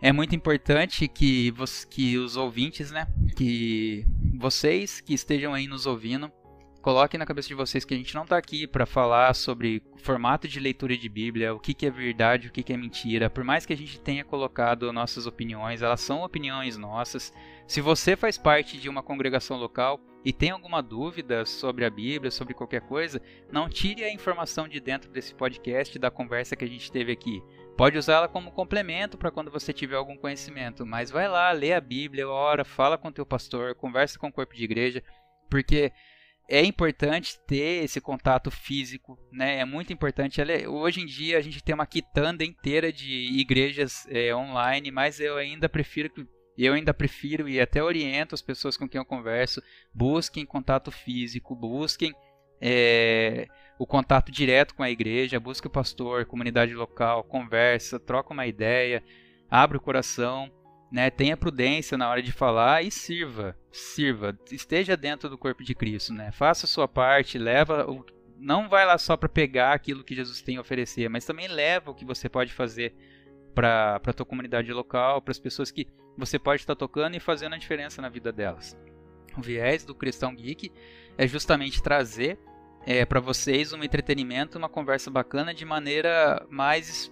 é 0.01 0.11
muito 0.11 0.35
importante 0.35 1.07
que, 1.07 1.53
que 1.89 2.17
os 2.17 2.35
ouvintes, 2.35 2.91
né, 2.91 3.07
que 3.37 4.05
vocês 4.39 4.99
que 4.99 5.13
estejam 5.13 5.53
aí 5.53 5.67
nos 5.67 5.85
ouvindo, 5.85 6.31
coloquem 6.83 7.17
na 7.17 7.25
cabeça 7.25 7.47
de 7.47 7.55
vocês 7.55 7.85
que 7.85 7.93
a 7.93 7.97
gente 7.97 8.13
não 8.13 8.23
está 8.23 8.37
aqui 8.37 8.67
para 8.67 8.85
falar 8.85 9.33
sobre 9.33 9.81
formato 9.99 10.49
de 10.49 10.59
leitura 10.59 10.97
de 10.97 11.07
Bíblia, 11.07 11.55
o 11.55 11.59
que, 11.59 11.73
que 11.73 11.85
é 11.85 11.89
verdade, 11.89 12.49
o 12.49 12.51
que, 12.51 12.61
que 12.61 12.73
é 12.73 12.77
mentira. 12.77 13.29
Por 13.29 13.41
mais 13.41 13.65
que 13.65 13.71
a 13.71 13.77
gente 13.77 14.01
tenha 14.01 14.25
colocado 14.25 14.91
nossas 14.91 15.25
opiniões, 15.25 15.81
elas 15.81 16.01
são 16.01 16.23
opiniões 16.23 16.75
nossas. 16.75 17.33
Se 17.65 17.79
você 17.79 18.17
faz 18.17 18.37
parte 18.37 18.77
de 18.77 18.89
uma 18.89 19.01
congregação 19.01 19.55
local 19.55 19.97
e 20.25 20.33
tem 20.33 20.49
alguma 20.49 20.83
dúvida 20.83 21.45
sobre 21.45 21.85
a 21.85 21.89
Bíblia, 21.89 22.29
sobre 22.29 22.53
qualquer 22.53 22.81
coisa, 22.81 23.21
não 23.49 23.69
tire 23.69 24.03
a 24.03 24.11
informação 24.11 24.67
de 24.67 24.81
dentro 24.81 25.09
desse 25.09 25.33
podcast 25.33 25.97
da 25.97 26.11
conversa 26.11 26.57
que 26.57 26.65
a 26.65 26.69
gente 26.69 26.91
teve 26.91 27.13
aqui. 27.13 27.41
Pode 27.77 27.97
usá-la 27.97 28.27
como 28.27 28.51
complemento 28.51 29.17
para 29.17 29.31
quando 29.31 29.49
você 29.49 29.71
tiver 29.71 29.95
algum 29.95 30.17
conhecimento, 30.17 30.85
mas 30.85 31.09
vai 31.09 31.29
lá, 31.29 31.49
lê 31.53 31.71
a 31.71 31.79
Bíblia, 31.79 32.27
ora, 32.27 32.65
fala 32.65 32.97
com 32.97 33.09
teu 33.09 33.25
pastor, 33.25 33.73
conversa 33.73 34.19
com 34.19 34.27
o 34.27 34.33
corpo 34.33 34.53
de 34.53 34.65
igreja, 34.65 35.01
porque 35.49 35.93
é 36.53 36.63
importante 36.63 37.39
ter 37.47 37.83
esse 37.83 37.99
contato 37.99 38.51
físico, 38.51 39.17
né? 39.31 39.57
É 39.57 39.65
muito 39.65 39.91
importante. 39.91 40.39
Hoje 40.67 41.01
em 41.01 41.05
dia 41.07 41.39
a 41.39 41.41
gente 41.41 41.63
tem 41.63 41.73
uma 41.73 41.87
quitanda 41.87 42.45
inteira 42.45 42.93
de 42.93 43.11
igrejas 43.39 44.05
é, 44.07 44.35
online, 44.35 44.91
mas 44.91 45.19
eu 45.19 45.35
ainda 45.35 45.67
prefiro 45.67 46.11
que 46.11 46.27
eu 46.55 46.73
ainda 46.73 46.93
prefiro 46.93 47.49
e 47.49 47.59
até 47.59 47.81
oriento 47.81 48.35
as 48.35 48.41
pessoas 48.43 48.77
com 48.77 48.87
quem 48.87 48.99
eu 48.99 49.05
converso, 49.05 49.63
busquem 49.91 50.45
contato 50.45 50.91
físico, 50.91 51.55
busquem 51.55 52.13
é, 52.61 53.47
o 53.79 53.87
contato 53.87 54.31
direto 54.31 54.75
com 54.75 54.83
a 54.83 54.91
igreja, 54.91 55.39
busque 55.39 55.65
o 55.65 55.71
pastor, 55.71 56.27
comunidade 56.27 56.75
local, 56.75 57.23
conversa, 57.23 57.99
troca 57.99 58.31
uma 58.31 58.45
ideia, 58.45 59.03
abre 59.49 59.77
o 59.77 59.81
coração 59.81 60.51
né, 60.93 61.09
tenha 61.09 61.35
prudência 61.35 61.97
na 61.97 62.07
hora 62.07 62.21
de 62.21 62.31
falar 62.31 62.83
e 62.83 62.91
sirva, 62.91 63.57
sirva, 63.71 64.37
esteja 64.51 64.95
dentro 64.95 65.27
do 65.27 65.39
corpo 65.39 65.63
de 65.63 65.73
Cristo, 65.73 66.13
né? 66.13 66.31
Faça 66.31 66.67
a 66.67 66.69
sua 66.69 66.87
parte, 66.87 67.39
leva 67.39 67.89
o 67.89 68.05
não 68.37 68.67
vai 68.67 68.85
lá 68.85 68.97
só 68.97 69.15
para 69.15 69.29
pegar 69.29 69.71
aquilo 69.71 70.03
que 70.03 70.13
Jesus 70.13 70.41
tem 70.41 70.57
a 70.57 70.61
oferecer, 70.61 71.09
mas 71.09 71.25
também 71.25 71.47
leva 71.47 71.89
o 71.89 71.95
que 71.95 72.03
você 72.03 72.27
pode 72.27 72.51
fazer 72.53 72.93
para 73.55 73.95
a 74.05 74.13
tua 74.13 74.25
comunidade 74.25 74.71
local, 74.73 75.21
para 75.21 75.31
as 75.31 75.39
pessoas 75.39 75.71
que 75.71 75.87
você 76.17 76.37
pode 76.37 76.61
estar 76.61 76.75
tocando 76.75 77.15
e 77.15 77.21
fazendo 77.21 77.55
a 77.55 77.57
diferença 77.57 78.01
na 78.01 78.09
vida 78.09 78.31
delas. 78.31 78.77
O 79.37 79.41
viés 79.41 79.85
do 79.85 79.95
Cristão 79.95 80.35
Geek 80.35 80.71
é 81.17 81.25
justamente 81.25 81.81
trazer 81.81 82.37
é, 82.85 83.05
para 83.05 83.21
vocês 83.21 83.71
um 83.71 83.81
entretenimento, 83.81 84.57
uma 84.57 84.69
conversa 84.69 85.09
bacana 85.09 85.53
de 85.53 85.63
maneira 85.63 86.45
mais 86.49 87.09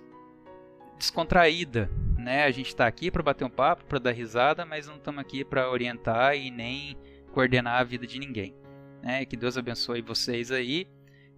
descontraída, 0.98 1.90
né? 2.22 2.44
A 2.44 2.52
gente 2.52 2.68
está 2.68 2.88
aqui 2.88 3.12
para 3.12 3.24
bater 3.24 3.44
um 3.44 3.50
papo, 3.50 3.86
para 3.86 4.00
dar 4.00 4.12
risada, 4.12 4.66
mas 4.66 4.88
não 4.88 4.96
estamos 4.96 5.20
aqui 5.20 5.44
para 5.44 5.70
orientar 5.70 6.36
e 6.36 6.50
nem 6.50 6.98
coordenar 7.34 7.80
a 7.80 7.84
vida 7.84 8.06
de 8.06 8.20
ninguém. 8.20 8.56
Né? 9.02 9.26
Que 9.26 9.36
Deus 9.36 9.58
abençoe 9.58 10.02
vocês 10.02 10.52
aí. 10.52 10.88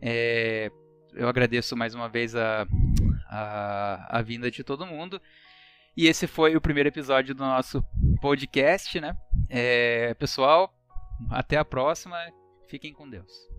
É, 0.01 0.72
eu 1.14 1.27
agradeço 1.27 1.77
mais 1.77 1.95
uma 1.95 2.10
vez 2.10 2.35
a, 2.35 2.68
a, 3.30 4.19
a 4.19 4.22
vinda 4.22 4.51
de 4.51 4.64
todo 4.64 4.85
mundo. 4.85 5.22
E 5.95 6.07
esse 6.07 6.27
foi 6.27 6.55
o 6.55 6.61
primeiro 6.61 6.89
episódio 6.89 7.35
do 7.35 7.43
nosso 7.43 7.84
podcast, 8.19 8.99
né? 8.99 9.15
É, 9.47 10.14
pessoal, 10.15 10.73
até 11.30 11.57
a 11.57 11.64
próxima. 11.64 12.18
Fiquem 12.68 12.91
com 12.91 13.07
Deus. 13.07 13.52